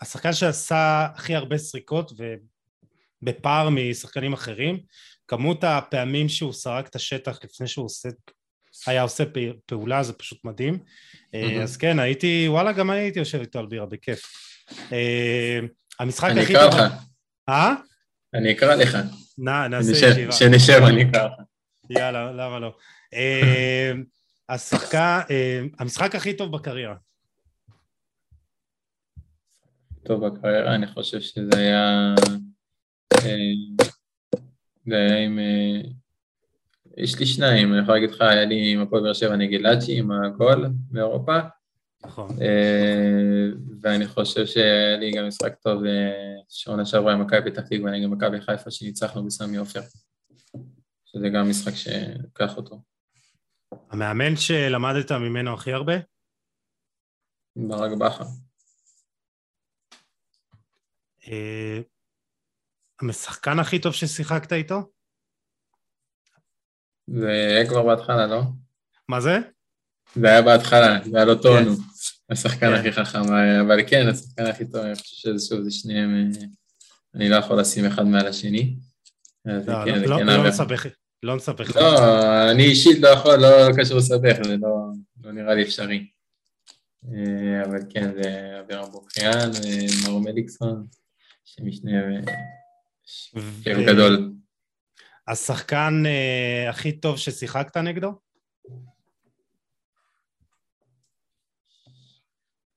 השחקן 0.00 0.32
שעשה 0.32 1.06
הכי 1.14 1.34
הרבה 1.34 1.58
סריקות 1.58 2.12
ובפער 3.22 3.68
משחקנים 3.70 4.32
אחרים, 4.32 4.78
כמות 5.28 5.64
הפעמים 5.64 6.28
שהוא 6.28 6.52
סרק 6.52 6.88
את 6.88 6.96
השטח 6.96 7.38
לפני 7.44 7.66
שהוא 7.66 7.84
עושה, 7.84 8.08
היה 8.86 9.02
עושה 9.02 9.24
פעולה 9.66 10.02
זה 10.02 10.12
פשוט 10.12 10.44
מדהים, 10.44 10.78
אה, 11.34 11.62
אז 11.62 11.76
כן 11.76 11.98
הייתי, 11.98 12.46
וואלה 12.48 12.72
גם 12.72 12.90
הייתי 12.90 13.18
יושב 13.18 13.40
איתו 13.40 13.58
על 13.58 13.66
בירה 13.66 13.86
בכיף. 13.86 14.22
המשחק 16.00 16.30
הכי 16.42 16.52
טוב... 16.52 16.62
אני 16.62 16.68
אקרא 16.68 16.86
לך. 16.86 16.92
אה? 17.48 17.74
אני 18.34 18.52
אקרא 18.52 18.74
לך. 18.74 18.98
נעשה 19.38 19.90
ישיבה. 19.92 20.32
שנשב 20.32 20.82
אני 20.86 21.10
אקרא 21.10 21.26
לך. 21.26 21.32
יאללה, 21.90 22.32
למה 22.32 22.58
לא? 22.58 22.76
אה, 23.14 23.92
השחקה, 24.48 25.22
אה, 25.30 25.60
המשחק 25.78 26.14
הכי 26.14 26.32
טוב 26.32 26.52
בקריירה. 26.52 26.94
טוב 30.06 30.26
בקריירה, 30.26 30.74
אני 30.74 30.86
חושב 30.86 31.20
שזה 31.20 31.50
היה... 31.56 32.14
אה, 33.14 33.52
זה 34.86 34.96
היה 34.96 35.24
עם... 35.24 35.38
יש 36.96 37.18
לי 37.18 37.26
שניים, 37.26 37.72
אני 37.72 37.82
יכול 37.82 37.94
להגיד 37.94 38.10
לך, 38.10 38.20
היה 38.20 38.44
לי 38.44 38.72
עם 38.72 38.80
הפועל 38.80 39.02
באר 39.02 39.12
שבע 39.12 39.36
נגד 39.36 39.60
לאצ'י, 39.60 39.98
עם 39.98 40.10
הגול 40.10 40.68
באירופה. 40.90 41.38
נכון. 42.04 42.36
ואני 43.80 44.06
חושב 44.06 44.46
שהיה 44.46 44.96
לי 44.96 45.12
גם 45.12 45.28
משחק 45.28 45.54
טוב 45.54 45.82
שעונה 46.48 46.86
שעברה 46.86 47.12
עם 47.12 47.20
מכבי 47.20 47.50
פתח 47.50 47.62
תקווה 47.62 47.90
נגד 47.90 48.06
מכבי 48.06 48.40
חיפה 48.40 48.70
שניצחנו 48.70 49.26
בסמי 49.26 49.56
עופר. 49.56 49.80
שזה 51.04 51.28
גם 51.28 51.50
משחק 51.50 51.74
שלקח 51.74 52.56
אותו. 52.56 52.82
המאמן 53.90 54.36
שלמדת 54.36 55.12
ממנו 55.12 55.54
הכי 55.54 55.72
הרבה? 55.72 55.94
ברק 57.56 57.98
בכר. 57.98 58.24
אה, 61.28 61.80
המשחקן 63.00 63.58
הכי 63.58 63.78
טוב 63.78 63.92
ששיחקת 63.92 64.52
איתו? 64.52 64.82
זה 67.06 67.28
היה 67.28 67.68
כבר 67.68 67.82
בהתחלה, 67.82 68.26
לא? 68.26 68.42
מה 69.08 69.20
זה? 69.20 69.38
זה 70.14 70.26
היה 70.28 70.42
בהתחלה, 70.42 70.98
זה 71.04 71.16
היה 71.16 71.26
לא 71.26 71.34
טונו. 71.34 71.72
השחקן 72.30 72.72
הכי 72.72 72.92
חכם, 72.92 73.22
אבל 73.60 73.78
כן, 73.86 74.08
השחקן 74.08 74.46
הכי 74.46 74.64
טוב, 74.64 74.76
אני 74.76 74.94
חושב 74.94 75.16
שזה 75.16 75.46
שוב, 75.48 75.62
זה 75.62 75.70
שניהם, 75.70 76.14
אה, 76.14 76.46
אני 77.14 77.28
לא 77.28 77.36
יכול 77.36 77.60
לשים 77.60 77.84
אחד 77.84 78.06
מעל 78.06 78.26
השני. 78.26 78.76
לא, 79.44 79.84
כן, 79.84 80.02
לא, 80.02 80.18
כן 80.18 80.26
לא 80.26 80.48
נסבך. 80.48 80.86
לא 81.22 81.36
נסבך. 81.36 81.76
לא, 81.76 82.50
אני 82.50 82.62
אישית 82.62 82.98
לא 83.00 83.08
יכול, 83.08 83.36
לא 83.36 83.48
קשור 83.76 83.96
לסבך, 83.96 84.36
זה 84.44 84.56
לא, 84.56 84.68
לא 85.24 85.32
נראה 85.32 85.54
לי 85.54 85.62
אפשרי. 85.62 86.06
אה, 87.08 87.64
אבל 87.64 87.78
כן, 87.90 88.12
זה 88.22 88.60
אביר 88.60 88.82
אבוכיאן 88.82 89.50
ומאור 89.62 90.20
מליקסון, 90.20 90.86
שמשנה 91.46 91.90
כיף 93.62 93.78
גדול. 93.88 94.32
השחקן 95.28 96.02
uh, 96.04 96.70
הכי 96.70 96.92
טוב 97.00 97.18
ששיחקת 97.18 97.76
נגדו? 97.76 98.12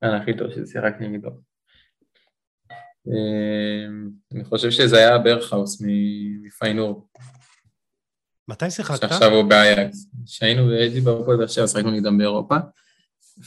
השחקן 0.02 0.22
הכי 0.22 0.38
טוב 0.38 0.48
ששיחקתי 0.52 1.08
נגדו. 1.08 1.30
אה, 3.08 3.86
אני 4.32 4.44
חושב 4.44 4.72
שזה 4.72 4.98
היה 4.98 5.18
ברכהאוס 5.18 5.82
מפיינור. 6.41 7.08
מתי 8.48 8.72
שיחקת? 8.72 9.00
שעכשיו 9.02 9.32
הוא 9.32 9.50
באייקס. 9.50 10.08
כשהיינו, 10.26 10.72
הייתי 10.72 11.02
בהפועל 11.02 11.38
באר 11.38 11.48
שבע, 11.48 11.68
שחקנו 11.68 11.91
נגדם 11.91 12.18
באירופה, 12.18 12.56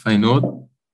פיינורד. 0.02 0.42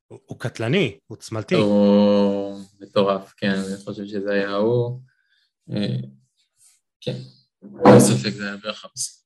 הוא 0.09 0.39
קטלני, 0.39 0.99
הוא 1.07 1.17
צמלתי. 1.17 1.55
הוא 1.55 2.58
מטורף, 2.81 3.35
כן, 3.37 3.51
אני 3.51 3.85
חושב 3.85 4.07
שזה 4.07 4.33
היה 4.33 4.51
הוא. 4.51 5.01
אה, 5.71 5.97
כן, 7.01 7.17
אין 7.63 8.01
ספק 8.01 8.31
זה 8.31 8.47
היה 8.47 8.57
בערך 8.57 8.79
חמש. 8.79 9.23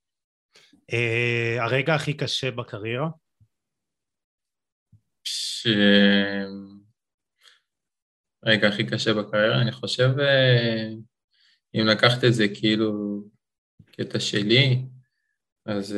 אה, 0.93 1.65
הרגע 1.65 1.95
הכי 1.95 2.15
קשה 2.15 2.51
בקריירה? 2.51 3.09
רגע 8.45 8.69
הכי 8.69 8.87
קשה 8.87 9.15
בקריירה, 9.15 9.63
אני 9.63 9.73
חושב, 9.73 10.11
אה, 10.21 10.89
אם 11.75 11.87
לקחת 11.87 12.25
את 12.25 12.35
זה 12.35 12.45
כאילו 12.55 13.23
קטע 13.93 14.21
שלי, 14.21 14.83
אז 15.67 15.97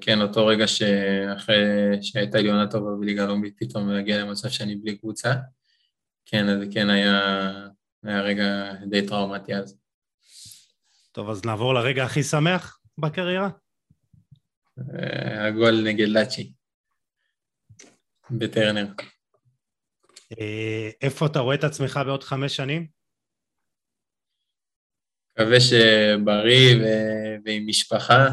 כן, 0.00 0.20
אותו 0.20 0.46
רגע 0.46 0.66
שאחרי 0.66 1.56
שהייתה 2.02 2.38
לי 2.38 2.50
עונה 2.50 2.70
טובה 2.70 2.90
בליגה 3.00 3.24
הלאומית, 3.24 3.54
פתאום 3.58 3.90
להגיע 3.90 4.18
למצב 4.18 4.48
שאני 4.48 4.76
בלי 4.76 4.98
קבוצה, 4.98 5.34
כן, 6.26 6.48
אז 6.48 6.68
כן 6.74 6.90
היה, 6.90 7.20
היה 8.02 8.20
רגע 8.20 8.72
די 8.90 9.06
טראומטי 9.06 9.54
אז. 9.54 9.78
טוב, 11.12 11.30
אז 11.30 11.44
נעבור 11.44 11.74
לרגע 11.74 12.04
הכי 12.04 12.22
שמח 12.22 12.80
בקריירה? 12.98 13.48
אה, 14.78 15.46
הגול 15.46 15.84
נגד 15.84 16.08
לאצ'י, 16.08 16.52
בטרנר. 18.30 18.86
אה, 20.40 20.90
איפה 21.02 21.26
אתה 21.26 21.38
רואה 21.38 21.54
את 21.54 21.64
עצמך 21.64 22.00
בעוד 22.06 22.22
חמש 22.22 22.56
שנים? 22.56 22.86
מקווה 25.32 25.60
שבריא 25.60 26.76
ו... 26.76 26.84
ועם 27.44 27.66
משפחה, 27.66 28.26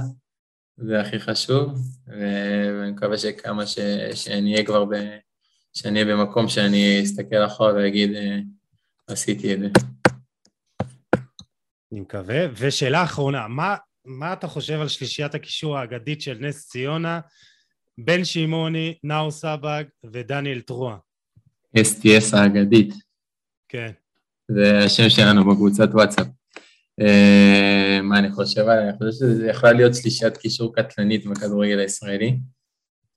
זה 0.77 1.01
הכי 1.01 1.19
חשוב, 1.19 1.73
ואני 2.07 2.91
מקווה 2.91 3.17
שכמה 3.17 3.67
ש... 3.67 3.79
שאני 4.13 4.53
אהיה 4.53 4.65
כבר 4.65 4.85
ב... 4.85 4.93
שאני 5.73 6.03
אהיה 6.03 6.15
במקום 6.15 6.49
שאני 6.49 7.01
אסתכל 7.03 7.45
אחורה 7.45 7.73
ואגיד, 7.73 8.15
אה, 8.15 8.39
עשיתי 9.07 9.53
את 9.53 9.59
זה. 9.59 9.67
אני 11.91 11.99
מקווה. 11.99 12.45
ושאלה 12.57 13.03
אחרונה, 13.03 13.47
מה, 13.47 13.75
מה 14.05 14.33
אתה 14.33 14.47
חושב 14.47 14.81
על 14.81 14.87
שלישיית 14.87 15.35
הקישור 15.35 15.77
האגדית 15.77 16.21
של 16.21 16.37
נס 16.39 16.67
ציונה, 16.67 17.19
בן 17.97 18.25
שמעוני, 18.25 18.97
נאור 19.03 19.31
סבג 19.31 19.83
ודניאל 20.11 20.61
טרואה? 20.61 20.95
STS 21.77 22.37
האגדית. 22.37 22.93
כן. 23.69 23.91
זה 24.51 24.77
השם 24.77 25.09
שלנו 25.09 25.49
בקבוצת 25.49 25.89
וואטסאפ. 25.93 26.27
אה, 27.01 27.99
מה 28.03 28.19
אני 28.19 28.31
חושב 28.31 28.61
עליה? 28.61 28.89
אני 28.89 28.97
חושב 28.97 29.11
שזה 29.11 29.47
יכולה 29.47 29.73
להיות 29.73 29.95
שלישיית 29.95 30.37
קישור 30.37 30.75
קטלנית 30.75 31.25
בכדורגל 31.25 31.79
הישראלי, 31.79 32.39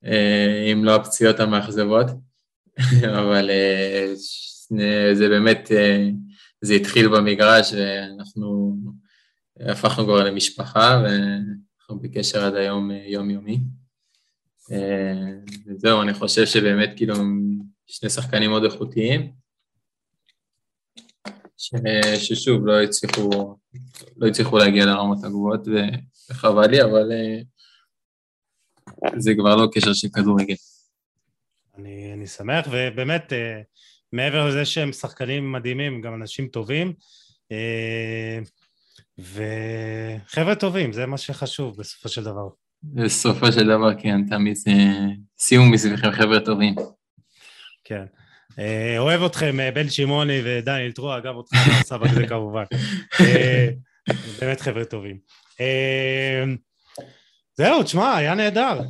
אה, 0.05 0.73
אם 0.73 0.85
לא 0.85 0.95
הפציעות 0.95 1.41
המאכזבות, 1.41 2.07
אבל 3.19 3.51
אה, 3.51 4.13
זה 5.15 5.29
באמת, 5.29 5.71
זה 6.61 6.75
התחיל 6.75 7.09
במגרש 7.09 7.73
ואנחנו 7.73 8.77
הפכנו 9.61 10.05
כבר 10.05 10.25
למשפחה 10.25 11.03
ואנחנו 11.05 12.01
בקשר 12.01 12.45
עד 12.45 12.55
היום 12.55 12.91
יומיומי. 12.91 13.59
וזהו, 15.67 16.03
אני 16.03 16.15
חושב 16.15 16.47
שבאמת 16.47 16.93
כאילו 16.97 17.15
שני 17.87 18.11
שחקנים 18.11 18.51
מאוד 18.51 18.65
איכותיים, 18.65 19.33
ששוב 22.19 22.67
לא 22.67 22.83
הצליחו, 22.83 23.57
לא 24.17 24.27
הצליחו 24.27 24.59
להגיע 24.59 24.87
לרמות 24.87 25.25
הגבוהות 25.25 25.69
וחבל 26.31 26.67
לי, 26.67 26.83
אבל 26.83 27.13
אה, 27.13 27.41
זה 29.19 29.33
כבר 29.39 29.57
לא 29.57 29.69
קשר 29.73 29.93
של 29.93 30.09
כדורגל. 30.15 30.55
אני, 31.79 32.13
אני 32.13 32.27
שמח, 32.27 32.67
ובאמת, 32.71 33.33
אה, 33.33 33.61
מעבר 34.13 34.49
לזה 34.49 34.65
שהם 34.65 34.93
שחקנים 34.93 35.53
מדהימים, 35.53 36.01
גם 36.01 36.15
אנשים 36.15 36.49
טובים, 36.49 36.93
אה, 37.53 38.39
וחבר'ה 39.19 40.55
טובים, 40.55 40.93
זה 40.93 41.07
מה 41.07 41.19
שחשוב 41.19 41.77
בסופו 41.77 42.09
של 42.09 42.25
דבר. 42.25 42.49
בסופו 42.83 43.53
של 43.53 43.67
דבר, 43.67 44.01
כן, 44.01 44.29
תמיד 44.29 44.57
זה 44.57 44.71
סיום 45.39 45.71
מסביבכם 45.71 46.11
חבר'ה 46.11 46.41
טובים. 46.41 46.75
כן. 47.85 48.05
אה, 48.59 48.99
אוהב 48.99 49.23
אתכם, 49.23 49.61
אה, 49.61 49.71
בן 49.71 49.89
שמעוני 49.89 50.41
ודניאל 50.45 50.93
טרועה, 50.93 51.21
גם 51.21 51.35
אותך, 51.35 51.57
סבק 51.83 52.11
זה 52.11 52.27
כמובן. 52.27 52.65
אה, 53.21 53.69
באמת 54.41 54.61
חבר'ה 54.61 54.85
טובים. 54.85 55.19
זהו, 57.57 57.83
תשמע, 57.83 58.17
היה 58.17 58.35
נהדר. 58.35 58.81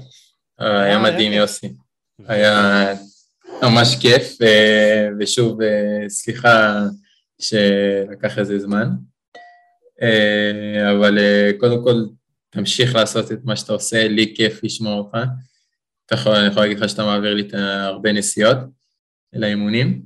היה 0.59 0.99
מדהים, 0.99 1.33
יוסי. 1.33 1.73
היה 2.29 2.87
ממש 3.63 3.97
כיף, 4.01 4.39
ושוב, 5.21 5.59
סליחה 6.09 6.83
שלקח 7.41 8.39
איזה 8.39 8.59
זמן, 8.59 8.89
אבל 10.91 11.19
קודם 11.59 11.85
כל, 11.85 12.05
תמשיך 12.51 12.95
לעשות 12.95 13.33
את 13.33 13.39
מה 13.45 13.57
שאתה 13.57 13.73
עושה, 13.73 14.09
לי 14.09 14.35
כיף 14.37 14.65
לשמוע 14.65 14.95
אותך. 14.95 15.19
אני 16.13 16.47
יכול 16.47 16.63
להגיד 16.63 16.79
לך 16.79 16.89
שאתה 16.89 17.05
מעביר 17.05 17.35
לי 17.35 17.49
הרבה 17.53 18.13
נסיעות. 18.13 18.59
לאימונים, 19.33 20.03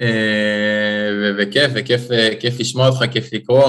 אה, 0.00 1.32
וכיף, 1.38 1.70
וכיף 2.08 2.60
לשמוע 2.60 2.88
אותך, 2.88 3.12
כיף 3.12 3.32
לקרוא, 3.32 3.68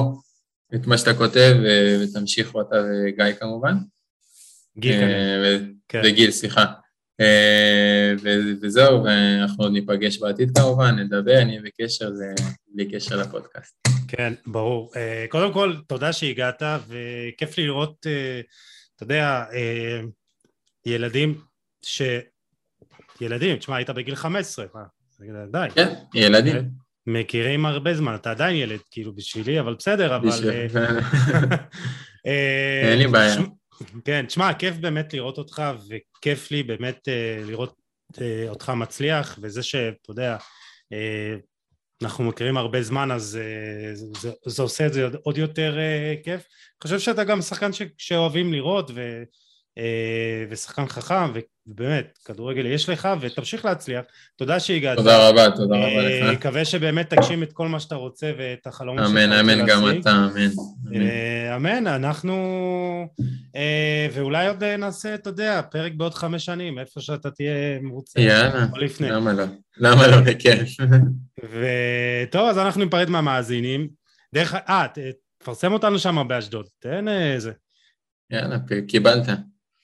את 0.76 0.88
מה 0.88 0.98
שאתה 0.98 1.14
כותב, 1.14 1.56
ותמשיכו 2.02 2.62
אתה 2.62 2.76
וגיא 2.76 3.34
כמובן. 3.40 3.74
גיל 4.78 4.94
אה, 4.94 5.58
כן. 5.88 6.02
וגיל, 6.06 6.32
סליחה. 6.32 6.66
אה, 7.22 8.14
וזהו, 8.62 9.04
ואנחנו 9.04 9.64
עוד 9.64 9.74
ניפגש 9.74 10.18
בעתיד 10.18 10.58
כמובן, 10.58 11.00
נדבר, 11.00 11.44
נהיה 11.44 11.62
בקשר, 11.62 12.14
זה 12.14 12.34
בלי 12.68 12.92
קשר 12.92 13.16
לפודקאסט. 13.16 13.88
כן, 14.08 14.34
ברור. 14.48 14.92
אה, 14.96 15.26
קודם 15.30 15.54
כל, 15.54 15.76
תודה 15.88 16.14
שהגעת, 16.14 16.64
וכיף 16.88 17.58
לי 17.58 17.66
לראות, 17.66 18.06
אה, 18.08 18.42
אתה 18.96 19.04
יודע, 19.04 19.46
ילדים 20.86 21.42
ש... 21.82 22.02
ילדים, 23.22 23.58
תשמע, 23.58 23.76
היית 23.76 23.90
בגיל 23.90 24.16
15, 24.16 24.66
מה? 24.74 24.84
די. 25.52 25.68
כן, 25.76 25.94
ילדים. 26.14 26.56
מכירים 27.08 27.66
הרבה 27.66 27.94
זמן, 27.94 28.16
אתה 28.16 28.32
עדיין 28.32 28.56
ילד, 28.56 28.80
כאילו, 28.92 29.16
בשבילי, 29.16 29.60
אבל 29.60 29.76
בסדר, 29.76 30.16
אבל... 30.16 30.30
אין 32.26 32.98
לי 32.98 33.08
בעיה. 33.08 33.36
כן, 34.06 34.26
תשמע, 34.26 34.54
כיף 34.54 34.76
באמת 34.76 35.14
לראות 35.14 35.38
אותך, 35.38 35.62
וכיף 35.90 36.52
לי 36.52 36.64
באמת 36.64 37.08
אה, 37.08 37.40
לראות 37.46 37.74
אה, 38.22 38.46
אותך 38.50 38.70
מצליח, 38.70 39.40
וזה 39.42 39.64
שאתה 39.64 40.12
יודע, 40.12 40.38
אה, 40.94 41.36
אנחנו 42.02 42.24
מכירים 42.24 42.58
הרבה 42.58 42.82
זמן, 42.82 43.12
אז 43.12 43.24
זה, 43.24 44.06
זה, 44.22 44.32
זה 44.46 44.62
עושה 44.62 44.86
את 44.88 44.94
זה 44.94 45.08
עוד- 45.24 45.38
יותר 45.38 45.78
כיף. 46.24 46.42
אני 46.42 46.84
חושב 46.84 47.00
שאתה 47.00 47.24
גם 47.24 47.42
שחקן 47.42 47.74
ש, 47.74 47.82
שאוהבים 47.98 48.54
לראות, 48.54 48.92
ו, 48.96 49.24
ושחקן 50.50 50.88
חכם, 50.88 51.32
ובאמת, 51.68 52.20
כדורגל 52.26 52.66
יש 52.66 52.90
לך, 52.90 53.08
ותמשיך 53.22 53.66
להצליח. 53.66 54.06
תודה 54.36 54.60
שהגעת. 54.60 54.98
תודה 54.98 55.30
רבה, 55.30 55.52
תודה 55.52 55.76
רבה 55.76 55.86
אה, 55.86 56.32
לך. 56.32 56.38
מקווה 56.38 56.66
שבאמת 56.66 57.14
תגשים 57.14 57.44
את 57.44 57.54
כל 57.54 57.68
מה 57.68 57.80
שאתה 57.80 57.96
רוצה 57.96 58.32
ואת 58.38 58.68
החלומות 58.68 59.08
שאתה 59.08 59.26
אמן, 59.26 59.32
אמן 59.32 59.66
גם. 59.66 60.00
אתה, 60.00 60.12
אמן. 60.12 60.50
אמן. 61.56 61.88
אה, 61.88 61.96
אנחנו... 61.96 62.34
אה, 63.56 64.08
ואולי 64.14 64.48
עוד 64.48 64.64
אה, 64.64 64.78
נעשה, 64.78 65.16
אתה 65.16 65.30
יודע, 65.30 65.62
פרק 65.72 65.92
בעוד 65.94 66.14
חמש 66.14 66.46
שנים, 66.46 66.80
איפה 66.80 67.02
שאתה 67.02 67.32
תהיה 67.32 67.80
מרוצה. 67.82 68.22
יאללה. 68.22 68.66
למה 69.00 69.34
לא? 69.34 69.44
למה 69.78 70.08
לא? 70.08 70.22
בכיף. 70.22 70.78
וטוב, 71.44 72.50
אז 72.50 72.58
אנחנו 72.58 72.84
ניפרד 72.84 73.10
מהמאזינים. 73.10 73.88
דרך 74.34 74.56
אה, 74.56 74.86
תפרסם 75.40 75.74
אותנו 75.74 76.00
שם 76.00 76.26
באשדוד, 76.28 76.66
תן 76.80 77.08
איזה... 77.08 77.52
יאללה, 78.32 78.58
קיבלת. 78.88 79.30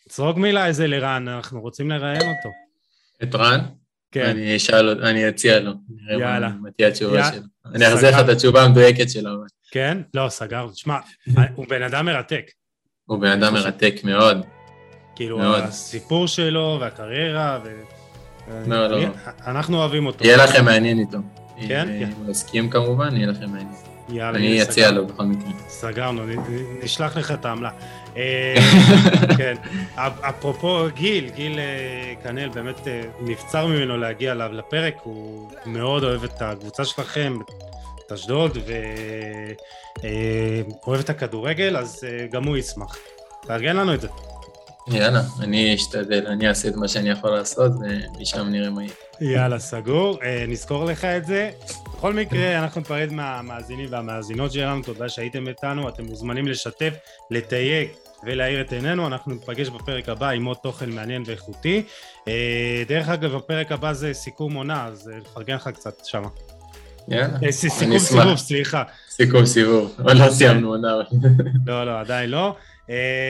צרוק 0.09 0.37
מילה 0.37 0.67
איזה 0.67 0.87
לרן, 0.87 1.27
אנחנו 1.27 1.61
רוצים 1.61 1.89
לראיין 1.91 2.21
אותו. 2.21 2.49
את 3.23 3.35
רן? 3.35 3.59
כן, 4.11 4.25
אני 4.25 4.55
אשאל, 4.55 5.03
אני 5.03 5.29
אציע 5.29 5.59
לו. 5.59 5.71
יאללה. 6.19 6.49
מה 6.61 6.71
תהיה 6.71 6.87
התשובה 6.87 7.17
יאללה. 7.17 7.31
שלו. 7.31 7.43
אני 7.73 7.93
אחזיר 7.93 8.09
לך. 8.09 8.19
את 8.19 8.29
התשובה 8.29 8.63
המדויקת 8.63 9.09
שלו. 9.09 9.31
כן? 9.71 9.97
לא, 10.13 10.29
סגר. 10.29 10.67
תשמע, 10.73 10.97
הוא 11.55 11.65
בן 11.69 11.81
אדם 11.81 12.05
מרתק. 12.05 12.45
הוא 13.05 13.19
בן 13.19 13.43
אדם 13.43 13.53
מרתק 13.53 13.95
מאוד. 14.03 14.37
כאילו, 15.15 15.37
מאוד. 15.37 15.63
הסיפור 15.63 16.27
שלו 16.27 16.77
והקריירה, 16.81 17.59
ו... 17.63 17.69
לא, 18.67 18.87
לא. 18.87 18.97
אנחנו 19.47 19.77
אוהבים 19.77 20.05
אותו. 20.05 20.25
יהיה 20.25 20.37
לכם 20.37 20.65
מעניין 20.65 20.99
איתו. 20.99 21.17
כן? 21.67 21.89
אם 21.89 22.07
הוא 22.11 22.31
יסכים 22.31 22.69
כמובן, 22.69 23.15
יהיה 23.15 23.27
לכם 23.27 23.49
מעניין. 23.49 23.73
יאללה, 24.09 24.37
אני 24.37 24.63
אציע. 24.63 24.91
לו 24.91 25.07
בכל 25.07 25.23
מקרה. 25.23 25.51
סגרנו, 25.67 26.21
נשלח 26.83 27.17
לך 27.17 27.31
את 27.31 27.45
העמלה. 27.45 27.69
אה, 28.17 28.55
כן, 29.37 29.53
אפ- 29.95 30.23
אפרופו 30.23 30.85
גיל, 30.95 31.29
גיל 31.35 31.59
אה, 31.59 32.13
כנל, 32.23 32.49
באמת 32.49 32.87
אה, 32.87 33.01
נבצר 33.21 33.67
ממנו 33.67 33.97
להגיע 33.97 34.31
אליו 34.31 34.49
לפרק, 34.53 34.95
הוא 35.03 35.49
מאוד 35.65 36.03
אוהב 36.03 36.23
את 36.23 36.41
הקבוצה 36.41 36.85
שלכם, 36.85 37.37
את 38.05 38.11
אשדוד, 38.11 38.57
ואוהב 40.83 40.99
את 40.99 41.09
הכדורגל, 41.09 41.77
אז 41.77 42.03
אה, 42.07 42.25
גם 42.31 42.43
הוא 42.43 42.57
ישמח. 42.57 42.97
תארגן 43.47 43.75
לנו 43.75 43.93
את 43.93 44.01
זה. 44.01 44.07
יאללה, 44.87 45.21
אני 45.39 45.75
אשתדל, 45.75 46.27
אני 46.27 46.47
אעשה 46.47 46.67
את 46.67 46.75
מה 46.75 46.87
שאני 46.87 47.09
יכול 47.09 47.29
לעשות, 47.29 47.71
ומשם 47.71 48.47
נראה 48.49 48.69
מה 48.69 48.81
יהיה. 48.83 48.93
יאללה, 49.21 49.59
סגור. 49.59 50.19
אה, 50.23 50.45
נזכור 50.47 50.85
לך 50.85 51.05
את 51.05 51.25
זה. 51.25 51.51
בכל 51.93 52.13
מקרה, 52.13 52.59
אנחנו 52.59 52.81
ניפרד 52.81 53.07
מהמאזינים 53.11 53.87
והמאזינות 53.91 54.51
שלנו, 54.51 54.81
תודה 54.81 55.09
שהייתם 55.09 55.47
איתנו, 55.47 55.89
אתם 55.89 56.05
מוזמנים 56.05 56.47
לשתף, 56.47 56.93
לתייג 57.31 57.87
ולהאיר 58.25 58.61
את 58.61 58.73
עינינו, 58.73 59.07
אנחנו 59.07 59.33
ניפגש 59.33 59.69
בפרק 59.69 60.09
הבא 60.09 60.29
עם 60.29 60.45
עוד 60.45 60.57
תוכן 60.63 60.89
מעניין 60.89 61.23
ואיכותי. 61.25 61.83
אה, 62.27 62.83
דרך 62.87 63.09
אגב, 63.09 63.35
הפרק 63.35 63.71
הבא 63.71 63.93
זה 63.93 64.13
סיכום 64.13 64.53
עונה, 64.53 64.85
אז 64.87 65.09
אה, 65.13 65.17
נפרגן 65.19 65.55
לך 65.55 65.67
קצת 65.67 66.05
שמה. 66.05 66.27
יאללה, 67.07 67.51
סיכום 67.51 67.77
אני 67.83 67.97
אשמח. 67.97 68.21
סיבוב, 68.21 68.37
סליחה. 68.37 68.83
סיכום 69.09 69.45
סיבוב. 69.45 69.95
עוד 70.03 70.17
לא 70.17 70.29
סיימנו 70.31 70.69
עונה. 70.69 70.93
אבל- 70.93 71.05
לא, 71.65 71.83
לא, 71.85 71.99
עדיין 71.99 72.29
לא. 72.29 72.55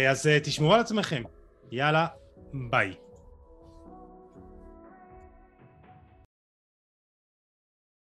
אז 0.10 0.30
תשמרו 0.44 0.74
על 0.74 0.80
עצמכם. 0.80 1.24
יאללה, 1.76 2.08
ביי. 2.54 3.03